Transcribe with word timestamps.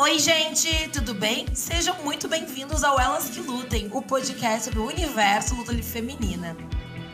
Oi, 0.00 0.16
gente, 0.20 0.88
tudo 0.90 1.12
bem? 1.12 1.44
Sejam 1.52 1.92
muito 2.04 2.28
bem-vindos 2.28 2.84
ao 2.84 3.00
Elas 3.00 3.28
que 3.30 3.40
Lutem, 3.40 3.88
o 3.92 4.00
podcast 4.00 4.66
sobre 4.66 4.78
o 4.78 4.86
universo 4.86 5.56
luta 5.56 5.74
feminina. 5.82 6.56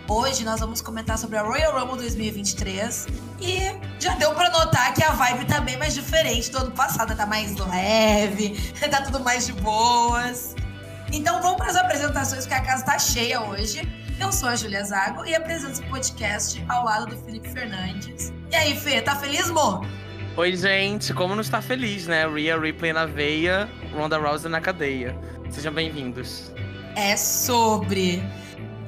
Hoje 0.07 0.45
nós 0.45 0.61
vamos 0.61 0.83
comentar 0.83 1.17
sobre 1.17 1.39
a 1.39 1.43
Royal 1.43 1.81
Rumble 1.81 1.97
2023 1.97 3.07
e 3.41 3.59
já 3.99 4.15
deu 4.17 4.35
para 4.35 4.51
notar 4.51 4.93
que 4.93 5.03
a 5.03 5.13
vibe 5.13 5.47
tá 5.47 5.63
bem 5.63 5.79
mais 5.79 5.95
diferente 5.95 6.51
do 6.51 6.59
ano 6.59 6.73
passado, 6.73 7.17
tá 7.17 7.25
mais 7.25 7.57
leve, 7.57 8.55
tá 8.91 9.01
tudo 9.01 9.19
mais 9.19 9.47
de 9.47 9.55
boas. 9.55 10.55
Então 11.11 11.41
vamos 11.41 11.57
para 11.57 11.71
as 11.71 11.77
apresentações, 11.77 12.45
porque 12.45 12.55
a 12.55 12.67
casa 12.67 12.85
tá 12.85 12.99
cheia 12.99 13.41
hoje. 13.41 13.81
Eu 14.21 14.31
sou 14.31 14.47
a 14.47 14.57
Julia 14.57 14.85
Zago 14.85 15.25
e 15.25 15.35
apresento 15.35 15.73
esse 15.73 15.83
podcast 15.85 16.63
ao 16.69 16.85
lado 16.85 17.07
do 17.07 17.17
Felipe 17.25 17.49
Fernandes. 17.49 18.31
E 18.51 18.55
aí, 18.55 18.79
Fê, 18.79 19.01
tá 19.01 19.17
feliz, 19.17 19.49
mo? 19.49 19.81
Oi, 20.37 20.57
gente, 20.57 21.15
como 21.15 21.33
não 21.33 21.43
está 21.43 21.63
feliz, 21.63 22.09
né? 22.09 22.27
Rhea 22.27 22.59
Ripley 22.59 22.93
na 22.93 23.07
veia, 23.07 23.71
Ronda 23.93 24.19
Rousey 24.19 24.51
na 24.51 24.61
cadeia. 24.61 25.17
Sejam 25.49 25.73
bem-vindos. 25.73 26.51
É 26.97 27.17
sobre. 27.17 28.21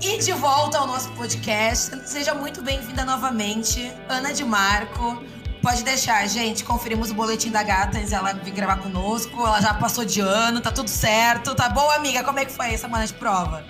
E 0.02 0.18
de 0.18 0.32
volta 0.32 0.78
ao 0.78 0.88
nosso 0.88 1.08
podcast, 1.12 2.00
seja 2.08 2.34
muito 2.34 2.60
bem-vinda 2.62 3.04
novamente, 3.04 3.92
Ana 4.08 4.34
de 4.34 4.42
Marco. 4.42 5.22
Pode 5.62 5.84
deixar, 5.84 6.26
gente, 6.26 6.64
conferimos 6.64 7.12
o 7.12 7.14
boletim 7.14 7.52
da 7.52 7.62
gata 7.62 7.96
antes 7.96 8.10
ela 8.10 8.32
vir 8.32 8.50
gravar 8.50 8.78
conosco. 8.78 9.46
Ela 9.46 9.60
já 9.60 9.72
passou 9.72 10.04
de 10.04 10.18
ano, 10.18 10.60
tá 10.60 10.72
tudo 10.72 10.90
certo. 10.90 11.54
Tá 11.54 11.68
bom, 11.68 11.88
amiga? 11.92 12.24
Como 12.24 12.40
é 12.40 12.44
que 12.44 12.50
foi 12.50 12.72
essa 12.72 12.88
semana 12.88 13.06
de 13.06 13.14
prova? 13.14 13.64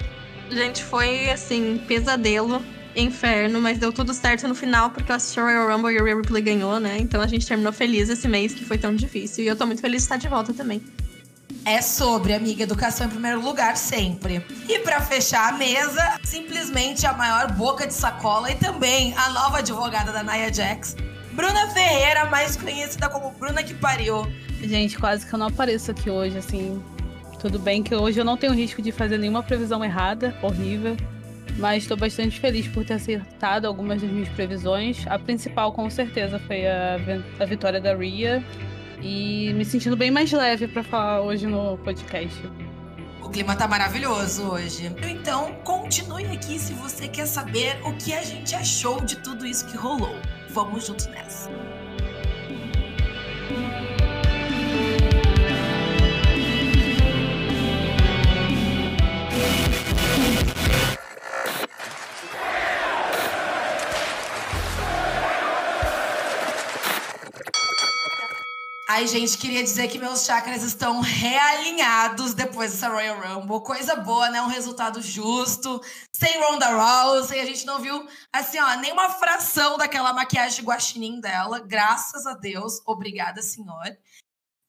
Gente, 0.51 0.83
foi 0.83 1.29
assim, 1.29 1.77
pesadelo 1.87 2.63
inferno, 2.97 3.61
mas 3.61 3.79
deu 3.79 3.93
tudo 3.93 4.15
certo 4.15 4.49
no 4.49 4.55
final, 4.55 4.91
porque 4.91 5.13
eu 5.13 5.17
assisti 5.17 5.39
o 5.39 5.45
Royal 5.45 5.69
Rumble 5.69 5.95
e 5.95 6.01
o 6.01 6.05
Rhea 6.05 6.17
Ripley 6.17 6.43
ganhou, 6.43 6.81
né? 6.81 6.97
Então 6.99 7.21
a 7.21 7.27
gente 7.27 7.47
terminou 7.47 7.73
feliz 7.73 8.09
esse 8.09 8.27
mês, 8.27 8.55
que 8.55 8.65
foi 8.65 8.79
tão 8.79 8.95
difícil. 8.95 9.45
E 9.45 9.47
eu 9.47 9.57
tô 9.57 9.67
muito 9.67 9.81
feliz 9.81 9.99
de 9.99 10.05
estar 10.05 10.17
de 10.17 10.29
volta 10.29 10.53
também. 10.55 10.83
É 11.65 11.83
sobre, 11.83 12.33
amiga, 12.33 12.63
educação 12.63 13.07
em 13.07 13.11
primeiro 13.11 13.41
lugar 13.41 13.77
sempre. 13.77 14.45
E 14.69 14.79
para 14.81 15.01
fechar 15.01 15.53
a 15.53 15.57
mesa, 15.57 16.19
simplesmente 16.25 17.07
a 17.07 17.13
maior 17.13 17.53
boca 17.53 17.87
de 17.87 17.93
sacola 17.93 18.51
e 18.51 18.55
também 18.55 19.15
a 19.17 19.31
nova 19.31 19.59
advogada 19.59 20.13
da 20.13 20.23
Nia 20.23 20.53
Jax, 20.53 20.97
Bruna 21.33 21.69
Ferreira, 21.69 22.27
mais 22.27 22.57
conhecida 22.57 23.09
como 23.09 23.31
Bruna 23.33 23.63
que 23.63 23.75
pariu. 23.75 24.27
Gente, 24.61 24.97
quase 24.99 25.27
que 25.27 25.35
eu 25.35 25.39
não 25.39 25.49
apareço 25.49 25.91
aqui 25.91 26.09
hoje, 26.09 26.39
assim. 26.39 26.83
Tudo 27.41 27.59
bem 27.59 27.83
que 27.83 27.95
hoje 27.95 28.19
eu 28.19 28.25
não 28.25 28.37
tenho 28.37 28.55
risco 28.55 28.81
de 28.81 28.91
fazer 28.91 29.19
nenhuma 29.19 29.43
previsão 29.43 29.85
errada, 29.85 30.35
horrível 30.43 30.97
mas 31.59 31.85
estou 31.85 31.97
bastante 31.97 32.39
feliz 32.39 32.67
por 32.69 32.85
ter 32.85 32.95
acertado 32.95 33.67
algumas 33.67 34.03
das 34.03 34.11
minhas 34.11 34.29
previsões. 34.31 35.07
A 35.07 35.19
principal, 35.19 35.73
com 35.73 35.89
certeza, 35.89 36.39
foi 36.39 36.67
a, 36.67 36.97
a 37.41 37.45
vitória 37.45 37.81
da 37.81 37.95
Ria 37.95 38.45
e 39.03 39.53
me 39.55 39.65
sentindo 39.65 39.97
bem 39.97 40.11
mais 40.11 40.31
leve 40.33 40.69
para 40.69 40.83
falar 40.83 41.21
hoje 41.23 41.47
no 41.47 41.79
podcast. 41.79 42.39
O 43.23 43.29
clima 43.29 43.57
tá 43.57 43.67
maravilhoso 43.67 44.49
hoje. 44.49 44.95
Então, 45.03 45.53
continue 45.65 46.27
aqui 46.27 46.59
se 46.59 46.73
você 46.75 47.09
quer 47.09 47.27
saber 47.27 47.77
o 47.85 47.93
que 47.95 48.13
a 48.13 48.23
gente 48.23 48.55
achou 48.55 49.01
de 49.01 49.17
tudo 49.17 49.45
isso 49.45 49.67
que 49.67 49.77
rolou. 49.77 50.15
Vamos 50.51 50.87
juntos 50.87 51.07
nessa. 51.07 51.51
Ai, 68.97 69.07
gente, 69.07 69.37
queria 69.37 69.63
dizer 69.63 69.89
que 69.89 69.99
meus 69.99 70.25
chakras 70.25 70.63
estão 70.63 71.03
realinhados 71.03 72.33
depois 72.33 72.73
dessa 72.73 72.89
Royal 72.89 73.21
Rumble. 73.21 73.61
Coisa 73.61 73.95
boa, 73.95 74.31
né? 74.31 74.41
Um 74.41 74.47
resultado 74.47 75.03
justo, 75.03 75.83
sem 76.11 76.41
Ronda 76.43 76.69
Rousey. 76.69 77.39
A 77.39 77.45
gente 77.45 77.67
não 77.67 77.79
viu, 77.79 78.09
assim, 78.33 78.59
ó, 78.59 78.75
nenhuma 78.77 79.11
fração 79.11 79.77
daquela 79.77 80.15
maquiagem 80.15 80.65
guaxinim 80.65 81.21
dela. 81.21 81.61
Graças 81.61 82.27
a 82.27 82.33
Deus. 82.33 82.81
Obrigada, 82.87 83.43
senhor. 83.43 83.85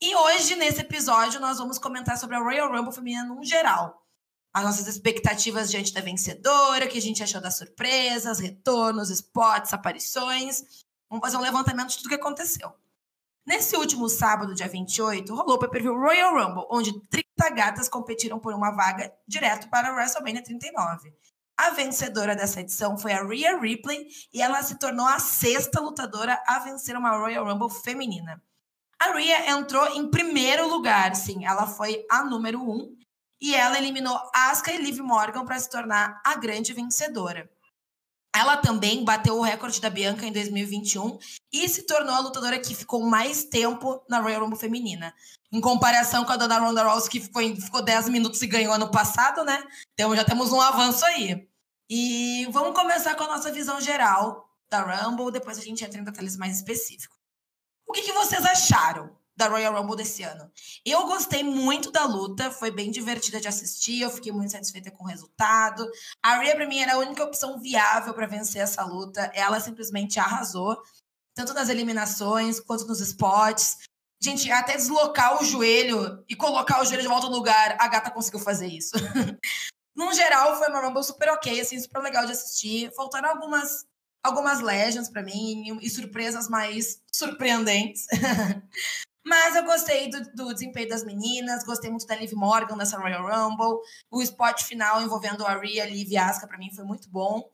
E 0.01 0.13
hoje, 0.13 0.57
nesse 0.57 0.81
episódio, 0.81 1.39
nós 1.39 1.57
vamos 1.57 1.79
comentar 1.79 2.17
sobre 2.17 2.35
a 2.35 2.39
Royal 2.39 2.69
Rumble 2.69 2.94
feminina 2.94 3.23
no 3.23 3.41
geral. 3.45 4.05
As 4.53 4.65
nossas 4.65 4.88
expectativas 4.88 5.71
diante 5.71 5.94
da 5.94 6.01
vencedora, 6.01 6.83
o 6.83 6.89
que 6.89 6.97
a 6.97 7.01
gente 7.01 7.23
achou 7.23 7.39
das 7.39 7.57
surpresas, 7.57 8.39
retornos, 8.39 9.09
spots, 9.09 9.71
aparições. 9.71 10.83
Vamos 11.09 11.23
fazer 11.23 11.38
um 11.38 11.41
levantamento 11.41 11.91
de 11.91 11.97
tudo 11.99 12.09
que 12.09 12.15
aconteceu. 12.15 12.75
Nesse 13.47 13.77
último 13.77 14.09
sábado, 14.09 14.53
dia 14.53 14.67
28, 14.67 15.33
rolou 15.33 15.55
o 15.55 15.57
pay-per-view 15.57 15.97
Royal 15.97 16.33
Rumble, 16.33 16.67
onde 16.69 16.91
30 17.07 17.49
gatas 17.55 17.87
competiram 17.87 18.37
por 18.37 18.53
uma 18.53 18.71
vaga 18.71 19.09
direto 19.25 19.69
para 19.69 19.87
a 19.87 19.93
WrestleMania 19.93 20.43
39. 20.43 21.13
A 21.55 21.69
vencedora 21.69 22.35
dessa 22.35 22.59
edição 22.59 22.97
foi 22.97 23.13
a 23.13 23.23
Rhea 23.23 23.57
Ripley 23.57 24.05
e 24.33 24.41
ela 24.41 24.61
se 24.63 24.77
tornou 24.77 25.07
a 25.07 25.17
sexta 25.17 25.79
lutadora 25.79 26.37
a 26.45 26.59
vencer 26.59 26.97
uma 26.97 27.17
Royal 27.17 27.45
Rumble 27.45 27.69
feminina. 27.69 28.43
A 28.99 29.13
Rhea 29.13 29.49
entrou 29.51 29.95
em 29.95 30.11
primeiro 30.11 30.67
lugar, 30.67 31.15
sim, 31.15 31.45
ela 31.45 31.65
foi 31.65 32.05
a 32.11 32.25
número 32.25 32.61
um 32.61 32.97
e 33.39 33.55
ela 33.55 33.77
eliminou 33.77 34.19
Asuka 34.35 34.73
e 34.73 34.77
Liv 34.77 34.99
Morgan 34.99 35.45
para 35.45 35.57
se 35.57 35.69
tornar 35.69 36.21
a 36.25 36.35
grande 36.35 36.73
vencedora. 36.73 37.49
Ela 38.37 38.55
também 38.55 39.03
bateu 39.03 39.35
o 39.35 39.41
recorde 39.41 39.81
da 39.81 39.89
Bianca 39.89 40.23
em 40.23 40.31
2021 40.31 41.17
e 41.51 41.67
se 41.67 41.87
tornou 41.87 42.13
a 42.13 42.19
lutadora 42.19 42.59
que 42.59 42.75
ficou 42.75 43.01
mais 43.01 43.45
tempo 43.45 43.99
na 44.07 44.19
Royal 44.19 44.43
Rumble 44.43 44.59
feminina. 44.59 45.11
Em 45.51 45.59
comparação 45.59 46.23
com 46.23 46.31
a 46.31 46.37
dona 46.37 46.59
Ronda 46.59 46.83
Rousey, 46.83 47.09
que 47.09 47.19
ficou, 47.19 47.41
ficou 47.55 47.81
10 47.81 48.09
minutos 48.09 48.39
e 48.43 48.45
ganhou 48.45 48.71
ano 48.75 48.91
passado, 48.91 49.43
né? 49.43 49.63
Então 49.93 50.15
já 50.15 50.23
temos 50.23 50.51
um 50.51 50.61
avanço 50.61 51.03
aí. 51.05 51.49
E 51.89 52.47
vamos 52.51 52.79
começar 52.79 53.15
com 53.15 53.23
a 53.23 53.27
nossa 53.27 53.51
visão 53.51 53.81
geral 53.81 54.47
da 54.69 54.81
Rumble, 54.81 55.31
depois 55.31 55.57
a 55.57 55.61
gente 55.61 55.83
entra 55.83 55.99
em 55.99 56.03
detalhes 56.03 56.37
mais 56.37 56.57
específicos. 56.57 57.17
O 57.87 57.91
que, 57.91 58.03
que 58.03 58.13
vocês 58.13 58.45
acharam 58.45 59.16
da 59.37 59.47
Royal 59.47 59.73
Rumble 59.73 59.95
desse 59.95 60.23
ano. 60.23 60.51
Eu 60.83 61.05
gostei 61.05 61.43
muito 61.43 61.91
da 61.91 62.05
luta, 62.05 62.49
foi 62.49 62.71
bem 62.71 62.89
divertida 62.89 63.39
de 63.39 63.47
assistir, 63.47 64.01
eu 64.01 64.09
fiquei 64.09 64.31
muito 64.31 64.51
satisfeita 64.51 64.89
com 64.89 65.03
o 65.03 65.07
resultado. 65.07 65.87
A 66.23 66.39
Rhea, 66.39 66.55
para 66.55 66.67
mim, 66.67 66.79
era 66.79 66.95
a 66.95 66.97
única 66.97 67.23
opção 67.23 67.59
viável 67.59 68.13
para 68.15 68.25
vencer 68.25 68.63
essa 68.63 68.83
luta. 68.83 69.31
Ela 69.35 69.59
simplesmente 69.59 70.19
arrasou, 70.19 70.75
tanto 71.35 71.53
nas 71.53 71.69
eliminações 71.69 72.59
quanto 72.59 72.87
nos 72.87 72.99
spots. 72.99 73.77
Gente, 74.19 74.51
até 74.51 74.75
deslocar 74.75 75.39
o 75.39 75.45
joelho 75.45 76.25
e 76.27 76.35
colocar 76.35 76.81
o 76.81 76.85
joelho 76.85 77.03
de 77.03 77.07
volta 77.07 77.29
no 77.29 77.35
lugar, 77.35 77.77
a 77.79 77.87
gata 77.87 78.09
conseguiu 78.09 78.39
fazer 78.39 78.67
isso. 78.67 78.93
no 79.95 80.11
geral, 80.13 80.57
foi 80.57 80.67
uma 80.69 80.81
Rumble 80.81 81.03
super 81.03 81.29
ok, 81.29 81.61
assim, 81.61 81.79
super 81.79 82.01
legal 82.01 82.25
de 82.25 82.31
assistir. 82.31 82.91
Faltaram 82.95 83.29
algumas 83.29 83.85
algumas 84.23 84.59
legends 84.59 85.09
para 85.09 85.23
mim 85.23 85.79
e 85.81 85.89
surpresas 85.89 86.49
mais 86.49 87.01
surpreendentes. 87.13 88.05
Mas 89.27 89.57
eu 89.57 89.63
gostei 89.65 90.09
do, 90.09 90.23
do, 90.31 90.53
desempenho 90.53 90.88
das 90.88 91.03
meninas, 91.03 91.65
gostei 91.65 91.89
muito 91.89 92.07
da 92.07 92.15
Liv 92.15 92.31
Morgan 92.31 92.77
nessa 92.77 92.97
Royal 92.97 93.27
Rumble. 93.27 93.81
O 94.09 94.21
spot 94.21 94.63
final 94.63 95.01
envolvendo 95.01 95.45
a 95.45 95.59
Rhea, 95.59 95.85
Liv 95.85 96.09
e 96.09 96.15
Asuka 96.15 96.47
para 96.47 96.57
mim 96.57 96.73
foi 96.73 96.85
muito 96.85 97.09
bom. 97.09 97.51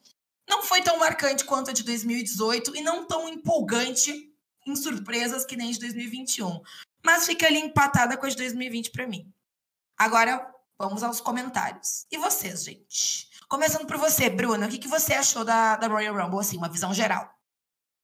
Não 0.47 0.61
foi 0.61 0.83
tão 0.83 0.99
marcante 0.99 1.43
quanto 1.45 1.71
a 1.71 1.73
de 1.73 1.81
2018 1.81 2.75
e 2.75 2.81
não 2.81 3.07
tão 3.07 3.27
empolgante 3.27 4.31
em 4.67 4.75
surpresas 4.75 5.45
que 5.45 5.55
nem 5.55 5.71
de 5.71 5.79
2021. 5.79 6.61
Mas 7.03 7.25
fica 7.25 7.47
ali 7.47 7.57
empatada 7.57 8.15
com 8.17 8.27
a 8.27 8.29
de 8.29 8.35
2020 8.35 8.91
para 8.91 9.07
mim. 9.07 9.33
Agora, 9.97 10.47
vamos 10.77 11.01
aos 11.01 11.19
comentários. 11.19 12.05
E 12.11 12.19
vocês, 12.19 12.63
gente? 12.63 13.27
Começando 13.49 13.87
por 13.87 13.97
você, 13.97 14.29
Bruna, 14.29 14.67
o 14.67 14.69
que, 14.69 14.77
que 14.77 14.87
você 14.87 15.15
achou 15.15 15.43
da, 15.43 15.75
da 15.75 15.87
Royal 15.87 16.15
Rumble, 16.15 16.39
assim, 16.39 16.57
uma 16.57 16.69
visão 16.69 16.93
geral? 16.93 17.33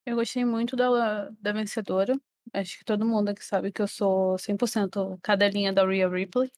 Eu 0.07 0.15
gostei 0.15 0.43
muito 0.43 0.75
da, 0.75 1.29
da 1.39 1.51
vencedora. 1.51 2.19
Acho 2.53 2.77
que 2.79 2.85
todo 2.85 3.05
mundo 3.05 3.29
aqui 3.29 3.43
sabe 3.45 3.71
que 3.71 3.81
eu 3.81 3.87
sou 3.87 4.37
100% 4.37 5.19
cadelinha 5.21 5.71
da 5.73 5.85
Rhea 5.85 6.09
Ripley. 6.09 6.51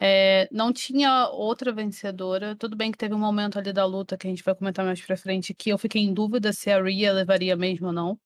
É, 0.00 0.48
não 0.52 0.72
tinha 0.72 1.28
outra 1.30 1.72
vencedora. 1.72 2.56
Tudo 2.56 2.76
bem 2.76 2.92
que 2.92 2.98
teve 2.98 3.14
um 3.14 3.18
momento 3.18 3.58
ali 3.58 3.72
da 3.72 3.84
luta 3.86 4.16
que 4.16 4.26
a 4.26 4.30
gente 4.30 4.42
vai 4.44 4.54
comentar 4.54 4.84
mais 4.84 5.00
pra 5.00 5.16
frente 5.16 5.54
que 5.54 5.70
eu 5.70 5.78
fiquei 5.78 6.02
em 6.02 6.12
dúvida 6.14 6.52
se 6.52 6.70
a 6.70 6.82
Rhea 6.82 7.12
levaria 7.12 7.56
mesmo 7.56 7.88
ou 7.88 7.92
não. 7.92 8.20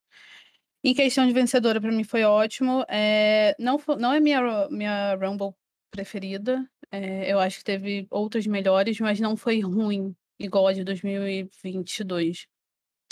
Em 0.83 0.93
questão 0.93 1.27
de 1.27 1.33
vencedora, 1.33 1.81
para 1.81 1.91
mim 1.91 2.03
foi 2.03 2.23
ótimo. 2.23 2.85
É, 2.89 3.55
não, 3.59 3.77
não 3.99 4.13
é 4.13 4.19
minha, 4.19 4.67
minha 4.69 5.15
Rumble 5.15 5.53
preferida. 5.91 6.65
É, 6.91 7.31
eu 7.31 7.39
acho 7.39 7.59
que 7.59 7.63
teve 7.65 8.07
outras 8.09 8.47
melhores, 8.47 8.99
mas 8.99 9.19
não 9.19 9.35
foi 9.37 9.59
ruim, 9.61 10.15
igual 10.39 10.67
a 10.67 10.73
de 10.73 10.83
2022. 10.83 12.47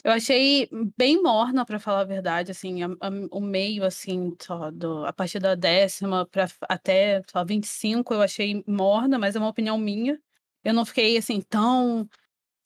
Eu 0.08 0.14
achei 0.14 0.70
bem 0.98 1.22
morna, 1.22 1.66
para 1.66 1.80
falar 1.80 2.00
a 2.00 2.04
verdade, 2.06 2.50
assim, 2.52 2.82
a, 2.82 2.88
a, 2.88 3.10
o 3.30 3.42
meio, 3.42 3.84
assim, 3.84 4.34
só 4.42 4.72
do, 4.72 5.06
a 5.06 5.12
partir 5.12 5.38
da 5.38 5.54
décima 5.54 6.26
para 6.26 6.48
até 6.62 7.22
só 7.30 7.44
25, 7.44 8.14
eu 8.14 8.22
achei 8.22 8.64
morna, 8.66 9.20
mas 9.20 9.36
é 9.36 9.40
uma 9.40 9.50
opinião 9.50 9.78
minha. 9.78 10.18
Eu 10.64 10.74
não 10.74 10.86
fiquei, 10.86 11.18
assim, 11.18 11.42
tão 11.42 12.08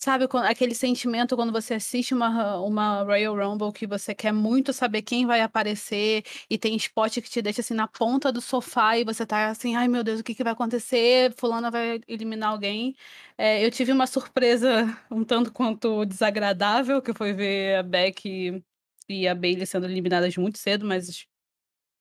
Sabe, 0.03 0.25
aquele 0.47 0.73
sentimento 0.73 1.35
quando 1.35 1.51
você 1.51 1.75
assiste 1.75 2.11
uma, 2.11 2.57
uma 2.59 3.03
Royal 3.03 3.35
Rumble 3.35 3.71
que 3.71 3.85
você 3.85 4.15
quer 4.15 4.31
muito 4.33 4.73
saber 4.73 5.03
quem 5.03 5.27
vai 5.27 5.41
aparecer 5.41 6.23
e 6.49 6.57
tem 6.57 6.75
spot 6.75 7.19
que 7.19 7.29
te 7.29 7.39
deixa 7.39 7.61
assim 7.61 7.75
na 7.75 7.87
ponta 7.87 8.31
do 8.31 8.41
sofá 8.41 8.97
e 8.97 9.03
você 9.03 9.27
tá 9.27 9.49
assim, 9.49 9.75
ai 9.75 9.87
meu 9.87 10.03
Deus, 10.03 10.19
o 10.19 10.23
que, 10.23 10.33
que 10.33 10.43
vai 10.43 10.53
acontecer? 10.53 11.31
Fulana 11.37 11.69
vai 11.69 12.01
eliminar 12.07 12.49
alguém. 12.49 12.95
É, 13.37 13.63
eu 13.63 13.69
tive 13.69 13.91
uma 13.91 14.07
surpresa 14.07 14.85
um 15.11 15.23
tanto 15.23 15.53
quanto 15.53 16.03
desagradável, 16.03 16.99
que 16.99 17.13
foi 17.13 17.31
ver 17.33 17.75
a 17.77 17.83
Beck 17.83 18.63
e 19.07 19.27
a 19.27 19.35
Bailey 19.35 19.67
sendo 19.67 19.85
eliminadas 19.85 20.35
muito 20.35 20.57
cedo, 20.57 20.83
mas 20.83 21.27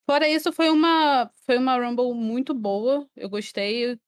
fora 0.09 0.27
isso, 0.29 0.53
foi 0.53 0.69
uma, 0.71 1.31
foi 1.45 1.57
uma 1.57 1.77
Rumble 1.77 2.13
muito 2.15 2.53
boa. 2.53 3.07
Eu 3.15 3.29
gostei, 3.29 3.99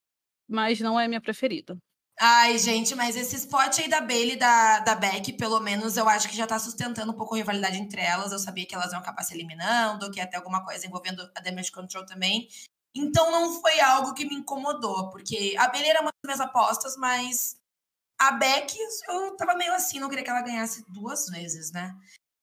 mas 0.48 0.80
não 0.80 0.98
é 1.00 1.08
minha 1.08 1.20
preferida. 1.20 1.78
Ai, 2.20 2.58
gente, 2.58 2.94
mas 2.94 3.16
esse 3.16 3.36
spot 3.36 3.80
aí 3.80 3.88
da 3.88 4.00
Bailey 4.00 4.34
e 4.34 4.36
da, 4.36 4.80
da 4.80 4.94
Beck, 4.94 5.32
pelo 5.32 5.58
menos, 5.58 5.96
eu 5.96 6.08
acho 6.08 6.28
que 6.28 6.36
já 6.36 6.46
tá 6.46 6.58
sustentando 6.58 7.10
um 7.10 7.16
pouco 7.16 7.34
a 7.34 7.38
rivalidade 7.38 7.76
entre 7.76 8.00
elas. 8.00 8.30
Eu 8.30 8.38
sabia 8.38 8.64
que 8.66 8.74
elas 8.74 8.92
iam 8.92 9.00
acabar 9.00 9.22
se 9.24 9.34
eliminando, 9.34 10.10
que 10.10 10.20
ia 10.20 10.26
ter 10.26 10.36
alguma 10.36 10.64
coisa 10.64 10.86
envolvendo 10.86 11.28
a 11.34 11.40
Damage 11.40 11.72
Control 11.72 12.06
também. 12.06 12.48
Então 12.94 13.30
não 13.32 13.60
foi 13.60 13.80
algo 13.80 14.14
que 14.14 14.24
me 14.24 14.36
incomodou, 14.36 15.10
porque 15.10 15.56
a 15.58 15.68
Bailey 15.68 15.90
era 15.90 16.00
uma 16.00 16.12
das 16.12 16.36
minhas 16.36 16.40
apostas, 16.40 16.96
mas 16.96 17.56
a 18.18 18.32
Beck, 18.32 18.76
eu 19.08 19.36
tava 19.36 19.54
meio 19.56 19.74
assim, 19.74 19.98
não 19.98 20.08
queria 20.08 20.22
que 20.24 20.30
ela 20.30 20.42
ganhasse 20.42 20.84
duas 20.88 21.26
vezes, 21.26 21.72
né? 21.72 21.92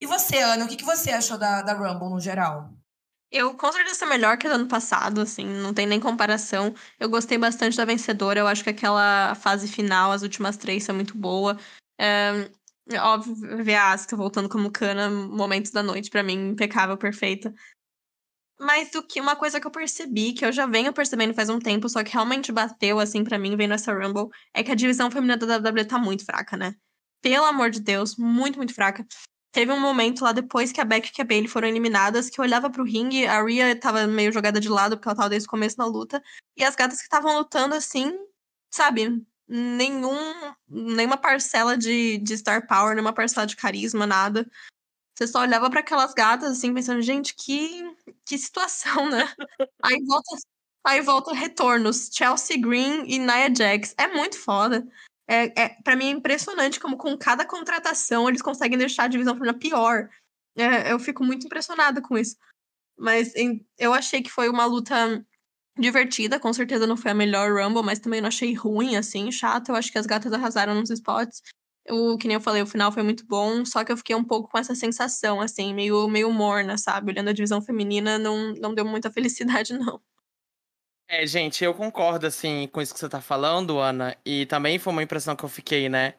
E 0.02 0.06
você, 0.06 0.40
Ana, 0.40 0.66
o 0.66 0.68
que, 0.68 0.76
que 0.76 0.84
você 0.84 1.12
achou 1.12 1.38
da, 1.38 1.62
da 1.62 1.74
Rumble 1.74 2.10
no 2.10 2.20
geral? 2.20 2.70
Eu 3.32 3.56
com 3.56 3.72
certeza 3.72 4.06
melhor 4.06 4.38
que 4.38 4.46
o 4.46 4.52
ano 4.52 4.68
passado, 4.68 5.22
assim, 5.22 5.46
não 5.46 5.74
tem 5.74 5.88
nem 5.88 6.00
comparação. 6.02 6.74
Eu 7.00 7.10
gostei 7.10 7.38
bastante 7.38 7.78
da 7.78 7.86
vencedora, 7.86 8.40
eu 8.40 8.48
acho 8.48 8.64
que 8.64 8.70
aquela 8.70 9.34
fase 9.36 9.70
final, 9.70 10.12
as 10.12 10.22
últimas 10.22 10.58
três, 10.58 10.84
são 10.84 10.94
muito 10.94 11.18
boa. 11.18 11.58
É, 11.98 12.50
óbvio, 13.00 13.64
ver 13.64 13.76
a 13.76 13.94
Asuka 13.94 14.18
voltando 14.18 14.50
como 14.50 14.70
cana, 14.72 15.10
momentos 15.10 15.72
da 15.72 15.82
noite, 15.82 16.10
para 16.10 16.24
mim, 16.24 16.50
impecável, 16.50 16.98
perfeita. 16.98 17.54
Mas 18.60 18.92
do 18.92 19.02
que 19.02 19.20
uma 19.20 19.36
coisa 19.36 19.60
que 19.60 19.66
eu 19.66 19.72
percebi, 19.72 20.34
que 20.34 20.46
eu 20.46 20.52
já 20.52 20.68
venho 20.68 20.94
percebendo 20.94 21.34
faz 21.34 21.50
um 21.50 21.58
tempo, 21.58 21.90
só 21.90 22.04
que 22.04 22.12
realmente 22.12 22.52
bateu, 22.52 23.00
assim, 23.00 23.24
para 23.24 23.40
mim, 23.40 23.56
vendo 23.56 23.74
essa 23.74 23.94
Rumble, 23.94 24.28
é 24.54 24.62
que 24.62 24.72
a 24.72 24.76
divisão 24.76 25.10
feminina 25.10 25.38
da 25.38 25.58
WWE 25.58 25.86
tá 25.86 25.98
muito 25.98 26.26
fraca, 26.26 26.58
né? 26.58 26.76
Pelo 27.22 27.46
amor 27.46 27.70
de 27.70 27.80
Deus, 27.80 28.16
muito, 28.18 28.58
muito 28.58 28.74
fraca. 28.74 29.06
Teve 29.52 29.72
um 29.72 29.80
momento 29.80 30.24
lá 30.24 30.32
depois 30.32 30.72
que 30.72 30.80
a 30.80 30.86
Beck 30.86 31.12
e 31.18 31.22
a 31.22 31.26
Bailey 31.26 31.48
foram 31.48 31.68
eliminadas 31.68 32.30
que 32.30 32.40
eu 32.40 32.46
olhava 32.46 32.70
pro 32.70 32.86
ringue, 32.86 33.28
a 33.28 33.44
Rhea 33.44 33.78
tava 33.78 34.08
meio 34.08 34.32
jogada 34.32 34.62
de 34.62 34.70
lado 34.70 34.96
porque 34.96 35.10
ela 35.10 35.16
tava 35.16 35.30
desde 35.30 35.48
o 35.48 35.52
começo 35.52 35.78
na 35.78 35.86
luta, 35.86 36.24
e 36.56 36.64
as 36.64 36.76
gatas 36.76 37.00
que 37.00 37.04
estavam 37.04 37.38
lutando 37.38 37.76
assim, 37.76 38.18
sabe, 38.70 39.22
nenhum 39.48 40.18
nenhuma 40.70 41.18
parcela 41.18 41.78
de, 41.78 42.18
de 42.20 42.38
star 42.38 42.66
power, 42.66 42.96
nenhuma 42.96 43.14
parcela 43.14 43.46
de 43.46 43.58
carisma, 43.58 44.08
nada. 44.08 44.50
Você 45.18 45.28
só 45.28 45.42
olhava 45.42 45.70
para 45.70 45.82
aquelas 45.82 46.14
gatas 46.14 46.52
assim 46.52 46.74
pensando, 46.74 47.02
gente, 47.02 47.36
que 47.36 47.84
que 48.26 48.38
situação, 48.38 49.10
né? 49.10 49.28
Aí 49.84 49.98
volta 50.06 50.38
aí 50.84 51.02
volta 51.02 51.34
retornos, 51.34 52.10
Chelsea 52.12 52.58
Green 52.60 53.04
e 53.06 53.20
Nia 53.20 53.54
Jax. 53.54 53.94
É 53.98 54.08
muito 54.08 54.40
foda 54.40 54.88
é, 55.28 55.62
é 55.62 55.70
para 55.84 55.96
mim 55.96 56.08
é 56.08 56.12
impressionante 56.12 56.80
como 56.80 56.98
com 56.98 57.18
cada 57.18 57.46
contratação 57.46 58.28
eles 58.28 58.42
conseguem 58.42 58.78
deixar 58.78 59.04
a 59.04 59.08
divisão 59.08 59.34
feminina 59.34 59.58
pior. 59.58 60.10
É, 60.56 60.92
eu 60.92 61.00
fico 61.00 61.24
muito 61.24 61.46
impressionada 61.46 62.02
com 62.02 62.18
isso. 62.18 62.36
Mas 62.98 63.36
em, 63.36 63.66
eu 63.78 63.94
achei 63.94 64.22
que 64.22 64.30
foi 64.30 64.50
uma 64.50 64.66
luta 64.66 65.26
divertida, 65.78 66.40
com 66.40 66.54
certeza 66.54 66.86
não 66.86 66.98
foi 66.98 67.12
a 67.12 67.16
melhor 67.16 67.52
Rumble, 67.52 67.84
mas 67.84 68.00
também 68.00 68.22
não 68.22 68.28
achei 68.28 68.54
ruim, 68.54 68.96
assim, 68.96 69.32
chato. 69.32 69.70
Eu 69.70 69.76
acho 69.76 69.92
que 69.92 69.98
as 69.98 70.06
gatas 70.06 70.34
arrasaram 70.34 70.76
nos 70.76 70.90
spots. 70.90 71.42
O 71.90 72.18
que 72.18 72.28
nem 72.28 72.36
eu 72.36 72.42
falei, 72.42 72.62
o 72.62 72.68
final 72.68 72.92
foi 72.92 73.02
muito 73.04 73.26
bom, 73.26 73.66
só 73.66 73.84
que 73.84 73.92
eu 73.92 73.98
fiquei 73.98 74.16
um 74.16 74.24
pouco 74.24 74.50
com 74.50 74.58
essa 74.58 74.76
sensação, 74.76 75.42
assim, 75.42 75.74
meio, 75.74 76.08
meio 76.08 76.32
morna, 76.32 76.78
sabe? 76.78 77.12
Olhando 77.12 77.30
a 77.30 77.34
divisão 77.34 77.62
feminina, 77.62 78.20
não, 78.20 78.54
não 78.54 78.74
deu 78.76 78.86
muita 78.86 79.10
felicidade, 79.12 79.74
não. 79.74 80.02
É, 81.14 81.28
gente, 81.28 81.62
eu 81.62 81.74
concordo, 81.74 82.26
assim, 82.26 82.70
com 82.70 82.82
isso 82.82 82.94
que 82.94 83.00
você 83.02 83.10
tá 83.10 83.20
falando, 83.20 83.80
Ana. 83.80 84.16
E 84.26 84.46
também 84.46 84.80
foi 84.80 84.94
uma 84.94 85.04
impressão 85.04 85.36
que 85.36 85.44
eu 85.44 85.50
fiquei, 85.50 85.90
né? 85.90 86.14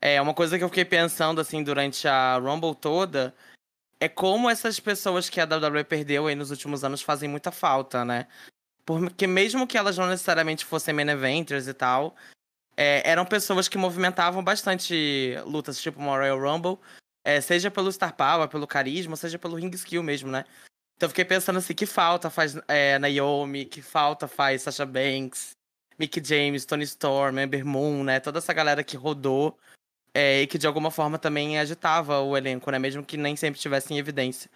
É, 0.00 0.22
uma 0.22 0.32
coisa 0.32 0.56
que 0.56 0.62
eu 0.62 0.68
fiquei 0.68 0.84
pensando, 0.84 1.40
assim, 1.40 1.60
durante 1.60 2.06
a 2.06 2.38
Rumble 2.38 2.76
toda 2.76 3.34
é 3.98 4.08
como 4.08 4.48
essas 4.48 4.78
pessoas 4.78 5.28
que 5.28 5.40
a 5.40 5.44
WWE 5.44 5.82
perdeu 5.82 6.28
aí 6.28 6.36
nos 6.36 6.52
últimos 6.52 6.84
anos 6.84 7.02
fazem 7.02 7.28
muita 7.28 7.50
falta, 7.50 8.04
né? 8.04 8.28
Porque 8.86 9.26
mesmo 9.26 9.66
que 9.66 9.76
elas 9.76 9.98
não 9.98 10.06
necessariamente 10.06 10.64
fossem 10.64 10.94
main 10.94 11.08
eventers 11.08 11.66
e 11.66 11.74
tal, 11.74 12.14
é, 12.76 13.02
eram 13.10 13.26
pessoas 13.26 13.68
que 13.68 13.76
movimentavam 13.76 14.44
bastante 14.44 15.34
lutas, 15.46 15.82
tipo 15.82 15.98
uma 15.98 16.16
Royal 16.16 16.38
Rumble, 16.38 16.78
é, 17.24 17.40
seja 17.40 17.72
pelo 17.72 17.90
Star 17.90 18.14
Power, 18.14 18.48
pelo 18.48 18.68
carisma, 18.68 19.16
seja 19.16 19.36
pelo 19.36 19.56
ring 19.56 19.74
skill 19.74 20.04
mesmo, 20.04 20.30
né? 20.30 20.44
Então 20.98 21.06
eu 21.06 21.10
fiquei 21.10 21.24
pensando 21.24 21.60
assim, 21.60 21.74
que 21.74 21.86
falta 21.86 22.28
faz 22.28 22.56
é, 22.66 22.98
Naomi, 22.98 23.64
que 23.64 23.80
falta 23.80 24.26
faz 24.26 24.62
Sasha 24.62 24.84
Banks, 24.84 25.52
Mickey 25.96 26.20
James, 26.22 26.64
Tony 26.64 26.82
Storm, 26.82 27.38
Ember 27.38 27.64
Moon, 27.64 28.02
né? 28.02 28.18
Toda 28.18 28.38
essa 28.38 28.52
galera 28.52 28.82
que 28.82 28.96
rodou 28.96 29.56
é, 30.12 30.42
e 30.42 30.48
que 30.48 30.58
de 30.58 30.66
alguma 30.66 30.90
forma 30.90 31.16
também 31.16 31.56
agitava 31.56 32.18
o 32.18 32.36
elenco, 32.36 32.68
né? 32.72 32.80
Mesmo 32.80 33.04
que 33.04 33.16
nem 33.16 33.36
sempre 33.36 33.58
estivesse 33.58 33.94
em 33.94 33.98
evidência. 33.98 34.50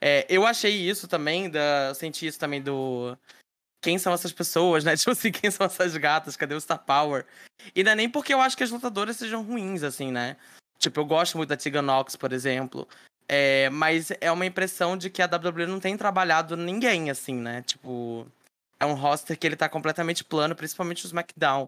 É, 0.00 0.24
eu 0.30 0.46
achei 0.46 0.74
isso 0.74 1.06
também, 1.06 1.50
da, 1.50 1.88
eu 1.88 1.94
senti 1.94 2.26
isso 2.26 2.40
também 2.40 2.62
do. 2.62 3.14
Quem 3.82 3.98
são 3.98 4.14
essas 4.14 4.32
pessoas, 4.32 4.84
né? 4.84 4.96
Tipo 4.96 5.10
assim, 5.10 5.30
quem 5.30 5.50
são 5.50 5.66
essas 5.66 5.94
gatas? 5.98 6.38
Cadê 6.38 6.54
o 6.54 6.60
Star 6.60 6.82
Power? 6.82 7.26
E 7.74 7.84
não 7.84 7.92
é 7.92 7.94
nem 7.96 8.08
porque 8.08 8.32
eu 8.32 8.40
acho 8.40 8.56
que 8.56 8.64
as 8.64 8.70
lutadoras 8.70 9.18
sejam 9.18 9.42
ruins, 9.42 9.82
assim, 9.82 10.10
né? 10.10 10.38
Tipo, 10.78 11.00
eu 11.00 11.04
gosto 11.04 11.36
muito 11.36 11.50
da 11.50 11.56
Tegan 11.58 11.82
Nox, 11.82 12.16
por 12.16 12.32
exemplo. 12.32 12.88
É, 13.34 13.70
mas 13.70 14.12
é 14.20 14.30
uma 14.30 14.44
impressão 14.44 14.94
de 14.94 15.08
que 15.08 15.22
a 15.22 15.26
WWE 15.26 15.64
não 15.64 15.80
tem 15.80 15.96
trabalhado 15.96 16.54
ninguém, 16.54 17.08
assim, 17.08 17.34
né? 17.34 17.62
Tipo, 17.62 18.26
é 18.78 18.84
um 18.84 18.92
roster 18.92 19.38
que 19.38 19.46
ele 19.46 19.56
tá 19.56 19.70
completamente 19.70 20.22
plano, 20.22 20.54
principalmente 20.54 21.06
o 21.06 21.06
SmackDown. 21.06 21.66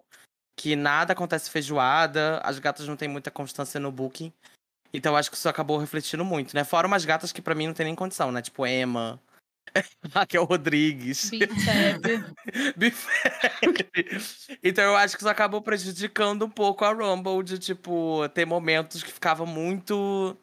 Que 0.54 0.76
nada 0.76 1.14
acontece 1.14 1.50
feijoada, 1.50 2.38
as 2.44 2.58
gatas 2.58 2.86
não 2.86 2.96
têm 2.96 3.08
muita 3.08 3.30
constância 3.30 3.80
no 3.80 3.90
booking. 3.90 4.30
Então 4.92 5.16
acho 5.16 5.30
que 5.30 5.38
isso 5.38 5.48
acabou 5.48 5.78
refletindo 5.78 6.22
muito, 6.22 6.54
né? 6.54 6.64
Fora 6.64 6.86
umas 6.86 7.06
gatas 7.06 7.32
que 7.32 7.40
para 7.40 7.54
mim 7.54 7.68
não 7.68 7.74
tem 7.74 7.86
nem 7.86 7.94
condição, 7.94 8.30
né? 8.30 8.42
Tipo 8.42 8.66
Emma, 8.66 9.18
Raquel 10.12 10.44
Rodrigues. 10.44 11.30
então 14.62 14.84
eu 14.84 14.96
acho 14.96 15.16
que 15.16 15.22
isso 15.22 15.30
acabou 15.30 15.62
prejudicando 15.62 16.44
um 16.44 16.50
pouco 16.50 16.84
a 16.84 16.92
Rumble 16.92 17.42
de, 17.42 17.58
tipo, 17.58 18.28
ter 18.34 18.44
momentos 18.44 19.02
que 19.02 19.10
ficava 19.10 19.46
muito 19.46 20.36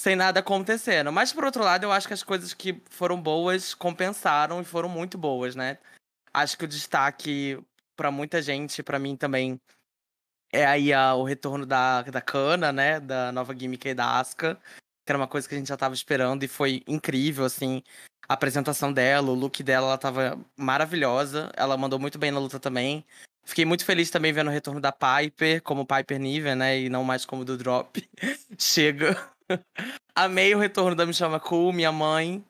sem 0.00 0.14
nada 0.14 0.40
acontecendo. 0.40 1.12
Mas, 1.12 1.32
por 1.32 1.44
outro 1.44 1.62
lado, 1.62 1.84
eu 1.84 1.92
acho 1.92 2.06
que 2.06 2.14
as 2.14 2.22
coisas 2.22 2.54
que 2.54 2.80
foram 2.88 3.20
boas 3.20 3.74
compensaram 3.74 4.60
e 4.60 4.64
foram 4.64 4.88
muito 4.88 5.18
boas, 5.18 5.56
né? 5.56 5.78
Acho 6.32 6.56
que 6.56 6.64
o 6.64 6.68
destaque 6.68 7.58
para 7.96 8.10
muita 8.10 8.40
gente, 8.40 8.82
para 8.82 8.98
mim 8.98 9.16
também, 9.16 9.60
é 10.52 10.64
aí 10.64 10.92
a, 10.92 11.14
o 11.14 11.24
retorno 11.24 11.66
da, 11.66 12.02
da 12.02 12.20
Kana, 12.20 12.72
né? 12.72 13.00
Da 13.00 13.32
nova 13.32 13.54
gimmick 13.54 13.88
aí 13.88 13.94
da 13.94 14.18
Asuka. 14.18 14.54
Que 15.04 15.12
era 15.12 15.18
uma 15.18 15.28
coisa 15.28 15.48
que 15.48 15.54
a 15.54 15.58
gente 15.58 15.68
já 15.68 15.76
tava 15.76 15.94
esperando 15.94 16.44
e 16.44 16.48
foi 16.48 16.82
incrível, 16.86 17.44
assim. 17.44 17.82
A 18.28 18.34
apresentação 18.34 18.92
dela, 18.92 19.30
o 19.30 19.34
look 19.34 19.62
dela, 19.62 19.88
ela 19.88 19.98
tava 19.98 20.38
maravilhosa. 20.56 21.50
Ela 21.56 21.76
mandou 21.76 21.98
muito 21.98 22.18
bem 22.18 22.30
na 22.30 22.38
luta 22.38 22.60
também. 22.60 23.04
Fiquei 23.44 23.64
muito 23.64 23.84
feliz 23.84 24.10
também 24.10 24.32
vendo 24.32 24.48
o 24.48 24.52
retorno 24.52 24.80
da 24.80 24.92
Piper, 24.92 25.62
como 25.62 25.86
Piper 25.86 26.20
Niven, 26.20 26.54
né? 26.54 26.78
E 26.78 26.90
não 26.90 27.02
mais 27.02 27.24
como 27.24 27.44
do 27.44 27.56
Drop. 27.56 28.06
Chega. 28.58 29.37
Amei 30.14 30.54
o 30.54 30.58
retorno 30.58 30.94
da 30.94 31.06
Me 31.06 31.14
Chama 31.14 31.40
minha 31.72 31.92
mãe, 31.92 32.44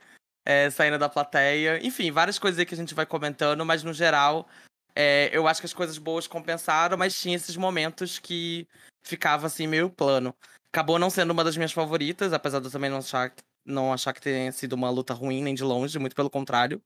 é, 0.44 0.70
saindo 0.70 0.98
da 0.98 1.08
plateia. 1.08 1.84
Enfim, 1.84 2.10
várias 2.10 2.38
coisas 2.38 2.58
aí 2.58 2.66
que 2.66 2.74
a 2.74 2.76
gente 2.76 2.94
vai 2.94 3.06
comentando, 3.06 3.64
mas 3.64 3.82
no 3.82 3.92
geral, 3.92 4.48
é, 4.94 5.30
eu 5.32 5.46
acho 5.46 5.60
que 5.60 5.66
as 5.66 5.74
coisas 5.74 5.98
boas 5.98 6.26
compensaram, 6.26 6.96
mas 6.96 7.18
tinha 7.18 7.36
esses 7.36 7.56
momentos 7.56 8.18
que 8.18 8.66
ficava 9.02 9.46
assim 9.46 9.66
meio 9.66 9.90
plano. 9.90 10.34
Acabou 10.72 10.98
não 10.98 11.10
sendo 11.10 11.30
uma 11.30 11.44
das 11.44 11.56
minhas 11.56 11.72
favoritas, 11.72 12.32
apesar 12.32 12.60
de 12.60 12.66
eu 12.66 12.70
também 12.70 12.90
não 12.90 12.98
achar, 12.98 13.32
não 13.64 13.92
achar 13.92 14.12
que 14.12 14.20
tenha 14.20 14.52
sido 14.52 14.74
uma 14.74 14.90
luta 14.90 15.14
ruim 15.14 15.42
nem 15.42 15.54
de 15.54 15.64
longe, 15.64 15.98
muito 15.98 16.16
pelo 16.16 16.30
contrário. 16.30 16.82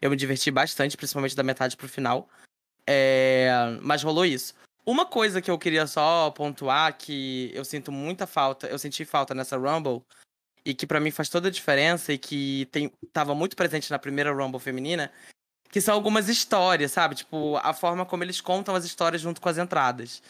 Eu 0.00 0.10
me 0.10 0.16
diverti 0.16 0.50
bastante, 0.50 0.96
principalmente 0.96 1.34
da 1.34 1.42
metade 1.42 1.76
pro 1.76 1.88
final. 1.88 2.28
É, 2.86 3.50
mas 3.82 4.02
rolou 4.02 4.24
isso. 4.24 4.54
Uma 4.86 5.04
coisa 5.04 5.42
que 5.42 5.50
eu 5.50 5.58
queria 5.58 5.84
só 5.84 6.30
pontuar, 6.30 6.96
que 6.96 7.50
eu 7.52 7.64
sinto 7.64 7.90
muita 7.90 8.24
falta, 8.24 8.68
eu 8.68 8.78
senti 8.78 9.04
falta 9.04 9.34
nessa 9.34 9.56
Rumble, 9.56 10.00
e 10.64 10.72
que 10.74 10.86
para 10.86 11.00
mim 11.00 11.10
faz 11.10 11.28
toda 11.28 11.48
a 11.48 11.50
diferença, 11.50 12.12
e 12.12 12.18
que 12.18 12.66
tem, 12.70 12.92
tava 13.12 13.34
muito 13.34 13.56
presente 13.56 13.90
na 13.90 13.98
primeira 13.98 14.32
Rumble 14.32 14.60
feminina, 14.60 15.10
que 15.70 15.80
são 15.80 15.92
algumas 15.92 16.28
histórias, 16.28 16.92
sabe? 16.92 17.16
Tipo, 17.16 17.56
a 17.56 17.74
forma 17.74 18.06
como 18.06 18.22
eles 18.22 18.40
contam 18.40 18.76
as 18.76 18.84
histórias 18.84 19.20
junto 19.20 19.40
com 19.40 19.48
as 19.48 19.58
entradas. 19.58 20.22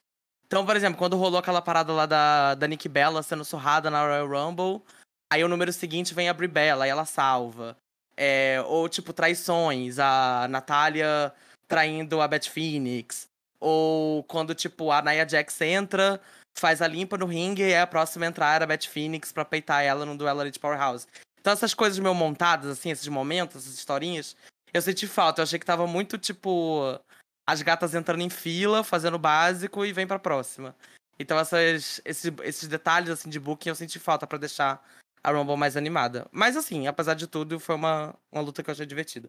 Então, 0.47 0.65
por 0.65 0.75
exemplo, 0.75 0.99
quando 0.99 1.19
rolou 1.19 1.39
aquela 1.39 1.61
parada 1.61 1.93
lá 1.93 2.07
da, 2.07 2.55
da 2.55 2.67
Nick 2.67 2.89
Bella 2.89 3.23
sendo 3.23 3.45
surrada 3.45 3.91
na 3.91 4.01
Royal 4.07 4.27
Rumble, 4.27 4.83
aí 5.31 5.45
o 5.45 5.49
número 5.49 5.73
seguinte 5.73 6.15
vem 6.15 6.31
a 6.31 6.35
Brie 6.35 6.49
Bella 6.49 6.87
e 6.87 6.91
ela 6.91 7.05
salva. 7.05 7.77
É, 8.17 8.63
ou, 8.67 8.89
tipo, 8.89 9.13
traições, 9.13 9.99
a 9.99 10.47
Natália 10.49 11.35
traindo 11.69 12.23
a 12.23 12.29
Beth 12.29 12.49
Phoenix. 12.49 13.29
Ou 13.61 14.23
quando, 14.25 14.55
tipo, 14.55 14.91
a 14.91 15.03
Nia 15.03 15.29
Jax 15.29 15.61
entra, 15.61 16.21
faz 16.59 16.81
a 16.81 16.87
limpa 16.89 17.17
no 17.19 17.27
ringue 17.27 17.63
e 17.63 17.77
a 17.77 17.87
próxima 17.87 18.27
entrar 18.27 18.55
era 18.55 18.65
a 18.65 18.67
Beth 18.67 18.87
Phoenix 18.89 19.33
pra 19.33 19.45
peitar 19.45 19.83
ela 19.83 20.07
no 20.07 20.17
duelo 20.17 20.41
ali 20.41 20.51
de 20.51 20.59
Powerhouse. 20.59 21.07
Então 21.41 21.53
essas 21.53 21.75
coisas 21.75 21.99
meio 21.99 22.15
montadas, 22.15 22.71
assim, 22.71 22.91
esses 22.91 23.07
momentos, 23.09 23.57
essas 23.57 23.75
historinhas, 23.75 24.37
eu 24.73 24.83
senti 24.83 25.07
falta. 25.07 25.41
Eu 25.41 25.45
achei 25.45 25.59
que 25.59 25.67
tava 25.67 25.87
muito, 25.87 26.19
tipo, 26.19 26.99
as 27.47 27.63
gatas 27.63 27.95
entrando 27.95 28.23
em 28.23 28.31
fila, 28.31 28.83
fazendo 28.83 29.19
básico 29.19 29.85
e 29.85 29.93
vem 29.93 30.07
pra 30.07 30.19
próxima. 30.19 30.75
Então 31.19 31.39
essas, 31.39 32.01
esses, 32.05 32.33
esses 32.43 32.69
detalhes, 32.69 33.11
assim, 33.11 33.31
de 33.31 33.41
booking 33.41 33.69
eu 33.69 33.75
senti 33.75 33.99
falta 33.99 34.27
para 34.27 34.39
deixar 34.39 34.85
a 35.23 35.31
Rumble 35.31 35.57
mais 35.57 35.77
animada. 35.77 36.29
Mas, 36.31 36.57
assim, 36.57 36.87
apesar 36.87 37.15
de 37.15 37.27
tudo, 37.27 37.59
foi 37.59 37.75
uma, 37.75 38.15
uma 38.31 38.43
luta 38.43 38.63
que 38.63 38.71
eu 38.71 38.73
achei 38.73 38.87
divertida. 38.87 39.29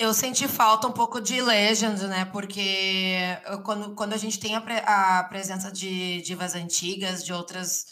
Eu 0.00 0.14
senti 0.14 0.48
falta 0.48 0.86
um 0.86 0.92
pouco 0.92 1.20
de 1.20 1.42
Legend, 1.42 2.06
né? 2.06 2.24
Porque 2.24 3.18
quando, 3.62 3.94
quando 3.94 4.14
a 4.14 4.16
gente 4.16 4.40
tem 4.40 4.56
a, 4.56 4.60
pre 4.62 4.78
a 4.78 5.24
presença 5.24 5.70
de 5.70 6.22
divas 6.22 6.54
antigas, 6.54 7.22
de 7.22 7.34
outras 7.34 7.84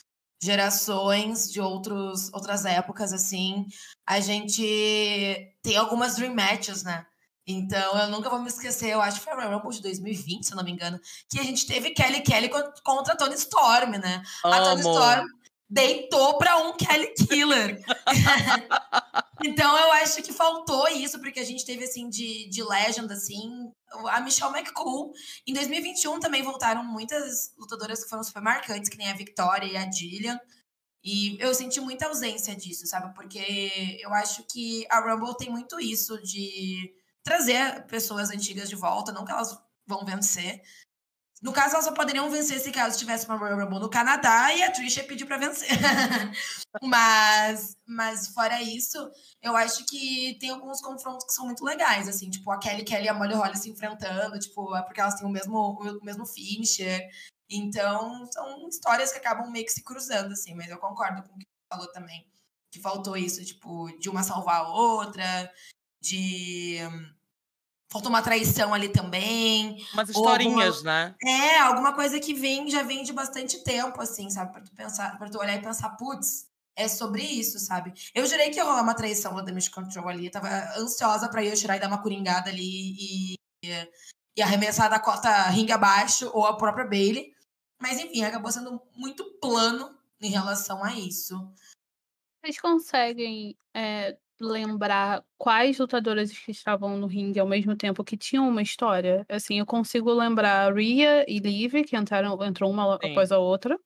gerações, 0.43 1.53
de 1.53 1.61
outros, 1.61 2.33
outras 2.33 2.65
épocas, 2.65 3.13
assim, 3.13 3.67
a 4.07 4.21
gente 4.21 4.65
tem 5.63 5.77
algumas 5.77 6.17
dream 6.17 6.35
matches, 6.35 6.83
né? 6.83 7.05
Então, 7.47 7.99
eu 7.99 8.09
nunca 8.09 8.31
vou 8.31 8.41
me 8.41 8.49
esquecer, 8.49 8.89
eu 8.89 9.03
acho 9.03 9.19
que 9.19 9.25
foi 9.25 9.35
a 9.35 9.47
Rumble 9.47 9.71
de 9.71 9.83
2020, 9.83 10.47
se 10.47 10.53
eu 10.53 10.57
não 10.57 10.65
me 10.65 10.73
engano, 10.73 10.99
que 11.31 11.39
a 11.39 11.43
gente 11.43 11.67
teve 11.67 11.91
Kelly 11.91 12.23
Kelly 12.23 12.49
contra 12.83 13.13
a 13.13 13.17
Tony 13.17 13.35
Storm, 13.35 13.99
né? 13.99 14.23
Amo. 14.43 14.55
A 14.55 14.63
Tony 14.63 14.81
Storm 14.81 15.27
deitou 15.69 16.39
para 16.39 16.57
um 16.59 16.77
Kelly 16.77 17.13
Killer. 17.15 17.83
então 19.45 19.77
eu 19.77 19.93
acho 19.93 20.23
que 20.23 20.33
faltou 20.33 20.89
isso, 20.89 21.19
porque 21.21 21.41
a 21.41 21.45
gente 21.45 21.65
teve 21.65 21.85
assim 21.85 22.09
de, 22.09 22.49
de 22.49 22.63
legend, 22.63 23.13
assim, 23.13 23.71
a 24.09 24.21
Michelle 24.21 24.57
McCool. 24.57 25.13
Em 25.47 25.53
2021 25.53 26.21
também 26.21 26.43
voltaram 26.43 26.83
muitas 26.85 27.53
lutadoras 27.59 28.03
que 28.03 28.09
foram 28.09 28.25
super 28.25 28.43
marcantes, 28.43 28.89
que 28.89 28.97
nem 28.97 29.11
a 29.11 29.17
Victoria 29.17 29.73
e 29.73 29.77
a 29.77 29.91
Jillian. 29.91 30.41
E 31.05 31.37
eu 31.41 31.55
senti 31.55 31.81
muita 31.81 32.07
ausência 32.07 32.57
disso, 32.57 32.87
sabe? 32.87 33.15
Porque 33.15 33.99
eu 34.01 34.13
acho 34.15 34.43
que 34.45 34.87
a 34.91 35.01
Rumble 35.01 35.37
tem 35.37 35.51
muito 35.51 35.79
isso 35.81 36.21
de 36.23 36.93
trazer 37.23 37.87
pessoas 37.87 38.31
antigas 38.31 38.69
de 38.69 38.75
volta, 38.75 39.13
não 39.13 39.25
que 39.25 39.31
elas 39.31 39.57
vão 39.87 40.05
vencer, 40.05 40.61
no 41.41 41.53
caso, 41.53 41.75
elas 41.75 41.85
só 41.85 41.93
poderiam 41.93 42.29
vencer 42.31 42.59
se 42.59 42.73
caso 42.73 42.99
tivesse 42.99 43.27
uma 43.27 43.37
Royal 43.37 43.61
Rumble 43.61 43.79
no 43.79 43.89
Canadá 43.89 44.53
e 44.53 44.63
a 44.63 44.73
Trisha 44.73 45.05
pediu 45.05 45.27
para 45.27 45.37
vencer. 45.37 45.69
mas, 46.83 47.77
mas 47.87 48.29
fora 48.29 48.61
isso, 48.61 48.99
eu 49.41 49.57
acho 49.57 49.85
que 49.87 50.37
tem 50.41 50.51
alguns 50.51 50.81
confrontos 50.81 51.25
que 51.25 51.33
são 51.33 51.47
muito 51.47 51.65
legais, 51.65 52.09
assim, 52.09 52.29
tipo 52.29 52.51
a 52.51 52.59
Kelly 52.59 52.85
Kelly 52.85 53.05
e 53.05 53.09
a 53.09 53.15
Molly 53.15 53.35
Holly 53.35 53.57
se 53.57 53.71
enfrentando, 53.71 54.39
tipo, 54.39 54.75
é 54.75 54.83
porque 54.83 55.01
elas 55.01 55.15
têm 55.15 55.27
o 55.27 55.31
mesmo, 55.31 55.79
o 55.81 56.05
mesmo 56.05 56.27
finisher. 56.27 57.09
Então, 57.49 58.27
são 58.33 58.69
histórias 58.69 59.13
que 59.13 59.19
acabam 59.19 59.51
meio 59.51 59.65
que 59.65 59.73
se 59.73 59.85
cruzando, 59.85 60.33
assim, 60.33 60.55
mas 60.55 60.69
eu 60.69 60.79
concordo 60.79 61.23
com 61.23 61.35
o 61.35 61.39
que 61.39 61.45
você 61.45 61.69
falou 61.73 61.93
também. 61.93 62.27
Que 62.71 62.81
faltou 62.81 63.17
isso, 63.17 63.45
tipo, 63.45 63.89
de 63.99 64.11
uma 64.11 64.23
salvar 64.23 64.63
a 64.63 64.69
outra, 64.69 65.51
de 66.01 66.79
faltou 67.91 68.11
uma 68.11 68.23
traição 68.23 68.75
ali 68.75 68.89
também. 68.89 69.85
Umas 69.93 70.09
historinhas, 70.09 70.77
alguma... 70.77 70.93
né? 70.93 71.15
É, 71.25 71.59
alguma 71.59 71.95
coisa 71.95 72.21
que 72.21 72.35
vem, 72.35 72.71
já 72.71 72.83
vem 72.83 73.03
de 73.03 73.13
bastante 73.13 73.63
tempo, 73.65 74.01
assim, 74.01 74.31
sabe? 74.31 74.53
Pra 74.53 74.63
tu 74.63 74.73
pensar, 74.73 75.19
para 75.19 75.31
tu 75.31 75.39
olhar 75.39 75.57
e 75.57 75.63
pensar, 75.63 75.91
putz, 75.91 76.49
é 76.77 76.87
sobre 76.87 77.23
isso, 77.23 77.59
sabe? 77.59 77.93
Eu 78.15 78.27
jurei 78.27 78.51
que 78.51 78.57
ia 78.57 78.65
rolar 78.65 78.83
uma 78.83 78.95
traição 78.95 79.35
da 79.35 79.43
Damage 79.43 79.71
Control 79.71 80.09
ali, 80.09 80.31
tava 80.31 80.49
ansiosa 80.79 81.29
pra 81.29 81.43
ir 81.43 81.57
tirar 81.57 81.77
e 81.77 81.81
dar 81.81 81.89
uma 81.89 82.03
coringada 82.03 82.51
ali 82.51 83.35
e, 83.35 83.35
e 84.37 84.43
arremessar 84.43 84.89
da 84.89 85.01
cota 85.01 85.49
ringue 85.49 85.73
abaixo, 85.73 86.31
ou 86.33 86.47
a 86.47 86.57
própria 86.57 86.85
Bailey. 86.85 87.33
Mas 87.81 87.99
enfim, 87.99 88.23
acabou 88.23 88.53
sendo 88.53 88.81
muito 88.95 89.25
plano 89.41 89.97
em 90.21 90.31
relação 90.31 90.85
a 90.85 90.95
isso. 90.95 91.37
Vocês 92.41 92.61
conseguem 92.61 93.57
é, 93.75 94.17
lembrar 94.41 95.23
quais 95.37 95.79
lutadoras 95.79 96.31
que 96.31 96.51
estavam 96.51 96.97
no 96.97 97.07
ringue 97.07 97.41
ao 97.41 97.47
mesmo 97.47 97.77
tempo 97.77 98.05
que 98.05 98.17
tinham 98.17 98.49
uma 98.49 98.63
história. 98.63 99.25
Assim, 99.29 99.59
eu 99.59 99.67
consigo 99.67 100.13
lembrar 100.13 100.73
Rhea 100.75 101.25
e 101.29 101.39
Liv, 101.39 101.85
que 101.85 101.97
entraram, 101.97 102.43
entrou 102.45 102.71
uma 102.71 102.99
Sim. 103.03 103.11
após 103.11 103.33
a 103.33 103.39
outra. 103.39 103.79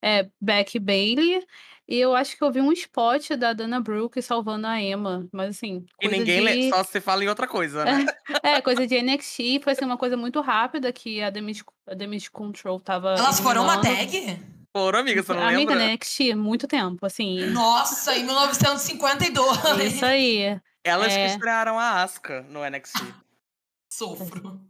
É, 0.00 0.28
Beck 0.40 0.78
Bailey. 0.78 1.44
E 1.88 1.96
eu 1.96 2.14
acho 2.14 2.36
que 2.36 2.44
eu 2.44 2.52
vi 2.52 2.60
um 2.60 2.70
spot 2.70 3.30
da 3.30 3.54
Dana 3.54 3.80
Brooke 3.80 4.20
salvando 4.20 4.66
a 4.66 4.80
Emma. 4.80 5.26
Mas 5.32 5.56
assim. 5.56 5.86
E 6.00 6.06
ninguém 6.06 6.44
de... 6.44 6.68
só 6.68 6.84
se 6.84 7.00
fala 7.00 7.24
em 7.24 7.28
outra 7.28 7.48
coisa, 7.48 7.84
né? 7.84 8.06
é, 8.44 8.60
coisa 8.60 8.86
de 8.86 9.00
NXT. 9.00 9.60
Foi 9.62 9.72
assim, 9.72 9.86
uma 9.86 9.96
coisa 9.96 10.16
muito 10.16 10.40
rápida 10.42 10.92
que 10.92 11.22
a 11.22 11.30
Damage, 11.30 11.64
a 11.86 11.94
Damage 11.94 12.30
Control 12.30 12.78
tava. 12.78 13.14
Elas 13.14 13.40
foram 13.40 13.64
uma 13.64 13.80
tag? 13.80 14.38
Foram, 14.76 15.00
amiga, 15.00 15.22
você 15.22 15.32
não 15.32 15.42
amiga, 15.42 15.58
lembra? 15.58 15.74
Amiga, 15.74 15.94
NXT, 15.94 16.34
muito 16.34 16.68
tempo, 16.68 17.04
assim. 17.04 17.46
Nossa, 17.50 18.16
em 18.16 18.24
1952. 18.24 19.94
Isso 19.94 20.04
aí. 20.04 20.60
Elas 20.84 21.12
é... 21.12 21.26
que 21.26 21.32
estrearam 21.32 21.78
a 21.78 22.02
Asuka 22.02 22.42
no 22.48 22.60
NXT. 22.68 22.98
Sofro. 23.90 24.60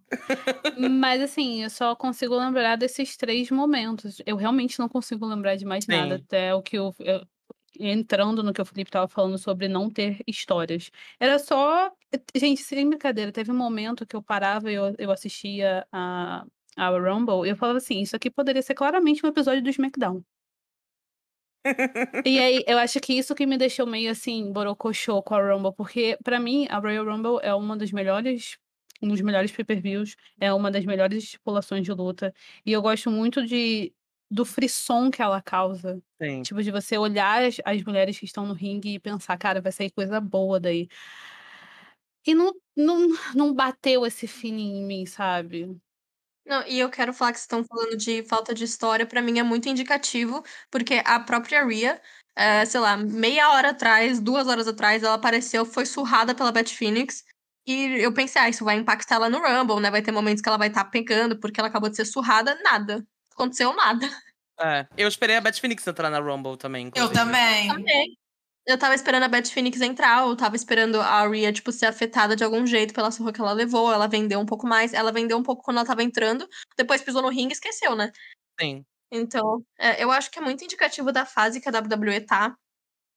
Mas 0.79 1.21
assim, 1.21 1.63
eu 1.63 1.71
só 1.71 1.95
consigo 1.95 2.37
lembrar 2.37 2.77
desses 2.77 3.17
três 3.17 3.51
momentos. 3.51 4.23
Eu 4.25 4.37
realmente 4.37 4.79
não 4.79 4.89
consigo 4.89 5.27
lembrar 5.27 5.57
de 5.57 5.65
mais 5.65 5.85
Sim. 5.85 5.93
nada. 5.93 6.15
Até 6.15 6.55
o 6.55 6.63
que 6.63 6.79
eu, 6.79 6.95
eu, 7.01 7.27
Entrando 7.79 8.43
no 8.43 8.53
que 8.53 8.61
o 8.61 8.65
Felipe 8.65 8.89
estava 8.89 9.07
falando 9.07 9.39
sobre 9.39 9.69
não 9.69 9.89
ter 9.89 10.23
histórias. 10.27 10.91
Era 11.21 11.39
só. 11.39 11.93
Gente, 12.35 12.63
sem 12.63 12.89
brincadeira, 12.89 13.31
teve 13.31 13.53
um 13.53 13.57
momento 13.57 14.07
que 14.07 14.17
eu 14.17 14.23
parava 14.23 14.71
e 14.71 14.75
eu, 14.75 14.95
eu 14.99 15.11
assistia 15.13 15.87
a, 15.93 16.45
a 16.79 16.89
Rumble, 16.91 17.49
eu 17.49 17.57
falava 17.57 17.79
assim, 17.79 18.01
isso 18.01 18.17
aqui 18.17 18.31
poderia 18.31 18.63
ser 18.63 18.75
claramente 18.75 19.25
um 19.25 19.29
episódio 19.29 19.63
do 19.63 19.71
SmackDown. 19.71 20.23
e 22.25 22.39
aí, 22.39 22.65
eu 22.67 22.79
acho 22.79 23.01
que 23.01 23.13
isso 23.13 23.35
que 23.35 23.45
me 23.45 23.59
deixou 23.59 23.87
meio 23.87 24.11
assim, 24.11 24.53
borocochô 24.53 25.23
com 25.23 25.35
a 25.35 25.53
Rumble, 25.53 25.75
porque 25.75 26.17
para 26.23 26.39
mim, 26.39 26.67
a 26.71 26.79
Royal 26.79 27.05
Rumble 27.05 27.39
é 27.43 27.53
uma 27.53 27.77
das 27.77 27.91
melhores, 27.91 28.57
um 29.03 29.09
dos 29.09 29.21
melhores 29.21 29.51
pay-per-views, 29.53 30.17
é 30.41 30.53
uma 30.53 30.71
das 30.71 30.85
melhores 30.85 31.25
estipulações 31.25 31.85
de 31.85 31.93
luta, 31.93 32.33
e 32.65 32.73
eu 32.73 32.81
gosto 32.81 33.11
muito 33.11 33.45
de 33.45 33.93
do 34.31 34.45
frisson 34.45 35.11
que 35.11 35.23
ela 35.23 35.41
causa. 35.41 36.03
Sim. 36.23 36.43
Tipo, 36.43 36.63
de 36.63 36.71
você 36.71 36.99
olhar 36.99 37.43
as, 37.43 37.57
as 37.65 37.83
mulheres 37.83 38.19
que 38.19 38.27
estão 38.27 38.47
no 38.47 38.53
ringue 38.53 38.95
e 38.95 38.99
pensar, 39.01 39.39
cara, 39.39 39.61
vai 39.61 39.73
sair 39.73 39.91
coisa 39.91 40.21
boa 40.21 40.61
daí. 40.61 40.89
E 42.27 42.35
não, 42.35 42.53
não, 42.77 43.09
não 43.35 43.55
bateu 43.55 44.05
esse 44.05 44.27
feeling 44.27 44.79
em 44.79 44.85
mim, 44.85 45.07
sabe? 45.07 45.75
Não, 46.49 46.67
e 46.67 46.81
eu 46.81 46.89
quero 46.89 47.13
falar 47.13 47.33
que 47.33 47.39
vocês 47.39 47.45
estão 47.45 47.63
falando 47.63 47.95
de 47.95 48.23
falta 48.23 48.55
de 48.55 48.65
história, 48.65 49.05
pra 49.05 49.21
mim 49.21 49.39
é 49.39 49.43
muito 49.43 49.69
indicativo, 49.69 50.43
porque 50.71 51.03
a 51.05 51.21
própria 51.21 51.63
Rhea, 51.63 52.01
é, 52.35 52.65
sei 52.65 52.81
lá, 52.81 52.97
meia 52.97 53.51
hora 53.51 53.71
atrás, 53.71 54.19
duas 54.19 54.49
horas 54.49 54.67
atrás, 54.67 55.03
ela 55.03 55.15
apareceu, 55.15 55.67
foi 55.67 55.85
surrada 55.85 56.35
pela 56.35 56.51
Beth 56.51 56.69
Phoenix, 56.69 57.23
e 57.67 58.03
eu 58.03 58.15
pensei, 58.15 58.41
ah, 58.41 58.49
isso 58.49 58.65
vai 58.65 58.77
impactar 58.77 59.17
ela 59.17 59.29
no 59.29 59.41
Rumble, 59.41 59.79
né? 59.79 59.91
Vai 59.91 60.01
ter 60.01 60.11
momentos 60.11 60.41
que 60.41 60.49
ela 60.49 60.57
vai 60.57 60.69
estar 60.69 60.85
tá 60.85 60.91
pegando, 60.91 61.39
porque 61.39 61.61
ela 61.61 61.69
acabou 61.69 61.91
de 61.91 61.97
ser 61.97 62.07
surrada, 62.07 62.59
nada. 62.63 63.07
Aconteceu 63.35 63.75
nada. 63.75 64.09
É, 64.59 64.87
eu 64.97 65.07
esperei 65.07 65.37
a 65.37 65.41
Beth 65.43 65.61
Phoenix 65.61 65.87
entrar 65.87 66.09
na 66.09 66.19
Rumble 66.19 66.57
também. 66.57 66.87
Inclusive. 66.87 67.15
Eu 67.15 67.25
também. 67.25 67.69
Também 67.69 68.19
eu 68.69 68.77
tava 68.77 68.95
esperando 68.95 69.23
a 69.23 69.29
Beth 69.29 69.47
Phoenix 69.47 69.81
entrar, 69.81 70.27
eu 70.27 70.37
tava 70.37 70.55
esperando 70.55 71.01
a 71.01 71.27
Rhea, 71.27 71.51
tipo, 71.51 71.73
ser 71.73 71.87
afetada 71.87 72.37
de 72.37 72.45
algum 72.45 72.67
jeito 72.67 72.93
pela 72.93 73.11
surra 73.11 73.33
que 73.33 73.41
ela 73.41 73.55
levou, 73.55 73.91
ela 73.91 74.07
vendeu 74.07 74.39
um 74.39 74.45
pouco 74.45 74.67
mais, 74.67 74.93
ela 74.93 75.11
vendeu 75.11 75.39
um 75.39 75.43
pouco 75.43 75.63
quando 75.63 75.79
ela 75.79 75.87
tava 75.87 76.03
entrando, 76.03 76.47
depois 76.77 77.01
pisou 77.01 77.23
no 77.23 77.31
ringue 77.31 77.53
e 77.53 77.55
esqueceu, 77.55 77.97
né? 77.97 78.13
Sim. 78.61 78.85
Então, 79.11 79.65
é, 79.79 80.05
eu 80.05 80.11
acho 80.11 80.31
que 80.31 80.39
é 80.39 80.43
muito 80.43 80.63
indicativo 80.63 81.11
da 81.11 81.25
fase 81.25 81.63
que 81.63 81.69
a 81.69 81.73
WWE 81.73 82.21
tá, 82.27 82.55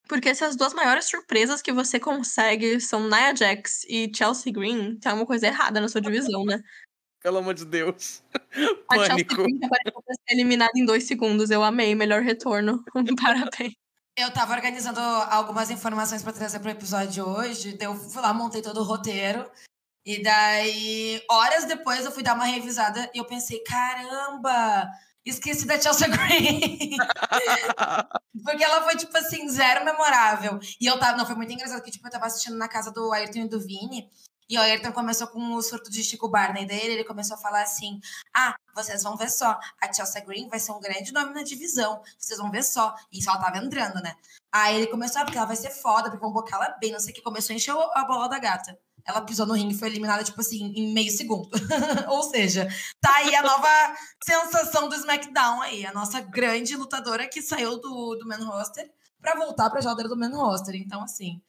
porque 0.07 0.33
se 0.33 0.45
as 0.45 0.55
duas 0.55 0.73
maiores 0.73 1.09
surpresas 1.09 1.61
que 1.61 1.73
você 1.73 1.99
consegue 1.99 2.79
são 2.79 3.09
Nia 3.09 3.35
Jax 3.35 3.83
e 3.89 4.09
Chelsea 4.15 4.53
Green, 4.53 4.97
tem 4.99 5.11
alguma 5.11 5.27
coisa 5.27 5.47
errada 5.47 5.81
na 5.81 5.89
sua 5.89 5.99
divisão, 5.99 6.45
né? 6.45 6.61
Pelo 7.21 7.39
amor 7.39 7.53
de 7.53 7.65
Deus. 7.65 8.23
A 8.89 8.95
Pânico. 8.95 9.05
Chelsea 9.05 9.25
Green 9.25 9.65
apareceu 9.65 10.01
pra 10.01 10.15
ser 10.15 10.33
eliminada 10.33 10.71
em 10.77 10.85
dois 10.85 11.03
segundos. 11.03 11.51
Eu 11.51 11.61
amei, 11.61 11.93
melhor 11.93 12.21
retorno. 12.21 12.83
Parabéns. 13.21 13.80
Eu 14.17 14.31
tava 14.31 14.53
organizando 14.53 14.99
algumas 14.99 15.69
informações 15.69 16.21
para 16.21 16.33
trazer 16.33 16.59
pro 16.59 16.69
episódio 16.69 17.11
de 17.11 17.21
hoje, 17.21 17.77
daí 17.77 17.87
eu 17.87 17.95
fui 17.95 18.21
lá, 18.21 18.33
montei 18.33 18.61
todo 18.61 18.81
o 18.81 18.83
roteiro. 18.83 19.49
E 20.05 20.21
daí, 20.21 21.23
horas 21.29 21.65
depois, 21.65 22.03
eu 22.05 22.11
fui 22.11 22.23
dar 22.23 22.33
uma 22.33 22.45
revisada 22.45 23.09
e 23.13 23.19
eu 23.19 23.25
pensei, 23.25 23.63
caramba, 23.63 24.89
esqueci 25.23 25.65
da 25.65 25.79
Chelsea 25.79 26.07
Green. 26.09 26.97
Porque 28.43 28.63
ela 28.63 28.83
foi, 28.83 28.97
tipo 28.97 29.15
assim, 29.17 29.47
zero 29.47 29.85
memorável. 29.85 30.59
E 30.79 30.85
eu 30.87 30.99
tava, 30.99 31.17
não, 31.17 31.25
foi 31.25 31.35
muito 31.35 31.53
engraçado, 31.53 31.81
que 31.81 31.91
tipo, 31.91 32.07
eu 32.07 32.11
tava 32.11 32.25
assistindo 32.25 32.57
na 32.57 32.67
casa 32.67 32.91
do 32.91 33.13
Ayrton 33.13 33.39
e 33.39 33.49
do 33.49 33.59
Vini, 33.59 34.09
e 34.51 34.57
o 34.57 34.61
Ayrton 34.61 34.91
começou 34.91 35.27
com 35.27 35.53
o 35.53 35.61
surto 35.61 35.89
de 35.89 36.03
Chico 36.03 36.27
Barney 36.27 36.65
dele, 36.65 36.95
ele 36.95 37.03
começou 37.05 37.37
a 37.37 37.39
falar 37.39 37.61
assim: 37.61 38.01
ah, 38.33 38.53
vocês 38.75 39.01
vão 39.01 39.15
ver 39.15 39.31
só, 39.31 39.57
a 39.81 39.93
Chelsea 39.93 40.25
Green 40.25 40.49
vai 40.49 40.59
ser 40.59 40.73
um 40.73 40.79
grande 40.81 41.13
nome 41.13 41.33
na 41.33 41.41
divisão, 41.41 42.01
vocês 42.19 42.37
vão 42.37 42.51
ver 42.51 42.61
só. 42.61 42.93
E 43.13 43.25
ela 43.25 43.39
tava 43.39 43.59
entrando, 43.59 44.01
né? 44.01 44.13
Aí 44.51 44.75
ele 44.75 44.87
começou, 44.87 45.21
ah, 45.21 45.23
porque 45.23 45.37
ela 45.37 45.47
vai 45.47 45.55
ser 45.55 45.69
foda, 45.69 46.09
porque 46.09 46.19
vão 46.19 46.33
bocar 46.33 46.61
ela 46.61 46.77
bem, 46.81 46.91
não 46.91 46.99
sei 46.99 47.13
o 47.13 47.15
que, 47.15 47.21
começou 47.21 47.53
a 47.53 47.55
encher 47.55 47.73
a 47.73 48.03
bola 48.03 48.27
da 48.27 48.39
gata. 48.39 48.77
ela 49.05 49.21
pisou 49.21 49.45
no 49.45 49.53
ringue 49.53 49.73
e 49.73 49.77
foi 49.77 49.87
eliminada, 49.87 50.21
tipo 50.21 50.41
assim, 50.41 50.73
em 50.75 50.93
meio 50.93 51.11
segundo. 51.13 51.49
Ou 52.11 52.21
seja, 52.23 52.67
tá 52.99 53.15
aí 53.15 53.33
a 53.33 53.41
nova 53.41 53.95
sensação 54.21 54.89
do 54.89 54.95
SmackDown 54.95 55.61
aí, 55.61 55.85
a 55.85 55.93
nossa 55.93 56.19
grande 56.19 56.75
lutadora 56.75 57.25
que 57.25 57.41
saiu 57.41 57.79
do, 57.79 58.15
do 58.15 58.27
main 58.27 58.43
roster 58.43 58.91
para 59.21 59.35
voltar 59.35 59.69
pra 59.69 59.79
geladeira 59.79 60.09
do 60.09 60.17
main 60.17 60.33
roster. 60.33 60.75
Então, 60.75 61.01
assim, 61.03 61.41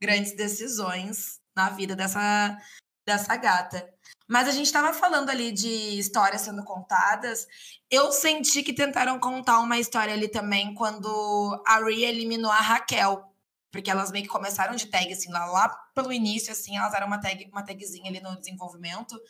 grandes 0.00 0.34
decisões 0.34 1.37
na 1.58 1.70
vida 1.70 1.96
dessa, 1.96 2.56
dessa 3.04 3.36
gata. 3.36 3.92
Mas 4.28 4.46
a 4.46 4.52
gente 4.52 4.66
estava 4.66 4.92
falando 4.92 5.28
ali 5.28 5.50
de 5.50 5.98
histórias 5.98 6.42
sendo 6.42 6.62
contadas. 6.62 7.46
Eu 7.90 8.12
senti 8.12 8.62
que 8.62 8.72
tentaram 8.72 9.18
contar 9.18 9.58
uma 9.58 9.78
história 9.78 10.14
ali 10.14 10.28
também 10.28 10.72
quando 10.74 11.62
a 11.66 11.78
Rhea 11.80 12.10
eliminou 12.10 12.50
a 12.50 12.60
Raquel. 12.60 13.24
Porque 13.72 13.90
elas 13.90 14.10
meio 14.12 14.24
que 14.24 14.30
começaram 14.30 14.74
de 14.76 14.86
tag, 14.86 15.12
assim, 15.12 15.30
lá, 15.30 15.44
lá 15.46 15.68
pelo 15.94 16.12
início, 16.12 16.52
assim, 16.52 16.76
elas 16.76 16.94
eram 16.94 17.06
uma, 17.06 17.20
tag, 17.20 17.48
uma 17.52 17.62
tagzinha 17.64 18.08
ali 18.08 18.20
no 18.20 18.38
desenvolvimento. 18.38 19.20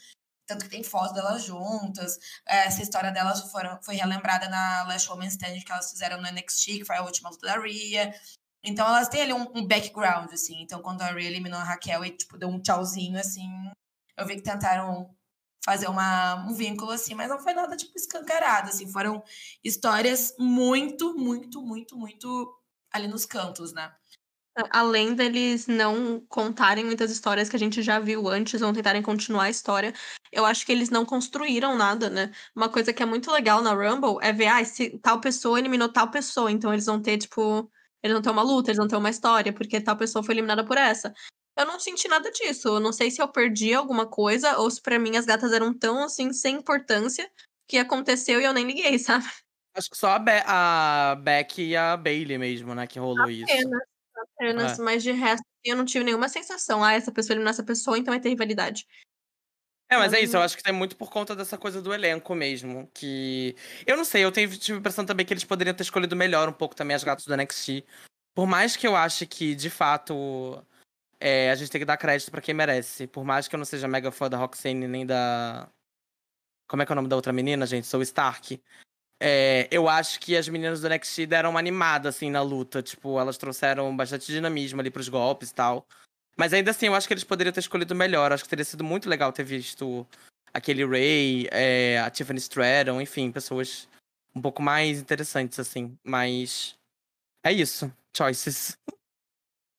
Tanto 0.47 0.65
que 0.65 0.71
tem 0.71 0.83
fotos 0.83 1.13
delas 1.13 1.43
juntas. 1.43 2.19
Essa 2.47 2.83
história 2.83 3.11
delas 3.11 3.51
foram, 3.51 3.81
foi 3.83 3.97
relembrada 3.97 4.49
na 4.49 4.85
Last 4.85 5.09
Woman 5.11 5.27
Stand 5.27 5.61
que 5.65 5.73
elas 5.73 5.91
fizeram 5.91 6.21
no 6.21 6.31
NXT, 6.31 6.79
que 6.79 6.85
foi 6.85 6.97
a 6.97 7.03
última 7.03 7.31
luta 7.31 7.47
da 7.47 7.61
Rhea. 7.61 8.15
Então 8.63 8.87
elas 8.87 9.09
têm 9.09 9.23
ali 9.23 9.33
um, 9.33 9.47
um 9.55 9.67
background, 9.67 10.33
assim. 10.33 10.63
Então 10.63 10.81
quando 10.83 11.03
a 11.03 11.13
Rhea 11.13 11.29
eliminou 11.29 11.59
a 11.59 11.65
Raquel 11.65 12.05
e, 12.05 12.11
tipo, 12.11 12.37
deu 12.37 12.49
um 12.49 12.61
tchauzinho, 12.61 13.19
assim, 13.19 13.49
eu 14.17 14.27
vi 14.27 14.37
que 14.37 14.43
tentaram 14.43 15.15
fazer 15.65 15.89
uma, 15.89 16.47
um 16.47 16.55
vínculo 16.55 16.91
assim, 16.91 17.15
mas 17.15 17.29
não 17.29 17.39
foi 17.39 17.53
nada 17.53 17.77
tipo 17.77 17.93
escancarado, 17.95 18.71
assim, 18.71 18.91
foram 18.91 19.23
histórias 19.63 20.35
muito, 20.39 21.15
muito, 21.15 21.61
muito, 21.61 21.97
muito 21.97 22.59
ali 22.91 23.07
nos 23.07 23.27
cantos, 23.27 23.73
né? 23.73 23.93
Além 24.71 25.15
deles 25.15 25.67
não 25.67 26.21
contarem 26.29 26.85
muitas 26.85 27.11
histórias 27.11 27.49
que 27.49 27.55
a 27.55 27.59
gente 27.59 27.81
já 27.83 28.01
viu 28.01 28.29
antes, 28.29 28.61
ou 28.61 28.73
tentarem 28.73 29.03
continuar 29.03 29.45
a 29.45 29.51
história, 29.51 29.93
eu 30.33 30.45
acho 30.45 30.67
que 30.67 30.73
eles 30.73 30.91
não 30.91 31.05
construíram 31.05 31.77
nada, 31.77 32.11
né? 32.11 32.33
Uma 32.57 32.69
coisa 32.69 32.93
que 32.93 33.03
é 33.03 33.07
muito 33.07 33.31
legal 33.31 33.63
na 33.63 33.73
Rumble 33.73 34.17
é 34.21 34.33
ver, 34.33 34.49
ah, 34.49 34.65
se 34.65 34.99
tal 34.99 35.21
pessoa 35.21 35.59
eliminou 35.59 35.89
tal 35.89 36.11
pessoa, 36.11 36.51
então 36.51 36.73
eles 36.73 36.87
vão 36.87 37.01
ter, 37.01 37.19
tipo, 37.19 37.71
eles 38.03 38.15
vão 38.15 38.23
ter 38.23 38.31
uma 38.31 38.43
luta, 38.43 38.71
eles 38.71 38.79
vão 38.79 38.89
ter 38.89 38.97
uma 38.97 39.11
história, 39.11 39.53
porque 39.53 39.81
tal 39.81 39.97
pessoa 39.97 40.23
foi 40.23 40.35
eliminada 40.35 40.65
por 40.65 40.77
essa 40.79 41.13
eu 41.59 41.67
não 41.67 41.81
senti 41.81 42.07
nada 42.07 42.31
disso. 42.31 42.69
Eu 42.69 42.81
não 42.81 42.93
sei 42.93 43.11
se 43.11 43.21
eu 43.21 43.29
perdi 43.29 43.75
alguma 43.75 44.07
coisa 44.07 44.59
ou 44.59 44.71
se 44.71 44.81
para 44.81 44.99
mim 44.99 45.17
as 45.17 45.27
gatas 45.27 45.53
eram 45.53 45.77
tão 45.77 46.05
assim 46.05 46.33
sem 46.33 46.57
importância 46.57 47.29
que 47.67 47.77
aconteceu 47.77 48.41
e 48.41 48.45
eu 48.45 48.53
nem 48.53 48.65
liguei, 48.65 48.99
sabe? 48.99 49.27
Acho 49.75 49.91
que 49.91 49.97
só 49.97 50.13
a, 50.13 50.19
Be 50.19 50.43
a 50.47 51.17
Beck 51.21 51.61
e 51.61 51.77
a 51.77 51.97
Bailey 51.97 52.39
mesmo, 52.39 52.75
né, 52.75 52.87
que 52.87 52.99
rolou 52.99 53.25
apenas, 53.25 53.51
isso. 53.51 53.69
Apenas, 54.17 54.79
é. 54.79 54.83
mas 54.83 55.03
de 55.03 55.13
resto 55.13 55.45
eu 55.65 55.77
não 55.77 55.85
tive 55.85 56.05
nenhuma 56.05 56.29
sensação. 56.29 56.83
Ah, 56.83 56.95
essa 56.95 57.13
pessoa 57.13 57.35
eliminou 57.35 57.51
essa 57.51 57.63
pessoa, 57.63 57.99
então 57.99 58.13
vai 58.13 58.21
ter 58.21 58.31
rivalidade. 58.31 58.87
É, 59.91 59.97
mas 59.97 60.13
é 60.13 60.21
isso, 60.21 60.37
eu 60.37 60.43
acho 60.43 60.57
que 60.57 60.63
tem 60.63 60.73
muito 60.73 60.97
por 60.97 61.11
conta 61.11 61.35
dessa 61.35 61.57
coisa 61.57 61.81
do 61.81 61.95
elenco 61.95 62.35
mesmo. 62.35 62.91
Que. 62.93 63.57
Eu 63.87 63.97
não 63.97 64.05
sei, 64.05 64.23
eu 64.23 64.31
tenho, 64.31 64.49
tive 64.57 64.77
a 64.77 64.81
impressão 64.81 65.05
também 65.07 65.25
que 65.25 65.33
eles 65.33 65.45
poderiam 65.45 65.75
ter 65.75 65.83
escolhido 65.83 66.15
melhor 66.15 66.49
um 66.49 66.53
pouco 66.53 66.77
também 66.77 66.95
as 66.95 67.03
gatas 67.03 67.25
do 67.25 67.35
NXT. 67.35 67.85
Por 68.35 68.47
mais 68.47 68.77
que 68.77 68.87
eu 68.87 68.95
ache 68.95 69.27
que, 69.27 69.55
de 69.55 69.71
fato, 69.71 70.63
é, 71.19 71.51
a 71.51 71.55
gente 71.55 71.71
tem 71.71 71.81
que 71.81 71.85
dar 71.87 71.97
crédito 71.97 72.31
para 72.31 72.43
quem 72.43 72.55
merece. 72.55 73.07
Por 73.07 73.25
mais 73.25 73.49
que 73.49 73.55
eu 73.55 73.59
não 73.59 73.65
seja 73.65 73.89
mega 73.89 74.13
fã 74.13 74.29
da 74.29 74.37
Roxane 74.37 74.87
nem 74.87 75.07
da. 75.07 75.69
Como 76.69 76.83
é 76.83 76.87
que 76.87 76.93
é 76.93 76.95
o 76.95 76.97
nome 76.97 77.09
da 77.09 77.17
outra 77.17 77.33
menina, 77.33 77.67
gente? 77.67 77.87
Sou 77.87 78.03
Stark. 78.03 78.63
É, 79.21 79.67
eu 79.71 79.89
acho 79.89 80.21
que 80.21 80.37
as 80.37 80.49
meninas 80.49 80.81
do 80.81 80.89
NXT 80.89 81.27
deram 81.27 81.51
uma 81.51 81.59
animada, 81.59 82.11
assim, 82.11 82.31
na 82.31 82.43
luta. 82.43 82.83
Tipo, 82.83 83.19
elas 83.19 83.39
trouxeram 83.39 83.97
bastante 83.97 84.27
dinamismo 84.27 84.81
ali 84.81 84.91
pros 84.91 85.09
golpes 85.09 85.51
e 85.51 85.55
tal. 85.55 85.87
Mas 86.39 86.53
ainda 86.53 86.71
assim, 86.71 86.87
eu 86.87 86.95
acho 86.95 87.09
que 87.09 87.13
eles 87.13 87.25
poderiam 87.25 87.53
ter 87.53 87.61
escolhido 87.61 87.97
melhor. 87.97 88.33
Acho 88.33 88.45
que 88.45 88.49
teria 88.49 88.65
sido 88.65 88.85
muito 88.85 89.09
legal 89.09 89.33
ter 89.33 89.43
visto 89.43 90.07
aquele 90.55 90.87
Ray, 90.87 91.49
é, 91.51 91.99
a 91.99 92.09
Tiffany 92.09 92.39
Stratton, 92.39 93.01
enfim, 93.01 93.33
pessoas 93.33 93.89
um 94.35 94.41
pouco 94.41 94.63
mais 94.63 95.01
interessantes, 95.01 95.59
assim. 95.59 95.99
Mas 96.05 96.77
é 97.45 97.53
isso. 97.53 97.93
Choices. 98.17 98.79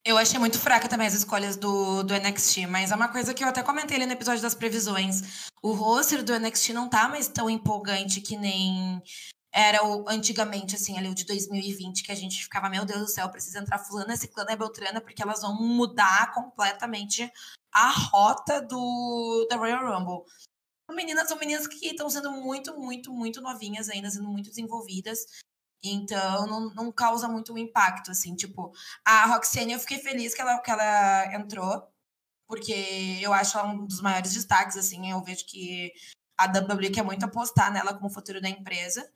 Eu 0.04 0.18
achei 0.18 0.38
muito 0.38 0.58
fraca 0.58 0.88
também 0.88 1.06
as 1.06 1.14
escolhas 1.14 1.56
do, 1.56 2.02
do 2.02 2.14
NXT, 2.14 2.66
mas 2.66 2.90
é 2.90 2.96
uma 2.96 3.08
coisa 3.08 3.34
que 3.34 3.42
eu 3.42 3.48
até 3.48 3.62
comentei 3.62 3.96
ali 3.96 4.06
no 4.06 4.12
episódio 4.12 4.42
das 4.42 4.54
previsões. 4.54 5.46
O 5.62 5.72
roster 5.72 6.22
do 6.22 6.38
NXT 6.38 6.70
não 6.70 6.88
tá 6.88 7.08
mais 7.08 7.28
tão 7.28 7.48
empolgante 7.50 8.20
que 8.20 8.36
nem 8.36 9.02
era 9.52 9.84
o, 9.84 10.08
antigamente, 10.08 10.76
assim, 10.76 10.96
ali 10.96 11.08
o 11.08 11.14
de 11.14 11.24
2020, 11.24 12.04
que 12.04 12.12
a 12.12 12.14
gente 12.14 12.42
ficava, 12.42 12.68
meu 12.68 12.84
Deus 12.84 13.00
do 13.00 13.08
céu, 13.08 13.28
precisa 13.28 13.58
entrar 13.58 13.78
fulana, 13.78 14.16
ciclana 14.16 14.52
e 14.52 14.56
beltrana, 14.56 15.00
porque 15.00 15.22
elas 15.22 15.42
vão 15.42 15.54
mudar 15.54 16.32
completamente 16.32 17.30
a 17.72 17.90
rota 17.90 18.60
do, 18.62 19.46
da 19.50 19.56
Royal 19.56 19.84
Rumble. 19.84 20.24
Meninas, 20.90 21.28
são 21.28 21.38
meninas 21.38 21.66
que 21.66 21.86
estão 21.86 22.10
sendo 22.10 22.32
muito, 22.32 22.76
muito, 22.78 23.12
muito 23.12 23.40
novinhas 23.40 23.88
ainda, 23.88 24.10
sendo 24.10 24.28
muito 24.28 24.50
desenvolvidas. 24.50 25.26
Então, 25.82 26.46
não, 26.46 26.74
não 26.74 26.92
causa 26.92 27.28
muito 27.28 27.56
impacto, 27.56 28.10
assim. 28.10 28.34
Tipo, 28.34 28.72
a 29.04 29.26
Roxane, 29.26 29.72
eu 29.72 29.80
fiquei 29.80 29.98
feliz 29.98 30.34
que 30.34 30.40
ela, 30.40 30.58
que 30.60 30.70
ela 30.70 31.34
entrou, 31.34 31.88
porque 32.48 33.18
eu 33.20 33.32
acho 33.32 33.58
ela 33.58 33.68
um 33.68 33.86
dos 33.86 34.00
maiores 34.00 34.32
destaques, 34.32 34.76
assim. 34.76 35.10
Eu 35.10 35.22
vejo 35.22 35.46
que 35.46 35.92
a 36.36 36.46
WWE 36.46 36.90
quer 36.90 37.04
muito 37.04 37.24
apostar 37.24 37.72
nela 37.72 37.94
como 37.94 38.10
futuro 38.10 38.40
da 38.40 38.48
empresa. 38.48 39.10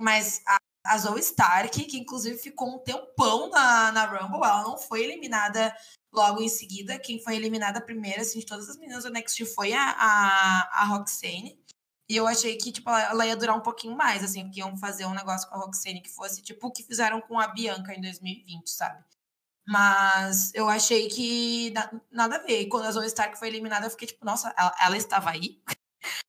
Mas 0.00 0.40
a, 0.46 0.58
a 0.86 0.98
Zoe 0.98 1.20
Stark, 1.20 1.84
que 1.84 1.98
inclusive 1.98 2.38
ficou 2.38 2.74
um 2.74 2.78
tempão 2.78 3.50
na, 3.50 3.92
na 3.92 4.06
Rumble, 4.06 4.42
ela 4.42 4.62
não 4.62 4.78
foi 4.78 5.04
eliminada 5.04 5.76
logo 6.12 6.42
em 6.42 6.48
seguida. 6.48 6.98
Quem 6.98 7.22
foi 7.22 7.36
eliminada 7.36 7.80
primeiro, 7.80 8.22
assim, 8.22 8.40
de 8.40 8.46
todas 8.46 8.68
as 8.68 8.76
meninas 8.78 9.04
do 9.04 9.10
NXT 9.10 9.44
foi 9.54 9.72
a, 9.72 9.82
a, 9.82 10.82
a 10.82 10.84
Roxane. 10.86 11.60
E 12.08 12.16
eu 12.16 12.26
achei 12.26 12.56
que, 12.56 12.72
tipo, 12.72 12.90
ela 12.90 13.24
ia 13.26 13.36
durar 13.36 13.56
um 13.56 13.60
pouquinho 13.60 13.96
mais, 13.96 14.24
assim, 14.24 14.44
porque 14.44 14.60
iam 14.60 14.76
fazer 14.76 15.06
um 15.06 15.14
negócio 15.14 15.48
com 15.48 15.56
a 15.56 15.58
Roxane 15.58 16.02
que 16.02 16.10
fosse, 16.10 16.42
tipo, 16.42 16.66
o 16.66 16.72
que 16.72 16.82
fizeram 16.82 17.20
com 17.20 17.38
a 17.38 17.46
Bianca 17.46 17.94
em 17.94 18.00
2020, 18.00 18.68
sabe? 18.68 19.04
Mas 19.68 20.52
eu 20.54 20.68
achei 20.68 21.08
que 21.08 21.72
nada 22.10 22.36
a 22.36 22.38
ver. 22.40 22.62
E 22.62 22.68
quando 22.68 22.86
a 22.86 22.90
Zoe 22.90 23.06
Stark 23.06 23.38
foi 23.38 23.48
eliminada, 23.48 23.86
eu 23.86 23.90
fiquei 23.90 24.08
tipo, 24.08 24.24
nossa, 24.24 24.52
ela, 24.58 24.74
ela 24.80 24.96
estava 24.96 25.30
aí? 25.30 25.62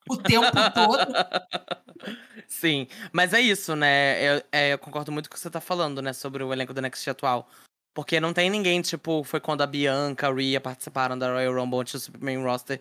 O 0.09 0.17
tempo 0.17 0.51
todo? 0.73 2.15
Sim, 2.47 2.87
mas 3.11 3.33
é 3.33 3.41
isso, 3.41 3.75
né? 3.75 4.21
Eu, 4.21 4.43
é, 4.51 4.73
eu, 4.73 4.79
concordo 4.79 5.11
muito 5.11 5.29
com 5.29 5.33
o 5.33 5.37
que 5.37 5.41
você 5.41 5.49
tá 5.49 5.61
falando, 5.61 6.01
né? 6.01 6.13
Sobre 6.13 6.43
o 6.43 6.51
elenco 6.51 6.73
do 6.73 6.81
Next 6.81 7.09
atual. 7.09 7.47
Porque 7.93 8.19
não 8.19 8.33
tem 8.33 8.49
ninguém, 8.49 8.81
tipo, 8.81 9.23
foi 9.23 9.39
quando 9.39 9.61
a 9.61 9.67
Bianca, 9.67 10.27
a 10.27 10.33
Rhea 10.33 10.61
participaram 10.61 11.17
da 11.17 11.31
Royal 11.31 11.53
Rumble 11.53 11.79
antes 11.79 11.93
do 11.93 11.99
Superman 11.99 12.43
Roster 12.43 12.79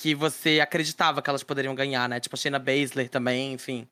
que 0.00 0.14
você 0.14 0.60
acreditava 0.60 1.20
que 1.20 1.28
elas 1.28 1.42
poderiam 1.42 1.74
ganhar, 1.74 2.08
né? 2.08 2.18
Tipo 2.18 2.34
a 2.34 2.38
Shayna 2.38 2.58
Baszler 2.58 3.10
também, 3.10 3.52
enfim. 3.52 3.86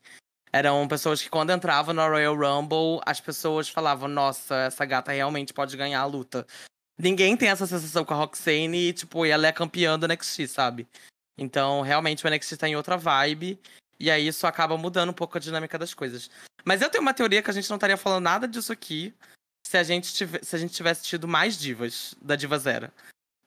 Eram 0.51 0.89
pessoas 0.89 1.21
que 1.21 1.29
quando 1.29 1.53
entravam 1.53 1.95
no 1.95 2.09
Royal 2.09 2.35
Rumble, 2.35 3.01
as 3.05 3.21
pessoas 3.21 3.69
falavam, 3.69 4.09
nossa, 4.09 4.55
essa 4.63 4.87
gata 4.87 5.13
realmente 5.13 5.53
pode 5.53 5.77
ganhar 5.77 6.01
a 6.01 6.07
luta. 6.07 6.47
Ninguém 6.99 7.37
tem 7.37 7.51
essa 7.51 7.67
sensação 7.67 8.07
com 8.07 8.15
a 8.15 8.17
Roxane 8.17 8.89
e, 8.89 8.93
tipo, 8.95 9.25
ela 9.27 9.47
é 9.47 9.53
campeã 9.53 9.99
do 9.99 10.09
NXT, 10.09 10.49
sabe? 10.49 10.89
Então, 11.39 11.81
realmente, 11.81 12.27
o 12.27 12.31
NXT 12.31 12.57
tá 12.57 12.69
em 12.69 12.77
outra 12.77 12.97
vibe. 12.97 13.59
E 14.01 14.11
aí 14.11 14.27
isso 14.27 14.47
acaba 14.47 14.77
mudando 14.77 15.11
um 15.11 15.15
pouco 15.15 15.39
a 15.39 15.41
dinâmica 15.41 15.79
das 15.79 15.95
coisas. 15.95 16.31
Mas 16.65 16.83
eu 16.83 16.91
tenho 16.91 17.03
uma 17.03 17.15
teoria 17.15 17.43
que 17.43 17.51
a 17.51 17.55
gente 17.55 17.71
não 17.71 17.77
estaria 17.77 17.97
falando 17.97 18.25
nada 18.25 18.47
disso 18.47 18.73
aqui 18.73 19.15
se 19.67 19.77
a 19.77 19.83
gente, 19.83 20.13
tivesse, 20.15 20.47
se 20.47 20.57
a 20.57 20.59
gente 20.59 20.75
tivesse 20.75 21.05
tido 21.05 21.29
mais 21.29 21.59
divas 21.59 22.15
da 22.21 22.37
Diva 22.37 22.59
Zero. 22.59 22.91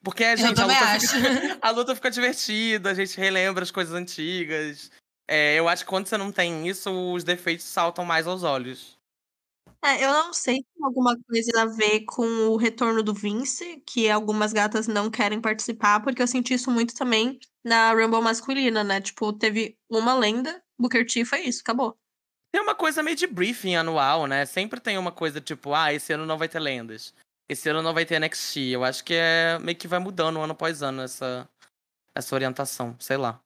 Porque, 0.02 0.36
gente, 0.36 0.60
a 0.60 0.66
luta, 0.66 1.00
fica, 1.00 1.58
a 1.62 1.70
luta, 1.70 1.94
fica, 1.94 2.10
divertida, 2.10 2.90
a 2.90 2.94
gente 2.94 3.16
relembra 3.18 3.62
as 3.62 3.70
coisas 3.70 3.94
antigas. 3.94 4.90
É, 5.28 5.54
eu 5.54 5.68
acho 5.68 5.84
que 5.84 5.90
quando 5.90 6.06
você 6.06 6.16
não 6.16 6.32
tem 6.32 6.68
isso, 6.68 6.90
os 7.12 7.24
defeitos 7.24 7.64
saltam 7.66 8.04
mais 8.04 8.26
aos 8.26 8.42
olhos. 8.42 8.98
É, 9.84 10.04
eu 10.04 10.12
não 10.12 10.32
sei 10.32 10.56
se 10.56 10.62
tem 10.62 10.84
alguma 10.84 11.18
coisa 11.28 11.62
a 11.62 11.66
ver 11.66 12.04
com 12.04 12.24
o 12.48 12.56
retorno 12.56 13.02
do 13.02 13.12
Vince, 13.12 13.82
que 13.84 14.08
algumas 14.08 14.52
gatas 14.52 14.86
não 14.86 15.10
querem 15.10 15.40
participar, 15.40 16.00
porque 16.00 16.22
eu 16.22 16.26
senti 16.28 16.54
isso 16.54 16.70
muito 16.70 16.94
também 16.94 17.40
na 17.64 17.92
Rumble 17.92 18.22
masculina, 18.22 18.84
né? 18.84 19.00
Tipo, 19.00 19.32
teve 19.32 19.76
uma 19.90 20.14
lenda, 20.14 20.62
Booker 20.78 21.04
T 21.04 21.24
foi 21.24 21.40
isso, 21.40 21.62
acabou. 21.62 21.98
Tem 22.52 22.62
uma 22.62 22.76
coisa 22.76 23.02
meio 23.02 23.16
de 23.16 23.26
briefing 23.26 23.74
anual, 23.74 24.28
né? 24.28 24.46
Sempre 24.46 24.78
tem 24.78 24.96
uma 24.98 25.10
coisa 25.10 25.40
tipo, 25.40 25.74
ah, 25.74 25.92
esse 25.92 26.12
ano 26.12 26.26
não 26.26 26.38
vai 26.38 26.48
ter 26.48 26.60
lendas. 26.60 27.12
Esse 27.48 27.68
ano 27.68 27.82
não 27.82 27.92
vai 27.92 28.04
ter 28.04 28.20
NXT. 28.20 28.58
Eu 28.70 28.84
acho 28.84 29.02
que 29.02 29.14
é 29.14 29.58
meio 29.58 29.76
que 29.76 29.88
vai 29.88 29.98
mudando 29.98 30.38
ano 30.38 30.52
após 30.52 30.80
ano 30.80 31.02
essa, 31.02 31.48
essa 32.14 32.34
orientação, 32.36 32.94
sei 33.00 33.16
lá. 33.16 33.40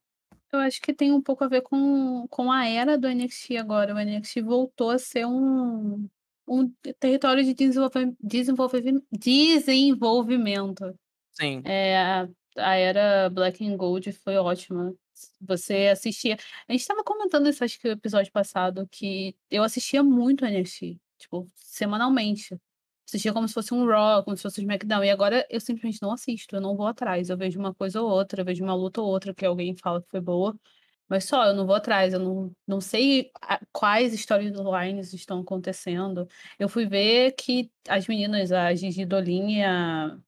Eu 0.53 0.59
acho 0.61 0.83
que 0.83 0.92
tem 0.92 1.12
um 1.12 1.22
pouco 1.22 1.44
a 1.44 1.49
ver 1.49 1.62
com, 1.62 2.27
com 2.29 2.53
a 2.53 2.66
era 2.66 2.99
do 2.99 3.09
NXT 3.09 3.57
agora. 3.57 3.94
O 3.94 3.99
NXT 3.99 4.42
voltou 4.42 4.90
a 4.90 4.99
ser 4.99 5.27
um, 5.27 6.09
um 6.47 6.73
território 7.01 7.45
de 7.45 7.55
desenvolve, 7.55 8.15
desenvolve, 8.21 9.03
desenvolvimento. 9.11 10.95
Sim. 11.33 11.63
É, 11.65 11.99
a, 11.99 12.29
a 12.57 12.75
era 12.77 13.31
Black 13.31 13.65
and 13.67 13.77
Gold 13.77 14.13
foi 14.13 14.37
ótima. 14.37 14.95
Você 15.41 15.89
assistia. 15.89 16.37
A 16.69 16.73
gente 16.73 16.83
estava 16.83 17.03
comentando 17.03 17.49
isso, 17.49 17.65
acho 17.65 17.81
que 17.81 17.89
no 17.89 17.95
episódio 17.95 18.33
passado, 18.33 18.87
que 18.91 19.35
eu 19.51 19.63
assistia 19.63 20.03
muito 20.03 20.45
NXT, 20.45 20.99
tipo, 21.19 21.51
semanalmente. 21.57 22.57
assistia 23.07 23.33
como 23.33 23.49
se 23.49 23.55
fosse 23.55 23.75
um 23.75 23.87
Raw, 23.87 24.23
como 24.25 24.37
se 24.37 24.43
fosse 24.43 24.61
um 24.61 24.63
SmackDown. 24.65 25.05
E 25.05 25.11
agora 25.11 25.47
eu 25.51 25.61
simplesmente 25.61 26.03
não 26.03 26.13
assisto, 26.13 26.57
eu 26.57 26.61
não 26.61 26.77
vou 26.77 26.87
atrás. 26.87 27.31
Eu 27.31 27.37
vejo 27.37 27.59
uma 27.59 27.75
coisa 27.75 28.01
ou 28.03 28.11
outra, 28.11 28.43
eu 28.43 28.45
vejo 28.45 28.63
uma 28.65 28.75
luta 28.75 29.01
ou 29.01 29.09
outra 29.09 29.35
que 29.35 29.45
alguém 29.47 29.75
fala 29.77 30.03
que 30.03 30.09
foi 30.11 30.21
boa. 30.21 30.59
Mas 31.09 31.25
só, 31.25 31.47
eu 31.47 31.55
não 31.55 31.66
vou 31.66 31.77
atrás, 31.77 32.12
eu 32.12 32.19
não, 32.19 32.53
não 32.66 32.81
sei 32.81 33.31
quais 33.73 34.12
storylines 34.12 35.12
estão 35.12 35.40
acontecendo. 35.40 36.29
Eu 36.59 36.69
fui 36.69 36.87
ver 36.87 37.33
que 37.33 37.71
as 37.88 38.09
meninas, 38.09 38.51
a 38.51 38.75
Gigi 38.75 39.05
Dolin 39.05 39.59
e 39.59 39.62
a, 39.62 40.19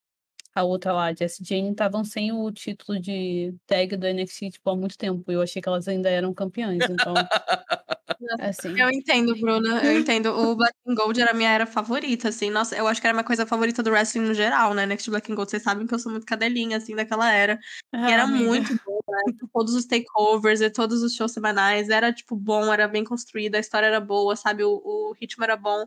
a 0.54 0.62
outra 0.62 0.92
lá, 0.92 1.06
a 1.06 1.14
Jessie 1.14 1.44
Jane, 1.44 1.70
estavam 1.70 2.04
sem 2.04 2.32
o 2.32 2.50
título 2.52 3.00
de 3.00 3.54
tag 3.66 3.96
do 3.96 4.06
NXT, 4.06 4.50
tipo, 4.52 4.70
há 4.70 4.76
muito 4.76 4.96
tempo. 4.96 5.30
Eu 5.32 5.42
achei 5.42 5.60
que 5.60 5.68
elas 5.68 5.88
ainda 5.88 6.08
eram 6.08 6.32
campeãs, 6.32 6.78
então, 6.88 7.14
assim... 8.40 8.80
Eu 8.80 8.90
entendo, 8.90 9.34
Bruna. 9.40 9.84
Eu 9.84 9.98
entendo. 9.98 10.26
O 10.26 10.56
Black 10.56 10.74
and 10.86 10.94
Gold 10.94 11.20
era 11.20 11.30
a 11.30 11.34
minha 11.34 11.50
era 11.50 11.66
favorita, 11.66 12.28
assim. 12.28 12.50
Nossa, 12.50 12.76
eu 12.76 12.86
acho 12.86 13.00
que 13.00 13.06
era 13.06 13.14
a 13.14 13.18
minha 13.18 13.24
coisa 13.24 13.46
favorita 13.46 13.82
do 13.82 13.90
wrestling 13.90 14.26
no 14.26 14.34
geral, 14.34 14.74
né? 14.74 14.86
Next 14.86 15.08
Black 15.10 15.30
and 15.30 15.34
Gold, 15.34 15.50
vocês 15.50 15.62
sabem 15.62 15.86
que 15.86 15.94
eu 15.94 15.98
sou 15.98 16.10
muito 16.12 16.26
cadelinha, 16.26 16.76
assim, 16.76 16.94
daquela 16.94 17.32
era. 17.32 17.58
E 17.94 17.96
era 17.96 18.22
Ah, 18.22 18.26
amiga. 18.26 18.44
muito 18.44 18.80
bom, 18.84 19.00
né? 19.08 19.34
Todos 19.52 19.74
os 19.74 19.84
takeovers 19.86 20.60
e 20.60 20.70
todos 20.70 21.02
os 21.02 21.14
shows 21.14 21.32
semanais. 21.32 21.88
Era, 21.88 22.12
tipo, 22.12 22.36
bom, 22.36 22.72
era 22.72 22.86
bem 22.88 23.04
construído, 23.04 23.54
a 23.56 23.60
história 23.60 23.86
era 23.86 24.00
boa, 24.00 24.36
sabe? 24.36 24.64
O, 24.64 24.80
o 24.84 25.12
ritmo 25.20 25.44
era 25.44 25.56
bom. 25.56 25.86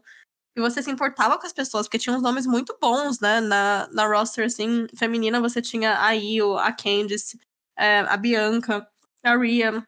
E 0.56 0.60
você 0.60 0.84
se 0.84 0.92
importava 0.92 1.38
com 1.40 1.48
as 1.48 1.54
pessoas, 1.54 1.88
porque 1.88 1.98
tinha 1.98 2.14
uns 2.16 2.22
nomes 2.22 2.46
muito 2.46 2.78
bons, 2.82 3.20
né? 3.22 3.40
Na, 3.40 3.88
na 3.92 4.06
roster, 4.06 4.46
assim, 4.46 4.86
feminina, 4.98 5.40
você 5.40 5.62
tinha 5.62 5.98
a 6.04 6.12
Io, 6.12 6.58
a 6.58 6.74
Candice, 6.74 7.40
é, 7.78 8.00
a 8.00 8.18
Bianca, 8.18 8.86
a 9.24 9.38
Rhea, 9.38 9.82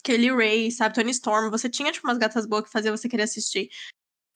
Kelly 0.00 0.30
Ray, 0.30 0.70
sabe? 0.70 0.94
Tony 0.94 1.10
Storm. 1.10 1.50
Você 1.50 1.68
tinha, 1.68 1.92
tipo, 1.92 2.06
umas 2.06 2.18
gatas 2.18 2.46
boas 2.46 2.64
que 2.64 2.70
fazia 2.70 2.90
você 2.90 3.08
querer 3.08 3.24
assistir. 3.24 3.68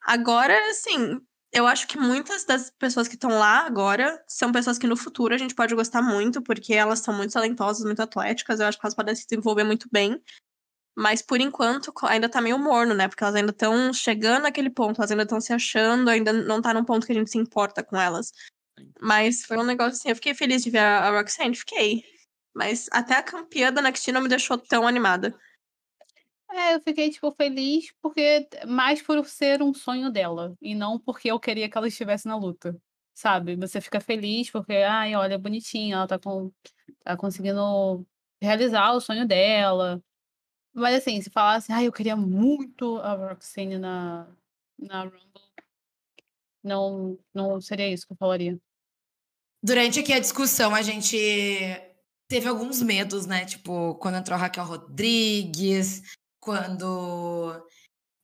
Agora, 0.02 0.54
assim, 0.70 1.20
eu 1.52 1.66
acho 1.66 1.86
que 1.86 1.96
muitas 1.96 2.44
das 2.44 2.70
pessoas 2.70 3.08
que 3.08 3.14
estão 3.14 3.30
lá 3.30 3.64
agora 3.64 4.22
são 4.26 4.50
pessoas 4.52 4.78
que 4.78 4.86
no 4.86 4.96
futuro 4.96 5.34
a 5.34 5.38
gente 5.38 5.54
pode 5.54 5.74
gostar 5.74 6.02
muito, 6.02 6.42
porque 6.42 6.74
elas 6.74 6.98
são 6.98 7.14
muito 7.14 7.32
talentosas, 7.32 7.84
muito 7.84 8.02
atléticas. 8.02 8.60
Eu 8.60 8.66
acho 8.66 8.78
que 8.78 8.84
elas 8.84 8.94
podem 8.94 9.14
se 9.14 9.26
desenvolver 9.26 9.64
muito 9.64 9.88
bem. 9.90 10.20
Mas 10.96 11.22
por 11.22 11.40
enquanto 11.40 11.92
ainda 12.02 12.28
tá 12.28 12.40
meio 12.40 12.58
morno, 12.58 12.94
né? 12.94 13.08
Porque 13.08 13.22
elas 13.24 13.36
ainda 13.36 13.50
estão 13.50 13.92
chegando 13.92 14.42
naquele 14.42 14.70
ponto, 14.70 15.00
elas 15.00 15.10
ainda 15.10 15.24
estão 15.24 15.40
se 15.40 15.52
achando, 15.52 16.08
ainda 16.08 16.32
não 16.32 16.60
tá 16.62 16.74
num 16.74 16.84
ponto 16.84 17.06
que 17.06 17.12
a 17.12 17.14
gente 17.14 17.30
se 17.30 17.38
importa 17.38 17.82
com 17.82 17.96
elas. 18.00 18.32
Mas 19.00 19.44
foi 19.44 19.56
um 19.56 19.64
negócio 19.64 19.92
assim, 19.92 20.08
eu 20.08 20.16
fiquei 20.16 20.34
feliz 20.34 20.62
de 20.62 20.70
ver 20.70 20.78
a, 20.78 21.08
a 21.08 21.20
Roxanne, 21.20 21.54
fiquei. 21.54 22.04
Mas 22.54 22.88
até 22.92 23.14
a 23.14 23.22
campeã 23.22 23.72
da 23.72 23.82
NXT 23.82 24.08
não 24.12 24.22
me 24.22 24.28
deixou 24.28 24.58
tão 24.58 24.86
animada. 24.86 25.36
É, 26.56 26.76
eu 26.76 26.80
fiquei, 26.80 27.10
tipo, 27.10 27.32
feliz 27.32 27.92
porque 28.00 28.48
mais 28.64 29.02
por 29.02 29.26
ser 29.26 29.60
um 29.60 29.74
sonho 29.74 30.08
dela 30.08 30.56
e 30.62 30.72
não 30.72 31.00
porque 31.00 31.28
eu 31.28 31.40
queria 31.40 31.68
que 31.68 31.76
ela 31.76 31.88
estivesse 31.88 32.28
na 32.28 32.36
luta, 32.36 32.80
sabe? 33.12 33.56
Você 33.56 33.80
fica 33.80 34.00
feliz 34.00 34.50
porque, 34.50 34.72
ai, 34.74 35.16
olha, 35.16 35.36
bonitinha, 35.36 35.96
ela 35.96 36.06
tá, 36.06 36.16
com, 36.16 36.52
tá 37.02 37.16
conseguindo 37.16 38.06
realizar 38.40 38.92
o 38.92 39.00
sonho 39.00 39.26
dela. 39.26 40.00
Mas 40.72 40.94
assim, 40.94 41.20
se 41.20 41.28
falasse, 41.28 41.72
ai, 41.72 41.88
eu 41.88 41.92
queria 41.92 42.14
muito 42.16 42.98
a 42.98 43.14
Roxane 43.14 43.76
na, 43.76 44.28
na 44.78 45.02
Rumble, 45.02 45.42
não, 46.62 47.18
não 47.34 47.60
seria 47.60 47.88
isso 47.92 48.06
que 48.06 48.12
eu 48.12 48.16
falaria. 48.16 48.56
Durante 49.60 49.98
aqui 49.98 50.12
a 50.12 50.20
discussão, 50.20 50.72
a 50.72 50.82
gente 50.82 51.16
teve 52.28 52.46
alguns 52.46 52.80
medos, 52.80 53.26
né? 53.26 53.44
Tipo, 53.44 53.96
quando 53.96 54.18
entrou 54.18 54.38
Raquel 54.38 54.64
Rodrigues, 54.64 56.02
quando 56.44 57.66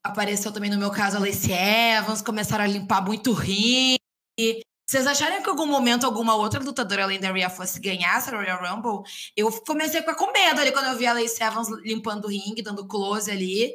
apareceu 0.04 0.52
também, 0.52 0.70
no 0.70 0.78
meu 0.78 0.90
caso, 0.90 1.16
a 1.16 1.20
Lacey 1.20 1.52
Evans, 1.52 2.20
começaram 2.20 2.64
a 2.64 2.66
limpar 2.66 3.02
muito 3.02 3.32
ringue. 3.32 3.98
Vocês 4.86 5.06
acharam 5.06 5.42
que 5.42 5.48
em 5.48 5.50
algum 5.50 5.66
momento 5.66 6.04
alguma 6.04 6.34
outra 6.34 6.60
lutadora 6.60 7.04
além 7.04 7.20
da 7.20 7.32
Rhea 7.32 7.48
fosse 7.48 7.80
ganhar 7.80 8.18
essa 8.18 8.36
Royal 8.36 8.60
Rumble? 8.60 9.08
Eu 9.36 9.50
comecei 9.62 10.00
a 10.00 10.02
ficar 10.02 10.16
com 10.16 10.32
medo 10.32 10.60
ali 10.60 10.72
quando 10.72 10.86
eu 10.86 10.98
vi 10.98 11.06
a 11.06 11.12
Lacey 11.12 11.46
Evans 11.46 11.68
limpando 11.82 12.26
o 12.26 12.28
ringue, 12.28 12.62
dando 12.62 12.86
close 12.86 13.30
ali. 13.30 13.72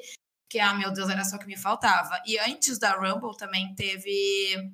Que, 0.49 0.59
ah, 0.59 0.73
meu 0.73 0.93
Deus, 0.93 1.09
era 1.09 1.23
só 1.23 1.37
o 1.37 1.39
que 1.39 1.47
me 1.47 1.57
faltava. 1.57 2.21
E 2.25 2.37
antes 2.39 2.77
da 2.77 2.91
Rumble 2.91 3.35
também 3.37 3.73
teve 3.75 4.71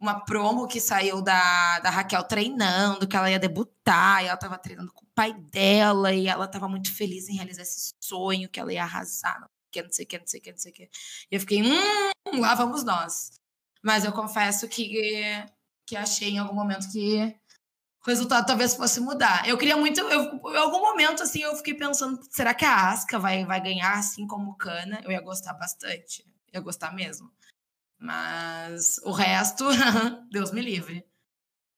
uma 0.00 0.24
promo 0.24 0.66
que 0.66 0.80
saiu 0.80 1.20
da, 1.20 1.78
da 1.80 1.90
Raquel 1.90 2.24
treinando, 2.24 3.06
que 3.06 3.14
ela 3.14 3.30
ia 3.30 3.38
debutar, 3.38 4.24
e 4.24 4.28
ela 4.28 4.36
tava 4.36 4.56
treinando 4.56 4.90
com 4.92 5.04
o 5.04 5.08
pai 5.14 5.34
dela, 5.34 6.12
e 6.12 6.26
ela 6.26 6.48
tava 6.48 6.66
muito 6.68 6.92
feliz 6.94 7.28
em 7.28 7.36
realizar 7.36 7.62
esse 7.62 7.92
sonho, 8.02 8.48
que 8.48 8.58
ela 8.58 8.72
ia 8.72 8.82
arrasar, 8.82 9.38
não 9.40 9.48
sei 9.48 9.66
o 9.68 9.70
que, 9.70 9.82
não 9.82 9.92
sei 9.92 10.04
o 10.04 10.08
que, 10.08 10.18
não 10.18 10.26
sei 10.26 10.40
o 10.40 10.42
que, 10.42 10.50
não 10.52 10.58
sei 10.58 10.72
o 10.72 10.74
que. 10.74 10.82
E 11.30 11.34
eu 11.34 11.40
fiquei, 11.40 11.62
hum, 11.62 12.40
lá 12.40 12.54
vamos 12.54 12.82
nós. 12.82 13.32
Mas 13.82 14.04
eu 14.04 14.12
confesso 14.12 14.66
que, 14.68 15.44
que 15.86 15.96
achei 15.96 16.30
em 16.30 16.38
algum 16.38 16.54
momento 16.54 16.90
que 16.90 17.36
o 18.06 18.08
resultado 18.08 18.46
talvez 18.46 18.74
fosse 18.74 19.00
mudar. 19.00 19.46
Eu 19.46 19.58
queria 19.58 19.76
muito, 19.76 20.00
eu, 20.00 20.22
em 20.22 20.56
algum 20.56 20.80
momento, 20.80 21.22
assim, 21.22 21.42
eu 21.42 21.54
fiquei 21.56 21.74
pensando, 21.74 22.18
será 22.30 22.54
que 22.54 22.64
a 22.64 22.90
Asca 22.90 23.18
vai, 23.18 23.44
vai 23.44 23.60
ganhar 23.60 23.98
assim 23.98 24.26
como 24.26 24.56
Cana? 24.56 25.00
Eu 25.04 25.12
ia 25.12 25.20
gostar 25.20 25.52
bastante, 25.54 26.24
eu 26.52 26.58
ia 26.58 26.60
gostar 26.60 26.94
mesmo. 26.94 27.30
Mas 28.00 28.98
o 29.04 29.12
resto, 29.12 29.64
Deus 30.30 30.50
me 30.50 30.62
livre. 30.62 31.04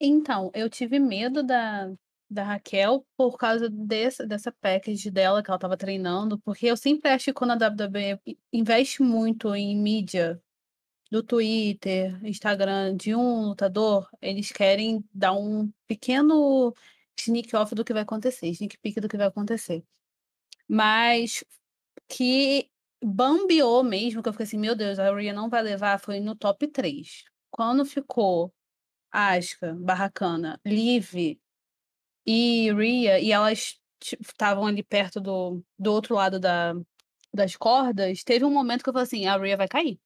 Então, 0.01 0.51
eu 0.55 0.71
tive 0.71 0.99
medo 0.99 1.43
da, 1.43 1.93
da 2.31 2.45
Raquel 2.45 3.05
por 3.17 3.37
causa 3.37 3.69
desse, 3.69 4.27
dessa 4.27 4.53
package 4.53 5.11
dela 5.11 5.43
que 5.43 5.51
ela 5.51 5.57
estava 5.57 5.77
treinando, 5.77 6.39
porque 6.39 6.67
eu 6.67 6.77
sempre 6.77 7.11
acho 7.11 7.27
que 7.27 7.33
quando 7.33 7.51
a 7.51 7.69
WWE 7.69 8.21
investe 8.53 9.03
muito 9.03 9.55
em 9.55 9.77
mídia, 9.77 10.41
do 11.13 11.23
Twitter, 11.23 12.19
Instagram, 12.25 12.97
de 12.97 13.15
um 13.15 13.49
lutador, 13.49 14.09
eles 14.19 14.51
querem 14.51 15.05
dar 15.13 15.35
um 15.35 15.71
pequeno 15.87 16.75
sneak 17.15 17.55
off 17.55 17.75
do 17.75 17.85
que 17.85 17.93
vai 17.93 18.01
acontecer, 18.01 18.49
sneak 18.49 18.79
peek 18.79 18.99
do 18.99 19.11
que 19.11 19.19
vai 19.19 19.27
acontecer. 19.27 19.85
Mas 20.67 21.45
que 22.09 22.71
bambeou 23.03 23.83
mesmo, 23.83 24.23
que 24.23 24.29
eu 24.29 24.33
fiquei 24.33 24.45
assim, 24.45 24.59
meu 24.59 24.75
Deus, 24.75 24.99
a 24.99 25.15
Rhea 25.15 25.33
não 25.33 25.49
vai 25.49 25.63
levar, 25.63 25.99
foi 25.99 26.21
no 26.21 26.37
top 26.37 26.69
3. 26.69 27.25
Quando 27.51 27.85
ficou 27.85 28.55
Asuka, 29.11 29.75
Barracana, 29.75 30.61
Liv 30.65 31.39
e 32.27 32.73
Rhea, 32.73 33.21
e 33.21 33.33
elas 33.33 33.81
estavam 34.21 34.67
ali 34.67 34.83
perto 34.83 35.21
do, 35.21 35.63
do 35.79 35.93
outro 35.93 36.15
lado 36.15 36.41
da, 36.41 36.75
das 37.33 37.57
cordas, 37.57 38.25
teve 38.25 38.45
um 38.45 38.51
momento 38.53 38.83
que 38.83 38.89
eu 38.89 38.93
falei 38.93 39.05
assim, 39.05 39.27
a 39.27 39.37
Rhea 39.37 39.57
vai 39.57 39.69
cair. 39.69 40.01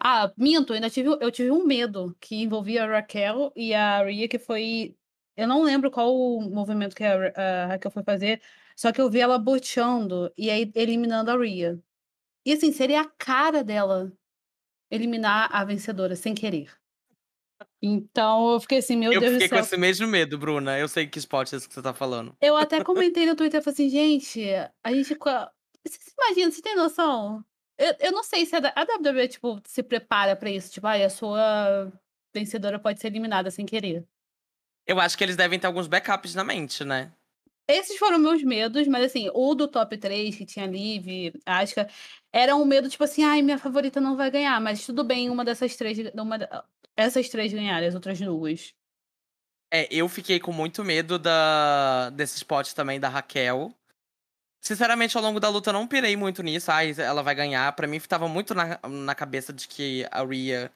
Ah, 0.00 0.32
minto, 0.36 0.72
ainda 0.72 0.90
tive, 0.90 1.08
eu 1.08 1.30
tive 1.30 1.50
um 1.50 1.64
medo 1.64 2.16
que 2.20 2.36
envolvia 2.36 2.84
a 2.84 2.86
Raquel 2.86 3.52
e 3.56 3.72
a 3.74 4.02
Rhea, 4.04 4.28
que 4.28 4.38
foi... 4.38 4.96
Eu 5.36 5.48
não 5.48 5.62
lembro 5.62 5.90
qual 5.90 6.14
o 6.14 6.40
movimento 6.42 6.94
que 6.94 7.04
a, 7.04 7.64
a 7.64 7.66
Raquel 7.66 7.90
foi 7.90 8.02
fazer, 8.04 8.40
só 8.76 8.92
que 8.92 9.00
eu 9.00 9.10
vi 9.10 9.20
ela 9.20 9.38
boteando 9.38 10.32
e 10.36 10.50
aí 10.50 10.70
eliminando 10.74 11.30
a 11.30 11.36
Rhea. 11.36 11.80
E 12.46 12.52
assim, 12.52 12.72
seria 12.72 13.00
a 13.02 13.08
cara 13.08 13.64
dela 13.64 14.12
eliminar 14.90 15.48
a 15.52 15.64
vencedora 15.64 16.14
sem 16.16 16.34
querer. 16.34 16.70
Então 17.82 18.52
eu 18.52 18.60
fiquei 18.60 18.78
assim, 18.78 18.96
meu 18.96 19.12
eu 19.12 19.20
Deus 19.20 19.32
do 19.32 19.40
fiquei 19.40 19.48
com 19.48 19.56
céu. 19.56 19.64
esse 19.64 19.76
mesmo 19.76 20.06
medo, 20.06 20.38
Bruna. 20.38 20.78
Eu 20.78 20.88
sei 20.88 21.06
que 21.06 21.18
esporte 21.18 21.54
é 21.54 21.58
esse 21.58 21.68
que 21.68 21.74
você 21.74 21.82
tá 21.82 21.94
falando. 21.94 22.36
Eu 22.40 22.56
até 22.56 22.82
comentei 22.82 23.26
no 23.26 23.36
Twitter, 23.36 23.62
falei 23.62 23.74
assim, 23.74 23.88
gente, 23.88 24.42
a 24.82 24.92
gente. 24.92 25.14
Você 25.14 25.98
se 26.00 26.12
imagina, 26.18 26.50
você 26.50 26.62
tem 26.62 26.76
noção? 26.76 27.44
Eu, 27.76 27.94
eu 28.00 28.12
não 28.12 28.22
sei 28.22 28.46
se 28.46 28.56
a, 28.56 28.58
a 28.74 28.82
WWE, 28.82 29.28
tipo, 29.28 29.60
se 29.66 29.82
prepara 29.82 30.34
pra 30.36 30.50
isso. 30.50 30.72
Tipo, 30.72 30.86
ai, 30.86 31.04
a 31.04 31.10
sua 31.10 31.92
vencedora 32.34 32.78
pode 32.78 33.00
ser 33.00 33.08
eliminada 33.08 33.50
sem 33.50 33.66
querer. 33.66 34.06
Eu 34.86 35.00
acho 35.00 35.16
que 35.16 35.24
eles 35.24 35.36
devem 35.36 35.58
ter 35.58 35.66
alguns 35.66 35.86
backups 35.86 36.34
na 36.34 36.44
mente, 36.44 36.84
né? 36.84 37.12
Esses 37.66 37.98
foram 37.98 38.18
meus 38.18 38.42
medos, 38.42 38.86
mas 38.86 39.04
assim, 39.04 39.30
o 39.32 39.54
do 39.54 39.66
top 39.66 39.96
3, 39.96 40.36
que 40.36 40.44
tinha 40.44 40.66
Liv, 40.66 41.32
Asuka, 41.46 41.88
era 42.30 42.54
um 42.54 42.64
medo, 42.64 42.88
tipo 42.88 43.04
assim, 43.04 43.24
ai, 43.24 43.40
minha 43.40 43.58
favorita 43.58 44.00
não 44.00 44.16
vai 44.16 44.30
ganhar, 44.30 44.60
mas 44.60 44.84
tudo 44.84 45.02
bem, 45.02 45.30
uma 45.30 45.44
dessas 45.44 45.74
três, 45.74 45.98
uma, 46.14 46.38
essas 46.94 47.28
três 47.28 47.52
ganharem, 47.52 47.88
as 47.88 47.94
outras 47.94 48.20
duas. 48.20 48.74
É, 49.72 49.88
eu 49.90 50.08
fiquei 50.08 50.38
com 50.38 50.52
muito 50.52 50.84
medo 50.84 51.18
da, 51.18 52.10
desse 52.10 52.36
spot 52.36 52.72
também 52.74 53.00
da 53.00 53.08
Raquel. 53.08 53.74
Sinceramente, 54.60 55.16
ao 55.16 55.22
longo 55.22 55.40
da 55.40 55.48
luta, 55.48 55.70
eu 55.70 55.74
não 55.74 55.86
pirei 55.86 56.16
muito 56.16 56.42
nisso. 56.42 56.70
Ai, 56.70 56.94
ela 56.96 57.22
vai 57.22 57.34
ganhar. 57.34 57.72
Pra 57.72 57.86
mim, 57.86 57.98
tava 58.00 58.28
muito 58.28 58.54
na, 58.54 58.78
na 58.88 59.14
cabeça 59.14 59.52
de 59.52 59.66
que 59.66 60.06
a 60.10 60.24
Rhea 60.24 60.72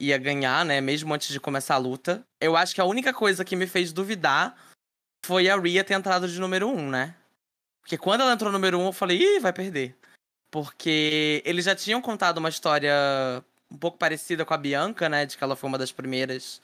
ia 0.00 0.16
ganhar, 0.16 0.64
né? 0.64 0.80
Mesmo 0.80 1.12
antes 1.12 1.28
de 1.28 1.40
começar 1.40 1.74
a 1.74 1.78
luta. 1.78 2.24
Eu 2.40 2.56
acho 2.56 2.74
que 2.74 2.80
a 2.80 2.84
única 2.84 3.12
coisa 3.12 3.44
que 3.44 3.56
me 3.56 3.66
fez 3.66 3.92
duvidar 3.92 4.56
foi 5.24 5.48
a 5.48 5.56
Rhea 5.56 5.84
ter 5.84 5.94
entrado 5.94 6.28
de 6.28 6.38
número 6.40 6.68
1, 6.68 6.78
um, 6.78 6.90
né? 6.90 7.14
Porque 7.80 7.98
quando 7.98 8.22
ela 8.22 8.32
entrou 8.32 8.52
número 8.52 8.78
1, 8.78 8.82
um, 8.82 8.86
eu 8.86 8.92
falei, 8.92 9.18
ih, 9.18 9.40
vai 9.40 9.52
perder. 9.52 9.96
Porque 10.50 11.42
eles 11.44 11.64
já 11.64 11.74
tinham 11.74 12.00
contado 12.02 12.38
uma 12.38 12.48
história 12.48 12.92
um 13.70 13.76
pouco 13.76 13.98
parecida 13.98 14.44
com 14.44 14.52
a 14.52 14.58
Bianca, 14.58 15.08
né? 15.08 15.24
De 15.24 15.36
que 15.36 15.44
ela 15.44 15.56
foi 15.56 15.68
uma 15.68 15.78
das 15.78 15.92
primeiras 15.92 16.60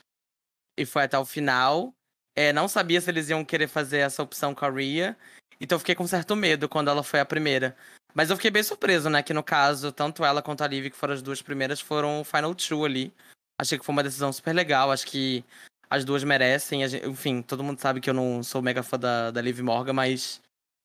e 0.76 0.84
foi 0.84 1.04
até 1.04 1.18
o 1.18 1.24
final. 1.24 1.94
É, 2.34 2.52
não 2.52 2.68
sabia 2.68 3.00
se 3.00 3.10
eles 3.10 3.28
iam 3.30 3.44
querer 3.44 3.68
fazer 3.68 3.98
essa 3.98 4.22
opção 4.22 4.54
com 4.54 4.64
a 4.64 4.70
Rhea. 4.70 5.16
Então 5.60 5.76
eu 5.76 5.80
fiquei 5.80 5.94
com 5.94 6.06
certo 6.06 6.36
medo 6.36 6.68
quando 6.68 6.88
ela 6.88 7.02
foi 7.02 7.20
a 7.20 7.24
primeira. 7.24 7.76
Mas 8.14 8.30
eu 8.30 8.36
fiquei 8.36 8.50
bem 8.50 8.62
surpreso, 8.62 9.08
né? 9.08 9.22
Que 9.22 9.32
no 9.32 9.42
caso, 9.42 9.92
tanto 9.92 10.24
ela 10.24 10.42
quanto 10.42 10.62
a 10.62 10.66
Liv, 10.66 10.90
que 10.90 10.96
foram 10.96 11.14
as 11.14 11.22
duas 11.22 11.40
primeiras, 11.40 11.80
foram 11.80 12.20
o 12.20 12.24
Final 12.24 12.54
Two 12.54 12.84
ali. 12.84 13.12
Achei 13.58 13.78
que 13.78 13.84
foi 13.84 13.92
uma 13.92 14.02
decisão 14.02 14.32
super 14.32 14.54
legal. 14.54 14.90
Acho 14.90 15.06
que 15.06 15.44
as 15.88 16.04
duas 16.04 16.24
merecem. 16.24 16.82
Enfim, 17.04 17.42
todo 17.42 17.64
mundo 17.64 17.80
sabe 17.80 18.00
que 18.00 18.10
eu 18.10 18.14
não 18.14 18.42
sou 18.42 18.62
mega 18.62 18.82
fã 18.82 18.98
da, 18.98 19.30
da 19.30 19.40
Liv 19.40 19.60
Morgan, 19.60 19.92
mas, 19.92 20.40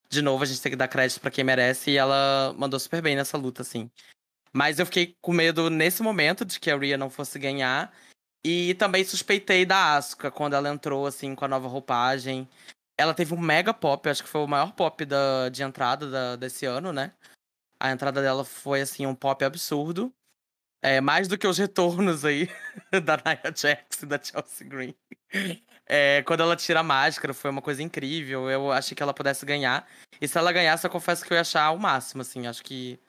de 0.09 0.21
novo, 0.21 0.43
a 0.43 0.47
gente 0.47 0.61
tem 0.61 0.71
que 0.71 0.75
dar 0.75 0.87
crédito 0.87 1.19
para 1.21 1.31
quem 1.31 1.43
merece. 1.43 1.91
E 1.91 1.97
ela 1.97 2.53
mandou 2.57 2.79
super 2.79 3.01
bem 3.01 3.15
nessa 3.15 3.37
luta, 3.37 3.61
assim. 3.61 3.89
Mas 4.53 4.79
eu 4.79 4.85
fiquei 4.85 5.15
com 5.21 5.33
medo 5.33 5.69
nesse 5.69 6.03
momento 6.03 6.43
de 6.45 6.59
que 6.59 6.69
a 6.69 6.77
Rhea 6.77 6.97
não 6.97 7.09
fosse 7.09 7.39
ganhar. 7.39 7.93
E 8.43 8.73
também 8.75 9.03
suspeitei 9.03 9.65
da 9.65 9.95
Asuka 9.95 10.31
quando 10.31 10.55
ela 10.55 10.69
entrou, 10.69 11.05
assim, 11.05 11.35
com 11.35 11.45
a 11.45 11.47
nova 11.47 11.67
roupagem. 11.67 12.47
Ela 12.97 13.13
teve 13.13 13.33
um 13.33 13.39
mega 13.39 13.73
pop, 13.73 14.07
acho 14.09 14.23
que 14.23 14.29
foi 14.29 14.41
o 14.41 14.47
maior 14.47 14.73
pop 14.73 15.05
da, 15.05 15.49
de 15.49 15.63
entrada 15.63 16.09
da, 16.09 16.35
desse 16.35 16.65
ano, 16.65 16.91
né? 16.91 17.13
A 17.79 17.91
entrada 17.91 18.21
dela 18.21 18.43
foi, 18.43 18.81
assim, 18.81 19.05
um 19.05 19.15
pop 19.15 19.43
absurdo. 19.43 20.13
É, 20.81 20.99
mais 20.99 21.27
do 21.27 21.37
que 21.37 21.45
os 21.45 21.57
retornos 21.57 22.25
aí 22.25 22.49
da 23.05 23.17
Nia 23.17 23.53
Jax 23.55 24.01
e 24.01 24.05
da 24.05 24.21
Chelsea 24.21 24.67
Green. 24.67 24.95
É, 25.85 26.23
quando 26.23 26.41
ela 26.41 26.55
tira 26.55 26.79
a 26.79 26.83
máscara, 26.83 27.33
foi 27.33 27.51
uma 27.51 27.61
coisa 27.61 27.83
incrível. 27.83 28.49
Eu 28.49 28.71
achei 28.71 28.95
que 28.95 29.03
ela 29.03 29.13
pudesse 29.13 29.45
ganhar. 29.45 29.87
E 30.19 30.27
se 30.27 30.37
ela 30.37 30.51
ganhasse, 30.51 30.85
eu 30.85 30.91
confesso 30.91 31.23
que 31.23 31.31
eu 31.31 31.35
ia 31.35 31.41
achar 31.41 31.69
o 31.71 31.77
máximo, 31.77 32.21
assim. 32.21 32.47
Acho 32.47 32.63
que 32.63 32.99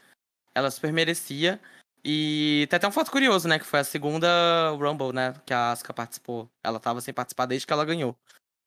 ela 0.54 0.70
super 0.70 0.92
merecia. 0.92 1.61
E 2.04 2.66
tem 2.68 2.76
até 2.76 2.87
um 2.87 2.92
fato 2.92 3.11
curioso, 3.11 3.48
né? 3.48 3.58
Que 3.58 3.64
foi 3.64 3.80
a 3.80 3.85
segunda 3.85 4.70
Rumble, 4.72 5.12
né? 5.12 5.35
Que 5.46 5.54
a 5.54 5.70
Asuka 5.70 5.94
participou. 5.94 6.50
Ela 6.62 6.80
tava 6.80 7.00
sem 7.00 7.14
participar 7.14 7.46
desde 7.46 7.66
que 7.66 7.72
ela 7.72 7.85
ganhou. 7.85 8.16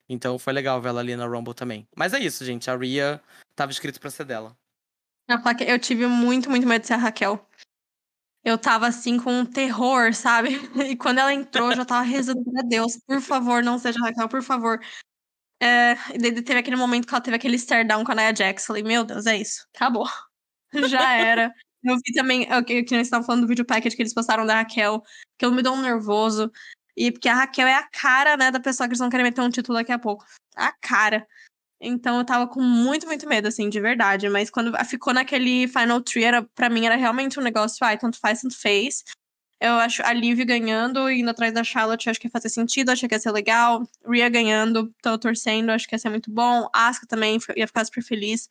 Então 0.09 0.39
foi 0.39 0.53
legal 0.53 0.81
ver 0.81 0.89
ela 0.89 1.01
ali 1.01 1.15
na 1.15 1.25
Rumble 1.25 1.53
também. 1.53 1.87
Mas 1.95 2.13
é 2.13 2.19
isso, 2.19 2.45
gente. 2.45 2.71
A 2.71 2.77
Rhea 2.77 3.21
tava 3.55 3.71
escrito 3.71 3.99
pra 3.99 4.09
ser 4.09 4.23
dela. 4.23 4.55
Eu 5.67 5.79
tive 5.79 6.07
muito, 6.07 6.49
muito 6.49 6.67
medo 6.67 6.81
de 6.81 6.87
ser 6.87 6.93
a 6.93 6.97
Raquel. 6.97 7.45
Eu 8.45 8.59
tava 8.59 8.85
assim 8.85 9.17
com 9.17 9.39
um 9.39 9.45
terror, 9.45 10.13
sabe? 10.13 10.49
E 10.93 10.95
quando 10.95 11.17
ela 11.17 11.33
entrou, 11.33 11.71
eu 11.71 11.77
já 11.77 11.83
tava 11.83 12.03
rezando 12.03 12.43
pra 12.43 12.61
Deus, 12.61 12.95
por 13.07 13.19
favor, 13.19 13.63
não 13.63 13.79
seja 13.79 13.99
Raquel, 13.99 14.29
por 14.29 14.43
favor. 14.43 14.79
É, 15.59 15.93
e 16.13 16.41
teve 16.43 16.59
aquele 16.59 16.75
momento 16.75 17.07
que 17.07 17.13
ela 17.13 17.23
teve 17.23 17.35
aquele 17.35 17.57
stare 17.57 17.87
down 17.87 18.03
com 18.03 18.11
a 18.11 18.15
Nia 18.15 18.35
Jax. 18.35 18.67
Falei, 18.67 18.83
meu 18.83 19.03
Deus, 19.03 19.25
é 19.25 19.35
isso. 19.35 19.65
Acabou. 19.75 20.07
já 20.87 21.13
era. 21.13 21.51
Eu 21.83 21.95
vi 21.95 22.13
também, 22.13 22.43
o 22.53 22.63
que, 22.63 22.83
que 22.83 22.95
nós 22.95 23.07
estávamos 23.07 23.25
falando 23.25 23.41
do 23.41 23.47
vídeo 23.47 23.65
package 23.65 23.95
que 23.95 24.01
eles 24.03 24.13
postaram 24.13 24.45
da 24.45 24.55
Raquel, 24.55 25.01
que 25.37 25.45
eu 25.45 25.51
me 25.51 25.63
dou 25.63 25.73
um 25.73 25.81
nervoso. 25.81 26.51
E 26.95 27.11
porque 27.11 27.27
a 27.27 27.35
Raquel 27.35 27.67
é 27.67 27.73
a 27.75 27.89
cara, 27.89 28.37
né, 28.37 28.51
da 28.51 28.59
pessoa 28.59 28.87
que 28.87 28.91
eles 28.91 28.99
vão 28.99 29.09
querer 29.09 29.23
meter 29.23 29.41
um 29.41 29.49
título 29.49 29.77
daqui 29.77 29.91
a 29.91 29.99
pouco. 29.99 30.23
A 30.55 30.71
cara. 30.71 31.27
Então 31.79 32.17
eu 32.17 32.25
tava 32.25 32.47
com 32.47 32.61
muito, 32.61 33.05
muito 33.05 33.27
medo, 33.27 33.47
assim, 33.47 33.69
de 33.69 33.79
verdade. 33.79 34.29
Mas 34.29 34.49
quando 34.49 34.73
ficou 34.85 35.13
naquele 35.13 35.67
Final 35.67 36.01
Three, 36.01 36.23
era, 36.23 36.43
pra 36.55 36.69
mim 36.69 36.85
era 36.85 36.95
realmente 36.95 37.39
um 37.39 37.43
negócio, 37.43 37.77
ai, 37.85 37.97
tanto 37.97 38.19
faz, 38.19 38.41
tanto 38.41 38.57
fez. 38.57 39.03
Eu 39.59 39.73
acho 39.75 40.03
a 40.05 40.13
Liv 40.13 40.43
ganhando, 40.45 41.09
indo 41.09 41.29
atrás 41.29 41.53
da 41.53 41.63
Charlotte, 41.63 42.09
acho 42.09 42.19
que 42.19 42.27
ia 42.27 42.31
fazer 42.31 42.49
sentido, 42.49 42.89
achei 42.91 43.07
que 43.07 43.15
ia 43.15 43.19
ser 43.19 43.31
legal. 43.31 43.87
Rhea 44.05 44.29
ganhando, 44.29 44.93
tô 45.01 45.17
torcendo, 45.17 45.69
acho 45.71 45.87
que 45.87 45.95
ia 45.95 45.99
ser 45.99 46.09
muito 46.09 46.29
bom. 46.31 46.69
Asuka 46.73 47.07
também 47.07 47.37
ia 47.55 47.67
ficar 47.67 47.85
super 47.85 48.03
feliz. 48.03 48.49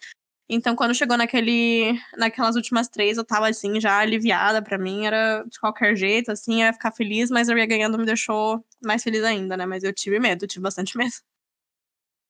Então, 0.48 0.76
quando 0.76 0.94
chegou 0.94 1.16
naquele, 1.16 1.98
naquelas 2.18 2.54
últimas 2.56 2.88
três, 2.88 3.16
eu 3.16 3.24
tava, 3.24 3.48
assim, 3.48 3.80
já 3.80 3.98
aliviada. 3.98 4.62
Pra 4.62 4.76
mim, 4.78 5.06
era 5.06 5.42
de 5.44 5.58
qualquer 5.58 5.96
jeito, 5.96 6.30
assim, 6.32 6.60
eu 6.62 6.66
ia 6.66 6.72
ficar 6.72 6.92
feliz, 6.92 7.30
mas 7.30 7.48
eu 7.48 7.56
ia 7.58 7.66
ganhando 7.66 7.98
me 7.98 8.04
deixou 8.04 8.64
mais 8.82 9.02
feliz 9.02 9.24
ainda, 9.24 9.56
né? 9.56 9.66
Mas 9.66 9.82
eu 9.84 9.92
tive 9.92 10.18
medo, 10.20 10.46
tive 10.46 10.62
bastante 10.62 10.96
medo. 10.98 11.14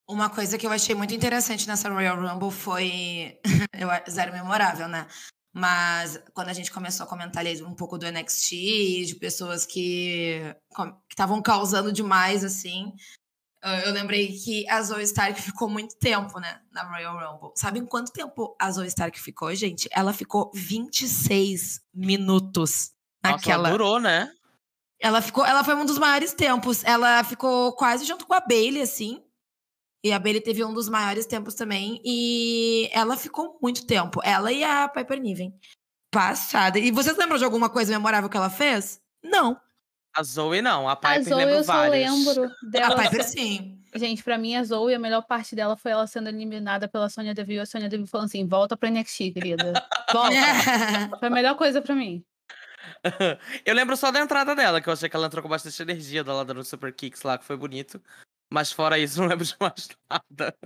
Uma 0.08 0.28
coisa 0.28 0.58
que 0.58 0.66
eu 0.66 0.70
achei 0.70 0.94
muito 0.94 1.14
interessante 1.14 1.66
nessa 1.66 1.88
Royal 1.88 2.20
Rumble 2.20 2.50
foi. 2.50 3.38
eu, 3.72 3.88
zero 4.10 4.32
memorável, 4.32 4.86
né? 4.88 5.06
Mas 5.52 6.20
quando 6.34 6.48
a 6.48 6.52
gente 6.52 6.72
começou 6.72 7.04
a 7.04 7.08
comentar 7.08 7.40
ali 7.46 7.62
um 7.62 7.74
pouco 7.74 7.96
do 7.96 8.10
NXT, 8.10 8.50
de 9.06 9.14
pessoas 9.14 9.64
que 9.64 10.40
estavam 11.08 11.40
causando 11.40 11.92
demais, 11.92 12.42
assim, 12.42 12.92
eu 13.84 13.92
lembrei 13.92 14.36
que 14.36 14.68
a 14.68 14.82
Zoe 14.82 15.04
Stark 15.04 15.40
ficou 15.40 15.70
muito 15.70 15.96
tempo, 15.96 16.38
né, 16.38 16.60
na 16.70 16.82
Royal 16.82 17.16
Rumble. 17.16 17.52
Sabem 17.54 17.86
quanto 17.86 18.12
tempo 18.12 18.54
a 18.60 18.70
Zoe 18.70 18.88
Stark 18.88 19.18
ficou, 19.18 19.54
gente? 19.54 19.88
Ela 19.90 20.12
ficou 20.12 20.50
26 20.52 21.80
minutos 21.94 22.90
naquela. 23.22 23.38
Nossa, 23.38 23.52
ela 23.52 23.70
durou, 23.70 24.00
né? 24.00 24.30
Ela 25.00 25.22
ficou, 25.22 25.46
ela 25.46 25.64
foi 25.64 25.74
um 25.74 25.86
dos 25.86 25.98
maiores 25.98 26.34
tempos. 26.34 26.84
Ela 26.84 27.24
ficou 27.24 27.72
quase 27.72 28.04
junto 28.04 28.26
com 28.26 28.34
a 28.34 28.40
Bailey, 28.40 28.82
assim. 28.82 29.23
E 30.04 30.12
a 30.12 30.18
Bailey 30.18 30.42
teve 30.42 30.62
um 30.62 30.74
dos 30.74 30.86
maiores 30.86 31.24
tempos 31.24 31.54
também. 31.54 31.98
E 32.04 32.90
ela 32.92 33.16
ficou 33.16 33.58
muito 33.62 33.86
tempo. 33.86 34.20
Ela 34.22 34.52
e 34.52 34.62
a 34.62 34.86
Piper 34.86 35.18
Niven. 35.18 35.54
Passada. 36.10 36.78
E 36.78 36.90
vocês 36.90 37.16
lembram 37.16 37.38
de 37.38 37.44
alguma 37.44 37.70
coisa 37.70 37.90
memorável 37.90 38.28
que 38.28 38.36
ela 38.36 38.50
fez? 38.50 39.00
Não. 39.22 39.58
A 40.14 40.22
Zoe 40.22 40.60
não, 40.60 40.88
a 40.88 40.94
Piper 40.94 41.18
a 41.18 41.22
Zoe 41.22 41.42
eu 41.42 41.64
só 41.64 41.86
lembro 41.86 42.50
dela. 42.70 42.94
A 42.94 43.02
Piper 43.02 43.24
sim. 43.24 43.80
Gente, 43.96 44.22
pra 44.22 44.36
mim, 44.36 44.54
a 44.56 44.62
Zoe, 44.62 44.94
a 44.94 44.98
melhor 44.98 45.22
parte 45.22 45.56
dela 45.56 45.76
foi 45.76 45.92
ela 45.92 46.06
sendo 46.06 46.28
eliminada 46.28 46.86
pela 46.86 47.08
Sonya 47.08 47.32
Deville. 47.32 47.60
A 47.60 47.66
Sonya 47.66 47.88
Deville 47.88 48.08
falando 48.08 48.26
assim: 48.26 48.46
volta 48.46 48.76
pra 48.76 48.90
NXT, 48.90 49.32
querida. 49.32 49.72
Volta. 50.12 50.34
foi 51.18 51.28
a 51.28 51.30
melhor 51.30 51.56
coisa 51.56 51.80
pra 51.80 51.94
mim. 51.94 52.22
eu 53.64 53.74
lembro 53.74 53.96
só 53.96 54.10
da 54.10 54.20
entrada 54.20 54.54
dela, 54.54 54.80
que 54.80 54.88
eu 54.88 54.92
achei 54.92 55.08
que 55.08 55.16
ela 55.16 55.26
entrou 55.26 55.42
com 55.42 55.48
bastante 55.48 55.80
energia 55.80 56.22
da 56.22 56.34
lado 56.34 56.52
do 56.52 56.62
Super 56.62 56.92
Kicks 56.92 57.22
lá, 57.22 57.38
que 57.38 57.44
foi 57.44 57.56
bonito. 57.56 58.00
Mas 58.54 58.70
fora 58.70 58.96
isso, 58.96 59.18
não 59.20 59.26
lembro 59.26 59.44
de 59.44 59.56
mais 59.58 59.88
nada. 60.08 60.56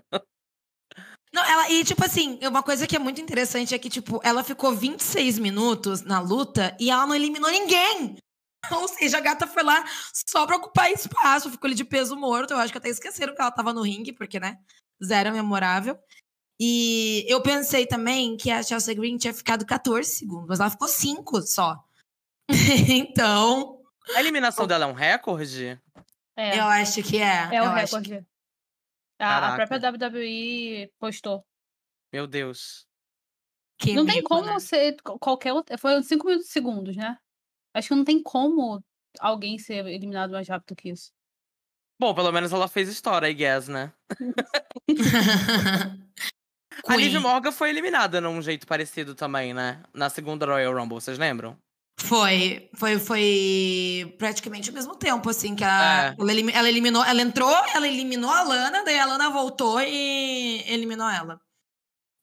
Não, 1.32 1.42
ela, 1.44 1.70
e 1.70 1.82
tipo 1.84 2.04
assim, 2.04 2.38
uma 2.42 2.62
coisa 2.62 2.86
que 2.86 2.94
é 2.94 2.98
muito 2.98 3.20
interessante 3.20 3.74
é 3.74 3.78
que, 3.78 3.88
tipo, 3.88 4.20
ela 4.22 4.44
ficou 4.44 4.74
26 4.74 5.38
minutos 5.38 6.02
na 6.02 6.20
luta 6.20 6.76
e 6.78 6.90
ela 6.90 7.06
não 7.06 7.14
eliminou 7.14 7.50
ninguém. 7.50 8.16
Ou 8.72 8.88
seja, 8.88 9.16
a 9.16 9.20
gata 9.20 9.46
foi 9.46 9.62
lá 9.62 9.82
só 10.12 10.46
pra 10.46 10.56
ocupar 10.56 10.90
espaço, 10.90 11.50
ficou 11.50 11.68
ali 11.68 11.74
de 11.74 11.84
peso 11.84 12.14
morto. 12.14 12.52
Eu 12.52 12.58
acho 12.58 12.72
que 12.72 12.78
até 12.78 12.90
esqueceram 12.90 13.34
que 13.34 13.40
ela 13.40 13.50
tava 13.50 13.72
no 13.72 13.82
ringue, 13.82 14.12
porque, 14.12 14.38
né? 14.38 14.58
Zero 15.02 15.32
memorável. 15.32 15.98
E 16.60 17.24
eu 17.28 17.40
pensei 17.40 17.86
também 17.86 18.36
que 18.36 18.50
a 18.50 18.62
Chelsea 18.62 18.94
Green 18.94 19.16
tinha 19.16 19.32
ficado 19.32 19.64
14 19.64 20.10
segundos, 20.10 20.48
mas 20.48 20.60
ela 20.60 20.70
ficou 20.70 20.88
5 20.88 21.40
só. 21.42 21.82
então. 22.88 23.80
A 24.14 24.20
eliminação 24.20 24.66
dela 24.66 24.84
é 24.84 24.88
um 24.88 24.92
recorde? 24.92 25.80
É, 26.38 26.58
Eu 26.58 26.64
acho 26.64 27.02
que 27.02 27.16
é. 27.18 27.54
é 27.54 27.60
o 27.60 27.64
eu 27.64 27.70
acho 27.70 27.96
recorde. 27.96 28.10
que- 28.10 28.26
A, 29.18 29.36
a 29.38 29.40
Caraca. 29.40 29.66
própria 29.66 29.90
WWE 29.90 30.92
postou. 30.98 31.44
Meu 32.12 32.26
Deus. 32.26 32.86
que 33.80 33.92
não 33.94 34.06
tem 34.06 34.16
mico, 34.16 34.28
como 34.28 34.46
né? 34.46 34.58
ser 34.60 34.96
qualquer 35.02 35.52
outra. 35.52 35.76
Foi 35.76 36.00
5 36.02 36.26
minutos 36.26 36.48
segundos, 36.50 36.96
né? 36.96 37.18
Acho 37.74 37.88
que 37.88 37.94
não 37.94 38.04
tem 38.04 38.22
como 38.22 38.82
alguém 39.20 39.58
ser 39.58 39.84
eliminado 39.86 40.30
mais 40.32 40.48
rápido 40.48 40.76
que 40.76 40.90
isso. 40.90 41.12
Bom, 42.00 42.14
pelo 42.14 42.30
menos 42.30 42.52
ela 42.52 42.68
fez 42.68 42.88
história, 42.88 43.28
I 43.28 43.34
guess, 43.34 43.66
né? 43.68 43.92
A 46.86 46.94
Queen. 46.94 47.08
Liv 47.08 47.20
Morgan 47.20 47.50
foi 47.50 47.70
eliminada 47.70 48.20
num 48.20 48.40
jeito 48.40 48.66
parecido 48.66 49.14
também, 49.14 49.52
né? 49.52 49.82
Na 49.92 50.08
segunda 50.08 50.46
Royal 50.46 50.72
Rumble, 50.74 51.00
vocês 51.00 51.18
lembram? 51.18 51.58
Foi, 52.00 52.70
foi, 52.74 52.98
foi 52.98 54.14
praticamente 54.18 54.70
ao 54.70 54.74
mesmo 54.74 54.94
tempo, 54.94 55.28
assim, 55.28 55.54
que 55.56 55.64
a, 55.64 56.14
É. 56.16 56.20
ela, 56.20 56.30
elimi- 56.32 56.52
ela 56.52 56.68
eliminou, 56.68 57.04
ela 57.04 57.20
entrou, 57.20 57.52
ela 57.74 57.86
eliminou 57.88 58.30
a 58.30 58.42
Lana, 58.42 58.84
daí 58.84 58.98
a 58.98 59.04
Lana 59.04 59.30
voltou 59.30 59.80
e 59.80 60.62
eliminou 60.68 61.08
ela. 61.10 61.40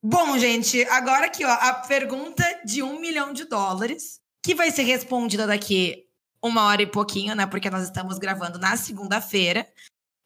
Bom, 0.02 0.38
gente, 0.40 0.84
agora 0.86 1.26
aqui, 1.26 1.44
ó, 1.44 1.52
a 1.52 1.74
pergunta 1.74 2.44
de 2.64 2.82
um 2.82 3.00
milhão 3.00 3.34
de 3.34 3.44
dólares, 3.46 4.20
que 4.44 4.56
vai 4.56 4.72
ser 4.72 4.84
respondida 4.84 5.46
daqui 5.46 6.04
uma 6.42 6.64
hora 6.66 6.82
e 6.82 6.88
pouquinho, 6.88 7.36
né? 7.36 7.46
Porque 7.46 7.70
nós 7.70 7.84
estamos 7.84 8.18
gravando 8.18 8.58
na 8.60 8.78
segunda-feira. 8.78 9.68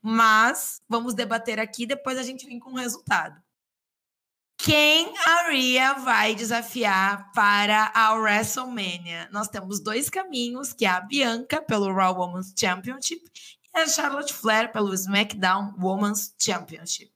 Mas 0.02 0.82
vamos 0.88 1.14
debater 1.14 1.60
aqui, 1.60 1.86
depois 1.86 2.18
a 2.18 2.24
gente 2.24 2.46
vem 2.46 2.60
com 2.60 2.72
o 2.72 2.78
resultado. 2.78 3.42
Quem 4.62 5.14
a 5.26 5.50
Rhea 5.50 5.94
vai 5.94 6.36
desafiar 6.36 7.32
para 7.34 7.94
a 7.96 8.14
WrestleMania? 8.14 9.30
Nós 9.32 9.48
temos 9.48 9.80
dois 9.80 10.10
caminhos, 10.10 10.74
que 10.74 10.86
é 10.86 10.90
a 10.90 11.00
Bianca 11.00 11.62
pelo 11.62 11.94
Raw 11.94 12.14
Women's 12.14 12.54
Championship 12.60 13.22
e 13.74 13.80
a 13.80 13.88
Charlotte 13.88 14.34
Flair 14.34 14.70
pelo 14.74 14.94
SmackDown 14.94 15.74
Women's 15.80 16.36
Championship. 16.38 17.10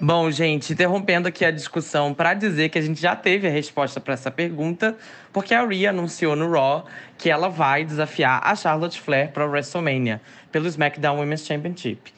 Bom, 0.00 0.30
gente, 0.30 0.72
interrompendo 0.72 1.26
aqui 1.26 1.44
a 1.44 1.50
discussão 1.50 2.14
para 2.14 2.32
dizer 2.32 2.68
que 2.68 2.78
a 2.78 2.82
gente 2.82 3.00
já 3.00 3.16
teve 3.16 3.48
a 3.48 3.50
resposta 3.50 4.00
para 4.00 4.14
essa 4.14 4.30
pergunta, 4.30 4.96
porque 5.32 5.52
a 5.54 5.66
Rhea 5.66 5.90
anunciou 5.90 6.36
no 6.36 6.48
Raw 6.48 6.86
que 7.18 7.28
ela 7.28 7.48
vai 7.48 7.84
desafiar 7.84 8.40
a 8.44 8.54
Charlotte 8.54 9.00
Flair 9.00 9.32
para 9.32 9.42
a 9.42 9.48
WrestleMania 9.48 10.20
pelo 10.52 10.68
SmackDown 10.68 11.18
Women's 11.18 11.44
Championship. 11.44 12.14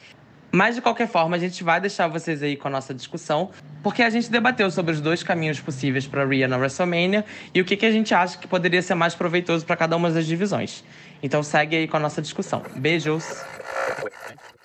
Mas 0.53 0.75
de 0.75 0.83
qualquer 0.83 1.09
forma, 1.09 1.37
a 1.37 1.39
gente 1.39 1.63
vai 1.63 1.81
deixar 1.81 2.09
vocês 2.09 2.43
aí 2.43 2.57
com 2.57 2.69
a 2.69 2.71
nossa 2.71 2.93
discussão, 2.93 3.51
porque 3.83 4.03
a 4.03 4.11
gente 4.11 4.31
debateu 4.31 4.71
sobre 4.71 4.93
os 4.93 5.01
dois 5.01 5.23
caminhos 5.23 5.61
possíveis 5.61 6.07
para 6.07 6.25
Rhea 6.25 6.49
na 6.49 6.57
WrestleMania 6.57 7.25
e 7.55 7.61
o 7.61 7.65
que, 7.65 7.77
que 7.77 7.87
a 7.87 7.93
gente 7.93 8.13
acha 8.13 8.37
que 8.37 8.49
poderia 8.49 8.83
ser 8.83 8.95
mais 8.95 9.15
proveitoso 9.15 9.65
para 9.65 9.77
cada 9.77 9.97
uma 9.97 10.11
das 10.11 10.27
divisões. 10.27 10.83
Então 11.23 11.43
segue 11.43 11.77
aí 11.77 11.89
com 11.89 11.97
a 11.97 12.01
nossa 12.01 12.21
discussão. 12.21 12.63
Beijos! 12.77 13.25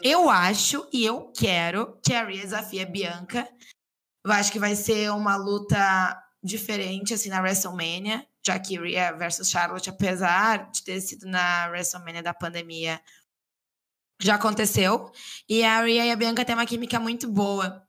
Eu 0.02 0.30
acho 0.30 0.88
e 0.92 1.06
eu 1.06 1.32
quero 1.38 1.98
que 2.04 2.14
a 2.14 2.26
Rhea 2.26 2.42
desafie 2.42 2.82
a 2.82 2.86
Bianca. 2.86 3.48
Eu 4.26 4.32
acho 4.32 4.52
que 4.52 4.60
vai 4.60 4.76
ser 4.76 5.12
uma 5.12 5.36
luta 5.36 6.18
diferente, 6.44 7.14
assim, 7.14 7.30
na 7.30 7.42
WrestleMania. 7.42 8.26
já 8.46 8.60
que 8.60 8.78
Rhea 8.78 9.12
versus 9.14 9.50
Charlotte, 9.50 9.90
apesar 9.90 10.70
de 10.70 10.84
ter 10.84 11.02
sido 11.02 11.26
na 11.26 11.68
WrestleMania 11.70 12.22
da 12.22 12.34
pandemia, 12.34 13.02
já 14.22 14.36
aconteceu. 14.36 15.12
E 15.48 15.64
a 15.64 15.82
Rhea 15.82 16.06
e 16.06 16.12
a 16.12 16.16
Bianca 16.16 16.46
têm 16.46 16.56
uma 16.56 16.66
química 16.66 17.00
muito 17.00 17.28
boa. 17.30 17.84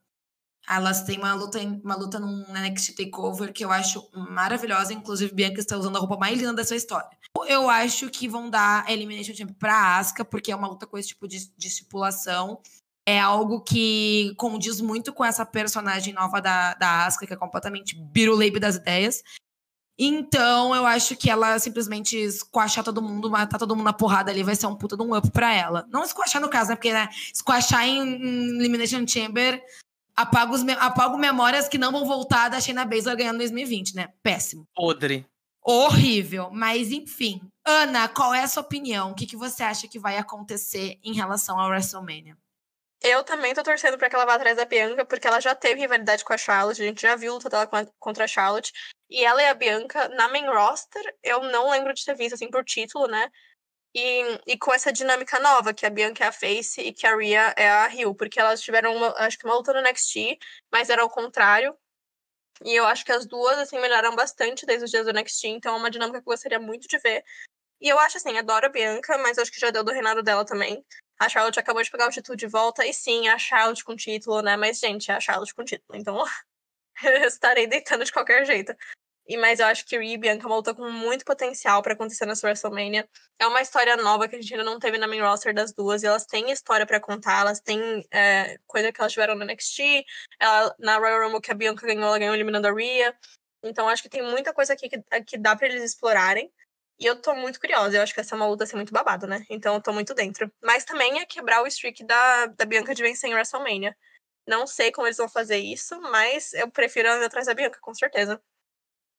Elas 0.68 1.04
têm 1.04 1.18
uma 1.18 1.32
luta, 1.32 1.60
uma 1.60 1.94
luta 1.94 2.18
num 2.18 2.44
NXT 2.52 2.96
Takeover 2.96 3.52
que 3.52 3.64
eu 3.64 3.70
acho 3.70 4.08
maravilhosa. 4.12 4.92
Inclusive, 4.92 5.32
Bianca 5.32 5.60
está 5.60 5.76
usando 5.76 5.96
a 5.96 6.00
roupa 6.00 6.16
mais 6.16 6.38
linda 6.38 6.54
da 6.54 6.64
sua 6.64 6.76
história. 6.76 7.08
Eu 7.46 7.70
acho 7.70 8.10
que 8.10 8.28
vão 8.28 8.50
dar 8.50 8.90
Elimination 8.90 9.34
Chamber 9.34 9.54
pra 9.56 9.98
Asuka, 9.98 10.24
porque 10.24 10.50
é 10.50 10.56
uma 10.56 10.66
luta 10.66 10.86
com 10.86 10.98
esse 10.98 11.08
tipo 11.08 11.28
de, 11.28 11.50
de 11.56 11.68
estipulação. 11.68 12.60
É 13.06 13.20
algo 13.20 13.60
que 13.60 14.34
condiz 14.36 14.80
muito 14.80 15.12
com 15.12 15.24
essa 15.24 15.46
personagem 15.46 16.12
nova 16.12 16.40
da, 16.40 16.74
da 16.74 17.06
Asuka, 17.06 17.26
que 17.26 17.32
é 17.32 17.36
completamente 17.36 17.94
biruleibe 17.94 18.58
das 18.58 18.74
ideias. 18.74 19.22
Então, 19.98 20.74
eu 20.74 20.84
acho 20.84 21.16
que 21.16 21.30
ela 21.30 21.58
simplesmente 21.58 22.16
esquachar 22.16 22.84
todo 22.84 23.00
mundo, 23.00 23.30
matar 23.30 23.58
todo 23.58 23.74
mundo 23.74 23.86
na 23.86 23.92
porrada 23.92 24.30
ali, 24.30 24.42
vai 24.42 24.54
ser 24.54 24.66
um 24.66 24.76
puta 24.76 24.96
de 24.96 25.02
um 25.02 25.16
up 25.16 25.30
pra 25.30 25.54
ela. 25.54 25.86
Não 25.88 26.04
esquachar 26.04 26.40
no 26.40 26.50
caso, 26.50 26.70
né? 26.70 26.76
Porque, 26.76 26.92
né, 26.92 27.08
esquachar 27.32 27.86
em, 27.86 28.00
em 28.02 28.58
Elimination 28.58 29.06
Chamber 29.06 29.62
apaga, 30.16 30.52
os, 30.52 30.68
apaga 30.68 31.16
memórias 31.16 31.68
que 31.68 31.78
não 31.78 31.92
vão 31.92 32.06
voltar 32.06 32.48
da 32.48 32.60
Shayna 32.60 32.84
Baszler 32.84 33.16
ganhando 33.16 33.36
em 33.36 33.38
2020, 33.38 33.94
né? 33.94 34.08
Péssimo. 34.22 34.66
Podre. 34.74 35.26
Horrível. 35.62 36.50
Mas, 36.50 36.90
enfim. 36.90 37.40
Ana, 37.64 38.08
qual 38.08 38.32
é 38.32 38.42
a 38.42 38.48
sua 38.48 38.62
opinião? 38.62 39.10
O 39.10 39.14
que, 39.14 39.26
que 39.26 39.36
você 39.36 39.62
acha 39.62 39.88
que 39.88 39.98
vai 39.98 40.16
acontecer 40.16 40.98
em 41.02 41.12
relação 41.12 41.58
ao 41.58 41.68
WrestleMania? 41.68 42.36
Eu 43.02 43.22
também 43.24 43.54
tô 43.54 43.62
torcendo 43.62 43.98
pra 43.98 44.08
que 44.08 44.16
ela 44.16 44.24
vá 44.24 44.34
atrás 44.34 44.56
da 44.56 44.64
Bianca, 44.64 45.04
porque 45.04 45.26
ela 45.26 45.40
já 45.40 45.54
teve 45.54 45.80
rivalidade 45.80 46.24
com 46.24 46.32
a 46.32 46.38
Charlotte, 46.38 46.80
a 46.80 46.86
gente 46.86 47.02
já 47.02 47.14
viu 47.14 47.34
luta 47.34 47.48
dela 47.48 47.68
contra 47.98 48.24
a 48.24 48.28
Charlotte. 48.28 48.72
E 49.08 49.24
ela 49.24 49.42
e 49.42 49.46
a 49.46 49.54
Bianca, 49.54 50.08
na 50.08 50.28
main 50.28 50.46
roster, 50.46 51.02
eu 51.22 51.42
não 51.44 51.70
lembro 51.70 51.94
de 51.94 52.04
ter 52.04 52.14
visto, 52.16 52.34
assim, 52.34 52.50
por 52.50 52.64
título, 52.64 53.06
né? 53.06 53.30
E, 53.94 54.22
e 54.46 54.58
com 54.58 54.74
essa 54.74 54.92
dinâmica 54.92 55.40
nova, 55.40 55.72
que 55.72 55.86
a 55.86 55.90
Bianca 55.90 56.24
é 56.24 56.28
a 56.28 56.32
face 56.32 56.82
e 56.82 56.92
que 56.92 57.06
a 57.06 57.16
Rhea 57.16 57.54
é 57.56 57.68
a 57.70 57.94
heel, 57.94 58.14
porque 58.14 58.38
elas 58.38 58.60
tiveram, 58.60 58.94
uma, 58.94 59.14
acho 59.18 59.38
que 59.38 59.46
uma 59.46 59.54
luta 59.54 59.72
no 59.72 59.80
NXT, 59.80 60.38
mas 60.70 60.90
era 60.90 61.02
ao 61.02 61.08
contrário. 61.08 61.76
E 62.64 62.74
eu 62.74 62.86
acho 62.86 63.04
que 63.04 63.12
as 63.12 63.26
duas, 63.26 63.58
assim, 63.58 63.78
melhoraram 63.78 64.14
bastante 64.16 64.66
desde 64.66 64.84
os 64.84 64.90
dias 64.90 65.06
do 65.06 65.12
NXT, 65.12 65.46
então 65.48 65.74
é 65.74 65.78
uma 65.78 65.90
dinâmica 65.90 66.20
que 66.20 66.28
eu 66.28 66.32
gostaria 66.32 66.58
muito 66.60 66.88
de 66.88 66.98
ver. 66.98 67.24
E 67.80 67.88
eu 67.88 67.98
acho, 67.98 68.16
assim, 68.18 68.36
adoro 68.38 68.66
a 68.66 68.68
Bianca, 68.70 69.18
mas 69.18 69.38
acho 69.38 69.52
que 69.52 69.60
já 69.60 69.70
deu 69.70 69.84
do 69.84 69.92
reinado 69.92 70.22
dela 70.22 70.44
também. 70.44 70.84
A 71.18 71.28
Charlotte 71.28 71.58
acabou 71.58 71.82
de 71.82 71.90
pegar 71.90 72.08
o 72.08 72.10
título 72.10 72.36
de 72.36 72.46
volta, 72.46 72.84
e 72.86 72.92
sim, 72.92 73.28
a 73.28 73.38
Charlotte 73.38 73.84
com 73.84 73.96
título, 73.96 74.42
né? 74.42 74.56
Mas, 74.56 74.78
gente, 74.78 75.10
é 75.10 75.14
a 75.14 75.20
Charlotte 75.20 75.54
com 75.54 75.64
título, 75.64 75.98
então 75.98 76.22
eu 77.04 77.24
estarei 77.24 77.66
deitando 77.66 78.04
de 78.04 78.12
qualquer 78.12 78.44
jeito. 78.46 78.74
E, 79.28 79.36
mas 79.36 79.58
eu 79.58 79.66
acho 79.66 79.84
que 79.84 79.98
Rhea 79.98 80.14
e 80.14 80.16
Bianca 80.16 80.44
é 80.44 80.46
uma 80.46 80.56
luta 80.56 80.72
com 80.72 80.88
muito 80.88 81.24
potencial 81.24 81.82
para 81.82 81.94
acontecer 81.94 82.26
nessa 82.26 82.46
WrestleMania. 82.46 83.08
É 83.38 83.46
uma 83.46 83.60
história 83.60 83.96
nova 83.96 84.28
que 84.28 84.36
a 84.36 84.40
gente 84.40 84.54
ainda 84.54 84.64
não 84.64 84.78
teve 84.78 84.98
na 84.98 85.08
main 85.08 85.20
roster 85.20 85.52
das 85.52 85.72
duas. 85.72 86.02
E 86.02 86.06
elas 86.06 86.24
têm 86.26 86.50
história 86.52 86.86
para 86.86 87.00
contar, 87.00 87.40
elas 87.40 87.60
têm 87.60 88.06
é, 88.12 88.56
coisa 88.66 88.92
que 88.92 89.00
elas 89.00 89.12
tiveram 89.12 89.34
no 89.34 89.44
NXT. 89.44 90.04
Ela, 90.40 90.74
na 90.78 90.98
Royal 90.98 91.24
Rumble 91.24 91.40
que 91.40 91.50
a 91.50 91.54
Bianca 91.54 91.84
ganhou, 91.86 92.04
ela 92.04 92.18
ganhou 92.18 92.34
eliminando 92.34 92.68
a 92.68 92.72
Rhea. 92.72 93.16
Então 93.64 93.88
acho 93.88 94.02
que 94.02 94.08
tem 94.08 94.22
muita 94.22 94.52
coisa 94.54 94.74
aqui 94.74 94.88
que, 94.88 95.02
que 95.26 95.36
dá 95.36 95.56
para 95.56 95.66
eles 95.66 95.82
explorarem. 95.82 96.52
E 96.98 97.04
eu 97.04 97.20
tô 97.20 97.34
muito 97.34 97.58
curiosa. 97.60 97.96
Eu 97.96 98.02
acho 98.02 98.14
que 98.14 98.20
essa 98.20 98.34
é 98.34 98.36
uma 98.36 98.46
luta 98.46 98.64
assim, 98.64 98.76
muito 98.76 98.92
babado, 98.92 99.26
né? 99.26 99.44
Então 99.50 99.74
eu 99.74 99.82
tô 99.82 99.92
muito 99.92 100.14
dentro. 100.14 100.50
Mas 100.62 100.84
também 100.84 101.18
é 101.20 101.26
quebrar 101.26 101.62
o 101.62 101.66
streak 101.66 102.04
da, 102.04 102.46
da 102.46 102.64
Bianca 102.64 102.94
de 102.94 103.02
vencer 103.02 103.28
em 103.28 103.34
WrestleMania. 103.34 103.96
Não 104.46 104.66
sei 104.66 104.92
como 104.92 105.06
eles 105.08 105.16
vão 105.16 105.28
fazer 105.28 105.58
isso, 105.58 106.00
mas 106.00 106.52
eu 106.54 106.70
prefiro 106.70 107.08
ir 107.08 107.24
atrás 107.24 107.46
da 107.46 107.54
Bianca, 107.54 107.80
com 107.80 107.92
certeza. 107.92 108.40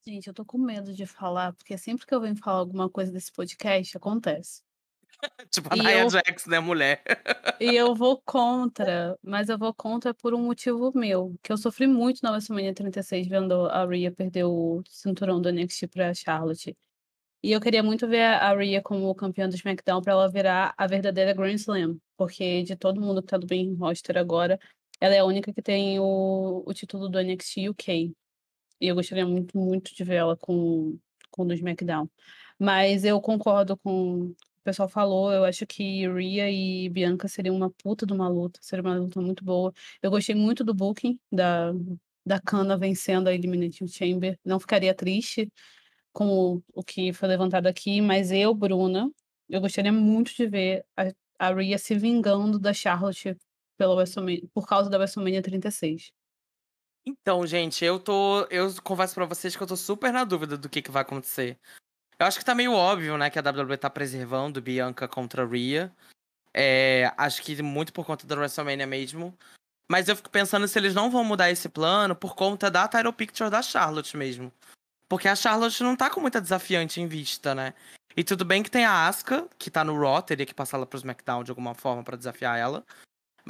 Gente, 0.07 0.27
eu 0.27 0.33
tô 0.33 0.45
com 0.45 0.57
medo 0.57 0.93
de 0.93 1.05
falar, 1.05 1.51
porque 1.51 1.77
sempre 1.77 2.07
que 2.07 2.15
eu 2.15 2.21
venho 2.21 2.37
falar 2.37 2.59
alguma 2.59 2.89
coisa 2.89 3.11
desse 3.11 3.29
podcast, 3.29 3.97
acontece. 3.97 4.61
tipo 5.51 5.67
a 5.69 5.75
Nia 5.75 5.99
eu... 5.99 6.09
Jax, 6.09 6.45
né, 6.45 6.61
mulher? 6.61 7.03
e 7.59 7.75
eu 7.75 7.93
vou 7.93 8.17
contra, 8.23 9.19
mas 9.21 9.49
eu 9.49 9.57
vou 9.57 9.73
contra 9.73 10.13
por 10.13 10.33
um 10.33 10.41
motivo 10.41 10.93
meu, 10.95 11.35
que 11.43 11.51
eu 11.51 11.57
sofri 11.57 11.87
muito 11.87 12.21
na 12.23 12.31
WrestleMania 12.31 12.73
36 12.73 13.27
vendo 13.27 13.65
a 13.65 13.85
Rhea 13.85 14.09
perder 14.09 14.45
o 14.45 14.81
cinturão 14.87 15.41
do 15.41 15.51
NXT 15.51 15.87
pra 15.87 16.13
Charlotte. 16.13 16.73
E 17.43 17.51
eu 17.51 17.59
queria 17.59 17.83
muito 17.83 18.07
ver 18.07 18.23
a 18.23 18.55
Rhea 18.55 18.81
como 18.81 19.13
campeã 19.13 19.49
do 19.49 19.55
SmackDown 19.55 20.01
para 20.01 20.13
ela 20.13 20.31
virar 20.31 20.73
a 20.77 20.87
verdadeira 20.87 21.33
Grand 21.33 21.55
Slam, 21.55 21.97
porque 22.15 22.63
de 22.63 22.77
todo 22.77 23.01
mundo 23.01 23.21
que 23.21 23.27
tá 23.27 23.37
do 23.37 23.45
bem 23.45 23.75
roster 23.75 24.17
agora, 24.17 24.57
ela 25.01 25.15
é 25.15 25.19
a 25.19 25.25
única 25.25 25.53
que 25.53 25.61
tem 25.61 25.99
o, 25.99 26.63
o 26.65 26.73
título 26.73 27.09
do 27.09 27.21
NXT 27.21 27.67
UK. 27.71 28.15
E 28.79 28.87
eu 28.87 28.95
gostaria 28.95 29.25
muito, 29.25 29.57
muito 29.57 29.95
de 29.95 30.03
ver 30.03 30.15
ela 30.15 30.37
com, 30.37 30.97
com 31.31 31.43
o 31.43 31.45
do 31.45 31.53
SmackDown. 31.53 32.09
Mas 32.59 33.03
eu 33.05 33.19
concordo 33.21 33.77
com 33.77 34.21
o 34.31 34.35
pessoal 34.63 34.89
falou. 34.89 35.31
Eu 35.31 35.45
acho 35.45 35.65
que 35.65 36.07
Rhea 36.07 36.49
e 36.51 36.89
Bianca 36.89 37.27
seriam 37.27 37.55
uma 37.55 37.69
puta 37.69 38.05
de 38.05 38.13
uma 38.13 38.27
luta. 38.27 38.59
Seria 38.61 38.83
uma 38.83 38.95
luta 38.95 39.21
muito 39.21 39.43
boa. 39.43 39.73
Eu 40.01 40.11
gostei 40.11 40.35
muito 40.35 40.63
do 40.63 40.73
booking 40.73 41.19
da, 41.31 41.73
da 42.25 42.39
Kana 42.39 42.77
vencendo 42.77 43.27
a 43.27 43.33
Elimination 43.33 43.87
Chamber. 43.87 44.39
Não 44.43 44.59
ficaria 44.59 44.93
triste 44.93 45.51
com 46.13 46.27
o, 46.55 46.63
o 46.73 46.83
que 46.83 47.13
foi 47.13 47.29
levantado 47.29 47.67
aqui, 47.67 48.01
mas 48.01 48.31
eu, 48.31 48.53
Bruna, 48.55 49.09
eu 49.49 49.61
gostaria 49.61 49.91
muito 49.91 50.35
de 50.35 50.47
ver 50.47 50.85
a, 50.97 51.11
a 51.39 51.53
Rhea 51.53 51.77
se 51.77 51.95
vingando 51.95 52.59
da 52.59 52.73
Charlotte 52.73 53.37
pela 53.77 54.03
por 54.53 54.67
causa 54.67 54.89
da 54.89 54.97
WrestleMania 54.97 55.41
36. 55.41 56.11
Então, 57.09 57.47
gente, 57.47 57.85
eu 57.85 58.01
tô. 58.01 58.41
Eu 58.49 58.67
confesso 58.83 59.15
pra 59.15 59.23
vocês 59.23 59.55
que 59.55 59.63
eu 59.63 59.67
tô 59.67 59.77
super 59.77 60.11
na 60.11 60.25
dúvida 60.25 60.57
do 60.57 60.67
que, 60.67 60.81
que 60.81 60.91
vai 60.91 61.03
acontecer. 61.03 61.57
Eu 62.19 62.25
acho 62.25 62.37
que 62.37 62.43
tá 62.43 62.53
meio 62.53 62.73
óbvio, 62.73 63.17
né, 63.17 63.29
que 63.29 63.39
a 63.39 63.41
WWE 63.41 63.77
tá 63.77 63.89
preservando 63.89 64.61
Bianca 64.61 65.07
contra 65.07 65.45
Rhea. 65.45 65.89
É, 66.53 67.13
acho 67.15 67.41
que 67.43 67.61
muito 67.63 67.93
por 67.93 68.05
conta 68.05 68.27
da 68.27 68.35
WrestleMania 68.35 68.85
mesmo. 68.85 69.33
Mas 69.89 70.09
eu 70.09 70.17
fico 70.17 70.29
pensando 70.29 70.67
se 70.67 70.77
eles 70.77 70.93
não 70.93 71.09
vão 71.09 71.23
mudar 71.23 71.49
esse 71.49 71.69
plano 71.69 72.13
por 72.13 72.35
conta 72.35 72.69
da 72.69 72.89
title 72.89 73.13
picture 73.13 73.49
da 73.49 73.61
Charlotte 73.61 74.17
mesmo. 74.17 74.51
Porque 75.07 75.29
a 75.29 75.35
Charlotte 75.35 75.81
não 75.83 75.95
tá 75.95 76.09
com 76.09 76.19
muita 76.19 76.41
desafiante 76.41 76.99
em 76.99 77.07
vista, 77.07 77.55
né? 77.55 77.73
E 78.17 78.23
tudo 78.23 78.43
bem 78.43 78.61
que 78.61 78.71
tem 78.71 78.83
a 78.83 79.07
Asuka, 79.07 79.47
que 79.57 79.71
tá 79.71 79.81
no 79.85 79.97
Raw, 79.97 80.21
teria 80.21 80.45
que 80.45 80.53
passar 80.53 80.75
ela 80.75 80.85
pro 80.85 80.97
SmackDown 80.97 81.45
de 81.45 81.51
alguma 81.51 81.73
forma 81.73 82.03
para 82.03 82.17
desafiar 82.17 82.59
ela. 82.59 82.83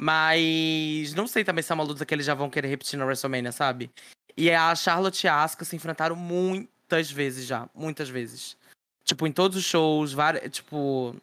Mas 0.00 1.12
não 1.14 1.26
sei 1.26 1.42
também 1.42 1.60
se 1.60 1.72
é 1.72 1.74
uma 1.74 1.82
luta 1.82 2.06
que 2.06 2.14
eles 2.14 2.24
já 2.24 2.32
vão 2.32 2.48
querer 2.48 2.68
repetir 2.68 2.96
na 2.96 3.04
WrestleMania, 3.04 3.50
sabe? 3.50 3.90
E 4.36 4.48
a 4.48 4.72
Charlotte 4.76 5.24
e 5.24 5.28
a 5.28 5.42
Asuka 5.42 5.64
se 5.64 5.74
enfrentaram 5.74 6.14
muitas 6.14 7.10
vezes 7.10 7.44
já. 7.44 7.68
Muitas 7.74 8.08
vezes. 8.08 8.56
Tipo, 9.02 9.26
em 9.26 9.32
todos 9.32 9.56
os 9.56 9.64
shows, 9.64 10.12
várias. 10.12 10.52
Tipo. 10.52 11.16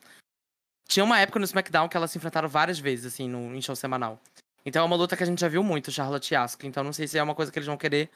Tinha 0.89 1.05
uma 1.05 1.17
época 1.21 1.39
no 1.39 1.45
SmackDown 1.45 1.87
que 1.87 1.95
elas 1.95 2.11
se 2.11 2.17
enfrentaram 2.17 2.49
várias 2.49 2.77
vezes, 2.77 3.13
assim, 3.13 3.29
no, 3.29 3.55
em 3.55 3.61
show 3.61 3.77
semanal. 3.77 4.19
Então 4.65 4.81
é 4.81 4.85
uma 4.85 4.97
luta 4.97 5.15
que 5.15 5.23
a 5.23 5.25
gente 5.25 5.39
já 5.39 5.47
viu 5.47 5.63
muito, 5.63 5.89
Charlotte 5.89 6.31
e 6.31 6.35
Asuka. 6.35 6.67
Então 6.67 6.83
não 6.83 6.91
sei 6.91 7.07
se 7.07 7.17
é 7.17 7.23
uma 7.23 7.33
coisa 7.33 7.53
que 7.53 7.57
eles 7.57 7.67
vão 7.67 7.77
querer 7.77 8.09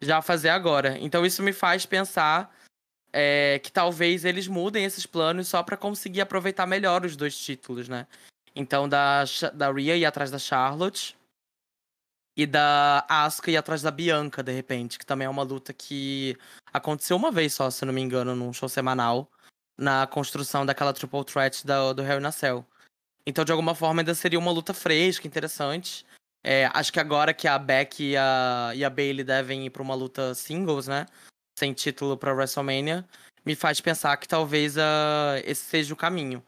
já 0.00 0.22
fazer 0.22 0.48
agora. 0.48 0.96
Então 1.00 1.26
isso 1.26 1.42
me 1.42 1.52
faz 1.52 1.84
pensar 1.84 2.50
é, 3.12 3.58
que 3.58 3.70
talvez 3.70 4.24
eles 4.24 4.48
mudem 4.48 4.86
esses 4.86 5.04
planos 5.04 5.48
só 5.48 5.62
para 5.62 5.76
conseguir 5.76 6.22
aproveitar 6.22 6.66
melhor 6.66 7.04
os 7.04 7.14
dois 7.14 7.38
títulos, 7.38 7.90
né? 7.90 8.06
Então, 8.58 8.88
da, 8.88 9.22
da 9.54 9.70
Rhea 9.70 9.96
ir 9.96 10.04
atrás 10.04 10.32
da 10.32 10.38
Charlotte. 10.38 11.16
E 12.36 12.44
da 12.44 13.06
Asuka 13.08 13.52
ir 13.52 13.56
atrás 13.56 13.82
da 13.82 13.90
Bianca, 13.92 14.42
de 14.42 14.50
repente. 14.50 14.98
Que 14.98 15.06
também 15.06 15.26
é 15.26 15.30
uma 15.30 15.44
luta 15.44 15.72
que 15.72 16.36
aconteceu 16.72 17.16
uma 17.16 17.30
vez 17.30 17.54
só, 17.54 17.70
se 17.70 17.84
não 17.84 17.92
me 17.92 18.00
engano, 18.00 18.34
num 18.34 18.52
show 18.52 18.68
semanal. 18.68 19.30
Na 19.78 20.08
construção 20.08 20.66
daquela 20.66 20.92
triple 20.92 21.24
threat 21.24 21.64
do, 21.64 22.02
Hell 22.02 22.20
in 22.20 22.24
a 22.24 22.32
Cell. 22.32 22.66
Então, 23.24 23.44
de 23.44 23.52
alguma 23.52 23.76
forma, 23.76 24.00
ainda 24.00 24.12
seria 24.12 24.40
uma 24.40 24.50
luta 24.50 24.74
fresca, 24.74 25.28
interessante. 25.28 26.04
É, 26.42 26.68
acho 26.74 26.92
que 26.92 26.98
agora 26.98 27.32
que 27.32 27.46
a 27.46 27.56
Beck 27.58 28.02
e 28.02 28.16
a, 28.16 28.72
e 28.74 28.84
a 28.84 28.90
Bailey 28.90 29.22
devem 29.22 29.66
ir 29.66 29.70
pra 29.70 29.82
uma 29.82 29.94
luta 29.94 30.34
singles, 30.34 30.88
né? 30.88 31.06
Sem 31.56 31.72
título 31.72 32.16
pra 32.16 32.34
WrestleMania. 32.34 33.06
Me 33.46 33.54
faz 33.54 33.80
pensar 33.80 34.16
que 34.16 34.26
talvez 34.26 34.76
uh, 34.76 35.38
esse 35.44 35.62
seja 35.62 35.94
o 35.94 35.96
caminho. 35.96 36.42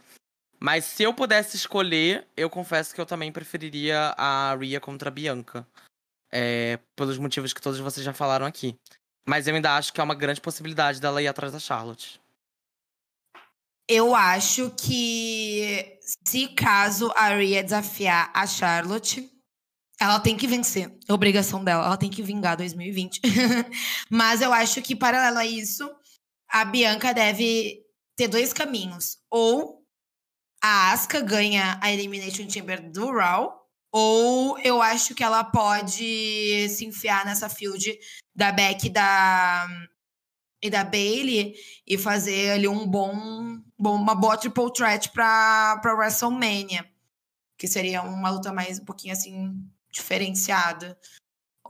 Mas 0.63 0.85
se 0.85 1.03
eu 1.03 1.15
pudesse 1.15 1.57
escolher, 1.57 2.29
eu 2.37 2.51
confesso 2.51 2.95
que 2.95 3.01
eu 3.01 3.07
também 3.07 3.33
preferiria 3.33 4.15
a 4.17 4.55
Rhea 4.55 4.79
contra 4.79 5.09
a 5.09 5.13
Bianca. 5.13 5.67
É, 6.31 6.79
pelos 6.95 7.19
motivos 7.19 7.53
que 7.53 7.61
todos 7.61 7.81
vocês 7.81 8.05
já 8.05 8.13
falaram 8.13 8.47
aqui. 8.47 8.77
Mas 9.27 9.49
eu 9.49 9.55
ainda 9.55 9.75
acho 9.77 9.93
que 9.93 10.01
é 10.01 10.05
uma 10.05 10.15
grande 10.15 10.41
possibilidade 10.41 11.01
dela 11.01 11.23
ir 11.23 11.27
atrás 11.27 11.53
da 11.53 11.59
Charlotte. 11.59 12.21
Eu 13.89 14.15
acho 14.15 14.71
que 14.71 15.99
se 16.25 16.49
caso 16.49 17.11
a 17.17 17.31
Rhea 17.31 17.65
desafiar 17.65 18.31
a 18.33 18.47
Charlotte, 18.47 19.29
ela 19.99 20.21
tem 20.21 20.37
que 20.37 20.47
vencer. 20.47 20.97
É 21.09 21.13
obrigação 21.13 21.65
dela. 21.65 21.85
Ela 21.85 21.97
tem 21.97 22.11
que 22.11 22.23
vingar 22.23 22.57
2020. 22.57 23.21
Mas 24.09 24.41
eu 24.41 24.53
acho 24.53 24.81
que, 24.83 24.95
paralelo 24.95 25.39
a 25.39 25.47
isso, 25.47 25.91
a 26.49 26.65
Bianca 26.65 27.13
deve 27.13 27.83
ter 28.17 28.29
dois 28.29 28.53
caminhos. 28.53 29.19
Ou 29.31 29.80
a 30.63 30.93
Asuka 30.93 31.21
ganha 31.21 31.79
a 31.81 31.91
Elimination 31.93 32.49
Chamber 32.49 32.91
do 32.91 33.11
Raw, 33.11 33.61
ou 33.93 34.59
eu 34.59 34.81
acho 34.81 35.15
que 35.15 35.25
ela 35.25 35.43
pode 35.43 36.69
se 36.69 36.85
enfiar 36.85 37.25
nessa 37.25 37.49
field 37.49 37.99
da 38.35 38.53
Beck 38.53 38.89
da, 38.89 39.67
e 40.63 40.71
da 40.71 40.85
Bailey 40.85 41.55
e 41.87 41.97
fazer 41.97 42.53
ali 42.53 42.69
um 42.69 42.87
bom, 42.87 43.61
bom 43.79 43.97
uma 43.97 44.15
boa 44.15 44.37
triple 44.37 44.73
threat 44.73 45.11
para 45.11 45.81
WrestleMania, 45.85 46.89
que 47.59 47.67
seria 47.67 48.03
uma 48.03 48.31
luta 48.31 48.53
mais 48.53 48.79
um 48.79 48.85
pouquinho 48.85 49.13
assim 49.13 49.55
diferenciada. 49.91 50.99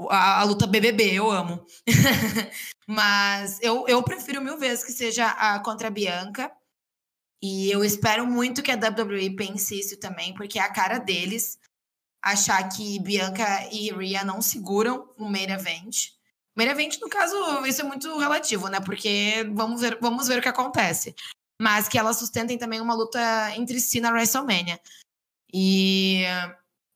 A, 0.09 0.41
a 0.41 0.45
luta 0.45 0.67
BBB, 0.67 1.13
eu 1.13 1.31
amo. 1.31 1.65
Mas 2.87 3.59
eu, 3.63 3.87
eu 3.87 4.03
prefiro 4.03 4.41
mil 4.41 4.59
vezes 4.59 4.85
que 4.85 4.93
seja 4.93 5.29
a 5.29 5.61
contra 5.61 5.89
a 5.89 5.91
Bianca. 5.91 6.51
E 7.43 7.71
eu 7.71 7.83
espero 7.83 8.27
muito 8.27 8.63
que 8.63 8.71
a 8.71 8.77
WWE 8.77 9.35
pense 9.35 9.79
isso 9.79 9.99
também, 9.99 10.35
porque 10.35 10.59
é 10.59 10.63
a 10.63 10.73
cara 10.73 10.99
deles 10.99 11.59
achar 12.23 12.69
que 12.69 13.01
Bianca 13.01 13.67
e 13.73 13.91
Rhea 13.91 14.25
não 14.25 14.43
seguram 14.43 15.09
o 15.17 15.25
main 15.25 15.51
event. 15.51 16.11
Main 16.55 16.69
event, 16.69 16.99
no 17.01 17.09
caso, 17.09 17.35
isso 17.65 17.81
é 17.81 17.85
muito 17.85 18.19
relativo, 18.19 18.69
né? 18.69 18.81
Porque 18.81 19.49
vamos 19.55 19.81
ver, 19.81 19.99
vamos 20.01 20.29
ver 20.29 20.39
o 20.39 20.43
que 20.43 20.49
acontece. 20.49 21.15
Mas 21.61 21.89
que 21.89 21.99
elas 21.99 22.17
sustentem 22.17 22.59
também 22.59 22.81
uma 22.81 22.95
luta 22.95 23.21
entre 23.57 23.81
si 23.81 24.01
na 24.01 24.11
WrestleMania. 24.11 24.79
E 25.53 26.25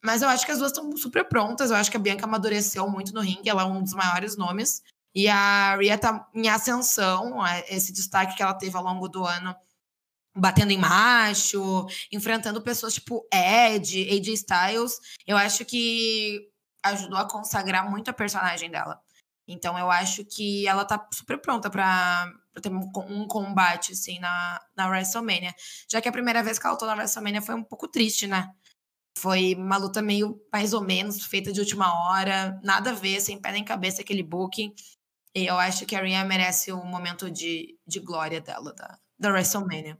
mas 0.05 0.21
eu 0.21 0.29
acho 0.29 0.45
que 0.45 0.53
as 0.53 0.59
duas 0.59 0.71
estão 0.71 0.95
super 0.99 1.25
prontas. 1.27 1.71
Eu 1.71 1.77
acho 1.77 1.91
que 1.91 1.97
a 1.97 2.01
Bianca 2.01 2.27
amadureceu 2.27 2.87
muito 2.91 3.15
no 3.15 3.23
ringue, 3.23 3.49
ela 3.49 3.63
é 3.63 3.65
um 3.65 3.83
dos 3.83 3.95
maiores 3.95 4.37
nomes. 4.37 4.83
E 5.15 5.29
a 5.29 5.77
Rhea 5.77 5.97
tá 5.97 6.29
em 6.35 6.49
ascensão, 6.49 7.39
esse 7.69 7.93
destaque 7.93 8.37
que 8.37 8.43
ela 8.43 8.53
teve 8.53 8.77
ao 8.77 8.83
longo 8.83 9.09
do 9.09 9.25
ano 9.25 9.57
batendo 10.35 10.73
em 10.73 10.79
macho, 10.79 11.87
enfrentando 12.13 12.63
pessoas 12.63 12.95
tipo 12.95 13.27
Ed, 13.33 14.09
AJ 14.11 14.29
Styles, 14.35 14.99
eu 15.27 15.37
acho 15.37 15.65
que 15.65 16.51
ajudou 16.83 17.19
a 17.19 17.29
consagrar 17.29 17.89
muito 17.89 18.11
a 18.11 18.13
personagem 18.13 18.71
dela. 18.71 19.01
Então 19.47 19.79
eu 19.79 19.91
acho 19.91 20.25
que 20.25 20.67
ela 20.67 20.85
tá 20.85 21.07
super 21.13 21.39
pronta 21.39 21.71
para 21.71 22.33
ter 22.63 22.71
um, 22.71 22.91
um, 23.09 23.27
combate 23.27 23.93
assim 23.93 24.19
na, 24.19 24.61
na 24.77 24.89
WrestleMania. 24.89 25.55
Já 25.91 26.01
que 26.01 26.09
a 26.09 26.13
primeira 26.13 26.43
vez 26.43 26.59
que 26.59 26.67
ela 26.67 26.73
lutou 26.73 26.89
na 26.89 26.95
WrestleMania 26.95 27.43
foi 27.43 27.55
um 27.55 27.63
pouco 27.63 27.87
triste, 27.87 28.27
né? 28.27 28.51
Foi 29.19 29.55
uma 29.55 29.77
luta 29.77 30.03
meio 30.03 30.41
mais 30.53 30.73
ou 30.73 30.83
menos 30.83 31.25
feita 31.25 31.53
de 31.53 31.61
última 31.61 32.09
hora, 32.09 32.59
nada 32.65 32.91
a 32.91 32.95
ver, 32.95 33.21
sem 33.21 33.41
pé 33.41 33.53
nem 33.53 33.65
cabeça 33.65 34.03
aquele 34.03 34.23
booking. 34.23 34.75
E 35.35 35.47
eu 35.47 35.59
acho 35.59 35.85
que 35.87 35.95
a 35.95 36.01
Rhea 36.01 36.25
merece 36.25 36.73
um 36.73 36.85
momento 36.85 37.31
de, 37.31 37.79
de 37.87 38.01
glória 38.01 38.41
dela, 38.41 38.73
da, 38.73 38.99
da 39.19 39.31
WrestleMania. 39.31 39.99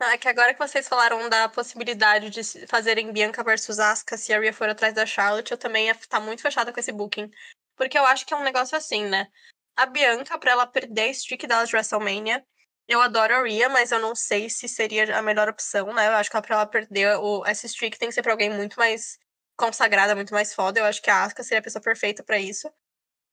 É 0.00 0.18
que 0.18 0.28
agora 0.28 0.52
que 0.52 0.58
vocês 0.58 0.88
falaram 0.88 1.28
da 1.28 1.48
possibilidade 1.48 2.28
de 2.28 2.66
fazerem 2.66 3.12
Bianca 3.12 3.42
versus 3.44 3.78
Asuka 3.78 4.16
se 4.16 4.32
a 4.32 4.40
Rhea 4.40 4.52
for 4.52 4.68
atrás 4.68 4.92
da 4.92 5.06
Charlotte, 5.06 5.52
eu 5.52 5.58
também 5.58 5.86
ia 5.86 5.92
estar 5.92 6.18
tá 6.18 6.20
muito 6.20 6.42
fechada 6.42 6.72
com 6.72 6.80
esse 6.80 6.92
booking. 6.92 7.30
Porque 7.76 7.98
eu 7.98 8.04
acho 8.04 8.26
que 8.26 8.34
é 8.34 8.36
um 8.36 8.42
negócio 8.42 8.76
assim, 8.76 9.04
né? 9.06 9.28
A 9.76 9.86
Bianca, 9.86 10.38
pra 10.38 10.52
ela 10.52 10.66
perder 10.66 11.02
a 11.02 11.08
streak 11.08 11.46
dela 11.46 11.64
de 11.64 11.74
WrestleMania, 11.74 12.44
eu 12.86 13.00
adoro 13.00 13.34
a 13.34 13.42
Rhea, 13.42 13.68
mas 13.68 13.92
eu 13.92 13.98
não 14.00 14.14
sei 14.14 14.50
se 14.50 14.68
seria 14.68 15.16
a 15.16 15.22
melhor 15.22 15.48
opção, 15.48 15.92
né? 15.94 16.06
Eu 16.08 16.12
acho 16.12 16.30
que 16.30 16.42
pra 16.42 16.56
ela 16.56 16.66
perder 16.66 17.16
o, 17.18 17.44
essa 17.46 17.66
streak 17.66 17.98
tem 17.98 18.08
que 18.08 18.14
ser 18.14 18.22
pra 18.22 18.32
alguém 18.32 18.50
muito 18.50 18.78
mais 18.78 19.18
consagrada, 19.56 20.14
muito 20.14 20.34
mais 20.34 20.52
foda. 20.54 20.80
Eu 20.80 20.84
acho 20.84 21.00
que 21.02 21.10
a 21.10 21.24
Asuka 21.24 21.42
seria 21.42 21.60
a 21.60 21.62
pessoa 21.62 21.82
perfeita 21.82 22.22
para 22.22 22.38
isso. 22.38 22.70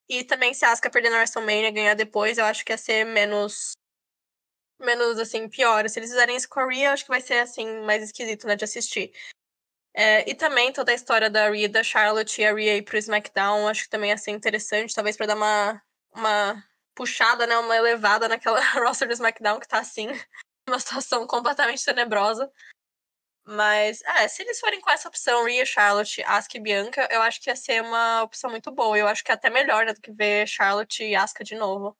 E 0.09 0.24
também 0.24 0.53
se 0.53 0.64
a 0.66 0.72
Asuka 0.72 0.89
perder 0.89 1.09
na 1.09 1.18
WrestleMania 1.18 1.70
e 1.70 1.72
ganhar 1.72 1.95
depois, 1.95 2.38
eu 2.38 2.45
acho 2.45 2.64
que 2.64 2.72
ia 2.72 2.78
ser 2.78 3.05
menos 3.05 3.74
menos, 4.86 5.19
assim, 5.19 5.47
pior. 5.49 5.88
Se 5.89 5.99
eles 5.99 6.09
fizerem 6.09 6.36
isso 6.36 6.49
com 6.49 6.59
a 6.59 6.65
Rhea, 6.67 6.91
acho 6.91 7.03
que 7.03 7.09
vai 7.09 7.21
ser, 7.21 7.39
assim, 7.39 7.82
mais 7.82 8.03
esquisito, 8.03 8.47
né, 8.47 8.55
de 8.55 8.63
assistir. 8.65 9.11
É, 9.93 10.29
e 10.29 10.34
também 10.36 10.71
toda 10.71 10.91
a 10.91 10.95
história 10.95 11.29
da 11.29 11.49
Rhea, 11.49 11.67
da 11.69 11.84
Charlotte 11.84 12.41
e 12.41 12.45
a 12.45 12.53
Rhea 12.53 12.77
ir 12.77 12.84
pro 12.84 12.97
SmackDown, 12.97 13.67
acho 13.67 13.84
que 13.84 13.89
também 13.89 14.09
ia 14.09 14.17
ser 14.17 14.32
interessante, 14.32 14.95
talvez 14.95 15.17
para 15.17 15.27
dar 15.27 15.36
uma, 15.36 15.82
uma 16.13 16.63
puxada, 16.95 17.45
né, 17.45 17.57
uma 17.57 17.75
elevada 17.75 18.27
naquela 18.27 18.59
roster 18.79 19.07
do 19.07 19.13
SmackDown 19.13 19.59
que 19.59 19.67
tá, 19.67 19.79
assim, 19.79 20.07
uma 20.67 20.79
situação 20.79 21.27
completamente 21.27 21.84
tenebrosa. 21.84 22.51
Mas, 23.43 24.01
é, 24.03 24.27
se 24.27 24.43
eles 24.43 24.59
forem 24.59 24.79
com 24.82 24.89
essa 24.91 25.07
opção, 25.09 25.45
Rhea, 25.45 25.65
Charlotte, 25.65 26.23
Asuka 26.23 26.57
e 26.57 26.61
Bianca, 26.61 27.07
eu 27.11 27.21
acho 27.21 27.41
que 27.41 27.49
ia 27.49 27.55
ser 27.55 27.82
uma 27.82 28.23
opção 28.23 28.49
muito 28.51 28.71
boa. 28.71 28.97
Eu 28.97 29.07
acho 29.07 29.23
que 29.23 29.32
é 29.32 29.34
até 29.34 29.49
melhor 29.49 29.86
né, 29.86 29.93
do 29.93 30.01
que 30.01 30.11
ver 30.11 30.47
Charlotte 30.47 31.03
e 31.03 31.15
Asuka 31.15 31.43
de 31.43 31.55
novo. 31.55 31.97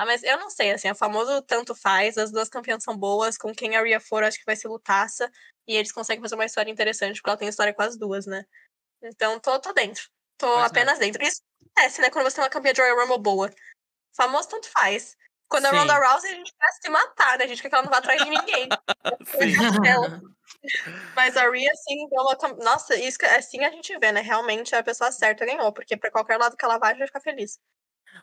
Ah, 0.00 0.06
mas 0.06 0.22
eu 0.22 0.38
não 0.38 0.48
sei, 0.48 0.72
assim, 0.72 0.88
é 0.88 0.94
famoso 0.94 1.42
tanto 1.42 1.74
faz, 1.74 2.16
as 2.16 2.32
duas 2.32 2.48
campeãs 2.48 2.82
são 2.82 2.96
boas, 2.96 3.36
com 3.36 3.54
quem 3.54 3.76
a 3.76 3.82
Rhea 3.82 4.00
for, 4.00 4.24
acho 4.24 4.38
que 4.38 4.46
vai 4.46 4.56
ser 4.56 4.66
lutaça, 4.66 5.30
e 5.68 5.76
eles 5.76 5.92
conseguem 5.92 6.22
fazer 6.22 6.36
uma 6.36 6.46
história 6.46 6.70
interessante, 6.70 7.16
porque 7.16 7.28
ela 7.28 7.36
tem 7.36 7.48
história 7.48 7.74
com 7.74 7.82
as 7.82 7.98
duas, 7.98 8.24
né? 8.24 8.46
Então, 9.02 9.38
tô, 9.38 9.60
tô 9.60 9.74
dentro. 9.74 10.08
Tô 10.38 10.46
pois 10.46 10.62
é. 10.62 10.66
apenas 10.68 10.96
é. 10.96 11.00
dentro. 11.00 11.22
Isso 11.22 11.42
acontece, 11.60 12.00
né, 12.00 12.08
quando 12.08 12.24
você 12.24 12.36
tem 12.36 12.44
uma 12.44 12.48
campeã 12.48 12.72
de 12.72 12.80
Royal 12.80 12.96
Rumble 12.96 13.18
boa. 13.18 13.50
Famoso 14.16 14.48
tanto 14.48 14.70
faz. 14.70 15.18
Quando 15.50 15.68
Sim. 15.68 15.76
a 15.76 15.80
Ronda 15.80 15.98
Rousey, 15.98 16.32
a 16.32 16.34
gente 16.34 16.54
quer 16.58 16.72
se 16.80 16.88
matar, 16.88 17.36
né? 17.36 17.44
A 17.44 17.48
gente 17.48 17.60
quer 17.60 17.68
que 17.68 17.74
ela 17.74 17.84
não 17.84 17.90
vá 17.90 17.98
atrás 17.98 18.24
de 18.24 18.30
ninguém. 18.30 18.70
Mas 21.14 21.36
a 21.36 21.50
Rhea, 21.50 21.72
assim, 21.72 22.08
deu 22.08 22.22
uma... 22.22 22.38
Nossa, 22.64 22.96
isso, 22.96 23.18
assim 23.36 23.62
a 23.66 23.70
gente 23.70 23.98
vê, 23.98 24.12
né? 24.12 24.22
Realmente 24.22 24.74
a 24.74 24.82
pessoa 24.82 25.12
certa 25.12 25.44
ganhou, 25.44 25.70
porque 25.74 25.94
pra 25.94 26.10
qualquer 26.10 26.38
lado 26.38 26.56
que 26.56 26.64
ela 26.64 26.78
vai, 26.78 26.88
a 26.88 26.92
gente 26.92 27.00
vai 27.00 27.08
ficar 27.08 27.20
feliz. 27.20 27.58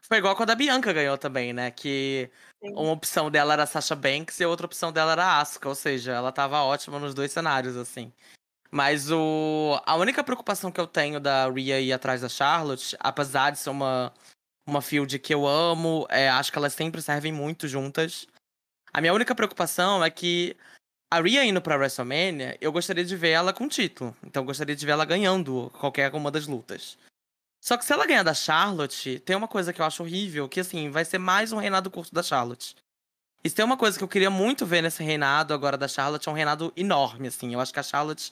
Foi 0.02 0.18
igual 0.18 0.36
quando 0.36 0.52
a 0.52 0.56
Bianca 0.56 0.94
ganhou 0.94 1.18
também, 1.18 1.54
né? 1.54 1.72
Que 1.72 2.30
Sim. 2.62 2.74
uma 2.74 2.92
opção 2.92 3.30
dela 3.30 3.54
era 3.54 3.64
a 3.64 3.68
Sasha 3.68 3.96
Banks 3.96 4.40
e 4.40 4.44
a 4.44 4.50
outra 4.50 4.66
opção 4.66 4.92
dela 4.92 5.12
era 5.14 5.26
a 5.26 5.42
Asuka. 5.42 5.70
Ou 5.70 5.76
seja, 5.76 6.14
ela 6.14 6.32
tava 6.32 6.62
ótima 6.64 7.00
nos 7.00 7.14
dois 7.14 7.32
cenários, 7.32 7.76
assim. 7.76 8.12
Mas 8.72 9.12
o... 9.12 9.80
a 9.86 9.96
única 9.96 10.24
preocupação 10.24 10.72
que 10.72 10.80
eu 10.80 10.88
tenho 10.88 11.20
da 11.20 11.50
Rhea 11.50 11.80
ir 11.80 11.94
atrás 11.94 12.22
da 12.22 12.30
Charlotte, 12.30 12.96
apesar 13.00 13.52
de 13.52 13.60
ser 13.60 13.70
uma, 13.70 14.14
uma 14.68 14.82
field 14.82 15.18
que 15.20 15.34
eu 15.34 15.48
amo, 15.48 16.06
é, 16.10 16.30
acho 16.30 16.52
que 16.52 16.58
elas 16.58 16.74
sempre 16.74 17.02
servem 17.02 17.32
muito 17.32 17.68
juntas. 17.68 18.28
A 18.94 19.02
minha 19.02 19.14
única 19.14 19.36
preocupação 19.36 20.04
é 20.04 20.10
que 20.10 20.56
a 21.10 21.22
Rhea 21.22 21.46
indo 21.46 21.62
pra 21.62 21.78
WrestleMania, 21.78 22.58
eu 22.60 22.72
gostaria 22.72 23.06
de 23.06 23.16
ver 23.16 23.30
ela 23.30 23.54
com 23.54 23.68
título. 23.68 24.16
Então 24.24 24.42
eu 24.44 24.48
gostaria 24.48 24.76
de 24.76 24.86
ver 24.86 24.92
ela 24.92 25.06
ganhando 25.06 25.72
qualquer 25.80 26.14
uma 26.14 26.30
das 26.30 26.48
lutas. 26.48 26.98
Só 27.68 27.76
que 27.76 27.84
se 27.84 27.92
ela 27.92 28.06
ganhar 28.06 28.24
da 28.24 28.34
Charlotte, 28.34 29.20
tem 29.20 29.36
uma 29.36 29.46
coisa 29.46 29.74
que 29.74 29.82
eu 29.82 29.86
acho 29.86 30.02
horrível, 30.02 30.48
que 30.48 30.62
assim, 30.62 30.90
vai 30.90 31.04
ser 31.04 31.18
mais 31.18 31.52
um 31.52 31.58
reinado 31.58 31.92
curto 31.92 32.16
da 32.16 32.24
Charlotte. 32.24 32.74
E 33.44 33.50
se 33.50 33.56
tem 33.56 33.66
uma 33.66 33.76
coisa 33.76 33.98
que 33.98 34.04
eu 34.06 34.08
queria 34.08 34.30
muito 34.30 34.66
ver 34.66 34.82
nesse 34.82 35.04
reinado 35.04 35.54
agora 35.54 35.78
da 35.78 35.86
Charlotte, 35.86 36.30
é 36.30 36.32
um 36.32 36.34
reinado 36.34 36.72
enorme, 36.78 37.28
assim. 37.28 37.54
Eu 37.54 37.60
acho 37.60 37.74
que 37.74 37.80
a 37.82 37.84
Charlotte, 37.84 38.32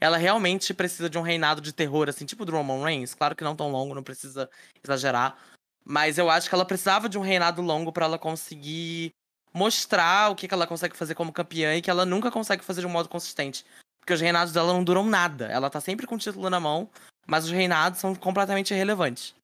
ela 0.00 0.16
realmente 0.16 0.74
precisa 0.74 1.08
de 1.08 1.16
um 1.16 1.22
reinado 1.22 1.60
de 1.60 1.72
terror, 1.72 2.08
assim, 2.08 2.26
tipo 2.26 2.44
do 2.44 2.50
Roman 2.50 2.84
Reigns. 2.84 3.14
Claro 3.14 3.36
que 3.36 3.44
não 3.44 3.54
tão 3.54 3.70
longo, 3.70 3.94
não 3.94 4.02
precisa 4.02 4.50
exagerar. 4.82 5.38
Mas 5.84 6.18
eu 6.18 6.28
acho 6.28 6.48
que 6.48 6.54
ela 6.56 6.64
precisava 6.64 7.08
de 7.08 7.16
um 7.16 7.22
reinado 7.22 7.62
longo 7.62 7.92
para 7.92 8.06
ela 8.06 8.18
conseguir 8.18 9.12
mostrar 9.54 10.32
o 10.32 10.34
que, 10.34 10.48
que 10.48 10.54
ela 10.54 10.66
consegue 10.66 10.96
fazer 10.96 11.14
como 11.14 11.32
campeã 11.32 11.76
e 11.76 11.82
que 11.82 11.88
ela 11.88 12.04
nunca 12.04 12.32
consegue 12.32 12.64
fazer 12.64 12.80
de 12.80 12.88
um 12.88 12.90
modo 12.90 13.08
consistente. 13.08 13.64
Porque 14.00 14.12
os 14.12 14.20
reinados 14.20 14.52
dela 14.52 14.72
não 14.72 14.82
duram 14.82 15.06
nada. 15.06 15.46
Ela 15.46 15.70
tá 15.70 15.80
sempre 15.80 16.04
com 16.04 16.16
o 16.16 16.18
título 16.18 16.50
na 16.50 16.58
mão, 16.58 16.90
mas 17.26 17.44
os 17.44 17.50
reinados 17.50 18.00
são 18.00 18.14
completamente 18.14 18.72
irrelevantes. 18.72 19.34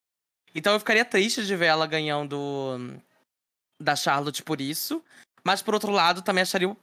Então 0.55 0.73
eu 0.73 0.79
ficaria 0.79 1.05
triste 1.05 1.45
de 1.47 1.57
ver 1.57 1.67
ela 1.67 1.87
ganhando 1.87 2.37
hum, 2.39 2.99
da 3.81 3.95
Charlotte 3.95 4.43
por 4.43 4.61
isso. 4.61 5.03
Mas 5.45 5.63
por 5.63 5.75
outro 5.75 5.93
lado, 5.93 6.23
também 6.23 6.43
acharia 6.43 6.77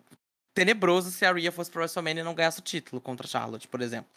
tenebroso 0.54 1.12
se 1.12 1.26
a 1.26 1.34
Rhea 1.34 1.52
fosse 1.52 1.70
pro 1.70 1.82
WrestleMania 1.82 2.22
e 2.22 2.24
não 2.24 2.34
ganhasse 2.34 2.60
o 2.60 2.64
título 2.64 3.02
contra 3.02 3.28
a 3.28 3.30
Charlotte, 3.30 3.68
por 3.68 3.82
exemplo. 3.82 4.10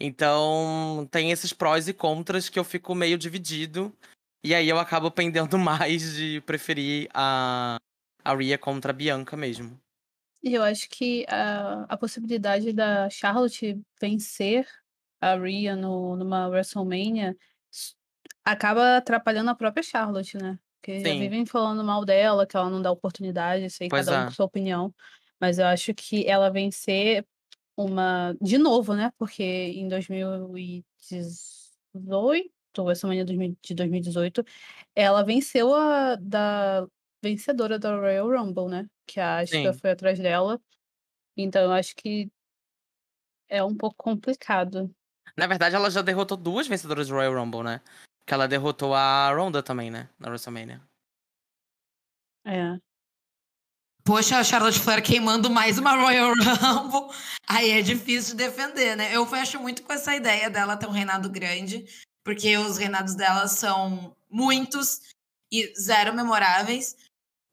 Então, 0.00 1.08
tem 1.10 1.30
esses 1.30 1.52
prós 1.52 1.88
e 1.88 1.92
contras 1.92 2.48
que 2.48 2.58
eu 2.58 2.64
fico 2.64 2.94
meio 2.94 3.18
dividido. 3.18 3.92
E 4.42 4.54
aí 4.54 4.68
eu 4.68 4.78
acabo 4.78 5.10
pendendo 5.10 5.56
mais 5.58 6.14
de 6.14 6.40
preferir 6.42 7.08
a, 7.12 7.76
a 8.24 8.34
Rhea 8.34 8.58
contra 8.58 8.92
a 8.92 8.94
Bianca 8.94 9.36
mesmo. 9.36 9.78
Eu 10.42 10.62
acho 10.62 10.88
que 10.88 11.26
a, 11.28 11.84
a 11.88 11.96
possibilidade 11.96 12.72
da 12.72 13.10
Charlotte 13.10 13.80
vencer 14.00 14.66
a 15.20 15.36
Rhea 15.36 15.76
no, 15.76 16.16
numa 16.16 16.48
WrestleMania 16.48 17.36
acaba 18.44 18.98
atrapalhando 18.98 19.50
a 19.50 19.54
própria 19.54 19.82
Charlotte, 19.82 20.36
né? 20.36 20.58
Porque 20.80 21.00
já 21.00 21.14
vivem 21.14 21.44
falando 21.44 21.82
mal 21.82 22.04
dela, 22.04 22.46
que 22.46 22.56
ela 22.56 22.70
não 22.70 22.80
dá 22.80 22.92
oportunidade, 22.92 23.68
sei, 23.70 23.88
Pois 23.88 24.06
cada 24.06 24.18
um 24.18 24.22
é. 24.22 24.24
com 24.26 24.32
sua 24.32 24.46
opinião. 24.46 24.94
Mas 25.40 25.58
eu 25.58 25.66
acho 25.66 25.92
que 25.92 26.24
ela 26.26 26.48
vencer 26.48 27.26
uma. 27.76 28.36
De 28.40 28.56
novo, 28.56 28.94
né? 28.94 29.12
Porque 29.18 29.42
em 29.42 29.88
2018, 29.88 32.52
WrestleMania 32.78 33.24
de 33.24 33.74
2018, 33.74 34.44
ela 34.94 35.24
venceu 35.24 35.74
a 35.74 36.14
da 36.14 36.86
vencedora 37.22 37.78
da 37.78 37.96
Royal 37.96 38.30
Rumble, 38.30 38.68
né? 38.68 38.86
Que 39.06 39.18
a 39.18 39.38
Asuka 39.38 39.72
Sim. 39.72 39.78
foi 39.80 39.90
atrás 39.90 40.18
dela. 40.18 40.60
Então 41.36 41.62
eu 41.62 41.72
acho 41.72 41.94
que 41.96 42.30
é 43.48 43.62
um 43.62 43.74
pouco 43.74 43.96
complicado. 43.96 44.90
Na 45.36 45.46
verdade, 45.46 45.74
ela 45.76 45.90
já 45.90 46.00
derrotou 46.00 46.36
duas 46.36 46.66
vencedoras 46.66 47.08
do 47.08 47.14
Royal 47.14 47.34
Rumble, 47.34 47.62
né? 47.62 47.80
Que 48.26 48.32
ela 48.32 48.48
derrotou 48.48 48.94
a 48.94 49.30
Ronda 49.32 49.62
também, 49.62 49.90
né? 49.90 50.08
Na 50.18 50.28
WrestleMania. 50.28 50.80
É. 52.44 52.78
Poxa, 54.04 54.38
a 54.38 54.44
Charlotte 54.44 54.78
Flair 54.78 55.02
queimando 55.02 55.50
mais 55.50 55.78
uma 55.78 55.96
Royal 55.96 56.32
Rumble. 56.62 57.14
Aí 57.46 57.70
é 57.70 57.82
difícil 57.82 58.36
de 58.36 58.44
defender, 58.44 58.96
né? 58.96 59.14
Eu 59.14 59.26
fecho 59.26 59.60
muito 59.60 59.82
com 59.82 59.92
essa 59.92 60.14
ideia 60.14 60.48
dela 60.48 60.76
ter 60.76 60.86
um 60.86 60.92
reinado 60.92 61.28
grande, 61.28 61.84
porque 62.24 62.56
os 62.56 62.78
reinados 62.78 63.14
dela 63.14 63.46
são 63.46 64.16
muitos. 64.30 65.00
e 65.52 65.72
zero 65.78 66.14
memoráveis. 66.14 66.96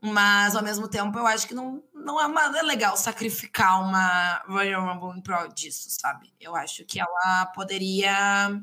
Mas, 0.06 0.54
ao 0.54 0.62
mesmo 0.62 0.86
tempo, 0.90 1.18
eu 1.18 1.26
acho 1.26 1.48
que 1.48 1.54
não, 1.54 1.82
não, 1.94 2.20
é, 2.20 2.26
uma, 2.26 2.60
é 2.60 2.62
legal 2.62 2.98
sacrificar 2.98 3.82
uma 3.82 4.44
Royal 4.46 4.86
Rumble 4.86 5.18
em 5.18 5.22
prol 5.22 5.48
disso, 5.48 5.90
sabe? 5.90 6.34
Eu 6.38 6.54
acho 6.58 6.84
que 6.84 7.00
ela 7.00 7.46
poderia. 7.56 8.62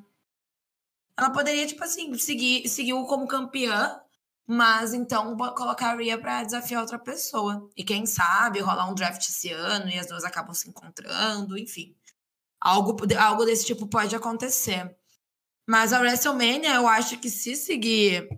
Ela 1.16 1.30
poderia, 1.30 1.66
tipo 1.66 1.82
assim, 1.82 2.12
seguir, 2.18 2.68
seguir 2.68 2.92
como 3.06 3.26
campeã, 3.26 3.98
mas 4.46 4.92
então 4.92 5.34
colocar 5.54 5.92
a 5.92 5.96
Rhea 5.96 6.20
pra 6.20 6.44
desafiar 6.44 6.82
outra 6.82 6.98
pessoa. 6.98 7.70
E 7.74 7.82
quem 7.82 8.04
sabe 8.04 8.60
rolar 8.60 8.90
um 8.90 8.94
draft 8.94 9.26
esse 9.26 9.50
ano 9.50 9.88
e 9.88 9.98
as 9.98 10.08
duas 10.08 10.24
acabam 10.24 10.52
se 10.52 10.68
encontrando, 10.68 11.56
enfim. 11.56 11.96
Algo, 12.60 12.94
algo 13.18 13.46
desse 13.46 13.64
tipo 13.64 13.86
pode 13.86 14.14
acontecer. 14.14 14.94
Mas 15.66 15.94
a 15.94 16.00
WrestleMania, 16.00 16.74
eu 16.74 16.86
acho 16.86 17.18
que 17.18 17.30
se 17.30 17.56
seguir 17.56 18.28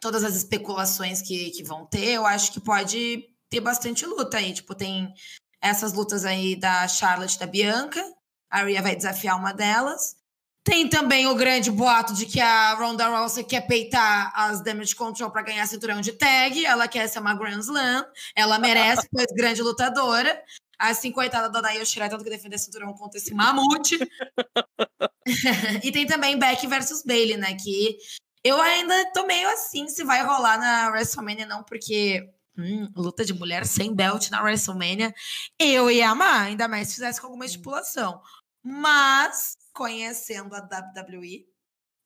todas 0.00 0.24
as 0.24 0.34
especulações 0.34 1.20
que, 1.22 1.50
que 1.50 1.62
vão 1.62 1.86
ter, 1.86 2.12
eu 2.12 2.26
acho 2.26 2.52
que 2.52 2.60
pode 2.60 3.24
ter 3.50 3.60
bastante 3.60 4.06
luta 4.06 4.38
aí. 4.38 4.52
Tipo, 4.52 4.74
tem 4.74 5.12
essas 5.60 5.92
lutas 5.92 6.24
aí 6.24 6.56
da 6.56 6.88
Charlotte 6.88 7.38
da 7.38 7.46
Bianca. 7.46 8.02
A 8.50 8.64
Rhea 8.64 8.82
vai 8.82 8.96
desafiar 8.96 9.38
uma 9.38 9.52
delas. 9.52 10.16
Tem 10.64 10.88
também 10.88 11.26
o 11.26 11.34
grande 11.34 11.70
boato 11.70 12.12
de 12.14 12.26
que 12.26 12.40
a 12.40 12.74
Ronda 12.74 13.08
Rousey 13.08 13.44
quer 13.44 13.66
peitar 13.66 14.30
as 14.34 14.62
Damage 14.62 14.94
Control 14.94 15.30
para 15.30 15.42
ganhar 15.42 15.66
cinturão 15.66 16.00
de 16.00 16.12
tag. 16.12 16.64
Ela 16.64 16.86
quer 16.86 17.08
ser 17.08 17.18
uma 17.18 17.34
Grand 17.34 17.60
Slam. 17.60 18.04
Ela 18.34 18.58
merece, 18.58 19.08
pois 19.10 19.26
grande 19.34 19.62
lutadora. 19.62 20.42
Assim, 20.78 21.12
coitada 21.12 21.50
da 21.50 21.60
Naomi 21.60 21.84
Shirai, 21.84 22.08
tanto 22.08 22.24
que 22.24 22.30
defender 22.30 22.58
cinturão 22.58 22.94
contra 22.94 23.18
esse 23.18 23.34
mamute. 23.34 23.98
e 25.84 25.92
tem 25.92 26.06
também 26.06 26.38
Beck 26.38 26.66
versus 26.66 27.02
Bailey, 27.02 27.36
né? 27.36 27.54
Que 27.54 27.98
eu 28.42 28.60
ainda 28.60 29.12
tô 29.12 29.26
meio 29.26 29.48
assim 29.50 29.88
se 29.88 30.04
vai 30.04 30.24
rolar 30.24 30.58
na 30.58 30.90
WrestleMania, 30.90 31.46
não, 31.46 31.62
porque 31.62 32.32
hum, 32.56 32.90
luta 32.96 33.24
de 33.24 33.34
mulher 33.34 33.66
sem 33.66 33.94
belt 33.94 34.30
na 34.30 34.42
WrestleMania, 34.42 35.14
eu 35.58 35.90
ia 35.90 36.10
amar, 36.10 36.46
ainda 36.46 36.68
mais 36.68 36.88
se 36.88 36.94
fizesse 36.94 37.20
com 37.20 37.26
alguma 37.26 37.44
estipulação. 37.44 38.22
Mas, 38.62 39.56
conhecendo 39.72 40.54
a 40.54 40.60
WWE, 40.60 41.46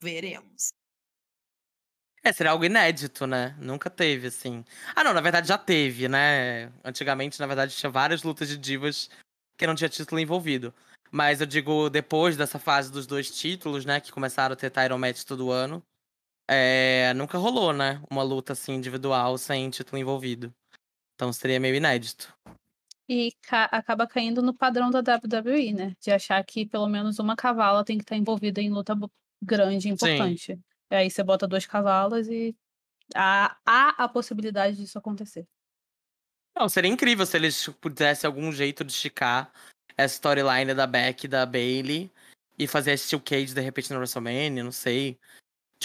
veremos. 0.01 0.69
É, 2.23 2.33
seria 2.33 2.53
algo 2.53 2.65
inédito, 2.65 3.27
né? 3.27 3.55
Nunca 3.59 3.91
teve, 3.91 4.29
assim. 4.29 4.65
Ah, 4.97 5.05
não, 5.05 5.13
na 5.13 5.21
verdade 5.21 5.47
já 5.47 5.59
teve, 5.59 6.09
né? 6.09 6.73
Antigamente, 6.83 7.39
na 7.39 7.47
verdade, 7.47 7.77
tinha 7.77 7.91
várias 7.91 8.23
lutas 8.23 8.49
de 8.49 8.57
divas 8.57 9.11
que 9.59 9.67
não 9.67 9.75
tinha 9.75 9.91
título 9.91 10.21
envolvido. 10.21 10.73
Mas 11.11 11.41
eu 11.41 11.47
digo, 11.47 11.91
depois 11.91 12.37
dessa 12.37 12.59
fase 12.59 12.91
dos 12.91 13.07
dois 13.07 13.31
títulos, 13.31 13.85
né? 13.85 14.01
Que 14.01 14.11
começaram 14.11 14.55
a 14.55 14.57
ter 14.57 14.71
Title 14.71 14.99
Match 14.99 15.23
todo 15.25 15.51
ano. 15.51 15.83
É, 16.49 17.13
nunca 17.15 17.39
rolou, 17.39 17.73
né? 17.73 18.03
Uma 18.11 18.23
luta 18.23 18.53
assim 18.53 18.75
individual 18.75 19.39
sem 19.39 19.71
título 19.71 19.99
envolvido. 19.99 20.55
Então 21.15 21.33
seria 21.33 21.61
meio 21.61 21.75
inédito. 21.75 22.37
E 23.09 23.33
ca 23.43 23.65
acaba 23.67 24.07
caindo 24.07 24.43
no 24.43 24.55
padrão 24.55 24.91
da 24.91 25.01
WWE, 25.01 25.73
né? 25.73 25.97
De 26.01 26.11
achar 26.11 26.43
que 26.45 26.67
pelo 26.67 26.89
menos 26.89 27.19
uma 27.19 27.37
cavala 27.37 27.85
tem 27.85 27.99
que 27.99 28.05
estar 28.05 28.17
envolvida 28.17 28.61
em 28.61 28.71
luta 28.71 28.95
grande, 29.43 29.89
importante. 29.89 30.55
Sim. 30.55 30.63
E 30.91 30.95
aí 30.95 31.11
você 31.11 31.23
bota 31.23 31.47
dois 31.47 31.67
cavalos 31.67 32.29
e 32.29 32.57
há, 33.15 33.57
há 33.65 34.05
a 34.05 34.09
possibilidade 34.09 34.77
disso 34.77 34.99
acontecer. 34.99 35.47
Não, 36.57 36.69
seria 36.69 36.91
incrível 36.91 37.27
se 37.27 37.37
eles 37.37 37.69
pudessem 37.81 38.29
algum 38.29 38.53
jeito 38.53 38.85
de 38.85 38.93
esticar 38.93 39.53
essa 39.97 40.15
storyline 40.15 40.73
da 40.73 40.87
Beck 40.87 41.25
e 41.25 41.29
da 41.29 41.45
Bailey 41.45 42.11
e 42.59 42.67
fazer 42.67 42.93
a 42.93 42.97
Steel 42.97 43.21
Cage 43.21 43.55
de 43.55 43.61
repente 43.61 43.93
no 43.93 43.99
WrestleMania, 43.99 44.63
não 44.63 44.73
sei. 44.73 45.19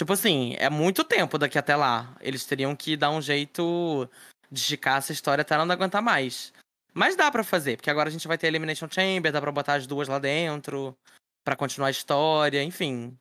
Tipo 0.00 0.14
assim, 0.14 0.54
é 0.56 0.70
muito 0.70 1.04
tempo 1.04 1.36
daqui 1.36 1.58
até 1.58 1.76
lá. 1.76 2.16
Eles 2.22 2.46
teriam 2.46 2.74
que 2.74 2.96
dar 2.96 3.10
um 3.10 3.20
jeito 3.20 4.08
de 4.50 4.58
esticar 4.58 4.96
essa 4.96 5.12
história 5.12 5.42
até 5.42 5.58
não 5.58 5.70
aguentar 5.70 6.00
mais. 6.00 6.54
Mas 6.94 7.16
dá 7.16 7.30
para 7.30 7.44
fazer, 7.44 7.76
porque 7.76 7.90
agora 7.90 8.08
a 8.08 8.10
gente 8.10 8.26
vai 8.26 8.38
ter 8.38 8.46
Elimination 8.46 8.88
Chamber, 8.90 9.30
dá 9.30 9.42
pra 9.42 9.52
botar 9.52 9.74
as 9.74 9.86
duas 9.86 10.08
lá 10.08 10.18
dentro, 10.18 10.96
para 11.44 11.54
continuar 11.54 11.88
a 11.88 11.90
história, 11.90 12.64
enfim. 12.64 13.14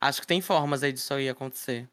Acho 0.00 0.20
que 0.20 0.26
tem 0.26 0.40
formas 0.40 0.82
aí 0.82 0.92
disso 0.92 1.14
aí 1.14 1.28
acontecer. 1.28 1.88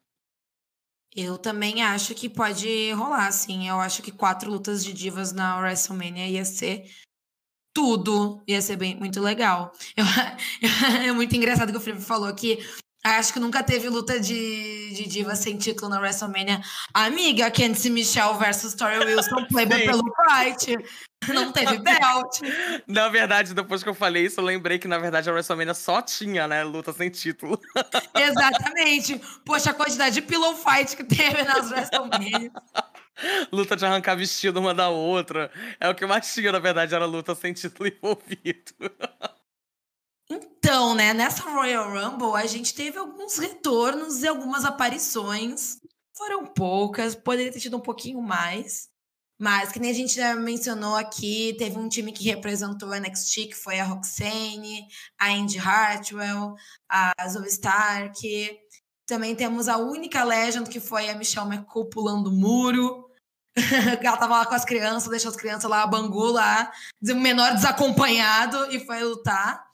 Eu 1.15 1.37
também 1.37 1.83
acho 1.83 2.15
que 2.15 2.27
pode 2.27 2.91
rolar, 2.93 3.27
assim. 3.27 3.69
Eu 3.69 3.79
acho 3.79 4.01
que 4.01 4.11
quatro 4.11 4.49
lutas 4.49 4.83
de 4.83 4.91
divas 4.91 5.33
na 5.33 5.59
WrestleMania 5.59 6.27
ia 6.27 6.45
ser 6.45 6.89
tudo. 7.71 8.41
Ia 8.47 8.59
ser 8.59 8.75
bem, 8.75 8.95
muito 8.95 9.21
legal. 9.21 9.71
Eu, 9.95 10.03
é 11.07 11.11
muito 11.11 11.35
engraçado 11.35 11.71
que 11.71 11.77
o 11.77 11.81
Felipe 11.81 12.03
falou 12.03 12.33
que 12.33 12.57
Acho 13.05 13.33
que 13.33 13.39
nunca 13.39 13.61
teve 13.61 13.87
luta 13.87 14.19
de, 14.19 14.89
de 14.95 15.05
diva 15.05 15.35
sem 15.35 15.55
título 15.55 15.89
na 15.89 15.99
WrestleMania. 15.99 16.59
Amiga, 16.91 17.51
Candice 17.51 17.87
Michelle 17.87 18.35
versus 18.39 18.73
Tori 18.73 18.97
Wilson, 18.97 19.45
Playboy 19.53 19.85
pelo 19.85 20.03
Pride. 20.03 20.83
Não 21.31 21.51
teve 21.51 21.77
belt. 21.77 22.39
Na 22.87 23.07
verdade, 23.07 23.53
depois 23.53 23.83
que 23.83 23.89
eu 23.89 23.93
falei 23.93 24.25
isso, 24.25 24.39
eu 24.39 24.43
lembrei 24.43 24.79
que, 24.79 24.87
na 24.87 24.97
verdade, 24.97 25.29
a 25.29 25.33
WrestleMania 25.33 25.75
só 25.75 26.01
tinha, 26.01 26.47
né, 26.47 26.63
luta 26.63 26.91
sem 26.93 27.11
título. 27.11 27.61
Exatamente. 28.17 29.21
Poxa, 29.45 29.69
a 29.69 29.73
quantidade 29.75 30.15
de 30.15 30.23
pillow 30.23 30.55
fight 30.55 30.97
que 30.97 31.03
teve 31.03 31.43
nas 31.43 31.69
WrestleMania. 31.69 32.51
luta 33.51 33.75
de 33.75 33.85
arrancar 33.85 34.15
vestido 34.15 34.59
uma 34.59 34.73
da 34.73 34.89
outra. 34.89 35.51
É 35.79 35.87
o 35.87 35.93
que 35.93 36.07
mais 36.07 36.33
tinha, 36.33 36.51
na 36.51 36.59
verdade, 36.59 36.95
era 36.95 37.05
luta 37.05 37.35
sem 37.35 37.53
título 37.53 37.87
envolvido. 37.87 38.73
Então, 40.29 40.95
né, 40.95 41.13
nessa 41.13 41.43
Royal 41.43 41.89
Rumble, 41.91 42.35
a 42.35 42.45
gente 42.47 42.73
teve 42.73 42.97
alguns 42.97 43.37
retornos 43.37 44.23
e 44.23 44.27
algumas 44.27 44.65
aparições. 44.65 45.77
Foram 46.17 46.45
poucas, 46.45 47.13
poderia 47.13 47.51
ter 47.51 47.59
tido 47.59 47.77
um 47.77 47.81
pouquinho 47.81 48.21
mais. 48.21 48.89
Mas, 49.37 49.71
que 49.71 49.79
nem 49.79 49.91
a 49.91 49.93
gente 49.93 50.15
já 50.15 50.33
mencionou 50.35 50.95
aqui, 50.95 51.55
teve 51.57 51.77
um 51.77 51.89
time 51.89 52.11
que 52.13 52.23
representou 52.23 52.91
a 52.93 52.99
NXT, 52.99 53.47
que 53.47 53.53
foi 53.53 53.79
a 53.79 53.83
Roxane, 53.83 54.87
a 55.19 55.31
Indy 55.31 55.59
Hartwell, 55.59 56.55
a 56.89 57.13
Zoe 57.27 57.47
Stark. 57.47 58.59
Também 59.05 59.35
temos 59.35 59.67
a 59.67 59.77
única 59.77 60.23
Legend, 60.23 60.69
que 60.69 60.79
foi 60.79 61.09
a 61.09 61.15
Michelle 61.15 61.47
McCool 61.47 61.89
pulando 61.89 62.27
o 62.27 62.33
muro. 62.33 63.09
ela 64.01 64.17
tava 64.17 64.37
lá 64.37 64.45
com 64.45 64.55
as 64.55 64.65
crianças, 64.65 65.09
deixou 65.09 65.31
as 65.31 65.37
crianças 65.37 65.69
lá, 65.69 65.83
a 65.83 65.87
Bangu 65.87 66.31
lá, 66.31 66.71
menor 67.01 67.53
desacompanhado, 67.53 68.71
e 68.71 68.85
foi 68.85 69.03
lutar. 69.03 69.64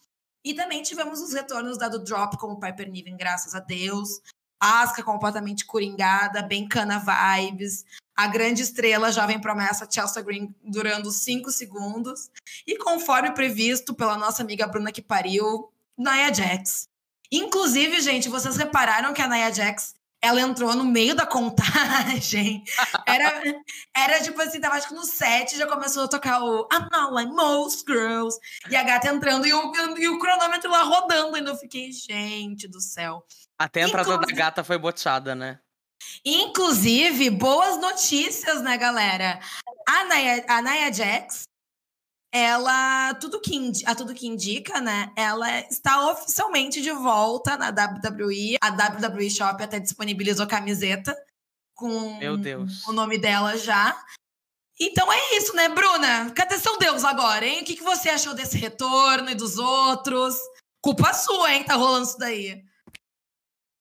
E 0.43 0.53
também 0.53 0.81
tivemos 0.81 1.21
os 1.21 1.33
retornos 1.33 1.77
da 1.77 1.87
do 1.87 2.03
Drop 2.03 2.37
como 2.37 2.59
Piper 2.59 2.89
Niven, 2.89 3.15
graças 3.15 3.53
a 3.53 3.59
Deus. 3.59 4.21
Asca 4.59 5.03
completamente 5.03 5.65
coringada, 5.65 6.41
bem 6.41 6.67
cana 6.67 6.99
vibes. 6.99 7.85
A 8.15 8.27
grande 8.27 8.61
estrela, 8.61 9.11
jovem 9.11 9.39
promessa, 9.39 9.87
Chelsea 9.89 10.21
Green, 10.21 10.53
durando 10.63 11.11
cinco 11.11 11.51
segundos. 11.51 12.29
E 12.67 12.77
conforme 12.77 13.31
previsto 13.31 13.93
pela 13.93 14.17
nossa 14.17 14.43
amiga 14.43 14.67
Bruna 14.67 14.91
que 14.91 15.01
pariu, 15.01 15.71
Nia 15.97 16.33
Jax. 16.33 16.87
Inclusive, 17.31 18.01
gente, 18.01 18.29
vocês 18.29 18.57
repararam 18.57 19.13
que 19.13 19.21
a 19.21 19.27
Nia 19.27 19.51
Jax 19.51 19.95
ela 20.21 20.39
entrou 20.39 20.75
no 20.75 20.83
meio 20.83 21.15
da 21.15 21.25
contagem. 21.25 22.63
Era, 23.13 23.41
era 23.95 24.21
tipo 24.21 24.41
assim, 24.41 24.59
tava 24.59 24.75
acho 24.75 24.87
que 24.87 24.93
no 24.93 25.03
set 25.03 25.57
já 25.57 25.67
começou 25.67 26.03
a 26.03 26.07
tocar 26.07 26.43
o 26.43 26.67
I'm 26.71 26.87
not 26.91 27.13
like 27.13 27.31
most 27.31 27.83
girls. 27.87 28.37
E 28.69 28.75
a 28.75 28.83
gata 28.83 29.09
entrando 29.09 29.45
e 29.45 29.53
o, 29.53 29.97
e 29.97 30.07
o 30.07 30.19
cronômetro 30.19 30.69
lá 30.69 30.83
rodando. 30.83 31.37
E 31.37 31.45
eu 31.45 31.55
fiquei, 31.57 31.91
gente 31.91 32.67
do 32.67 32.81
céu. 32.81 33.25
Até 33.57 33.83
a 33.83 33.87
entrada 33.87 34.17
da 34.17 34.33
gata 34.33 34.63
foi 34.63 34.77
boteada, 34.77 35.35
né? 35.35 35.59
Inclusive, 36.25 37.29
boas 37.29 37.79
notícias, 37.79 38.61
né, 38.61 38.77
galera? 38.77 39.39
A 39.87 40.03
Naya, 40.05 40.45
a 40.47 40.61
Naya 40.61 40.91
Jax, 40.91 41.43
ela, 42.33 43.13
tudo 43.15 43.41
que, 43.41 43.71
a 43.85 43.93
tudo 43.93 44.13
que 44.13 44.25
indica, 44.25 44.79
né? 44.79 45.11
Ela 45.15 45.59
está 45.61 46.09
oficialmente 46.11 46.81
de 46.81 46.91
volta 46.91 47.57
na 47.57 47.69
WWE. 47.69 48.57
A 48.61 48.69
WWE 48.69 49.29
Shop 49.29 49.61
até 49.61 49.79
disponibilizou 49.79 50.47
camiseta 50.47 51.15
com 51.81 52.19
Meu 52.19 52.37
Deus. 52.37 52.87
o 52.87 52.93
nome 52.93 53.17
dela 53.17 53.57
já. 53.57 53.99
Então 54.79 55.11
é 55.11 55.37
isso, 55.37 55.55
né, 55.55 55.67
Bruna? 55.67 56.31
Cadê 56.31 56.57
seu 56.57 56.77
Deus 56.77 57.03
agora, 57.03 57.45
hein? 57.45 57.61
O 57.61 57.65
que, 57.65 57.75
que 57.75 57.83
você 57.83 58.09
achou 58.09 58.35
desse 58.35 58.57
retorno 58.57 59.31
e 59.31 59.35
dos 59.35 59.57
outros? 59.57 60.35
Culpa 60.79 61.11
sua, 61.13 61.53
hein? 61.53 61.63
Tá 61.63 61.75
rolando 61.75 62.05
isso 62.05 62.17
daí. 62.19 62.63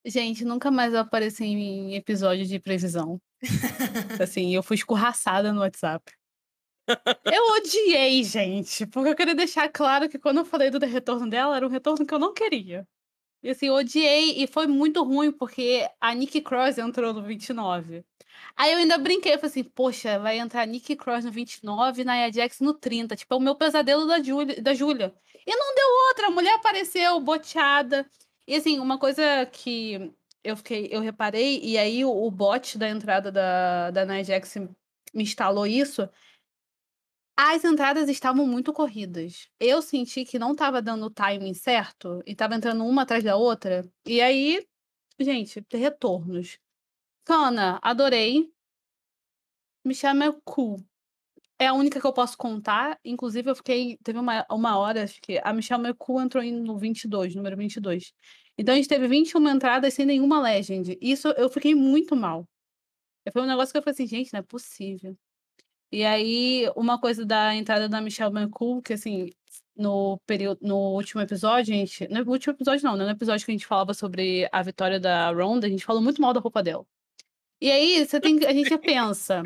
Gente, 0.04 0.44
nunca 0.44 0.70
mais 0.70 0.94
eu 0.94 1.00
apareci 1.00 1.44
em 1.44 1.94
episódio 1.94 2.46
de 2.46 2.58
previsão. 2.58 3.20
assim, 4.22 4.54
eu 4.54 4.62
fui 4.62 4.76
escorraçada 4.76 5.52
no 5.52 5.60
WhatsApp. 5.60 6.10
Eu 7.24 7.56
odiei, 7.56 8.24
gente, 8.24 8.86
porque 8.86 9.10
eu 9.10 9.16
queria 9.16 9.34
deixar 9.34 9.68
claro 9.68 10.08
que 10.08 10.18
quando 10.18 10.38
eu 10.38 10.44
falei 10.44 10.70
do 10.70 10.84
retorno 10.84 11.28
dela, 11.28 11.56
era 11.56 11.66
um 11.66 11.70
retorno 11.70 12.04
que 12.04 12.12
eu 12.12 12.18
não 12.18 12.32
queria. 12.32 12.86
E 13.42 13.50
assim, 13.50 13.70
odiei, 13.70 14.42
e 14.42 14.46
foi 14.46 14.66
muito 14.66 15.02
ruim, 15.02 15.32
porque 15.32 15.88
a 16.00 16.14
Nick 16.14 16.40
Cross 16.42 16.78
entrou 16.78 17.12
no 17.14 17.22
29. 17.22 18.04
Aí 18.56 18.72
eu 18.72 18.78
ainda 18.78 18.98
brinquei, 18.98 19.32
falei 19.36 19.46
assim, 19.50 19.64
poxa, 19.64 20.18
vai 20.18 20.38
entrar 20.38 20.66
Nick 20.66 20.94
Cross 20.96 21.24
no 21.24 21.32
29 21.32 22.02
e 22.02 22.04
Nia 22.04 22.32
Jax 22.32 22.60
no 22.60 22.74
30. 22.74 23.16
Tipo, 23.16 23.34
é 23.34 23.36
o 23.36 23.40
meu 23.40 23.54
pesadelo 23.54 24.06
da 24.06 24.22
Julia, 24.22 24.60
da 24.60 24.74
Julia. 24.74 25.14
E 25.46 25.56
não 25.56 25.74
deu 25.74 25.86
outra, 26.08 26.26
a 26.28 26.30
mulher 26.30 26.54
apareceu 26.54 27.18
boteada. 27.20 28.08
E 28.46 28.54
assim, 28.56 28.78
uma 28.78 28.98
coisa 28.98 29.46
que 29.46 30.12
eu 30.44 30.56
fiquei, 30.56 30.88
eu 30.90 31.00
reparei, 31.00 31.60
e 31.62 31.78
aí 31.78 32.04
o, 32.04 32.10
o 32.10 32.30
bot 32.30 32.76
da 32.78 32.88
entrada 32.88 33.30
da, 33.32 33.90
da 33.90 34.04
Nia 34.04 34.24
Jax 34.24 34.56
me 35.14 35.22
instalou 35.22 35.66
isso. 35.66 36.08
As 37.42 37.64
entradas 37.64 38.06
estavam 38.10 38.46
muito 38.46 38.70
corridas. 38.70 39.48
Eu 39.58 39.80
senti 39.80 40.26
que 40.26 40.38
não 40.38 40.52
estava 40.52 40.82
dando 40.82 41.06
o 41.06 41.10
timing 41.10 41.54
certo 41.54 42.22
e 42.26 42.32
estava 42.32 42.54
entrando 42.54 42.84
uma 42.84 43.00
atrás 43.00 43.24
da 43.24 43.34
outra. 43.34 43.82
E 44.04 44.20
aí, 44.20 44.62
gente, 45.18 45.64
retornos. 45.72 46.58
Kana, 47.24 47.80
adorei. 47.82 48.52
Me 49.82 49.94
chama 49.94 50.38
Cool. 50.44 50.84
É 51.58 51.68
a 51.68 51.72
única 51.72 51.98
que 51.98 52.06
eu 52.06 52.12
posso 52.12 52.36
contar. 52.36 53.00
Inclusive, 53.02 53.50
eu 53.50 53.56
fiquei. 53.56 53.96
Teve 54.04 54.18
uma, 54.18 54.44
uma 54.50 54.78
hora, 54.78 55.04
acho 55.04 55.18
que 55.22 55.40
a 55.42 55.50
Michelle 55.54 55.82
McCool 55.82 56.20
entrou 56.20 56.44
no 56.44 56.76
22, 56.76 57.34
número 57.34 57.56
22. 57.56 58.12
Então 58.58 58.74
a 58.74 58.76
gente 58.76 58.88
teve 58.88 59.08
21 59.08 59.48
entradas 59.48 59.94
sem 59.94 60.04
nenhuma 60.04 60.42
Legend. 60.42 60.98
Isso 61.00 61.28
eu 61.28 61.48
fiquei 61.48 61.74
muito 61.74 62.14
mal. 62.14 62.46
Foi 63.32 63.40
um 63.40 63.46
negócio 63.46 63.72
que 63.72 63.78
eu 63.78 63.82
falei 63.82 63.94
assim, 63.94 64.06
gente, 64.06 64.30
não 64.34 64.40
é 64.40 64.42
possível. 64.42 65.16
E 65.92 66.04
aí, 66.04 66.70
uma 66.76 67.00
coisa 67.00 67.24
da 67.24 67.54
entrada 67.54 67.88
da 67.88 68.00
Michelle 68.00 68.34
McCool, 68.34 68.80
que 68.82 68.92
assim, 68.92 69.32
no 69.76 70.18
período, 70.26 70.60
no 70.62 70.76
último 70.94 71.20
episódio, 71.20 71.74
a 71.74 71.76
gente. 71.76 72.06
No 72.08 72.20
último 72.30 72.52
episódio, 72.54 72.84
não, 72.84 72.96
né? 72.96 73.04
No 73.04 73.10
episódio 73.10 73.44
que 73.44 73.52
a 73.52 73.54
gente 73.54 73.66
falava 73.66 73.94
sobre 73.94 74.48
a 74.52 74.62
vitória 74.62 75.00
da 75.00 75.30
Ronda, 75.32 75.66
a 75.66 75.70
gente 75.70 75.84
falou 75.84 76.02
muito 76.02 76.22
mal 76.22 76.32
da 76.32 76.40
roupa 76.40 76.62
dela. 76.62 76.86
E 77.60 77.70
aí, 77.70 78.06
você 78.06 78.20
tem, 78.20 78.44
a 78.46 78.52
gente 78.52 78.76
pensa, 78.78 79.42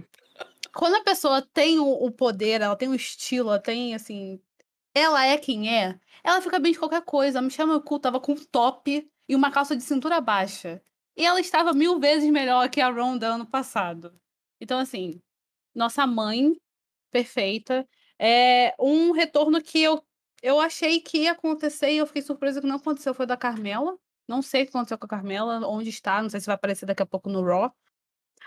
quando 0.74 0.96
a 0.96 1.04
pessoa 1.04 1.42
tem 1.42 1.78
o, 1.78 1.86
o 1.88 2.10
poder, 2.10 2.60
ela 2.60 2.76
tem 2.76 2.88
o 2.88 2.94
estilo, 2.94 3.50
ela 3.50 3.60
tem, 3.60 3.94
assim, 3.94 4.40
ela 4.94 5.26
é 5.26 5.36
quem 5.38 5.74
é, 5.74 5.98
ela 6.22 6.40
fica 6.40 6.58
bem 6.58 6.72
de 6.72 6.78
qualquer 6.78 7.02
coisa. 7.02 7.38
A 7.38 7.42
Michelle 7.42 7.70
McCool 7.70 8.00
tava 8.00 8.20
com 8.20 8.32
um 8.32 8.36
top 8.36 9.08
e 9.28 9.36
uma 9.36 9.50
calça 9.50 9.76
de 9.76 9.82
cintura 9.82 10.20
baixa. 10.20 10.82
E 11.16 11.24
ela 11.24 11.40
estava 11.40 11.72
mil 11.72 12.00
vezes 12.00 12.30
melhor 12.30 12.68
que 12.70 12.80
a 12.80 12.90
Ronda 12.90 13.28
ano 13.34 13.46
passado. 13.46 14.12
Então, 14.60 14.78
assim, 14.78 15.20
nossa 15.74 16.06
mãe 16.06 16.54
perfeita. 17.10 17.86
É 18.18 18.74
um 18.78 19.12
retorno 19.12 19.62
que 19.62 19.82
eu, 19.82 20.02
eu 20.42 20.60
achei 20.60 21.00
que 21.00 21.18
ia 21.22 21.32
acontecer 21.32 21.90
e 21.92 21.98
eu 21.98 22.06
fiquei 22.06 22.22
surpresa 22.22 22.60
que 22.60 22.66
não 22.66 22.76
aconteceu. 22.76 23.14
Foi 23.14 23.26
da 23.26 23.36
Carmela. 23.36 23.96
Não 24.26 24.40
sei 24.42 24.62
o 24.62 24.64
que 24.64 24.70
aconteceu 24.70 24.98
com 24.98 25.06
a 25.06 25.08
Carmela, 25.08 25.66
onde 25.68 25.90
está, 25.90 26.22
não 26.22 26.30
sei 26.30 26.40
se 26.40 26.46
vai 26.46 26.54
aparecer 26.54 26.86
daqui 26.86 27.02
a 27.02 27.06
pouco 27.06 27.28
no 27.28 27.42
Raw. 27.44 27.74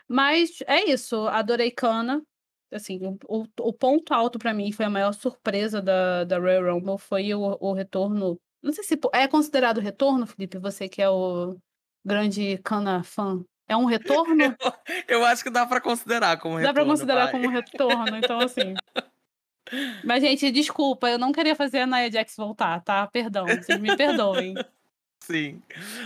Mas 0.07 0.61
é 0.67 0.85
isso, 0.85 1.27
adorei 1.27 1.71
Kana. 1.71 2.23
Assim, 2.71 2.99
o, 3.27 3.45
o 3.61 3.73
ponto 3.73 4.13
alto 4.13 4.39
para 4.39 4.53
mim 4.53 4.71
foi 4.71 4.85
a 4.85 4.89
maior 4.89 5.13
surpresa 5.13 5.81
da, 5.81 6.23
da 6.25 6.37
Royal 6.37 6.73
Rumble 6.73 6.97
foi 6.97 7.33
o, 7.33 7.57
o 7.61 7.73
retorno. 7.73 8.39
Não 8.61 8.73
sei 8.73 8.83
se 8.83 8.99
é 9.13 9.27
considerado 9.27 9.79
retorno, 9.79 10.27
Felipe, 10.27 10.57
você 10.57 10.89
que 10.89 11.01
é 11.01 11.09
o 11.09 11.57
grande 12.03 12.57
Kana 12.59 13.03
fã. 13.03 13.45
É 13.67 13.75
um 13.75 13.85
retorno? 13.85 14.55
Eu, 15.07 15.19
eu 15.19 15.25
acho 15.25 15.43
que 15.43 15.49
dá 15.49 15.65
para 15.65 15.81
considerar 15.81 16.37
como 16.37 16.55
retorno. 16.55 16.73
Dá 16.73 16.81
para 16.81 16.89
considerar 16.89 17.31
pai. 17.31 17.31
como 17.31 17.49
retorno, 17.49 18.17
então 18.17 18.39
assim. 18.39 18.73
Mas, 20.03 20.23
gente, 20.23 20.49
desculpa, 20.51 21.09
eu 21.09 21.17
não 21.17 21.31
queria 21.31 21.55
fazer 21.55 21.79
a 21.79 21.87
Nia 21.87 22.09
Jax 22.09 22.35
voltar, 22.37 22.81
tá? 22.81 23.05
Perdão, 23.07 23.45
vocês 23.45 23.79
me 23.79 23.95
perdoem. 23.97 24.55
Sim. 25.23 25.61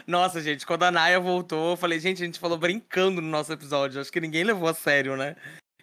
Nossa, 0.08 0.42
gente, 0.42 0.66
quando 0.66 0.84
a 0.84 0.92
Naya 0.92 1.20
voltou, 1.20 1.72
eu 1.72 1.78
falei, 1.78 2.00
gente, 2.00 2.24
a 2.24 2.26
gente 2.26 2.40
falou 2.40 2.58
brincando 2.58 3.22
no 3.22 3.28
nosso 3.28 3.54
episódio. 3.54 4.02
Acho 4.02 4.12
que 4.12 4.20
ninguém 4.20 4.44
levou 4.44 4.68
a 4.68 4.74
sério, 4.74 5.16
né? 5.16 5.36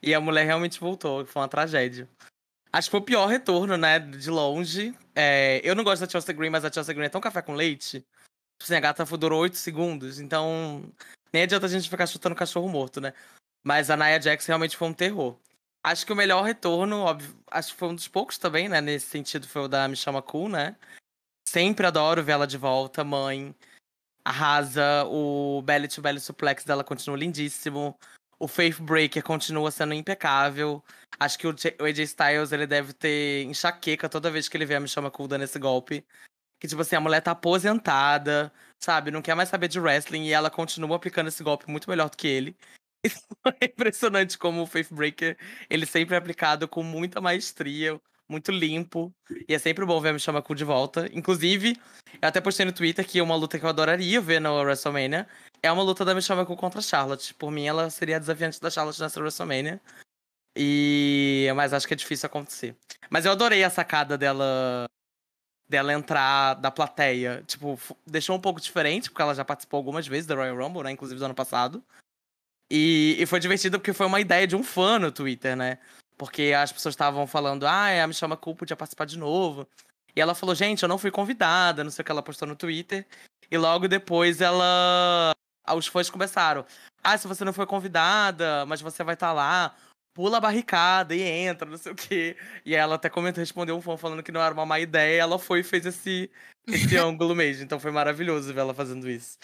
E 0.03 0.12
a 0.12 0.20
mulher 0.20 0.45
realmente 0.45 0.81
voltou, 0.81 1.24
foi 1.24 1.43
uma 1.43 1.49
tragédia. 1.49 2.09
Acho 2.72 2.89
que 2.89 2.91
foi 2.91 3.01
o 3.01 3.05
pior 3.05 3.26
retorno, 3.26 3.76
né? 3.76 4.01
De 4.01 4.29
longe. 4.29 4.93
É, 5.14 5.61
eu 5.62 5.74
não 5.74 5.85
gosto 5.85 6.01
da 6.01 6.09
Chelsea 6.09 6.35
Green, 6.35 6.51
mas 6.51 6.64
a 6.64 6.72
Chelsea 6.72 6.95
Green 6.95 7.07
é 7.07 7.11
tão 7.11 7.20
café 7.20 7.41
com 7.41 7.55
leite. 7.55 8.01
Tipo 8.01 8.64
assim, 8.64 8.74
a 8.74 8.81
gata 8.81 9.05
durou 9.16 9.41
8 9.43 9.57
segundos, 9.57 10.18
então 10.18 10.93
nem 11.33 11.43
adianta 11.43 11.66
a 11.66 11.68
gente 11.68 11.89
ficar 11.89 12.07
chutando 12.07 12.35
cachorro 12.35 12.68
morto, 12.68 13.01
né? 13.01 13.12
Mas 13.64 13.91
a 13.91 13.97
Nia 13.97 14.20
Jax 14.20 14.47
realmente 14.47 14.76
foi 14.76 14.89
um 14.89 14.95
terror. 14.95 15.37
Acho 15.83 16.05
que 16.05 16.12
o 16.12 16.16
melhor 16.16 16.43
retorno, 16.43 17.01
óbvio, 17.01 17.37
acho 17.51 17.72
que 17.72 17.79
foi 17.79 17.89
um 17.89 17.95
dos 17.95 18.09
poucos 18.09 18.39
também, 18.39 18.68
né? 18.68 18.81
Nesse 18.81 19.07
sentido, 19.07 19.47
foi 19.47 19.62
o 19.62 19.68
da 19.68 19.89
Michelle 19.89 20.16
McCool, 20.16 20.49
né? 20.49 20.76
Sempre 21.49 21.87
adoro 21.87 22.22
ver 22.22 22.33
ela 22.33 22.47
de 22.47 22.59
volta, 22.59 23.05
mãe. 23.05 23.55
Arrasa. 24.24 25.05
O 25.07 25.62
Belly 25.62 25.89
to 25.89 26.03
Belly 26.03 26.20
Suplex 26.20 26.64
dela 26.64 26.85
continua 26.85 27.16
lindíssimo. 27.16 27.99
O 28.39 28.47
Faith 28.47 28.81
Breaker 28.81 29.22
continua 29.22 29.70
sendo 29.70 29.95
impecável. 29.95 30.85
Acho 31.18 31.39
que 31.39 31.47
o, 31.47 31.51
AJ 31.51 31.99
Styles 32.01 32.53
ele 32.53 32.66
deve 32.66 32.93
ter 32.93 33.45
enxaqueca 33.45 34.09
toda 34.09 34.31
vez 34.31 34.49
que 34.49 34.57
ele 34.57 34.66
vê 34.66 34.74
a 34.76 34.81
Michelle 34.81 35.07
McCool 35.07 35.26
dando 35.26 35.45
esse 35.45 35.59
golpe. 35.59 36.07
Que, 36.61 36.68
tipo 36.68 36.83
assim, 36.83 36.97
a 36.97 37.01
mulher 37.01 37.20
tá 37.22 37.31
aposentada, 37.31 38.53
sabe? 38.81 39.11
Não 39.11 39.22
quer 39.22 39.35
mais 39.35 39.49
saber 39.49 39.68
de 39.68 39.81
wrestling 39.81 40.24
e 40.24 40.33
ela 40.33 40.51
continua 40.51 40.97
aplicando 40.97 41.29
esse 41.29 41.43
golpe 41.43 41.70
muito 41.70 41.89
melhor 41.89 42.09
do 42.11 42.16
que 42.16 42.26
ele. 42.26 42.57
É 43.61 43.66
impressionante 43.66 44.37
como 44.37 44.62
o 44.62 44.66
Faith 44.66 44.89
Breaker 44.91 45.37
ele 45.70 45.87
sempre 45.87 46.14
é 46.14 46.18
aplicado 46.18 46.68
com 46.68 46.83
muita 46.83 47.20
maestria, 47.20 47.99
muito 48.29 48.53
limpo. 48.53 49.12
E 49.49 49.55
é 49.55 49.59
sempre 49.59 49.87
bom 49.87 50.01
ver 50.01 50.11
a 50.11 50.12
Michelle 50.12 50.37
McCool 50.37 50.57
de 50.57 50.64
volta. 50.64 51.09
Inclusive, 51.12 51.76
eu 52.20 52.29
até 52.29 52.41
postei 52.41 52.66
no 52.66 52.72
Twitter 52.72 53.07
que 53.07 53.20
uma 53.20 53.37
luta 53.37 53.59
que 53.59 53.64
eu 53.64 53.68
adoraria 53.68 54.20
ver 54.20 54.41
no 54.41 54.55
WrestleMania 54.55 55.26
é 55.62 55.72
uma 55.72 55.83
luta 55.83 56.05
da 56.05 56.14
Michelle 56.14 56.41
McCool 56.41 56.57
contra 56.57 56.81
a 56.81 56.83
Charlotte. 56.83 57.33
Por 57.35 57.51
mim, 57.51 57.66
ela 57.66 57.89
seria 57.91 58.16
a 58.16 58.18
desafiante 58.18 58.61
da 58.61 58.70
Charlotte 58.70 59.01
nessa 59.01 59.20
WrestleMania. 59.20 59.81
E... 60.57 61.49
Mas 61.55 61.72
acho 61.72 61.87
que 61.87 61.95
é 61.95 61.97
difícil 61.97 62.26
acontecer. 62.26 62.76
Mas 63.09 63.24
eu 63.24 63.33
adorei 63.33 63.64
a 63.64 63.70
sacada 63.70 64.18
dela 64.18 64.87
dela 65.69 65.93
entrar 65.93 66.55
da 66.55 66.71
plateia. 66.71 67.43
Tipo, 67.47 67.79
deixou 68.07 68.37
um 68.37 68.41
pouco 68.41 68.61
diferente, 68.61 69.11
porque 69.11 69.23
ela 69.23 69.35
já 69.35 69.45
participou 69.45 69.79
algumas 69.79 70.07
vezes 70.07 70.27
da 70.27 70.35
Royal 70.35 70.57
Rumble, 70.57 70.83
né? 70.83 70.91
Inclusive 70.91 71.19
do 71.19 71.25
ano 71.25 71.35
passado. 71.35 71.83
E, 72.71 73.16
e 73.19 73.27
foi 73.27 73.41
divertido 73.41 73.79
porque 73.79 73.93
foi 73.93 74.07
uma 74.07 74.21
ideia 74.21 74.47
de 74.47 74.57
um 74.57 74.62
fã 74.62 74.99
no 74.99 75.12
Twitter, 75.12 75.57
né? 75.57 75.79
Porque 76.16 76.53
as 76.57 76.73
pessoas 76.73 76.95
estavam 76.95 77.27
falando, 77.27 77.66
ah, 77.66 78.03
a 78.03 78.07
Michelle 78.07 78.33
McCool 78.33 78.57
podia 78.57 78.77
participar 78.77 79.05
de 79.05 79.19
novo. 79.19 79.66
E 80.16 80.21
ela 80.21 80.35
falou, 80.35 80.55
gente, 80.55 80.83
eu 80.83 80.89
não 80.89 80.99
fui 80.99 81.11
convidada, 81.11 81.85
não 81.85 81.91
sei 81.91 82.03
o 82.03 82.05
que 82.05 82.11
ela 82.11 82.23
postou 82.23 82.49
no 82.49 82.57
Twitter. 82.57 83.07
E 83.51 83.57
logo 83.57 83.89
depois 83.89 84.41
ela. 84.41 85.33
Os 85.77 85.87
fãs 85.87 86.11
começaram. 86.11 86.64
Ah, 87.03 87.16
se 87.16 87.29
você 87.29 87.45
não 87.45 87.53
foi 87.53 87.66
convidada, 87.66 88.66
mas 88.66 88.81
você 88.81 89.05
vai 89.05 89.14
estar 89.14 89.29
tá 89.29 89.33
lá, 89.33 89.77
pula 90.14 90.38
a 90.38 90.40
barricada 90.40 91.14
e 91.14 91.22
entra, 91.22 91.68
não 91.68 91.76
sei 91.76 91.92
o 91.92 91.94
quê. 91.94 92.36
E 92.64 92.74
ela 92.74 92.96
até 92.96 93.09
comentou, 93.09 93.40
respondeu 93.40 93.76
um 93.76 93.80
fã 93.80 93.96
falando 93.96 94.22
que 94.22 94.32
não 94.32 94.42
era 94.42 94.54
uma 94.54 94.66
má 94.66 94.80
ideia. 94.80 95.20
ela 95.20 95.38
foi 95.38 95.61
e 95.61 95.64
fez 95.64 95.86
esse, 95.86 96.30
esse 96.66 96.96
ângulo 96.98 97.34
mesmo. 97.34 97.64
Então 97.64 97.78
foi 97.78 97.90
maravilhoso 97.90 98.52
ver 98.52 98.61
ela 98.61 98.74
fazendo 98.74 99.09
isso. 99.09 99.38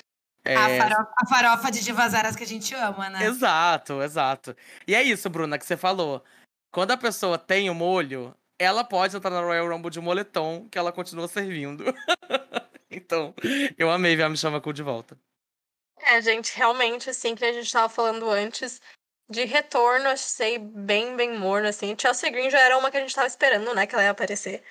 É... 0.45 0.57
A, 0.57 0.77
farofa, 0.77 1.15
a, 1.17 1.27
farofa, 1.27 1.71
de 1.71 1.83
divazaras 1.83 2.37
que 2.37 2.45
a 2.45 2.47
gente 2.47 2.75
ama, 2.75 3.09
né? 3.09 3.25
Exato, 3.25 4.03
exato. 4.03 4.55
E 4.87 4.95
é 4.95 5.03
isso, 5.03 5.31
Bruna, 5.31 5.59
que 5.59 5.65
você 5.65 5.77
falou. 5.77 6.23
Quando 6.71 6.91
a 6.91 6.97
pessoa 6.97 7.39
tem 7.39 7.71
o 7.71 7.75
molho, 7.75 8.35
ela 8.59 8.85
pode 8.85 9.17
entrar 9.17 9.31
na 9.31 9.41
Royal 9.41 9.69
Rumble 9.69 9.91
de 9.91 10.01
moletom, 10.01 10.69
que 10.69 10.79
ela 10.79 10.93
continua 10.93 11.29
servindo. 11.29 11.85
então, 12.91 13.35
eu 13.79 13.91
amei 13.91 14.17
ver 14.17 14.25
a 14.25 14.29
Michelle 14.29 14.55
McCool 14.55 14.73
de 14.73 14.83
volta. 14.83 15.19
É, 15.99 16.21
gente, 16.21 16.55
realmente, 16.55 17.09
assim, 17.09 17.35
que 17.35 17.45
a 17.45 17.53
gente 17.53 17.73
tava 17.73 17.89
falando 17.89 18.29
antes, 18.29 18.81
de 19.29 19.45
retorno, 19.45 20.09
achei 20.09 20.59
bem, 20.59 21.17
bem 21.17 21.39
morno, 21.39 21.69
assim. 21.69 21.97
Chelsea 21.99 22.31
Green 22.31 22.51
já 22.51 22.59
era 22.61 22.79
uma 22.79 22.91
que 22.91 22.97
a 22.97 23.01
gente 23.01 23.15
tava 23.15 23.27
esperando, 23.27 23.75
né, 23.75 23.87
que 23.87 23.95
ela 23.95 24.05
ia 24.05 24.11
aparecer. 24.11 24.63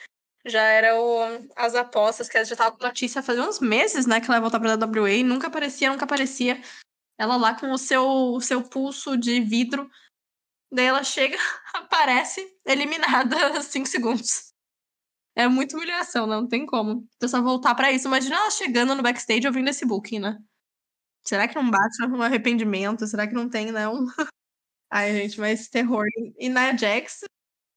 Já 0.45 0.61
era 0.61 0.99
o, 0.99 1.21
as 1.55 1.73
apostas, 1.75 2.27
que 2.27 2.37
a 2.37 2.43
gente 2.43 2.57
tava 2.57 2.75
com 2.75 2.83
notícia 2.83 3.23
fazia 3.23 3.43
uns 3.43 3.59
meses, 3.59 4.05
né, 4.05 4.19
que 4.19 4.27
ela 4.27 4.35
ia 4.35 4.41
voltar 4.41 4.59
pra 4.59 4.75
WWE, 4.75 5.19
e 5.19 5.23
nunca 5.23 5.47
aparecia, 5.47 5.89
nunca 5.89 6.05
aparecia. 6.05 6.61
Ela 7.17 7.37
lá 7.37 7.57
com 7.57 7.71
o 7.71 7.77
seu, 7.77 8.05
o 8.05 8.41
seu 8.41 8.61
pulso 8.61 9.17
de 9.17 9.39
vidro 9.39 9.89
Daí 10.73 10.87
ela 10.87 11.03
chega, 11.03 11.37
aparece, 11.75 12.41
eliminada 12.65 13.35
5 13.61 13.85
segundos. 13.87 14.51
É 15.35 15.47
muita 15.47 15.77
humilhação, 15.77 16.25
não 16.25 16.47
tem 16.47 16.65
como. 16.65 17.07
Então 17.15 17.29
só 17.29 17.41
voltar 17.41 17.75
para 17.75 17.91
isso. 17.91 18.07
Imagina 18.07 18.35
ela 18.37 18.51
chegando 18.51 18.95
no 18.95 19.03
backstage 19.03 19.47
ouvindo 19.47 19.69
esse 19.69 19.85
booking, 19.85 20.19
né? 20.19 20.39
Será 21.23 21.47
que 21.47 21.55
não 21.55 21.69
bate 21.69 22.03
um 22.03 22.21
arrependimento? 22.21 23.07
Será 23.07 23.27
que 23.27 23.33
não 23.33 23.47
tem, 23.47 23.71
não? 23.71 24.05
Ai, 24.95 25.11
gente, 25.11 25.39
mas 25.39 25.67
terror. 25.67 26.05
E 26.37 26.47
na 26.47 26.77
Jax, 26.77 27.21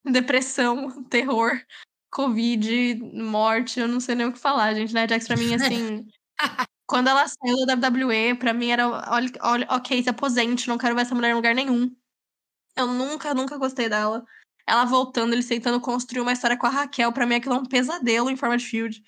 depressão, 0.05 1.03
terror, 1.09 1.59
Covid, 2.11 2.95
morte, 3.11 3.79
eu 3.79 3.87
não 3.87 3.99
sei 3.99 4.13
nem 4.13 4.27
o 4.27 4.33
que 4.33 4.37
falar, 4.37 4.75
gente. 4.75 4.93
Na 4.93 5.07
Jax, 5.07 5.25
pra 5.25 5.35
mim, 5.35 5.49
assim. 5.55 6.07
quando 6.85 7.07
ela 7.07 7.27
saiu 7.27 7.65
da 7.65 7.73
WWE, 7.73 8.35
pra 8.37 8.53
mim 8.53 8.69
era, 8.69 8.87
olha, 9.11 9.31
olha, 9.41 9.67
ok, 9.71 10.03
se 10.03 10.09
aposente, 10.09 10.67
não 10.67 10.77
quero 10.77 10.93
ver 10.93 11.01
essa 11.01 11.15
mulher 11.15 11.31
em 11.31 11.33
lugar 11.33 11.55
nenhum. 11.55 11.91
Eu 12.75 12.85
nunca, 12.85 13.33
nunca 13.33 13.57
gostei 13.57 13.89
dela. 13.89 14.23
Ela 14.67 14.85
voltando, 14.85 15.33
eles 15.33 15.47
tentando 15.47 15.81
construir 15.81 16.21
uma 16.21 16.33
história 16.33 16.55
com 16.55 16.67
a 16.67 16.69
Raquel, 16.69 17.11
pra 17.11 17.25
mim 17.25 17.33
aquilo 17.33 17.55
é 17.55 17.57
um 17.57 17.65
pesadelo 17.65 18.29
em 18.29 18.35
forma 18.35 18.57
de 18.57 18.65
field. 18.67 19.03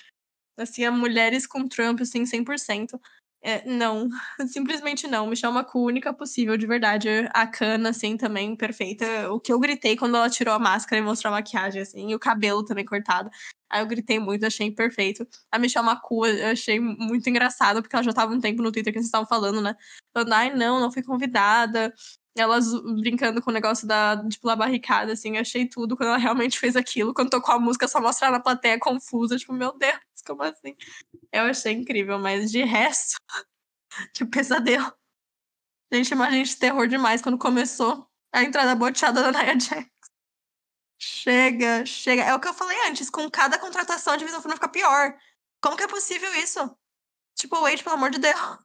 Assim, 0.58 0.84
a 0.84 0.92
mulheres 0.92 1.46
com 1.46 1.68
Trump, 1.68 2.02
assim, 2.02 2.26
100%. 2.26 3.00
É, 3.42 3.66
não, 3.66 4.10
simplesmente 4.48 5.08
não. 5.08 5.28
Me 5.28 5.36
chama 5.36 5.66
única 5.74 6.14
possível, 6.14 6.58
de 6.58 6.68
verdade. 6.68 7.10
A 7.34 7.48
cana, 7.48 7.90
assim, 7.90 8.18
também, 8.18 8.56
perfeita. 8.56 9.32
O 9.32 9.40
que 9.40 9.52
eu 9.52 9.60
gritei 9.60 9.96
quando 9.96 10.18
ela 10.18 10.30
tirou 10.30 10.54
a 10.54 10.60
máscara 10.60 11.02
e 11.02 11.06
mostrou 11.06 11.34
a 11.34 11.38
maquiagem, 11.38 11.82
assim, 11.82 12.12
e 12.12 12.16
o 12.16 12.20
cabelo 12.20 12.64
também 12.66 12.86
cortado. 12.86 13.30
Aí 13.70 13.82
eu 13.82 13.88
gritei 13.88 14.20
muito, 14.20 14.46
achei 14.46 14.72
perfeito. 14.72 15.26
A 15.52 15.60
Michelle 15.60 15.86
Macu, 15.86 16.26
eu 16.26 16.52
achei 16.52 16.80
muito 16.80 17.30
engraçado, 17.30 17.82
porque 17.82 17.96
ela 17.96 18.04
já 18.04 18.14
tava 18.14 18.34
um 18.34 18.40
tempo 18.40 18.62
no 18.62 18.72
Twitter 18.72 18.92
que 18.92 19.00
vocês 19.00 19.06
estavam 19.06 19.28
falando, 19.28 19.62
né? 19.62 19.76
Falando, 20.14 20.34
ai, 20.34 20.54
não, 20.56 20.80
não 20.80 20.92
fui 20.92 21.04
convidada. 21.04 21.94
Elas 22.36 22.68
brincando 23.02 23.42
com 23.42 23.52
o 23.52 23.54
negócio 23.54 23.88
da, 23.88 24.16
de 24.16 24.40
pular 24.40 24.56
barricada, 24.56 25.14
assim, 25.14 25.38
achei 25.38 25.68
tudo 25.68 25.96
quando 25.96 26.10
ela 26.10 26.18
realmente 26.18 26.60
fez 26.60 26.76
aquilo. 26.76 27.14
Quando 27.14 27.30
tocou 27.30 27.56
a 27.56 27.60
música, 27.60 27.88
só 27.88 28.02
mostrar 28.02 28.32
na 28.32 28.40
plateia 28.40 28.80
confusa, 28.80 29.38
tipo, 29.38 29.54
meu 29.54 29.78
Deus, 29.78 30.00
como 30.30 30.44
assim? 30.44 30.76
Eu 31.32 31.44
achei 31.44 31.74
incrível, 31.74 32.20
mas 32.20 32.52
de 32.52 32.64
resto, 32.64 33.20
que 34.14 34.26
pesadelo. 34.26 34.94
Gente, 35.92 36.12
imagina 36.12 36.44
de 36.44 36.56
terror 36.56 36.88
demais 36.88 37.22
quando 37.22 37.38
começou 37.38 38.08
a 38.32 38.44
entrada 38.44 38.76
boteada 38.76 39.24
da 39.24 39.44
Nia 39.44 39.60
Jax. 39.60 39.90
Chega, 41.02 41.86
chega. 41.86 42.24
É 42.24 42.36
o 42.36 42.40
que 42.40 42.48
eu 42.48 42.54
falei 42.54 42.78
antes, 42.88 43.10
com 43.10 43.30
cada 43.30 43.58
contratação 43.58 44.14
a 44.14 44.18
divisão 44.18 44.42
feminina 44.42 44.58
fica 44.58 44.70
pior. 44.70 45.18
Como 45.62 45.76
que 45.76 45.84
é 45.84 45.88
possível 45.88 46.34
isso? 46.36 46.78
Tipo, 47.36 47.62
Wade, 47.62 47.84
pelo 47.84 47.96
amor 47.96 48.12
de 48.12 48.20
Deus. 48.20 48.60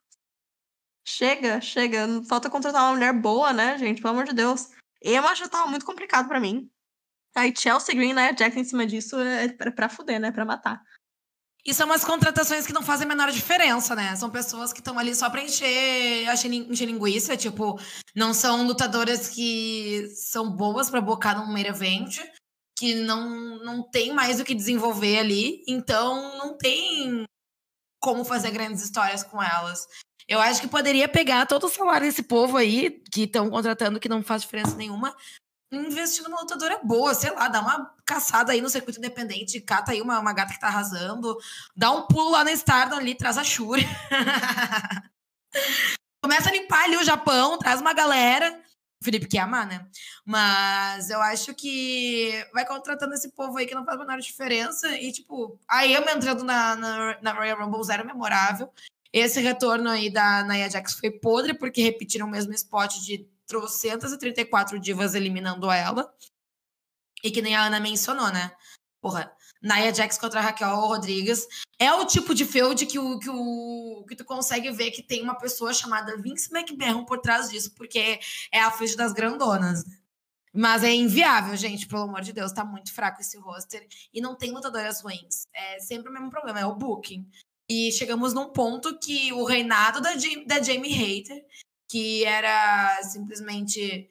Chega, 1.06 1.60
chega. 1.60 2.06
Falta 2.28 2.50
contratar 2.50 2.82
uma 2.82 2.92
mulher 2.92 3.12
boa, 3.12 3.52
né, 3.52 3.78
gente? 3.78 4.02
Pelo 4.02 4.14
amor 4.14 4.24
de 4.24 4.34
Deus. 4.34 4.70
Emma 5.02 5.34
já 5.34 5.48
tava 5.48 5.70
muito 5.70 5.86
complicado 5.86 6.28
para 6.28 6.40
mim. 6.40 6.70
Aí 7.34 7.52
Chelsea 7.56 7.94
Green, 7.94 8.14
né, 8.14 8.32
Jack 8.32 8.58
em 8.58 8.64
cima 8.64 8.86
disso 8.86 9.18
é 9.18 9.48
pra, 9.48 9.72
pra 9.72 9.88
fuder, 9.88 10.20
né? 10.20 10.32
Pra 10.32 10.44
matar. 10.44 10.82
E 11.66 11.72
são 11.72 11.86
umas 11.86 12.04
contratações 12.04 12.66
que 12.66 12.74
não 12.74 12.82
fazem 12.82 13.06
a 13.06 13.08
menor 13.08 13.30
diferença, 13.30 13.94
né? 13.94 14.14
São 14.16 14.28
pessoas 14.30 14.70
que 14.70 14.80
estão 14.80 14.98
ali 14.98 15.14
só 15.14 15.30
pra 15.30 15.42
encher, 15.42 16.28
encher 16.70 16.84
linguiça. 16.84 17.36
Tipo, 17.36 17.80
não 18.14 18.34
são 18.34 18.66
lutadoras 18.66 19.28
que 19.28 20.06
são 20.14 20.50
boas 20.50 20.90
para 20.90 21.00
bocar 21.00 21.36
num 21.36 21.50
main 21.50 21.64
event, 21.64 22.18
que 22.78 22.94
não, 22.94 23.58
não 23.64 23.82
tem 23.82 24.12
mais 24.12 24.40
o 24.40 24.44
que 24.44 24.54
desenvolver 24.54 25.18
ali. 25.18 25.62
Então, 25.66 26.36
não 26.36 26.58
tem 26.58 27.24
como 27.98 28.26
fazer 28.26 28.50
grandes 28.50 28.82
histórias 28.82 29.22
com 29.22 29.42
elas. 29.42 29.86
Eu 30.28 30.40
acho 30.40 30.60
que 30.60 30.68
poderia 30.68 31.08
pegar 31.08 31.46
todo 31.46 31.64
o 31.64 31.70
salário 31.70 32.06
desse 32.06 32.22
povo 32.22 32.58
aí, 32.58 33.02
que 33.10 33.22
estão 33.22 33.48
contratando, 33.48 33.98
que 33.98 34.08
não 34.08 34.22
faz 34.22 34.42
diferença 34.42 34.76
nenhuma, 34.76 35.14
investir 35.78 36.22
numa 36.24 36.40
lutadora 36.40 36.80
boa, 36.82 37.14
sei 37.14 37.30
lá, 37.30 37.48
dá 37.48 37.60
uma 37.60 37.94
caçada 38.04 38.52
aí 38.52 38.60
no 38.60 38.68
circuito 38.68 38.98
independente, 38.98 39.60
cata 39.60 39.92
aí 39.92 40.00
uma, 40.02 40.18
uma 40.18 40.32
gata 40.32 40.52
que 40.52 40.60
tá 40.60 40.68
arrasando, 40.68 41.36
dá 41.76 41.90
um 41.90 42.02
pulo 42.02 42.30
lá 42.30 42.44
na 42.44 42.52
Stardom 42.52 42.96
ali, 42.96 43.14
traz 43.14 43.38
a 43.38 43.44
Shuri. 43.44 43.86
Começa 46.22 46.48
a 46.48 46.52
limpar 46.52 46.84
ali 46.84 46.96
o 46.96 47.04
Japão, 47.04 47.58
traz 47.58 47.80
uma 47.80 47.92
galera. 47.92 48.58
O 49.00 49.04
Felipe 49.04 49.26
quer 49.26 49.40
amar, 49.40 49.66
né? 49.66 49.86
Mas 50.24 51.10
eu 51.10 51.20
acho 51.20 51.54
que 51.54 52.32
vai 52.54 52.66
contratando 52.66 53.12
esse 53.12 53.30
povo 53.32 53.58
aí 53.58 53.66
que 53.66 53.74
não 53.74 53.84
faz 53.84 54.00
a 54.00 54.04
menor 54.04 54.18
diferença. 54.18 54.88
E, 54.96 55.12
tipo, 55.12 55.60
a 55.68 55.86
Emma 55.86 56.12
entrando 56.12 56.42
na, 56.42 56.74
na, 56.74 57.18
na 57.20 57.32
Royal 57.32 57.58
Rumble 57.58 57.84
zero 57.84 58.06
memorável. 58.06 58.72
Esse 59.12 59.38
retorno 59.40 59.90
aí 59.90 60.10
da 60.10 60.42
Nia 60.44 60.70
Jax 60.70 60.94
foi 60.94 61.10
podre, 61.10 61.52
porque 61.52 61.82
repetiram 61.82 62.26
o 62.26 62.30
mesmo 62.30 62.52
spot 62.54 62.94
de 63.00 63.28
trocentas 63.46 64.12
e 64.12 64.18
34 64.18 64.78
divas 64.78 65.14
eliminando 65.14 65.70
ela. 65.70 66.12
E 67.22 67.30
que 67.30 67.42
nem 67.42 67.54
a 67.54 67.64
Ana 67.64 67.80
mencionou, 67.80 68.30
né? 68.30 68.52
Porra, 69.00 69.34
Nia 69.62 69.94
Jax 69.94 70.18
contra 70.18 70.40
Raquel 70.40 70.74
Rodrigues. 70.76 71.46
É 71.78 71.92
o 71.92 72.04
tipo 72.04 72.34
de 72.34 72.44
feud 72.44 72.84
que, 72.86 72.98
o, 72.98 73.18
que, 73.18 73.30
o, 73.30 74.04
que 74.06 74.14
tu 74.14 74.24
consegue 74.24 74.70
ver 74.70 74.90
que 74.90 75.02
tem 75.02 75.22
uma 75.22 75.34
pessoa 75.34 75.72
chamada 75.72 76.16
Vince 76.16 76.54
McMahon 76.54 77.04
por 77.04 77.18
trás 77.18 77.50
disso, 77.50 77.74
porque 77.74 78.20
é 78.52 78.60
a 78.60 78.70
feud 78.70 78.94
das 78.96 79.12
grandonas. 79.12 79.84
Mas 80.52 80.84
é 80.84 80.92
inviável, 80.92 81.56
gente, 81.56 81.88
pelo 81.88 82.02
amor 82.02 82.20
de 82.20 82.32
Deus, 82.32 82.52
tá 82.52 82.64
muito 82.64 82.92
fraco 82.92 83.20
esse 83.20 83.36
roster. 83.38 83.86
E 84.12 84.20
não 84.20 84.36
tem 84.36 84.52
lutadoras 84.52 85.00
ruins. 85.00 85.46
É 85.52 85.80
sempre 85.80 86.10
o 86.10 86.12
mesmo 86.12 86.30
problema, 86.30 86.60
é 86.60 86.66
o 86.66 86.76
booking. 86.76 87.28
E 87.68 87.90
chegamos 87.92 88.32
num 88.32 88.50
ponto 88.50 88.98
que 88.98 89.32
o 89.32 89.44
reinado 89.44 90.00
da, 90.00 90.10
da 90.46 90.62
Jamie 90.62 90.92
Hater 90.92 91.44
que 91.94 92.24
era 92.24 93.00
simplesmente 93.04 94.10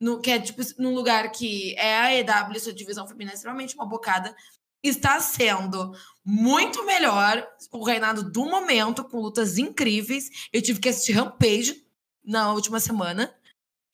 no, 0.00 0.20
que 0.20 0.28
é 0.28 0.40
tipo 0.40 0.60
num 0.76 0.92
lugar 0.92 1.30
que 1.30 1.72
é 1.78 1.96
a 1.96 2.12
EW, 2.16 2.58
sua 2.58 2.72
divisão 2.72 3.06
feminina 3.06 3.30
é 3.30 3.34
extremamente 3.34 3.76
uma 3.76 3.86
bocada, 3.86 4.34
está 4.82 5.20
sendo 5.20 5.96
muito 6.24 6.84
melhor 6.84 7.46
o 7.70 7.84
reinado 7.84 8.28
do 8.28 8.44
momento, 8.46 9.04
com 9.04 9.20
lutas 9.20 9.56
incríveis. 9.56 10.48
Eu 10.52 10.60
tive 10.60 10.80
que 10.80 10.88
assistir 10.88 11.12
Rampage 11.12 11.86
na 12.24 12.52
última 12.52 12.80
semana. 12.80 13.32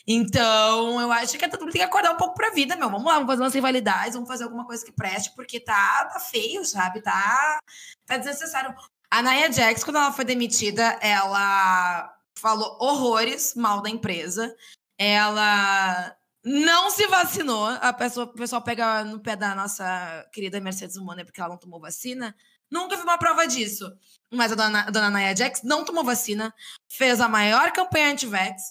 Então, 0.06 0.98
eu 0.98 1.12
acho 1.12 1.36
que 1.36 1.48
todo 1.50 1.60
mundo 1.60 1.72
tem 1.72 1.82
que 1.82 1.86
acordar 1.86 2.12
um 2.12 2.16
pouco 2.16 2.34
pra 2.34 2.48
vida, 2.48 2.76
meu. 2.76 2.88
Vamos 2.88 3.04
lá, 3.04 3.12
vamos 3.16 3.26
fazer 3.26 3.42
umas 3.42 3.54
rivalidades, 3.54 4.14
vamos 4.14 4.28
fazer 4.28 4.44
alguma 4.44 4.64
coisa 4.64 4.82
que 4.82 4.90
preste, 4.92 5.34
porque 5.36 5.60
tá, 5.60 6.06
tá 6.06 6.18
feio, 6.18 6.64
sabe? 6.64 7.02
Tá, 7.02 7.58
tá 8.06 8.16
desnecessário. 8.16 8.74
A 9.10 9.20
Nia 9.20 9.52
Jax, 9.52 9.84
quando 9.84 9.96
ela 9.96 10.12
foi 10.12 10.24
demitida, 10.24 10.98
ela 11.02 12.17
falou 12.38 12.78
horrores 12.80 13.54
mal 13.54 13.82
da 13.82 13.90
empresa. 13.90 14.54
Ela 14.96 16.16
não 16.44 16.90
se 16.90 17.06
vacinou. 17.06 17.66
A 17.66 17.92
pessoa, 17.92 18.26
o 18.26 18.32
pessoal 18.32 18.62
pega 18.62 19.04
no 19.04 19.20
pé 19.20 19.36
da 19.36 19.54
nossa 19.54 20.28
querida 20.32 20.60
Mercedes 20.60 20.96
Humana 20.96 21.24
porque 21.24 21.40
ela 21.40 21.50
não 21.50 21.58
tomou 21.58 21.80
vacina. 21.80 22.34
Nunca 22.70 22.96
vi 22.96 23.02
uma 23.02 23.18
prova 23.18 23.46
disso. 23.46 23.90
Mas 24.32 24.52
a 24.52 24.54
dona, 24.54 24.82
a 24.82 24.90
dona 24.90 25.10
Naya 25.10 25.34
Jax 25.34 25.62
não 25.62 25.84
tomou 25.84 26.04
vacina, 26.04 26.54
fez 26.86 27.20
a 27.20 27.28
maior 27.28 27.72
campanha 27.72 28.12
anti-vax, 28.12 28.62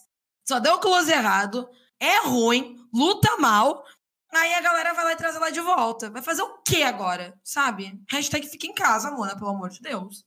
só 0.47 0.59
deu 0.59 0.75
o 0.75 0.79
close 0.79 1.11
errado, 1.11 1.67
é 1.99 2.19
ruim, 2.27 2.77
luta 2.93 3.37
mal. 3.37 3.83
Aí 4.31 4.53
a 4.53 4.61
galera 4.61 4.93
vai 4.93 5.03
lá 5.05 5.13
e 5.13 5.15
traz 5.15 5.35
ela 5.35 5.49
de 5.49 5.61
volta. 5.61 6.11
Vai 6.11 6.21
fazer 6.21 6.43
o 6.43 6.61
quê 6.61 6.83
agora? 6.83 7.39
Sabe? 7.43 7.99
Hashtag 8.09 8.47
fica 8.47 8.67
em 8.67 8.73
casa, 8.73 9.09
Mona, 9.09 9.35
pelo 9.35 9.49
amor 9.49 9.69
de 9.69 9.81
Deus 9.81 10.25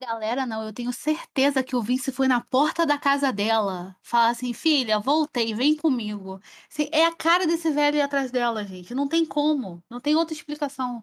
galera 0.00 0.46
não, 0.46 0.62
eu 0.64 0.72
tenho 0.72 0.92
certeza 0.92 1.62
que 1.62 1.74
o 1.74 1.82
Vince 1.82 2.12
foi 2.12 2.28
na 2.28 2.40
porta 2.40 2.86
da 2.86 2.98
casa 2.98 3.32
dela. 3.32 3.96
Fala 4.02 4.30
assim, 4.30 4.52
filha, 4.52 4.98
voltei, 4.98 5.54
vem 5.54 5.76
comigo. 5.76 6.40
Assim, 6.70 6.88
é 6.92 7.04
a 7.04 7.14
cara 7.14 7.46
desse 7.46 7.70
velho 7.70 8.02
atrás 8.02 8.30
dela, 8.30 8.64
gente. 8.64 8.94
Não 8.94 9.08
tem 9.08 9.24
como. 9.24 9.82
Não 9.90 10.00
tem 10.00 10.14
outra 10.14 10.34
explicação. 10.34 11.02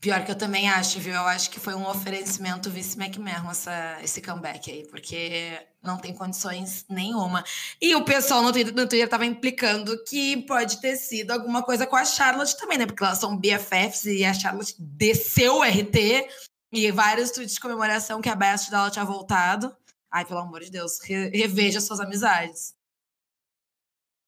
Pior 0.00 0.24
que 0.24 0.30
eu 0.30 0.38
também 0.38 0.68
acho, 0.68 0.98
viu? 0.98 1.12
Eu 1.12 1.26
acho 1.26 1.50
que 1.50 1.60
foi 1.60 1.74
um 1.74 1.86
oferecimento 1.86 2.70
Vince 2.70 2.98
McMahon 2.98 3.50
essa, 3.50 3.98
esse 4.02 4.22
comeback 4.22 4.70
aí, 4.70 4.86
porque 4.88 5.60
não 5.82 5.98
tem 5.98 6.14
condições 6.14 6.86
nenhuma. 6.88 7.44
E 7.78 7.94
o 7.94 8.02
pessoal 8.02 8.42
no 8.42 8.50
Twitter, 8.50 8.74
no 8.74 8.88
Twitter 8.88 9.08
tava 9.08 9.26
implicando 9.26 10.02
que 10.04 10.38
pode 10.46 10.80
ter 10.80 10.96
sido 10.96 11.32
alguma 11.32 11.62
coisa 11.62 11.86
com 11.86 11.96
a 11.96 12.04
Charlotte 12.06 12.56
também, 12.56 12.78
né? 12.78 12.86
Porque 12.86 13.04
elas 13.04 13.18
são 13.18 13.36
BFFs 13.36 14.06
e 14.06 14.24
a 14.24 14.32
Charlotte 14.32 14.74
desceu 14.78 15.56
o 15.56 15.62
RT 15.62 16.26
e 16.72 16.90
vários 16.90 17.30
tweets 17.30 17.54
de 17.54 17.60
comemoração 17.60 18.20
que 18.20 18.28
a 18.28 18.34
best 18.34 18.70
dela 18.70 18.90
tinha 18.90 19.04
voltado. 19.04 19.76
Ai, 20.10 20.24
pelo 20.24 20.40
amor 20.40 20.60
de 20.60 20.70
Deus, 20.70 21.00
re 21.02 21.28
reveja 21.30 21.80
suas 21.80 22.00
amizades. 22.00 22.74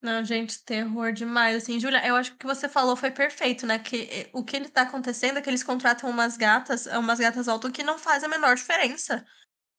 Não, 0.01 0.25
gente, 0.25 0.65
terror 0.65 1.13
demais. 1.13 1.57
Assim, 1.57 1.79
Júlia, 1.79 2.05
eu 2.05 2.17
acho 2.17 2.31
que 2.31 2.37
o 2.37 2.39
que 2.41 2.47
você 2.47 2.69
falou 2.69 2.97
foi 2.97 3.11
perfeito, 3.11 3.65
né? 3.67 3.79
Que 3.79 4.09
eh, 4.11 4.31
o 4.33 4.45
que 4.45 4.57
ele 4.57 4.69
tá 4.69 4.83
acontecendo 4.83 5.39
é 5.39 5.43
que 5.43 5.49
eles 5.49 5.63
contratam 5.63 6.11
umas 6.11 6.37
gatas, 6.37 6.87
umas 6.87 7.21
gatas 7.21 7.47
altas 7.47 7.71
que 7.71 7.85
não 7.85 7.99
faz 7.99 8.25
a 8.25 8.29
menor 8.29 8.57
diferença. 8.57 9.25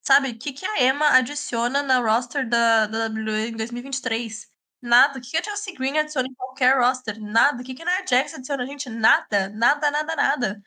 Sabe? 0.02 0.30
O 0.30 0.38
que, 0.38 0.52
que 0.52 0.66
a 0.66 0.82
Emma 0.84 1.08
adiciona 1.10 1.82
na 1.82 1.98
roster 2.00 2.48
da, 2.48 2.86
da 2.86 3.06
WWE 3.08 3.48
em 3.48 3.56
2023? 3.56 4.50
Nada. 4.82 5.18
O 5.18 5.22
que, 5.22 5.30
que 5.30 5.36
a 5.38 5.42
Chelsea 5.42 5.74
Green 5.74 5.98
adiciona 5.98 6.28
em 6.28 6.34
qualquer 6.34 6.78
roster? 6.78 7.20
Nada. 7.20 7.62
O 7.62 7.64
que, 7.64 7.74
que 7.74 7.82
a 7.82 7.86
Nia 7.86 8.06
Jax 8.06 8.34
adiciona, 8.34 8.66
gente? 8.66 8.88
Nada. 8.90 9.50
Nada, 9.50 9.90
nada, 9.90 10.16
nada 10.16 10.62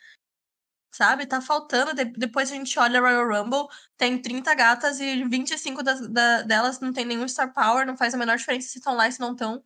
sabe? 0.98 1.28
Tá 1.28 1.40
faltando. 1.40 1.94
De 1.94 2.06
depois 2.06 2.52
a 2.52 2.56
gente 2.56 2.78
olha 2.80 3.00
Royal 3.00 3.28
Rumble, 3.28 3.68
tem 3.96 4.20
30 4.20 4.54
gatas 4.56 5.00
e 5.00 5.24
25 5.24 5.84
das, 5.84 6.08
da, 6.10 6.42
delas 6.42 6.80
não 6.80 6.92
tem 6.92 7.06
nenhum 7.06 7.28
Star 7.28 7.54
Power, 7.54 7.86
não 7.86 7.96
faz 7.96 8.14
a 8.14 8.18
menor 8.18 8.38
diferença 8.38 8.70
se 8.70 8.80
estão 8.80 8.96
lá 8.96 9.08
e 9.08 9.12
se 9.12 9.20
não 9.20 9.34
estão. 9.34 9.64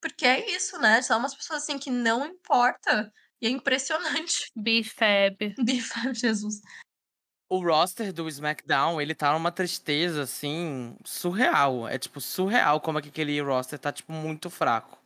Porque 0.00 0.26
é 0.26 0.50
isso, 0.50 0.78
né? 0.78 1.00
São 1.00 1.18
umas 1.18 1.34
pessoas 1.34 1.62
assim 1.62 1.78
que 1.78 1.90
não 1.90 2.26
importa. 2.26 3.12
E 3.40 3.46
é 3.46 3.50
impressionante. 3.50 4.50
Bifab. 4.56 5.54
Bifab, 5.64 6.12
Jesus. 6.14 6.60
O 7.50 7.64
roster 7.64 8.12
do 8.12 8.28
SmackDown, 8.28 9.00
ele 9.00 9.14
tá 9.14 9.32
numa 9.32 9.50
tristeza, 9.50 10.22
assim, 10.22 10.94
surreal. 11.04 11.88
É, 11.88 11.98
tipo, 11.98 12.20
surreal 12.20 12.80
como 12.80 12.98
é 12.98 13.02
que 13.02 13.08
aquele 13.08 13.40
roster 13.40 13.78
tá, 13.78 13.90
tipo, 13.90 14.12
muito 14.12 14.50
fraco. 14.50 14.98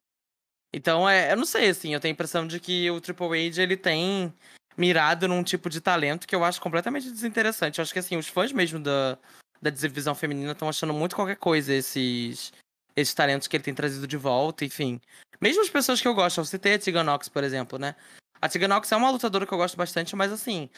Então, 0.74 1.08
é, 1.08 1.32
eu 1.32 1.36
não 1.36 1.44
sei, 1.44 1.68
assim, 1.68 1.94
eu 1.94 2.00
tenho 2.00 2.12
a 2.12 2.14
impressão 2.14 2.46
de 2.46 2.58
que 2.58 2.90
o 2.90 3.00
Triple 3.00 3.46
H, 3.46 3.62
ele 3.62 3.76
tem 3.76 4.34
mirado 4.76 5.28
num 5.28 5.42
tipo 5.42 5.68
de 5.68 5.80
talento 5.80 6.26
que 6.26 6.34
eu 6.34 6.44
acho 6.44 6.60
completamente 6.60 7.10
desinteressante. 7.10 7.78
Eu 7.78 7.82
acho 7.82 7.92
que 7.92 7.98
assim, 7.98 8.16
os 8.16 8.28
fãs 8.28 8.52
mesmo 8.52 8.78
da, 8.78 9.18
da 9.60 9.70
divisão 9.70 10.14
feminina 10.14 10.52
estão 10.52 10.68
achando 10.68 10.92
muito 10.92 11.16
qualquer 11.16 11.36
coisa 11.36 11.72
esses 11.72 12.52
esses 12.94 13.14
talentos 13.14 13.48
que 13.48 13.56
ele 13.56 13.64
tem 13.64 13.74
trazido 13.74 14.06
de 14.06 14.18
volta, 14.18 14.64
enfim. 14.64 15.00
Mesmo 15.40 15.62
as 15.62 15.70
pessoas 15.70 16.00
que 16.00 16.06
eu 16.06 16.14
gosto, 16.14 16.38
eu 16.38 16.44
citei 16.44 16.74
a 16.74 16.78
Tegan 16.78 17.04
Nox, 17.04 17.26
por 17.28 17.42
exemplo, 17.42 17.78
né? 17.78 17.94
A 18.40 18.48
Tegan 18.48 18.68
Nox 18.68 18.92
é 18.92 18.96
uma 18.96 19.10
lutadora 19.10 19.46
que 19.46 19.52
eu 19.52 19.58
gosto 19.58 19.78
bastante, 19.78 20.14
mas 20.14 20.30
assim, 20.30 20.68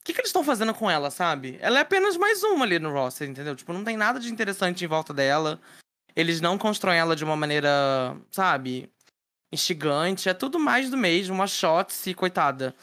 o 0.00 0.04
que, 0.04 0.14
que 0.14 0.20
eles 0.20 0.30
estão 0.30 0.42
fazendo 0.42 0.72
com 0.72 0.90
ela, 0.90 1.10
sabe? 1.10 1.58
Ela 1.60 1.78
é 1.78 1.82
apenas 1.82 2.16
mais 2.16 2.42
uma 2.42 2.64
ali 2.64 2.78
no 2.78 2.90
roster, 2.90 3.28
entendeu? 3.28 3.54
Tipo, 3.54 3.74
não 3.74 3.84
tem 3.84 3.98
nada 3.98 4.18
de 4.18 4.32
interessante 4.32 4.82
em 4.82 4.88
volta 4.88 5.12
dela. 5.12 5.60
Eles 6.16 6.40
não 6.40 6.56
constroem 6.56 6.98
ela 6.98 7.14
de 7.14 7.22
uma 7.22 7.36
maneira, 7.36 8.16
sabe? 8.30 8.90
instigante. 9.52 10.28
É 10.28 10.34
tudo 10.34 10.58
mais 10.58 10.90
do 10.90 10.96
mesmo, 10.96 11.34
uma 11.34 11.46
Shotzi, 11.46 12.14
coitada. 12.14 12.74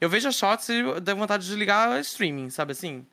Eu 0.00 0.08
vejo 0.08 0.28
a 0.28 0.32
Shotzi 0.32 0.72
e 0.72 1.00
dá 1.00 1.14
vontade 1.14 1.46
de 1.46 1.54
ligar 1.54 2.00
streaming, 2.00 2.50
sabe 2.50 2.72
assim? 2.72 3.04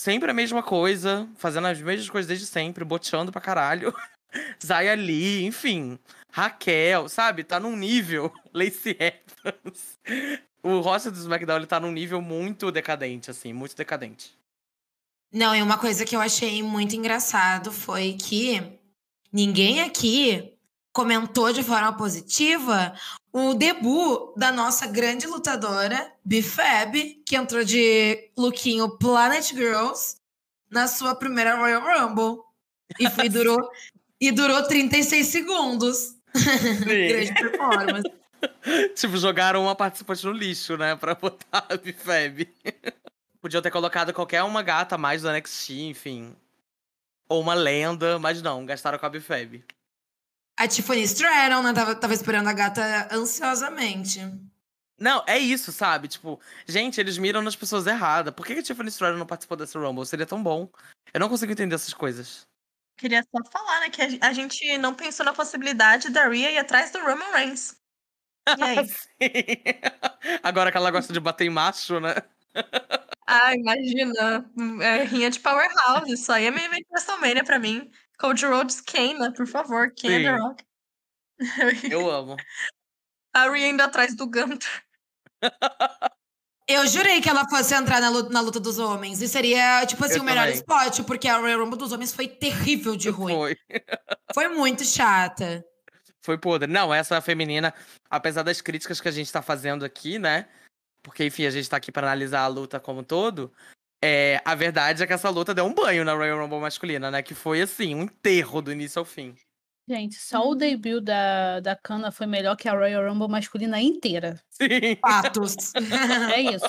Sempre 0.00 0.30
a 0.30 0.34
mesma 0.34 0.62
coisa, 0.62 1.28
fazendo 1.36 1.66
as 1.66 1.80
mesmas 1.80 2.08
coisas 2.08 2.26
desde 2.26 2.46
sempre, 2.46 2.84
boteando 2.84 3.30
pra 3.30 3.40
caralho. 3.40 3.94
Zaya 4.64 4.96
enfim. 5.42 5.98
Raquel, 6.32 7.08
sabe? 7.08 7.44
Tá 7.44 7.60
num 7.60 7.76
nível. 7.76 8.32
Lacey 8.54 8.96
Evans. 8.98 9.98
O 10.62 10.80
roster 10.80 11.12
do 11.12 11.18
SmackDown 11.18 11.56
ele 11.56 11.66
tá 11.66 11.78
num 11.80 11.92
nível 11.92 12.22
muito 12.22 12.70
decadente, 12.70 13.30
assim, 13.30 13.52
muito 13.52 13.76
decadente. 13.76 14.38
Não, 15.32 15.54
e 15.54 15.62
uma 15.62 15.78
coisa 15.78 16.04
que 16.04 16.16
eu 16.16 16.20
achei 16.20 16.62
muito 16.62 16.96
engraçado 16.96 17.70
foi 17.70 18.14
que 18.14 18.78
ninguém 19.32 19.80
aqui 19.80 20.52
comentou 20.92 21.52
de 21.52 21.62
forma 21.62 21.92
positiva 21.96 22.94
o 23.32 23.54
debut 23.54 24.34
da 24.36 24.50
nossa 24.50 24.86
grande 24.86 25.26
lutadora, 25.26 26.12
Bifab, 26.24 27.22
que 27.24 27.36
entrou 27.36 27.64
de 27.64 28.30
lookinho 28.36 28.98
Planet 28.98 29.44
Girls 29.48 30.16
na 30.68 30.88
sua 30.88 31.14
primeira 31.14 31.56
Royal 31.56 31.82
Rumble. 31.82 32.42
E 32.98 33.08
foi, 33.08 33.28
durou, 33.30 33.70
e 34.20 34.32
durou 34.32 34.62
36 34.66 35.26
segundos. 35.26 36.16
grande 36.84 37.34
performance. 37.34 38.10
tipo, 38.94 39.16
jogaram 39.16 39.62
uma 39.62 39.76
participante 39.76 40.24
no 40.26 40.32
lixo, 40.32 40.76
né? 40.76 40.96
Pra 40.96 41.14
botar 41.14 41.66
a 41.68 41.76
Bifab. 41.76 42.48
Podiam 43.40 43.62
ter 43.62 43.70
colocado 43.70 44.12
qualquer 44.12 44.42
uma 44.42 44.62
gata 44.62 44.98
mais 44.98 45.22
do 45.22 45.30
NXT, 45.30 45.70
enfim. 45.82 46.34
Ou 47.28 47.40
uma 47.40 47.54
lenda, 47.54 48.18
mas 48.18 48.42
não, 48.42 48.66
gastaram 48.66 48.98
com 48.98 49.06
a 49.06 49.10
Bifab. 49.10 49.64
A 50.60 50.68
Tiffany 50.68 51.00
Stratton, 51.04 51.62
né? 51.62 51.72
Tava, 51.72 51.94
tava 51.94 52.12
esperando 52.12 52.46
a 52.46 52.52
gata 52.52 53.08
ansiosamente. 53.10 54.20
Não, 54.98 55.24
é 55.26 55.38
isso, 55.38 55.72
sabe? 55.72 56.06
Tipo, 56.06 56.38
gente, 56.68 57.00
eles 57.00 57.16
miram 57.16 57.40
nas 57.40 57.56
pessoas 57.56 57.86
erradas. 57.86 58.34
Por 58.34 58.44
que 58.44 58.52
a 58.52 58.62
Tiffany 58.62 58.90
Stratton 58.90 59.16
não 59.16 59.26
participou 59.26 59.56
dessa 59.56 59.78
Rumble? 59.78 60.04
Seria 60.04 60.26
tão 60.26 60.42
bom. 60.42 60.68
Eu 61.14 61.20
não 61.20 61.30
consigo 61.30 61.50
entender 61.50 61.74
essas 61.74 61.94
coisas. 61.94 62.46
Queria 62.98 63.22
só 63.22 63.42
falar, 63.50 63.80
né, 63.80 63.88
que 63.88 64.18
a 64.20 64.32
gente 64.34 64.76
não 64.76 64.94
pensou 64.94 65.24
na 65.24 65.32
possibilidade 65.32 66.10
da 66.10 66.28
Rhea 66.28 66.50
ir 66.50 66.58
atrás 66.58 66.90
do 66.90 66.98
Roman 66.98 67.32
Reigns. 67.32 67.76
E 68.58 68.62
aí? 68.62 68.86
Agora 70.42 70.70
que 70.70 70.76
ela 70.76 70.90
gosta 70.90 71.10
de 71.10 71.20
bater 71.20 71.46
em 71.46 71.50
macho, 71.50 72.00
né? 72.00 72.16
Ah, 73.26 73.54
imagina. 73.54 74.44
É, 74.82 75.04
rinha 75.04 75.30
de 75.30 75.40
Powerhouse. 75.40 76.12
Isso 76.12 76.30
aí 76.30 76.44
é 76.44 76.50
meio 76.50 76.68
WrestleMania 76.90 77.44
pra 77.44 77.58
mim. 77.58 77.90
Cody 78.20 78.44
Rhodes 78.44 78.80
queima, 78.80 79.32
por 79.32 79.46
favor. 79.46 79.92
É 80.04 80.22
The 80.22 80.36
Rock? 80.36 80.64
Eu 81.90 82.10
amo. 82.10 82.36
A 83.34 83.48
Rhea 83.48 83.68
indo 83.68 83.82
atrás 83.82 84.14
do 84.14 84.26
Gunter. 84.26 84.84
Eu 86.68 86.86
jurei 86.86 87.20
que 87.20 87.28
ela 87.28 87.48
fosse 87.48 87.74
entrar 87.74 88.00
na 88.00 88.10
luta, 88.10 88.28
na 88.30 88.40
luta 88.40 88.60
dos 88.60 88.78
homens. 88.78 89.22
E 89.22 89.28
seria, 89.28 89.84
tipo 89.86 90.04
assim, 90.04 90.16
Eu 90.16 90.22
o 90.22 90.24
melhor 90.24 90.42
também. 90.42 90.56
spot, 90.56 91.00
porque 91.06 91.26
a 91.26 91.38
Royal 91.38 91.60
Rumble 91.60 91.78
dos 91.78 91.92
homens 91.92 92.12
foi 92.12 92.28
terrível 92.28 92.94
de 92.94 93.08
ruim. 93.08 93.34
Foi. 93.34 93.56
Foi 94.34 94.48
muito 94.48 94.84
chata. 94.84 95.64
Foi 96.22 96.38
podre. 96.38 96.70
Não, 96.70 96.94
essa 96.94 97.20
feminina, 97.20 97.74
apesar 98.08 98.44
das 98.44 98.60
críticas 98.60 99.00
que 99.00 99.08
a 99.08 99.10
gente 99.10 99.32
tá 99.32 99.42
fazendo 99.42 99.84
aqui, 99.84 100.20
né? 100.20 100.48
Porque, 101.02 101.24
enfim, 101.24 101.46
a 101.46 101.50
gente 101.50 101.68
tá 101.68 101.78
aqui 101.78 101.90
pra 101.90 102.06
analisar 102.06 102.42
a 102.42 102.46
luta 102.46 102.78
como 102.78 103.00
um 103.00 103.04
todo. 103.04 103.52
É, 104.02 104.40
a 104.44 104.54
verdade 104.54 105.02
é 105.02 105.06
que 105.06 105.12
essa 105.12 105.28
luta 105.28 105.54
deu 105.54 105.64
um 105.66 105.74
banho 105.74 106.04
na 106.04 106.14
Royal 106.14 106.38
Rumble 106.38 106.60
masculina, 106.60 107.10
né? 107.10 107.22
Que 107.22 107.34
foi, 107.34 107.60
assim, 107.60 107.94
um 107.94 108.02
enterro 108.02 108.62
do 108.62 108.72
início 108.72 108.98
ao 108.98 109.04
fim. 109.04 109.34
Gente, 109.88 110.14
só 110.14 110.48
o 110.48 110.54
debut 110.54 111.02
da, 111.02 111.58
da 111.60 111.74
Kana 111.74 112.12
foi 112.12 112.24
melhor 112.26 112.56
que 112.56 112.68
a 112.68 112.72
Royal 112.72 113.08
Rumble 113.08 113.28
masculina 113.28 113.80
inteira. 113.80 114.40
Sim. 114.48 114.96
Fatos. 115.00 115.72
É 116.32 116.40
isso. 116.40 116.64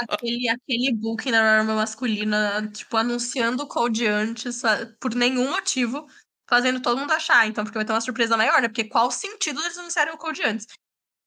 Aquele, 0.00 0.48
aquele 0.48 0.92
booking 0.94 1.30
na 1.30 1.40
Royal 1.40 1.60
Rumble 1.60 1.76
masculina, 1.76 2.70
tipo, 2.72 2.96
anunciando 2.96 3.64
o 3.64 3.68
Code 3.68 4.06
antes, 4.06 4.60
fa- 4.62 4.86
por 4.98 5.14
nenhum 5.14 5.50
motivo, 5.50 6.06
fazendo 6.48 6.80
todo 6.80 6.98
mundo 6.98 7.12
achar. 7.12 7.46
Então, 7.46 7.64
porque 7.64 7.76
vai 7.78 7.84
ter 7.84 7.92
uma 7.92 8.00
surpresa 8.00 8.36
maior, 8.36 8.62
né? 8.62 8.68
Porque 8.68 8.84
qual 8.84 9.08
o 9.08 9.12
sentido 9.12 9.60
eles 9.60 9.76
anunciarem 9.76 10.14
o 10.14 10.18
Code 10.18 10.42
antes? 10.42 10.66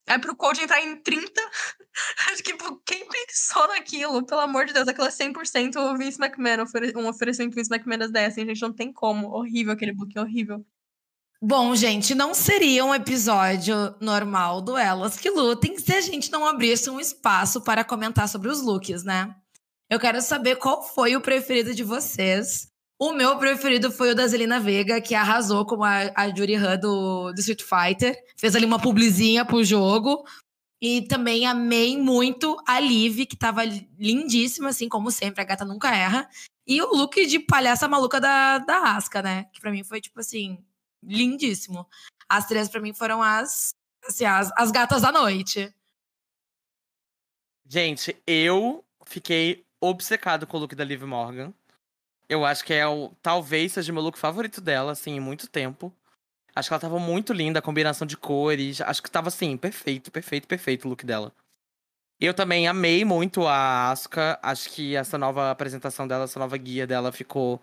É 0.07 0.17
pro 0.17 0.35
Code 0.35 0.61
entrar 0.61 0.81
em 0.81 0.95
30? 0.95 1.41
Acho 2.31 2.41
que 2.41 2.53
tipo, 2.53 2.81
quem 2.85 3.05
pensou 3.07 3.67
naquilo? 3.67 4.25
Pelo 4.25 4.41
amor 4.41 4.65
de 4.65 4.73
Deus, 4.73 4.87
aquilo 4.87 5.07
é 5.07 5.11
100% 5.11 5.75
o 5.75 5.97
Vince 5.97 6.21
McMahon, 6.21 6.63
um 6.95 7.07
oferecimento 7.07 7.55
Vince 7.55 7.73
McMahon 7.73 8.09
dessa, 8.09 8.39
hein, 8.39 8.47
gente, 8.47 8.61
não 8.61 8.73
tem 8.73 8.91
como. 8.93 9.27
Horrível 9.27 9.73
aquele 9.73 9.91
booking, 9.91 10.19
horrível. 10.19 10.65
Bom, 11.41 11.75
gente, 11.75 12.15
não 12.15 12.33
seria 12.33 12.83
um 12.83 12.95
episódio 12.95 13.75
normal 14.01 14.59
do 14.61 14.75
Elas 14.75 15.17
que 15.17 15.29
Lutem 15.29 15.77
se 15.77 15.93
a 15.93 16.01
gente 16.01 16.31
não 16.31 16.47
abrisse 16.47 16.89
um 16.89 16.99
espaço 16.99 17.61
para 17.61 17.83
comentar 17.83 18.27
sobre 18.27 18.49
os 18.49 18.61
looks, 18.61 19.03
né? 19.03 19.35
Eu 19.89 19.99
quero 19.99 20.19
saber 20.21 20.55
qual 20.55 20.81
foi 20.81 21.15
o 21.15 21.21
preferido 21.21 21.75
de 21.75 21.83
vocês. 21.83 22.67
O 22.99 23.13
meu 23.13 23.37
preferido 23.37 23.91
foi 23.91 24.11
o 24.11 24.15
da 24.15 24.25
Zelina 24.27 24.59
Vega, 24.59 24.99
que 24.99 25.13
arrasou 25.13 25.65
como 25.65 25.83
a, 25.83 26.11
a 26.15 26.33
Jury 26.33 26.55
Han 26.55 26.79
do, 26.79 27.31
do 27.31 27.39
Street 27.39 27.61
Fighter. 27.61 28.17
Fez 28.35 28.55
ali 28.55 28.65
uma 28.65 28.81
publizinha 28.81 29.45
pro 29.45 29.63
jogo. 29.63 30.25
E 30.81 31.03
também 31.03 31.45
amei 31.45 31.97
muito 31.97 32.57
a 32.67 32.79
Liv, 32.79 33.25
que 33.25 33.35
tava 33.35 33.63
lindíssima, 33.65 34.69
assim 34.69 34.89
como 34.89 35.11
sempre, 35.11 35.41
a 35.41 35.45
gata 35.45 35.65
nunca 35.65 35.95
erra. 35.95 36.29
E 36.67 36.81
o 36.81 36.95
look 36.95 37.25
de 37.25 37.39
palhaça 37.39 37.87
maluca 37.87 38.19
da, 38.19 38.59
da 38.59 38.95
Asca, 38.95 39.21
né? 39.21 39.45
Que 39.53 39.59
pra 39.59 39.71
mim 39.71 39.83
foi, 39.83 40.01
tipo 40.01 40.19
assim, 40.19 40.63
lindíssimo. 41.03 41.87
As 42.27 42.47
três, 42.47 42.67
pra 42.67 42.81
mim, 42.81 42.93
foram 42.93 43.23
as, 43.23 43.69
assim, 44.05 44.25
as, 44.25 44.51
as 44.55 44.71
gatas 44.71 45.01
da 45.03 45.11
noite. 45.11 45.73
Gente, 47.67 48.15
eu 48.25 48.83
fiquei 49.05 49.65
obcecado 49.79 50.45
com 50.45 50.57
o 50.57 50.59
look 50.59 50.75
da 50.75 50.83
Liv 50.83 51.03
Morgan. 51.03 51.53
Eu 52.29 52.45
acho 52.45 52.63
que 52.65 52.73
é 52.73 52.85
o. 52.87 53.11
Talvez 53.21 53.73
seja 53.73 53.91
o 53.91 53.95
meu 53.95 54.03
look 54.03 54.17
favorito 54.17 54.59
dela, 54.59 54.91
assim, 54.91 55.11
em 55.11 55.19
muito 55.19 55.47
tempo. 55.47 55.93
Acho 56.53 56.69
que 56.69 56.73
ela 56.73 56.81
tava 56.81 56.99
muito 56.99 57.33
linda, 57.33 57.59
a 57.59 57.61
combinação 57.61 58.05
de 58.05 58.17
cores. 58.17 58.81
Acho 58.81 59.01
que 59.01 59.11
tava, 59.11 59.27
assim, 59.29 59.55
perfeito, 59.55 60.11
perfeito, 60.11 60.47
perfeito 60.47 60.85
o 60.85 60.89
look 60.89 61.05
dela. 61.05 61.31
Eu 62.19 62.33
também 62.33 62.67
amei 62.67 63.05
muito 63.05 63.45
a 63.45 63.91
Asuka. 63.91 64.39
Acho 64.41 64.71
que 64.71 64.95
essa 64.95 65.17
nova 65.17 65.51
apresentação 65.51 66.07
dela, 66.07 66.23
essa 66.23 66.39
nova 66.39 66.57
guia 66.57 66.87
dela 66.87 67.11
ficou 67.11 67.61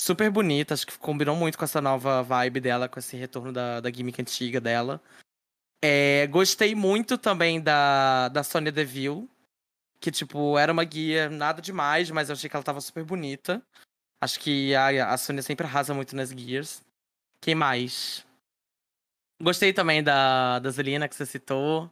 super 0.00 0.30
bonita. 0.30 0.72
Acho 0.72 0.86
que 0.86 0.96
combinou 0.98 1.34
muito 1.34 1.58
com 1.58 1.64
essa 1.64 1.80
nova 1.80 2.22
vibe 2.22 2.60
dela, 2.60 2.88
com 2.88 3.00
esse 3.00 3.16
retorno 3.16 3.52
da, 3.52 3.80
da 3.80 3.90
gimmick 3.90 4.22
antiga 4.22 4.60
dela. 4.60 5.02
É, 5.82 6.26
gostei 6.28 6.74
muito 6.74 7.18
também 7.18 7.60
da, 7.60 8.28
da 8.28 8.44
Sonya 8.44 8.70
Deville. 8.70 9.28
Que, 10.00 10.12
tipo, 10.12 10.56
era 10.56 10.72
uma 10.72 10.84
guia 10.84 11.28
nada 11.28 11.60
demais, 11.60 12.08
mas 12.12 12.28
eu 12.28 12.34
achei 12.34 12.48
que 12.48 12.54
ela 12.54 12.62
tava 12.62 12.80
super 12.80 13.02
bonita. 13.02 13.60
Acho 14.20 14.40
que 14.40 14.74
a, 14.74 15.12
a 15.12 15.16
Sonya 15.16 15.42
sempre 15.42 15.66
arrasa 15.66 15.94
muito 15.94 16.16
nas 16.16 16.32
guias. 16.32 16.82
Quem 17.40 17.54
mais? 17.54 18.26
Gostei 19.40 19.72
também 19.72 20.02
da, 20.02 20.58
da 20.58 20.70
Zelina 20.70 21.08
que 21.08 21.14
você 21.14 21.24
citou. 21.24 21.90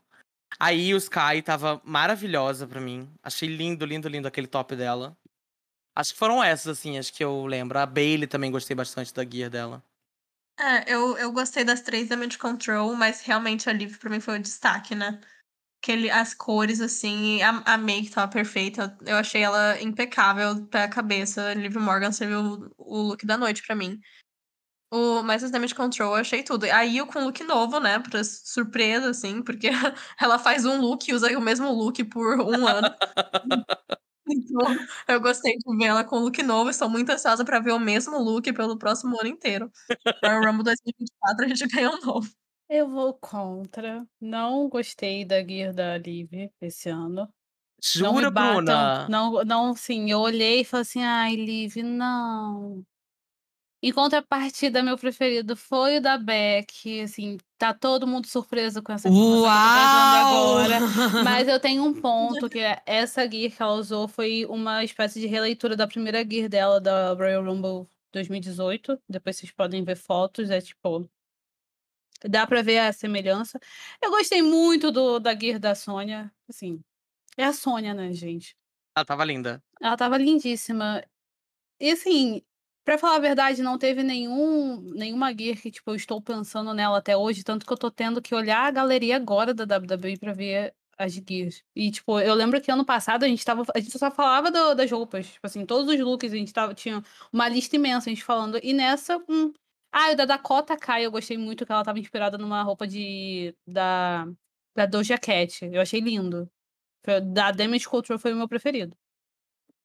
Aí 0.58 0.92
o 0.92 0.96
Sky 0.96 1.42
tava 1.44 1.80
maravilhosa 1.84 2.66
pra 2.66 2.80
mim. 2.80 3.08
Achei 3.22 3.48
lindo, 3.48 3.84
lindo, 3.84 4.08
lindo 4.08 4.26
aquele 4.26 4.46
top 4.46 4.74
dela. 4.74 5.16
Acho 5.94 6.12
que 6.12 6.18
foram 6.18 6.42
essas, 6.42 6.78
assim, 6.78 6.98
acho 6.98 7.12
que 7.12 7.24
eu 7.24 7.46
lembro. 7.46 7.78
A 7.78 7.86
Bailey 7.86 8.26
também 8.26 8.50
gostei 8.50 8.74
bastante 8.74 9.14
da 9.14 9.22
guia 9.22 9.48
dela. 9.48 9.82
É, 10.58 10.92
eu, 10.92 11.16
eu 11.18 11.32
gostei 11.32 11.64
das 11.64 11.82
três 11.82 12.08
da 12.08 12.16
Mid 12.16 12.36
Control, 12.38 12.94
mas 12.94 13.20
realmente 13.20 13.68
a 13.68 13.72
Liv 13.72 13.98
pra 13.98 14.10
mim 14.10 14.20
foi 14.20 14.38
o 14.38 14.42
destaque, 14.42 14.94
né? 14.94 15.20
Aquele, 15.86 16.10
as 16.10 16.34
cores, 16.34 16.80
assim, 16.80 17.40
a, 17.42 17.62
a 17.64 17.78
make 17.78 18.10
tava 18.10 18.28
perfeita. 18.28 18.98
Eu 19.06 19.14
achei 19.18 19.42
ela 19.42 19.80
impecável 19.80 20.66
pé 20.66 20.82
a 20.82 20.88
cabeça. 20.88 21.54
Liv 21.54 21.76
Morgan 21.76 22.10
serviu 22.10 22.40
o, 22.76 22.96
o 22.98 23.02
look 23.02 23.24
da 23.24 23.36
noite 23.36 23.62
pra 23.64 23.76
mim. 23.76 24.00
O, 24.92 25.22
mas 25.22 25.44
as 25.44 25.52
Damage 25.52 25.76
Control 25.76 26.14
eu 26.14 26.20
achei 26.22 26.42
tudo. 26.42 26.64
Aí 26.64 26.96
eu 26.96 27.06
com 27.06 27.22
look 27.22 27.40
novo, 27.44 27.78
né? 27.78 28.00
Pra 28.00 28.24
surpresa, 28.24 29.10
assim, 29.10 29.40
porque 29.42 29.68
ela 30.20 30.40
faz 30.40 30.64
um 30.64 30.80
look 30.80 31.08
e 31.08 31.14
usa 31.14 31.38
o 31.38 31.40
mesmo 31.40 31.70
look 31.72 32.02
por 32.06 32.40
um 32.40 32.66
ano. 32.66 32.88
Então, 34.28 34.76
eu 35.06 35.20
gostei 35.20 35.56
de 35.56 35.76
ver 35.78 35.84
ela 35.84 36.02
com 36.02 36.18
look 36.18 36.42
novo. 36.42 36.68
Estou 36.68 36.90
muito 36.90 37.10
ansiosa 37.10 37.44
pra 37.44 37.60
ver 37.60 37.70
o 37.70 37.78
mesmo 37.78 38.18
look 38.18 38.52
pelo 38.52 38.76
próximo 38.76 39.16
ano 39.20 39.28
inteiro. 39.28 39.70
Royal 40.20 40.42
Rumble 40.46 40.64
2024 40.64 41.44
a 41.44 41.48
gente 41.48 41.68
ganhou 41.68 41.94
um 41.94 42.00
novo. 42.04 42.28
Eu 42.68 42.88
vou 42.88 43.14
contra. 43.14 44.06
Não 44.20 44.68
gostei 44.68 45.24
da 45.24 45.42
gear 45.42 45.72
da 45.72 45.96
Liv 45.98 46.30
esse 46.60 46.88
ano. 46.88 47.28
Não 47.96 48.14
me 48.14 48.18
Jura, 48.20 48.30
batam. 48.30 48.64
Bruna? 48.64 49.08
Não, 49.08 49.44
não, 49.44 49.76
sim, 49.76 50.10
eu 50.10 50.20
olhei 50.20 50.60
e 50.60 50.64
falei 50.64 50.82
assim, 50.82 51.02
ai, 51.02 51.36
Liv, 51.36 51.76
não. 51.82 52.84
Em 53.82 53.92
contrapartida, 53.92 54.82
meu 54.82 54.96
preferido 54.96 55.54
foi 55.54 55.98
o 55.98 56.00
da 56.00 56.16
Beck, 56.16 57.02
assim, 57.02 57.36
tá 57.58 57.74
todo 57.74 58.06
mundo 58.06 58.26
surpreso 58.26 58.82
com 58.82 58.92
essa 58.92 59.08
que 59.08 59.14
eu 59.14 59.20
tô 59.20 59.42
trazendo 59.44 60.26
agora. 60.26 61.22
Mas 61.22 61.46
eu 61.46 61.60
tenho 61.60 61.84
um 61.84 61.92
ponto, 62.00 62.48
que 62.48 62.58
é 62.58 62.82
essa 62.86 63.30
gear 63.30 63.52
que 63.52 63.62
ela 63.62 63.74
usou 63.74 64.08
foi 64.08 64.46
uma 64.46 64.82
espécie 64.82 65.20
de 65.20 65.26
releitura 65.26 65.76
da 65.76 65.86
primeira 65.86 66.26
gear 66.28 66.48
dela, 66.48 66.80
da 66.80 67.12
Royal 67.12 67.44
Rumble 67.44 67.86
2018. 68.12 68.98
Depois 69.08 69.36
vocês 69.36 69.52
podem 69.52 69.84
ver 69.84 69.96
fotos, 69.96 70.50
é 70.50 70.60
tipo... 70.60 71.08
Dá 72.24 72.46
pra 72.46 72.62
ver 72.62 72.78
a 72.78 72.92
semelhança. 72.92 73.58
Eu 74.02 74.10
gostei 74.10 74.42
muito 74.42 74.90
do, 74.90 75.18
da 75.18 75.34
gear 75.38 75.58
da 75.58 75.74
Sônia. 75.74 76.32
Assim, 76.48 76.80
é 77.36 77.44
a 77.44 77.52
Sônia, 77.52 77.92
né, 77.94 78.12
gente? 78.12 78.56
Ela 78.96 79.04
tava 79.04 79.24
linda. 79.24 79.62
Ela 79.80 79.96
tava 79.96 80.16
lindíssima. 80.16 81.02
E 81.80 81.90
assim, 81.90 82.42
pra 82.84 82.96
falar 82.98 83.16
a 83.16 83.20
verdade, 83.20 83.62
não 83.62 83.76
teve 83.78 84.02
nenhum, 84.02 84.80
nenhuma 84.94 85.34
gear 85.36 85.60
que, 85.60 85.70
tipo, 85.70 85.90
eu 85.90 85.94
estou 85.94 86.20
pensando 86.22 86.72
nela 86.72 86.98
até 86.98 87.16
hoje, 87.16 87.44
tanto 87.44 87.66
que 87.66 87.72
eu 87.72 87.76
tô 87.76 87.90
tendo 87.90 88.22
que 88.22 88.34
olhar 88.34 88.64
a 88.66 88.70
galeria 88.70 89.16
agora 89.16 89.52
da 89.52 89.64
WWE 89.78 90.16
pra 90.18 90.32
ver 90.32 90.74
as 90.98 91.12
gears. 91.12 91.62
E, 91.74 91.90
tipo, 91.90 92.18
eu 92.18 92.34
lembro 92.34 92.58
que 92.60 92.70
ano 92.70 92.84
passado 92.86 93.24
a 93.24 93.28
gente 93.28 93.44
tava. 93.44 93.64
A 93.74 93.78
gente 93.80 93.98
só 93.98 94.10
falava 94.10 94.50
do- 94.50 94.74
das 94.74 94.90
roupas. 94.90 95.26
Tipo 95.30 95.46
assim, 95.46 95.66
todos 95.66 95.92
os 95.92 96.00
looks, 96.00 96.32
a 96.32 96.36
gente 96.36 96.52
tava, 96.54 96.72
tinha 96.72 97.02
uma 97.30 97.46
lista 97.48 97.76
imensa, 97.76 98.08
a 98.08 98.12
gente 98.14 98.24
falando. 98.24 98.58
E 98.62 98.72
nessa, 98.72 99.18
hum, 99.28 99.52
ah, 99.98 100.12
o 100.12 100.16
da 100.16 100.24
Dakota 100.24 100.76
Kai, 100.76 101.06
eu 101.06 101.10
gostei 101.10 101.38
muito 101.38 101.64
que 101.64 101.72
ela 101.72 101.84
tava 101.84 101.98
inspirada 101.98 102.36
numa 102.38 102.62
roupa 102.62 102.86
de. 102.86 103.54
da. 103.66 104.26
da 104.74 104.84
Doja 104.86 105.16
Cat. 105.18 105.64
Eu 105.64 105.80
achei 105.80 106.00
lindo. 106.00 106.50
Foi- 107.04 107.20
Da 107.20 107.50
Damage 107.50 107.88
Control 107.88 108.18
foi 108.18 108.32
o 108.32 108.36
meu 108.36 108.48
preferido. 108.48 108.96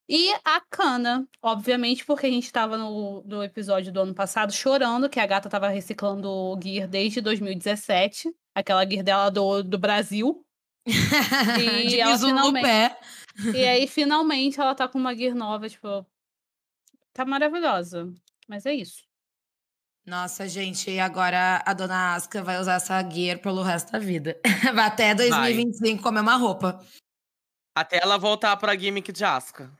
E 0.09 0.29
a 0.43 0.59
Kana, 0.69 1.25
obviamente, 1.41 2.03
porque 2.05 2.25
a 2.27 2.29
gente 2.29 2.51
tava 2.51 2.77
no, 2.77 3.21
no 3.23 3.41
episódio 3.43 3.93
do 3.93 4.01
ano 4.01 4.13
passado 4.13 4.51
chorando 4.51 5.09
que 5.09 5.19
a 5.21 5.25
gata 5.25 5.49
tava 5.49 5.69
reciclando 5.69 6.29
o 6.29 6.59
gear 6.61 6.87
desde 6.87 7.21
2017. 7.21 8.29
Aquela 8.53 8.85
gear 8.85 9.03
dela 9.03 9.29
do, 9.29 9.63
do 9.63 9.77
Brasil. 9.79 10.45
E 11.61 11.87
de 11.87 11.99
ela 12.01 12.17
finalmente- 12.17 12.63
pé. 12.65 12.99
E 13.55 13.63
aí, 13.65 13.87
finalmente, 13.87 14.59
ela 14.59 14.75
tá 14.75 14.87
com 14.89 14.97
uma 14.99 15.15
gear 15.15 15.33
nova, 15.35 15.69
tipo. 15.69 16.05
Tá 17.13 17.23
maravilhosa. 17.23 18.11
Mas 18.47 18.65
é 18.65 18.73
isso. 18.73 19.03
Nossa, 20.05 20.47
gente, 20.47 20.89
e 20.89 20.99
agora 20.99 21.61
a 21.65 21.73
dona 21.73 22.15
Aska 22.15 22.43
vai 22.43 22.59
usar 22.59 22.75
essa 22.75 23.01
gear 23.07 23.39
pelo 23.39 23.61
resto 23.61 23.91
da 23.91 23.99
vida. 23.99 24.39
Vai 24.73 24.87
até 24.87 25.13
2025 25.13 26.01
comer 26.01 26.21
uma 26.21 26.37
roupa. 26.37 26.83
Até 27.75 28.01
ela 28.01 28.17
voltar 28.17 28.57
pra 28.57 28.75
gimmick 28.75 29.11
de 29.11 29.23
Asuka. 29.23 29.71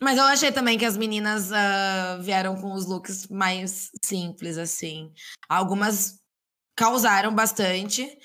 Mas 0.00 0.18
eu 0.18 0.24
achei 0.24 0.52
também 0.52 0.76
que 0.76 0.84
as 0.84 0.96
meninas 0.96 1.50
ah, 1.50 2.18
vieram 2.20 2.60
com 2.60 2.72
os 2.72 2.86
looks 2.86 3.26
mais 3.28 3.90
simples, 4.04 4.58
assim. 4.58 5.12
Algumas 5.48 6.20
causaram 6.76 7.34
bastante. 7.34 8.18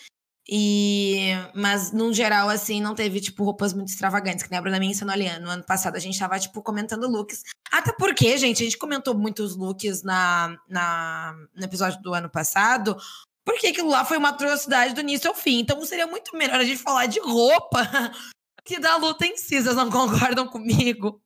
E, 0.51 1.29
mas, 1.53 1.91
no 1.91 2.11
geral, 2.11 2.49
assim, 2.49 2.81
não 2.81 2.95
teve, 2.95 3.21
tipo, 3.21 3.43
roupas 3.43 3.71
muito 3.71 3.89
extravagantes, 3.89 4.43
que 4.43 4.49
nem 4.49 4.57
a 4.57 4.61
Bruna 4.61 4.77
ali. 4.77 5.39
No 5.39 5.49
ano 5.51 5.63
passado 5.63 5.95
a 5.95 5.99
gente 5.99 6.17
tava, 6.17 6.39
tipo, 6.39 6.63
comentando 6.63 7.07
looks. 7.07 7.43
Até 7.71 7.93
porque, 7.93 8.35
gente, 8.35 8.63
a 8.63 8.65
gente 8.65 8.77
comentou 8.77 9.13
muitos 9.13 9.55
looks 9.55 10.01
na, 10.01 10.57
na, 10.67 11.35
no 11.55 11.63
episódio 11.63 12.01
do 12.01 12.15
ano 12.15 12.27
passado, 12.27 12.97
porque 13.45 13.67
aquilo 13.67 13.89
lá 13.89 14.03
foi 14.03 14.17
uma 14.17 14.29
atrocidade 14.29 14.95
do 14.95 15.01
início 15.01 15.29
ao 15.29 15.35
fim. 15.35 15.59
Então 15.59 15.83
seria 15.85 16.07
muito 16.07 16.35
melhor 16.35 16.59
a 16.59 16.65
gente 16.65 16.81
falar 16.81 17.05
de 17.05 17.19
roupa 17.19 17.79
que 18.65 18.79
da 18.79 18.95
luta 18.95 19.27
em 19.27 19.37
si. 19.37 19.61
Vocês 19.61 19.75
não 19.75 19.91
concordam 19.91 20.47
comigo? 20.47 21.21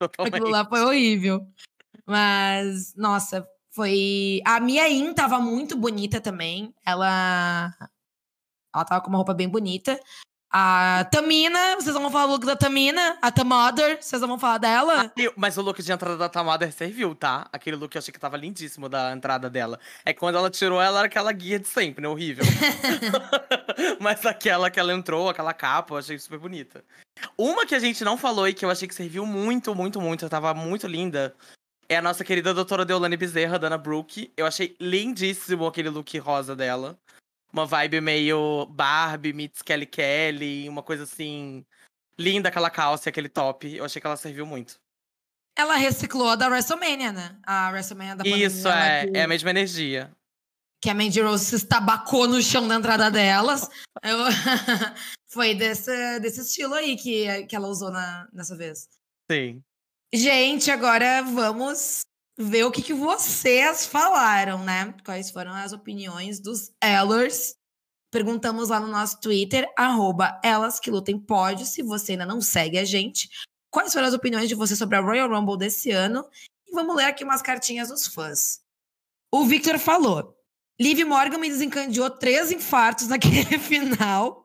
Totalmente. 0.00 0.34
Aquilo 0.34 0.50
lá 0.50 0.64
foi 0.64 0.82
horrível. 0.82 1.46
Mas, 2.04 2.92
nossa, 2.96 3.46
foi. 3.70 4.40
A 4.44 4.58
Mia 4.58 4.88
In 4.88 5.14
tava 5.14 5.38
muito 5.38 5.76
bonita 5.76 6.20
também. 6.20 6.74
Ela. 6.84 7.72
Ela 8.74 8.84
tava 8.84 9.00
com 9.00 9.08
uma 9.08 9.18
roupa 9.18 9.32
bem 9.34 9.48
bonita. 9.48 9.98
A 10.56 11.04
Tamina, 11.10 11.74
vocês 11.74 11.94
vão 11.96 12.08
falar 12.12 12.26
do 12.26 12.32
look 12.34 12.46
da 12.46 12.54
Tamina? 12.54 13.18
A 13.20 13.32
Tamother, 13.32 13.98
vocês 14.00 14.22
vão 14.22 14.38
falar 14.38 14.58
dela? 14.58 15.10
E- 15.18 15.32
Mas 15.36 15.58
o 15.58 15.62
look 15.62 15.82
de 15.82 15.90
entrada 15.90 16.16
da 16.16 16.28
Tamada 16.28 16.70
serviu, 16.70 17.12
tá? 17.12 17.48
Aquele 17.52 17.76
look 17.76 17.92
eu 17.92 17.98
achei 17.98 18.12
que 18.12 18.20
tava 18.20 18.36
lindíssimo 18.36 18.88
da 18.88 19.12
entrada 19.12 19.50
dela. 19.50 19.80
É 20.04 20.12
que 20.12 20.20
quando 20.20 20.38
ela 20.38 20.48
tirou, 20.48 20.80
ela 20.80 20.98
era 21.00 21.06
aquela 21.06 21.32
guia 21.32 21.58
de 21.58 21.66
sempre, 21.66 22.02
né? 22.02 22.08
Horrível. 22.08 22.44
Mas 24.00 24.24
aquela 24.24 24.70
que 24.70 24.78
ela 24.78 24.92
entrou, 24.92 25.28
aquela 25.28 25.52
capa, 25.52 25.94
eu 25.94 25.98
achei 25.98 26.18
super 26.18 26.38
bonita. 26.38 26.84
Uma 27.36 27.66
que 27.66 27.74
a 27.74 27.80
gente 27.80 28.04
não 28.04 28.16
falou 28.16 28.46
e 28.48 28.54
que 28.54 28.64
eu 28.64 28.70
achei 28.70 28.86
que 28.86 28.94
serviu 28.94 29.26
muito, 29.26 29.74
muito, 29.74 30.00
muito, 30.00 30.28
tava 30.28 30.54
muito 30.54 30.86
linda, 30.86 31.34
é 31.88 31.96
a 31.96 32.02
nossa 32.02 32.24
querida 32.24 32.54
doutora 32.54 32.84
Deolane 32.84 33.16
Bezerra, 33.16 33.58
Dana 33.58 33.78
Brooke. 33.78 34.32
Eu 34.36 34.46
achei 34.46 34.76
lindíssimo 34.80 35.66
aquele 35.66 35.90
look 35.90 36.16
rosa 36.18 36.54
dela. 36.54 36.96
Uma 37.54 37.64
vibe 37.66 38.00
meio 38.00 38.66
Barbie 38.66 39.32
meets 39.32 39.62
Kelly 39.62 39.86
Kelly, 39.86 40.68
uma 40.68 40.82
coisa 40.82 41.04
assim. 41.04 41.64
Linda 42.18 42.48
aquela 42.48 42.68
calça 42.68 43.08
e 43.08 43.10
aquele 43.10 43.28
top. 43.28 43.72
Eu 43.76 43.84
achei 43.84 44.00
que 44.00 44.06
ela 44.08 44.16
serviu 44.16 44.44
muito. 44.44 44.80
Ela 45.56 45.76
reciclou 45.76 46.30
a 46.30 46.34
da 46.34 46.48
WrestleMania, 46.48 47.12
né? 47.12 47.38
A 47.46 47.70
WrestleMania 47.70 48.16
da 48.16 48.24
pandemia, 48.24 48.46
Isso, 48.48 48.68
é, 48.68 49.06
que, 49.06 49.16
é 49.16 49.22
a 49.22 49.28
mesma 49.28 49.50
energia. 49.50 50.10
que 50.82 50.90
a 50.90 50.94
Mandy 50.94 51.20
Rose 51.20 51.44
se 51.44 51.54
estabacou 51.54 52.26
no 52.26 52.42
chão 52.42 52.66
da 52.66 52.74
entrada 52.74 53.08
delas. 53.08 53.70
Eu- 54.02 54.18
Foi 55.30 55.54
desse, 55.54 56.18
desse 56.18 56.40
estilo 56.40 56.74
aí 56.74 56.96
que, 56.96 57.44
que 57.46 57.54
ela 57.54 57.68
usou 57.68 57.92
na, 57.92 58.28
nessa 58.32 58.56
vez. 58.56 58.88
Sim. 59.30 59.62
Gente, 60.12 60.72
agora 60.72 61.22
vamos 61.22 62.00
ver 62.36 62.64
o 62.64 62.70
que, 62.70 62.82
que 62.82 62.94
vocês 62.94 63.86
falaram, 63.86 64.62
né? 64.64 64.94
Quais 65.04 65.30
foram 65.30 65.52
as 65.52 65.72
opiniões 65.72 66.40
dos 66.40 66.72
Ellers. 66.82 67.56
Perguntamos 68.10 68.68
lá 68.68 68.78
no 68.78 68.86
nosso 68.86 69.20
Twitter, 69.20 69.66
arroba 69.76 70.40
elas 70.44 70.78
que 70.78 70.90
lutem 70.90 71.18
pode, 71.18 71.66
se 71.66 71.82
você 71.82 72.12
ainda 72.12 72.26
não 72.26 72.40
segue 72.40 72.78
a 72.78 72.84
gente. 72.84 73.28
Quais 73.70 73.92
foram 73.92 74.06
as 74.06 74.14
opiniões 74.14 74.48
de 74.48 74.54
você 74.54 74.76
sobre 74.76 74.96
a 74.96 75.00
Royal 75.00 75.28
Rumble 75.28 75.58
desse 75.58 75.90
ano? 75.90 76.24
E 76.66 76.72
vamos 76.72 76.94
ler 76.94 77.06
aqui 77.06 77.24
umas 77.24 77.42
cartinhas 77.42 77.88
dos 77.88 78.06
fãs. 78.06 78.60
O 79.32 79.44
Victor 79.44 79.80
falou: 79.80 80.36
Liv 80.80 81.04
Morgan 81.04 81.38
me 81.38 81.48
desencadeou 81.48 82.08
três 82.10 82.52
infartos 82.52 83.08
naquele 83.08 83.58
final. 83.58 84.44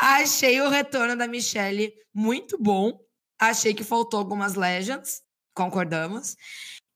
Achei 0.00 0.60
o 0.60 0.68
retorno 0.68 1.16
da 1.16 1.26
Michelle 1.26 1.92
muito 2.14 2.56
bom. 2.56 2.98
Achei 3.38 3.74
que 3.74 3.82
faltou 3.82 4.20
algumas 4.20 4.54
Legends, 4.54 5.22
concordamos. 5.54 6.36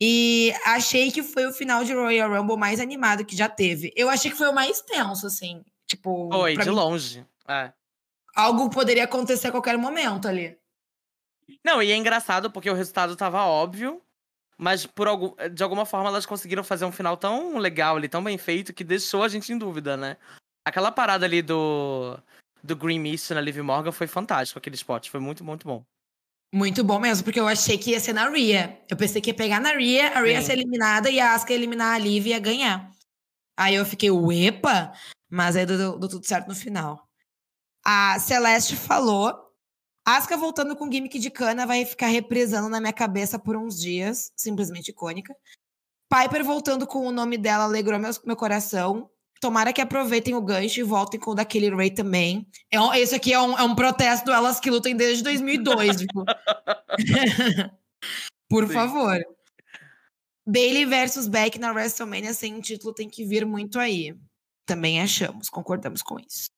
E 0.00 0.52
achei 0.64 1.10
que 1.10 1.22
foi 1.22 1.46
o 1.46 1.52
final 1.52 1.84
de 1.84 1.94
Royal 1.94 2.30
Rumble 2.30 2.56
mais 2.56 2.80
animado 2.80 3.24
que 3.24 3.36
já 3.36 3.48
teve. 3.48 3.92
Eu 3.94 4.08
achei 4.08 4.30
que 4.30 4.36
foi 4.36 4.48
o 4.48 4.54
mais 4.54 4.80
tenso, 4.80 5.26
assim. 5.26 5.64
Tipo, 5.86 6.28
Foi, 6.32 6.56
de 6.56 6.68
mim, 6.68 6.74
longe. 6.74 7.26
É. 7.46 7.72
algo 8.34 8.70
poderia 8.70 9.04
acontecer 9.04 9.48
a 9.48 9.50
qualquer 9.50 9.76
momento 9.76 10.26
ali. 10.26 10.58
Não, 11.64 11.82
e 11.82 11.92
é 11.92 11.96
engraçado 11.96 12.50
porque 12.50 12.70
o 12.70 12.74
resultado 12.74 13.14
tava 13.16 13.44
óbvio, 13.44 14.02
mas 14.56 14.86
por 14.86 15.06
algum, 15.06 15.34
de 15.52 15.62
alguma 15.62 15.84
forma 15.84 16.08
elas 16.08 16.26
conseguiram 16.26 16.64
fazer 16.64 16.84
um 16.84 16.92
final 16.92 17.16
tão 17.16 17.58
legal 17.58 17.96
ali, 17.96 18.08
tão 18.08 18.24
bem 18.24 18.38
feito, 18.38 18.72
que 18.72 18.82
deixou 18.82 19.22
a 19.22 19.28
gente 19.28 19.52
em 19.52 19.58
dúvida, 19.58 19.96
né? 19.96 20.16
Aquela 20.64 20.90
parada 20.90 21.26
ali 21.26 21.42
do, 21.42 22.18
do 22.62 22.74
Green 22.74 22.98
Mist 22.98 23.32
na 23.34 23.40
Liv 23.40 23.58
Morgan 23.58 23.92
foi 23.92 24.06
fantástico, 24.06 24.58
aquele 24.58 24.76
spot. 24.76 25.10
Foi 25.10 25.20
muito, 25.20 25.44
muito 25.44 25.66
bom. 25.66 25.84
Muito 26.54 26.84
bom 26.84 27.00
mesmo, 27.00 27.24
porque 27.24 27.40
eu 27.40 27.48
achei 27.48 27.76
que 27.76 27.90
ia 27.90 27.98
ser 27.98 28.12
na 28.12 28.30
Rhea. 28.30 28.80
Eu 28.88 28.96
pensei 28.96 29.20
que 29.20 29.30
ia 29.30 29.34
pegar 29.34 29.58
na 29.58 29.72
Rhea, 29.72 30.16
a 30.16 30.20
Rhea 30.20 30.40
Sim. 30.40 30.46
ser 30.46 30.52
eliminada 30.52 31.10
e 31.10 31.18
a 31.18 31.34
Asuka 31.34 31.52
eliminar 31.52 31.96
a 31.96 31.98
Liv 31.98 32.28
e 32.28 32.30
ia 32.30 32.38
ganhar. 32.38 32.92
Aí 33.56 33.74
eu 33.74 33.84
fiquei, 33.84 34.08
uepa! 34.08 34.92
Mas 35.28 35.56
aí 35.56 35.66
deu, 35.66 35.98
deu 35.98 36.08
tudo 36.08 36.24
certo 36.24 36.46
no 36.46 36.54
final. 36.54 37.08
A 37.84 38.20
Celeste 38.20 38.76
falou: 38.76 39.34
Asuka 40.06 40.36
voltando 40.36 40.76
com 40.76 40.88
gimmick 40.88 41.18
de 41.18 41.28
cana 41.28 41.66
vai 41.66 41.84
ficar 41.84 42.06
reprisando 42.06 42.68
na 42.68 42.78
minha 42.80 42.92
cabeça 42.92 43.36
por 43.36 43.56
uns 43.56 43.76
dias. 43.76 44.30
Simplesmente 44.36 44.92
icônica. 44.92 45.34
Piper 46.08 46.44
voltando 46.44 46.86
com 46.86 47.04
o 47.04 47.10
nome 47.10 47.36
dela 47.36 47.64
alegrou 47.64 47.98
meu, 47.98 48.12
meu 48.24 48.36
coração. 48.36 49.10
Tomara 49.44 49.74
que 49.74 49.80
aproveitem 49.82 50.34
o 50.34 50.40
gancho 50.40 50.80
e 50.80 50.82
voltem 50.82 51.20
com 51.20 51.32
o 51.32 51.34
daquele 51.34 51.68
Ray 51.68 51.90
também. 51.90 52.48
É 52.70 52.80
um- 52.80 52.94
esse 52.94 53.14
aqui 53.14 53.30
é 53.30 53.38
um, 53.38 53.58
é 53.58 53.62
um 53.62 53.74
protesto 53.74 54.30
elas 54.30 54.58
que 54.58 54.70
lutem 54.70 54.96
desde 54.96 55.22
2002, 55.22 56.00
viu? 56.00 56.24
Por 58.48 58.66
Sim. 58.66 58.72
favor. 58.72 59.22
Bailey 60.46 60.86
versus 60.86 61.28
Beck 61.28 61.58
na 61.58 61.72
WrestleMania 61.72 62.32
sem 62.32 62.58
título 62.58 62.94
tem 62.94 63.06
que 63.06 63.22
vir 63.26 63.44
muito 63.44 63.78
aí. 63.78 64.16
Também 64.64 65.02
achamos, 65.02 65.50
concordamos 65.50 66.00
com 66.00 66.18
isso. 66.18 66.48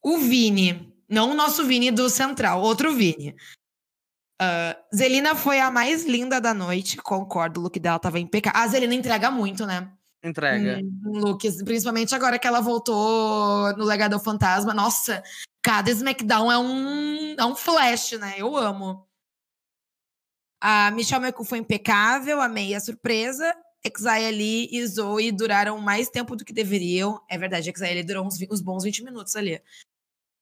O 0.00 0.18
Vini, 0.18 0.94
não 1.08 1.32
o 1.32 1.34
nosso 1.34 1.66
Vini 1.66 1.90
do 1.90 2.08
Central, 2.08 2.62
outro 2.62 2.94
Vini. 2.94 3.34
Ah, 4.40 4.76
Zelina 4.94 5.34
foi 5.34 5.58
a 5.58 5.72
mais 5.72 6.04
linda 6.04 6.40
da 6.40 6.54
noite, 6.54 6.98
concordo, 6.98 7.58
o 7.58 7.64
look 7.64 7.80
dela 7.80 7.98
tava 7.98 8.20
impecável. 8.20 8.60
A 8.60 8.66
Zelina 8.68 8.94
entrega 8.94 9.28
muito, 9.28 9.66
né? 9.66 9.92
Entrega. 10.22 10.80
Looks, 11.04 11.62
principalmente 11.64 12.14
agora 12.14 12.38
que 12.38 12.46
ela 12.46 12.60
voltou 12.60 13.76
no 13.76 13.84
Legado 13.84 14.18
Fantasma. 14.20 14.72
Nossa, 14.72 15.22
cada 15.60 15.90
SmackDown 15.90 16.50
é 16.50 16.58
um, 16.58 17.34
é 17.38 17.44
um 17.44 17.56
flash, 17.56 18.12
né? 18.12 18.34
Eu 18.36 18.56
amo. 18.56 19.06
A 20.60 20.92
Michelle 20.92 21.24
McCool 21.24 21.44
foi 21.44 21.58
impecável, 21.58 22.40
amei 22.40 22.74
a 22.74 22.80
surpresa. 22.80 23.52
Exai 23.84 24.26
ali 24.26 24.68
e 24.70 24.86
Zoe 24.86 25.32
duraram 25.32 25.76
mais 25.78 26.08
tempo 26.08 26.36
do 26.36 26.44
que 26.44 26.52
deveriam. 26.52 27.20
É 27.28 27.36
verdade, 27.36 27.68
Exai 27.68 27.90
ali 27.90 28.04
durou 28.04 28.24
uns, 28.24 28.40
uns 28.48 28.60
bons 28.60 28.84
20 28.84 29.02
minutos 29.02 29.34
ali. 29.34 29.60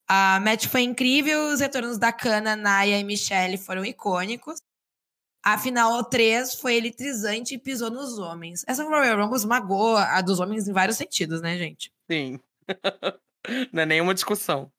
A 0.06 0.40
match 0.40 0.66
foi 0.66 0.82
incrível, 0.82 1.46
os 1.46 1.60
retornos 1.60 1.96
da 1.96 2.12
Kana, 2.12 2.54
Naya 2.54 2.98
e 2.98 3.04
Michelle 3.04 3.56
foram 3.56 3.84
icônicos. 3.84 4.60
A 5.42 5.56
final 5.56 6.04
3 6.04 6.54
foi 6.54 6.76
eletrizante 6.76 7.54
e 7.54 7.58
pisou 7.58 7.90
nos 7.90 8.18
homens. 8.18 8.62
Essa 8.66 8.84
Royal 8.84 9.18
Rumble 9.18 9.36
esmagou 9.36 9.96
a 9.96 10.20
dos 10.20 10.38
homens 10.38 10.68
em 10.68 10.72
vários 10.72 10.98
sentidos, 10.98 11.40
né, 11.40 11.56
gente? 11.56 11.90
Sim. 12.10 12.38
Não 13.72 13.82
é 13.82 13.86
nenhuma 13.86 14.12
discussão. 14.12 14.70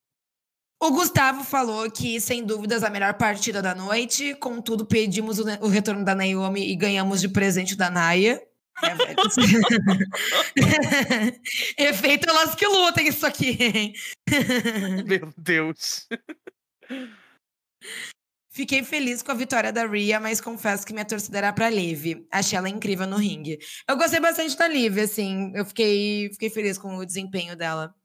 O 0.79 0.91
Gustavo 0.91 1.43
falou 1.43 1.89
que, 1.91 2.19
sem 2.19 2.43
dúvidas, 2.43 2.83
a 2.83 2.89
melhor 2.89 3.15
partida 3.15 3.61
da 3.61 3.75
noite. 3.75 4.35
Contudo, 4.35 4.85
pedimos 4.85 5.39
o, 5.39 5.43
o 5.61 5.67
retorno 5.67 6.03
da 6.03 6.15
Naomi 6.15 6.71
e 6.71 6.75
ganhamos 6.75 7.21
de 7.21 7.29
presente 7.29 7.75
da 7.75 7.89
Naya. 7.89 8.41
É, 11.77 11.77
Efeito 11.89 12.27
elas 12.27 12.55
que 12.55 12.65
lutem 12.65 13.07
isso 13.07 13.27
aqui? 13.27 13.93
Meu 15.05 15.31
Deus. 15.37 16.07
Fiquei 18.53 18.83
feliz 18.83 19.23
com 19.23 19.31
a 19.31 19.35
vitória 19.35 19.71
da 19.71 19.87
Ria, 19.87 20.19
mas 20.19 20.41
confesso 20.41 20.85
que 20.85 20.91
minha 20.91 21.05
torcida 21.05 21.37
era 21.37 21.53
pra 21.53 21.69
Liv. 21.69 22.27
Achei 22.29 22.57
ela 22.57 22.67
incrível 22.67 23.07
no 23.07 23.15
ringue. 23.15 23.57
Eu 23.87 23.95
gostei 23.95 24.19
bastante 24.19 24.57
da 24.57 24.67
Liv, 24.67 24.99
assim. 24.99 25.53
Eu 25.55 25.65
fiquei, 25.65 26.29
fiquei 26.33 26.49
feliz 26.49 26.77
com 26.77 26.97
o 26.97 27.05
desempenho 27.05 27.55
dela. 27.55 27.95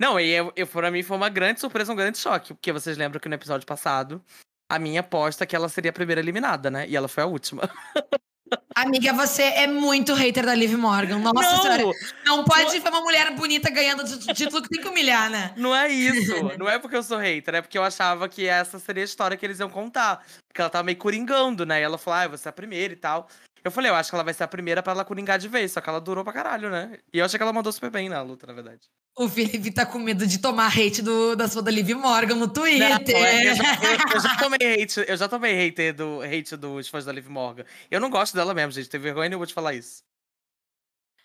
Não, 0.00 0.18
e 0.18 0.30
eu, 0.30 0.50
eu, 0.56 0.66
pra 0.66 0.90
mim 0.90 1.02
foi 1.02 1.14
uma 1.14 1.28
grande 1.28 1.60
surpresa, 1.60 1.92
um 1.92 1.96
grande 1.96 2.16
choque. 2.16 2.54
Porque 2.54 2.72
vocês 2.72 2.96
lembram 2.96 3.20
que 3.20 3.28
no 3.28 3.34
episódio 3.34 3.66
passado, 3.66 4.24
a 4.66 4.78
minha 4.78 5.00
aposta 5.00 5.44
é 5.44 5.46
que 5.46 5.54
ela 5.54 5.68
seria 5.68 5.90
a 5.90 5.94
primeira 5.94 6.22
eliminada, 6.22 6.70
né? 6.70 6.88
E 6.88 6.96
ela 6.96 7.06
foi 7.06 7.22
a 7.22 7.26
última. 7.26 7.62
Amiga, 8.74 9.12
você 9.12 9.42
é 9.42 9.66
muito 9.66 10.14
hater 10.14 10.44
da 10.46 10.54
Liv 10.54 10.74
Morgan. 10.74 11.18
Nossa 11.18 11.42
não, 11.42 11.62
senhora. 11.62 11.82
Não 12.24 12.44
pode 12.44 12.70
ser 12.70 12.88
uma 12.88 13.00
mulher 13.00 13.34
bonita 13.34 13.70
ganhando 13.70 14.04
título 14.34 14.62
que 14.62 14.68
tem 14.68 14.80
que 14.80 14.88
humilhar, 14.88 15.28
né? 15.28 15.52
Não 15.56 15.74
é 15.74 15.88
isso. 15.88 16.32
Não 16.58 16.68
é 16.68 16.78
porque 16.78 16.96
eu 16.96 17.02
sou 17.02 17.18
hater, 17.18 17.56
é 17.56 17.62
porque 17.62 17.76
eu 17.76 17.82
achava 17.82 18.28
que 18.28 18.46
essa 18.46 18.78
seria 18.78 19.02
a 19.02 19.04
história 19.04 19.36
que 19.36 19.44
eles 19.44 19.58
iam 19.58 19.68
contar. 19.68 20.24
Porque 20.48 20.60
ela 20.60 20.70
tava 20.70 20.84
meio 20.84 20.98
coringando, 20.98 21.66
né? 21.66 21.80
E 21.80 21.82
ela 21.82 21.98
falou, 21.98 22.20
ah, 22.20 22.28
você 22.28 22.48
é 22.48 22.50
a 22.50 22.52
primeira 22.52 22.92
e 22.92 22.96
tal. 22.96 23.28
Eu 23.64 23.70
falei, 23.70 23.90
eu 23.90 23.94
acho 23.94 24.10
que 24.10 24.14
ela 24.14 24.24
vai 24.24 24.32
ser 24.32 24.44
a 24.44 24.48
primeira 24.48 24.82
pra 24.82 24.92
ela 24.92 25.04
coringar 25.04 25.38
de 25.38 25.48
vez, 25.48 25.72
só 25.72 25.80
que 25.80 25.88
ela 25.88 26.00
durou 26.00 26.22
pra 26.22 26.32
caralho, 26.32 26.70
né? 26.70 26.98
E 27.12 27.18
eu 27.18 27.24
achei 27.24 27.36
que 27.36 27.42
ela 27.42 27.52
mandou 27.52 27.72
super 27.72 27.90
bem 27.90 28.08
na 28.08 28.22
luta, 28.22 28.46
na 28.46 28.52
verdade. 28.52 28.80
O 29.18 29.28
Felipe 29.28 29.72
tá 29.72 29.84
com 29.84 29.98
medo 29.98 30.24
de 30.24 30.38
tomar 30.38 30.68
hate 30.68 31.02
do, 31.02 31.34
da 31.34 31.48
sua 31.48 31.60
da 31.60 31.72
Liv 31.72 31.90
Morgan 31.90 32.36
no 32.36 32.46
Twitter. 32.46 32.88
Não, 32.88 32.96
eu, 32.96 33.54
já, 33.56 33.74
eu, 33.74 34.14
eu, 34.14 34.20
já, 34.20 34.36
tomei 34.36 34.82
hate, 34.82 35.04
eu 35.08 35.16
já 35.16 35.28
tomei 35.28 35.68
hate, 35.68 35.90
do, 35.90 36.22
hate 36.22 36.56
dos 36.56 36.86
fãs 36.86 37.04
da 37.04 37.10
Liv 37.10 37.28
Morgan. 37.28 37.64
Eu 37.90 38.00
não 38.00 38.10
gosto 38.10 38.36
dela 38.36 38.54
mesmo, 38.54 38.70
gente. 38.70 38.88
Tem 38.88 39.00
vergonha 39.00 39.32
eu 39.32 39.38
vou 39.38 39.46
te 39.46 39.52
falar 39.52 39.74
isso. 39.74 40.04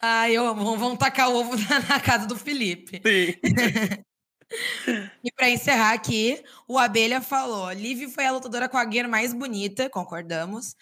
Ah, 0.02 0.28
eu 0.28 0.48
amo. 0.48 0.76
Vão 0.76 0.98
tacar 0.98 1.30
o 1.30 1.36
ovo 1.36 1.56
na, 1.70 1.82
na 1.82 2.00
casa 2.00 2.26
do 2.26 2.36
Felipe. 2.36 3.00
Sim. 3.06 4.04
e 5.24 5.32
para 5.32 5.52
encerrar 5.52 5.94
aqui, 5.94 6.44
o 6.68 6.80
Abelha 6.80 7.22
falou: 7.22 7.72
Liv 7.74 8.10
foi 8.10 8.26
a 8.26 8.32
lutadora 8.32 8.68
com 8.68 8.78
a 8.78 8.90
gear 8.90 9.08
mais 9.08 9.36
bonita, 9.36 9.88
concordamos. 9.88 10.76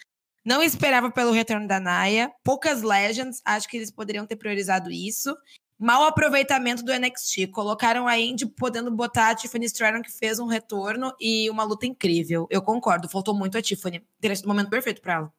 Não 0.44 0.62
esperava 0.62 1.10
pelo 1.10 1.30
retorno 1.30 1.68
da 1.68 1.78
Naya. 1.78 2.32
Poucas 2.42 2.80
Legends, 2.80 3.42
acho 3.44 3.68
que 3.68 3.76
eles 3.76 3.90
poderiam 3.90 4.26
ter 4.26 4.36
priorizado 4.36 4.90
isso. 4.90 5.36
Mau 5.82 6.04
aproveitamento 6.04 6.84
do 6.84 6.92
NXT. 6.96 7.48
Colocaram 7.50 8.06
a 8.06 8.16
Indy 8.16 8.46
podendo 8.46 8.88
botar 8.88 9.30
a 9.30 9.34
Tiffany 9.34 9.66
Stratton, 9.66 10.00
que 10.00 10.12
fez 10.12 10.38
um 10.38 10.46
retorno 10.46 11.12
e 11.20 11.50
uma 11.50 11.64
luta 11.64 11.84
incrível. 11.84 12.46
Eu 12.48 12.62
concordo, 12.62 13.08
faltou 13.08 13.34
muito 13.34 13.58
a 13.58 13.62
Tiffany. 13.62 14.00
Teria 14.20 14.36
sido 14.36 14.44
o 14.44 14.48
momento 14.48 14.70
perfeito 14.70 15.02
para 15.02 15.14
ela. 15.14 15.32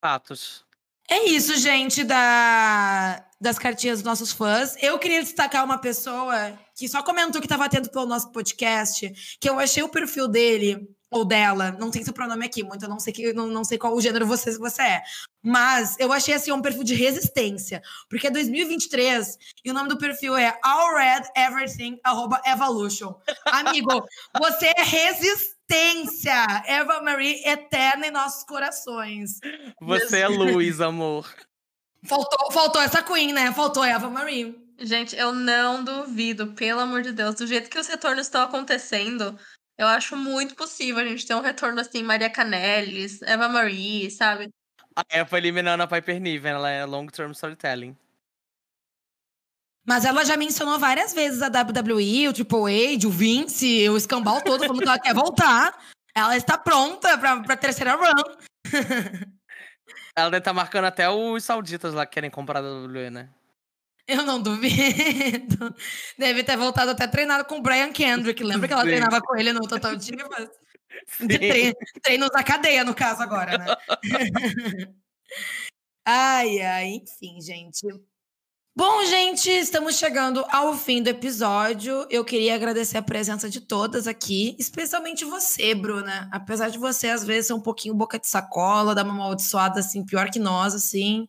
Fatos. 0.00 0.64
É 1.12 1.24
isso, 1.24 1.56
gente, 1.56 2.04
da, 2.04 3.26
das 3.40 3.58
cartinhas 3.58 3.98
dos 3.98 4.04
nossos 4.04 4.30
fãs. 4.30 4.76
Eu 4.80 4.96
queria 4.96 5.20
destacar 5.20 5.64
uma 5.64 5.76
pessoa 5.76 6.56
que 6.72 6.88
só 6.88 7.02
comentou 7.02 7.40
que 7.40 7.46
estava 7.46 7.64
atento 7.64 7.90
pelo 7.90 8.06
nosso 8.06 8.30
podcast, 8.30 9.36
que 9.40 9.50
eu 9.50 9.58
achei 9.58 9.82
o 9.82 9.88
perfil 9.88 10.28
dele 10.28 10.88
ou 11.10 11.24
dela, 11.24 11.72
não 11.72 11.90
tem 11.90 12.04
seu 12.04 12.12
pronome 12.12 12.46
aqui, 12.46 12.62
muito 12.62 12.84
eu 12.84 12.88
não 12.88 13.00
sei 13.00 13.12
que 13.12 13.32
não, 13.32 13.48
não 13.48 13.64
sei 13.64 13.76
qual 13.76 13.92
o 13.92 14.00
gênero 14.00 14.24
você 14.24 14.56
você 14.56 14.82
é. 14.82 15.02
Mas 15.42 15.96
eu 15.98 16.12
achei 16.12 16.34
assim 16.34 16.52
um 16.52 16.62
perfil 16.62 16.84
de 16.84 16.94
resistência, 16.94 17.82
porque 18.08 18.28
é 18.28 18.30
2023 18.30 19.36
e 19.64 19.70
o 19.72 19.74
nome 19.74 19.88
do 19.88 19.98
perfil 19.98 20.36
é 20.36 20.56
All 20.62 20.94
Red 20.94 21.22
Everything 21.36 21.98
Evolution. 22.46 23.12
Amigo, 23.46 24.04
você 24.38 24.72
é 24.76 24.82
resistência, 25.70 26.64
Eva 26.66 27.00
Marie 27.00 27.42
eterna 27.46 28.08
em 28.08 28.10
nossos 28.10 28.44
corações. 28.44 29.38
Você 29.80 30.20
é 30.20 30.28
luz, 30.28 30.80
amor. 30.80 31.32
Faltou, 32.04 32.52
faltou 32.52 32.82
essa 32.82 33.02
Queen, 33.02 33.32
né? 33.32 33.52
Faltou 33.52 33.84
Eva 33.84 34.10
Marie. 34.10 34.58
Gente, 34.78 35.14
eu 35.16 35.32
não 35.32 35.84
duvido, 35.84 36.52
pelo 36.54 36.80
amor 36.80 37.02
de 37.02 37.12
Deus, 37.12 37.36
do 37.36 37.46
jeito 37.46 37.70
que 37.70 37.78
os 37.78 37.86
retornos 37.86 38.26
estão 38.26 38.42
acontecendo, 38.42 39.38
eu 39.78 39.86
acho 39.86 40.16
muito 40.16 40.54
possível 40.54 41.02
a 41.02 41.06
gente 41.06 41.26
ter 41.26 41.34
um 41.34 41.42
retorno 41.42 41.80
assim, 41.80 42.02
Maria 42.02 42.30
Canelis, 42.30 43.20
Eva 43.22 43.48
Marie, 43.48 44.10
sabe? 44.10 44.48
A 44.96 45.02
Eva 45.10 45.38
eliminando 45.38 45.82
a 45.82 45.86
Piper 45.86 46.18
Niven, 46.18 46.52
ela 46.52 46.70
é 46.70 46.84
long 46.86 47.06
term 47.06 47.30
storytelling. 47.32 47.94
Mas 49.90 50.04
ela 50.04 50.24
já 50.24 50.36
mencionou 50.36 50.78
várias 50.78 51.12
vezes 51.12 51.42
a 51.42 51.48
WWE, 51.48 52.28
o 52.28 52.32
Triple 52.32 52.94
H, 52.94 53.08
o 53.08 53.10
Vince, 53.10 53.88
o 53.88 53.96
escambau 53.96 54.40
todo, 54.40 54.60
falando 54.60 54.78
que 54.78 54.88
ela 54.88 55.00
quer 55.00 55.12
voltar. 55.12 55.76
Ela 56.14 56.36
está 56.36 56.56
pronta 56.56 57.18
para 57.18 57.54
a 57.54 57.56
terceira 57.56 57.96
run. 57.96 58.36
ela 60.14 60.30
deve 60.30 60.38
estar 60.38 60.50
tá 60.50 60.54
marcando 60.54 60.84
até 60.84 61.10
os 61.10 61.42
sauditas 61.42 61.92
lá 61.92 62.06
que 62.06 62.12
querem 62.12 62.30
comprar 62.30 62.60
a 62.60 62.62
WWE, 62.62 63.10
né? 63.10 63.30
Eu 64.06 64.22
não 64.22 64.40
duvido. 64.40 65.74
Deve 66.16 66.44
ter 66.44 66.56
voltado 66.56 66.92
até 66.92 67.08
treinado 67.08 67.44
com 67.44 67.56
o 67.56 67.60
Brian 67.60 67.90
Kendrick. 67.92 68.44
Lembra 68.44 68.68
que 68.68 68.72
ela 68.72 68.84
Sim. 68.84 68.90
treinava 68.90 69.20
com 69.20 69.36
ele 69.36 69.52
no 69.52 69.66
Total 69.66 69.96
Divas? 69.96 70.50
Tre 71.18 71.74
treinos 72.00 72.30
da 72.30 72.44
cadeia, 72.44 72.84
no 72.84 72.94
caso, 72.94 73.24
agora, 73.24 73.58
né? 73.58 73.66
ai, 76.06 76.60
ai, 76.60 76.86
enfim, 76.90 77.40
gente. 77.40 77.88
Bom, 78.80 79.04
gente, 79.04 79.50
estamos 79.50 79.98
chegando 79.98 80.42
ao 80.48 80.72
fim 80.72 81.02
do 81.02 81.10
episódio. 81.10 82.06
Eu 82.08 82.24
queria 82.24 82.54
agradecer 82.54 82.96
a 82.96 83.02
presença 83.02 83.50
de 83.50 83.60
todas 83.60 84.06
aqui, 84.06 84.56
especialmente 84.58 85.22
você, 85.22 85.74
Bruna. 85.74 86.30
Apesar 86.32 86.70
de 86.70 86.78
você, 86.78 87.08
às 87.08 87.22
vezes, 87.22 87.48
ser 87.48 87.52
um 87.52 87.60
pouquinho 87.60 87.94
boca 87.94 88.18
de 88.18 88.26
sacola, 88.26 88.94
dar 88.94 89.04
uma 89.04 89.12
amaldiçoada, 89.12 89.80
assim, 89.80 90.02
pior 90.02 90.30
que 90.30 90.38
nós, 90.38 90.74
assim. 90.74 91.28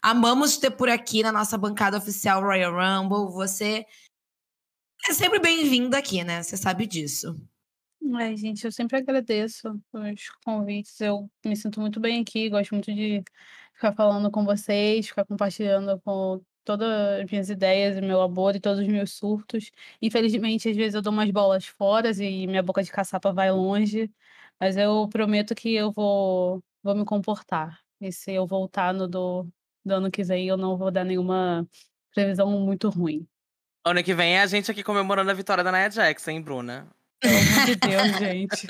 Amamos 0.00 0.54
te 0.54 0.60
ter 0.60 0.70
por 0.70 0.88
aqui 0.88 1.24
na 1.24 1.32
nossa 1.32 1.58
bancada 1.58 1.98
oficial 1.98 2.40
Royal 2.40 2.72
Rumble. 2.72 3.32
Você 3.32 3.84
é 5.04 5.12
sempre 5.12 5.40
bem-vinda 5.40 5.98
aqui, 5.98 6.22
né? 6.22 6.40
Você 6.40 6.56
sabe 6.56 6.86
disso. 6.86 7.34
Ai, 8.14 8.36
gente, 8.36 8.64
eu 8.64 8.70
sempre 8.70 8.98
agradeço 8.98 9.76
os 9.92 10.28
convites. 10.44 11.00
Eu 11.00 11.28
me 11.44 11.56
sinto 11.56 11.80
muito 11.80 11.98
bem 11.98 12.20
aqui, 12.20 12.48
gosto 12.48 12.70
muito 12.70 12.94
de 12.94 13.24
ficar 13.74 13.92
falando 13.92 14.30
com 14.30 14.44
vocês, 14.44 15.08
ficar 15.08 15.24
compartilhando 15.24 16.00
com 16.04 16.40
todas 16.64 17.20
as 17.20 17.30
minhas 17.30 17.50
ideias, 17.50 17.98
meu 18.00 18.18
labor 18.18 18.54
e 18.56 18.60
todos 18.60 18.80
os 18.80 18.86
meus 18.86 19.12
surtos. 19.12 19.70
Infelizmente, 20.00 20.68
às 20.68 20.76
vezes 20.76 20.94
eu 20.94 21.02
dou 21.02 21.12
umas 21.12 21.30
bolas 21.30 21.66
fora 21.66 22.10
e 22.10 22.46
minha 22.46 22.62
boca 22.62 22.82
de 22.82 22.90
caçapa 22.90 23.32
vai 23.32 23.50
longe, 23.50 24.10
mas 24.60 24.76
eu 24.76 25.08
prometo 25.08 25.54
que 25.54 25.74
eu 25.74 25.90
vou, 25.92 26.62
vou 26.82 26.94
me 26.94 27.04
comportar. 27.04 27.80
E 28.00 28.12
se 28.12 28.32
eu 28.32 28.46
voltar 28.46 28.92
no 28.94 29.06
do, 29.08 29.46
do 29.84 29.94
ano 29.94 30.10
que 30.10 30.22
vem 30.24 30.48
eu 30.48 30.56
não 30.56 30.76
vou 30.76 30.90
dar 30.90 31.04
nenhuma 31.04 31.66
previsão 32.14 32.50
muito 32.60 32.88
ruim. 32.88 33.26
Ano 33.84 34.02
que 34.02 34.14
vem 34.14 34.36
é 34.36 34.42
a 34.42 34.46
gente 34.46 34.70
aqui 34.70 34.82
comemorando 34.82 35.30
a 35.30 35.34
vitória 35.34 35.64
da 35.64 35.72
Nia 35.72 35.88
Jackson, 35.88 36.30
hein, 36.30 36.42
Bruna? 36.42 36.88
Pelo 37.20 37.36
amor 37.36 37.66
de 37.66 37.76
Deus, 37.76 38.18
gente. 38.18 38.66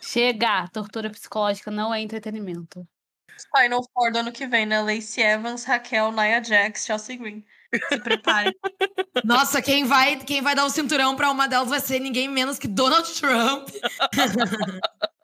Chega! 0.00 0.66
Tortura 0.68 1.10
psicológica 1.10 1.70
não 1.70 1.92
é 1.94 2.00
entretenimento. 2.00 2.86
Final 3.56 3.82
Four 3.92 4.12
do 4.12 4.18
ano 4.18 4.32
que 4.32 4.46
vem, 4.46 4.66
né? 4.66 4.80
Lacey 4.80 5.22
Evans, 5.22 5.64
Raquel, 5.64 6.12
Nia 6.12 6.42
Jax, 6.42 6.84
Chelsea 6.84 7.16
Green. 7.16 7.44
Se 7.88 7.98
preparem. 7.98 8.54
Nossa, 9.24 9.60
quem 9.60 9.84
vai, 9.84 10.16
quem 10.16 10.40
vai 10.40 10.54
dar 10.54 10.64
o 10.64 10.66
um 10.68 10.70
cinturão 10.70 11.14
pra 11.16 11.30
uma 11.30 11.46
delas 11.46 11.68
vai 11.68 11.80
ser 11.80 12.00
ninguém 12.00 12.28
menos 12.28 12.58
que 12.58 12.68
Donald 12.68 13.08
Trump. 13.20 13.68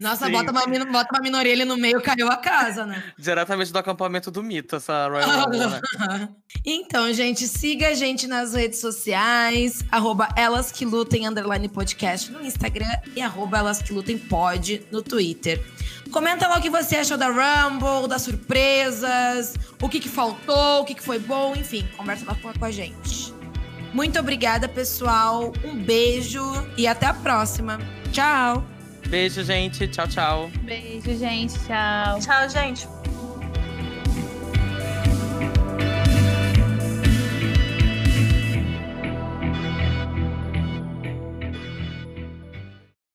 Nossa, 0.00 0.30
bota 0.30 0.50
uma, 0.50 0.66
bota 0.86 1.08
uma 1.12 1.20
minoria 1.20 1.52
ali 1.52 1.66
no 1.66 1.76
meio, 1.76 2.00
caiu 2.00 2.26
a 2.28 2.36
casa, 2.38 2.86
né? 2.86 3.04
Diretamente 3.18 3.70
do 3.70 3.78
acampamento 3.78 4.30
do 4.30 4.42
mito, 4.42 4.76
essa 4.76 5.06
Royal 5.08 5.44
Rumble, 5.44 5.66
né? 5.66 6.28
Então, 6.64 7.12
gente, 7.12 7.46
siga 7.46 7.88
a 7.88 7.94
gente 7.94 8.26
nas 8.26 8.54
redes 8.54 8.80
sociais, 8.80 9.82
arroba 9.90 10.28
elas 10.36 10.72
que 10.72 10.84
lutem, 10.84 11.26
underline 11.26 11.68
podcast 11.68 12.30
no 12.32 12.44
Instagram 12.44 12.90
e 13.14 13.20
arroba 13.20 13.58
elas 13.58 13.80
que 13.80 13.92
lutem 13.92 14.18
pod 14.18 14.86
no 14.90 15.02
Twitter. 15.02 15.62
Comenta 16.10 16.48
lá 16.48 16.58
o 16.58 16.62
que 16.62 16.70
você 16.70 16.96
achou 16.96 17.16
da 17.16 17.28
Rumble, 17.28 18.08
das 18.08 18.22
surpresas, 18.22 19.54
o 19.80 19.88
que, 19.88 20.00
que 20.00 20.08
faltou, 20.08 20.80
o 20.80 20.84
que, 20.84 20.94
que 20.94 21.02
foi 21.02 21.18
bom, 21.18 21.54
enfim, 21.54 21.86
conversa 21.96 22.24
lá 22.26 22.34
com 22.34 22.64
a 22.64 22.70
gente. 22.70 23.32
Muito 23.92 24.18
obrigada, 24.18 24.68
pessoal. 24.68 25.52
Um 25.64 25.76
beijo 25.76 26.42
e 26.76 26.86
até 26.86 27.06
a 27.06 27.14
próxima. 27.14 27.78
Tchau! 28.12 28.69
Beijo, 29.10 29.42
gente. 29.42 29.88
Tchau, 29.88 30.06
tchau. 30.06 30.50
Beijo, 30.62 31.18
gente. 31.18 31.54
Tchau. 31.66 32.20
Tchau, 32.20 32.48
gente. 32.48 32.86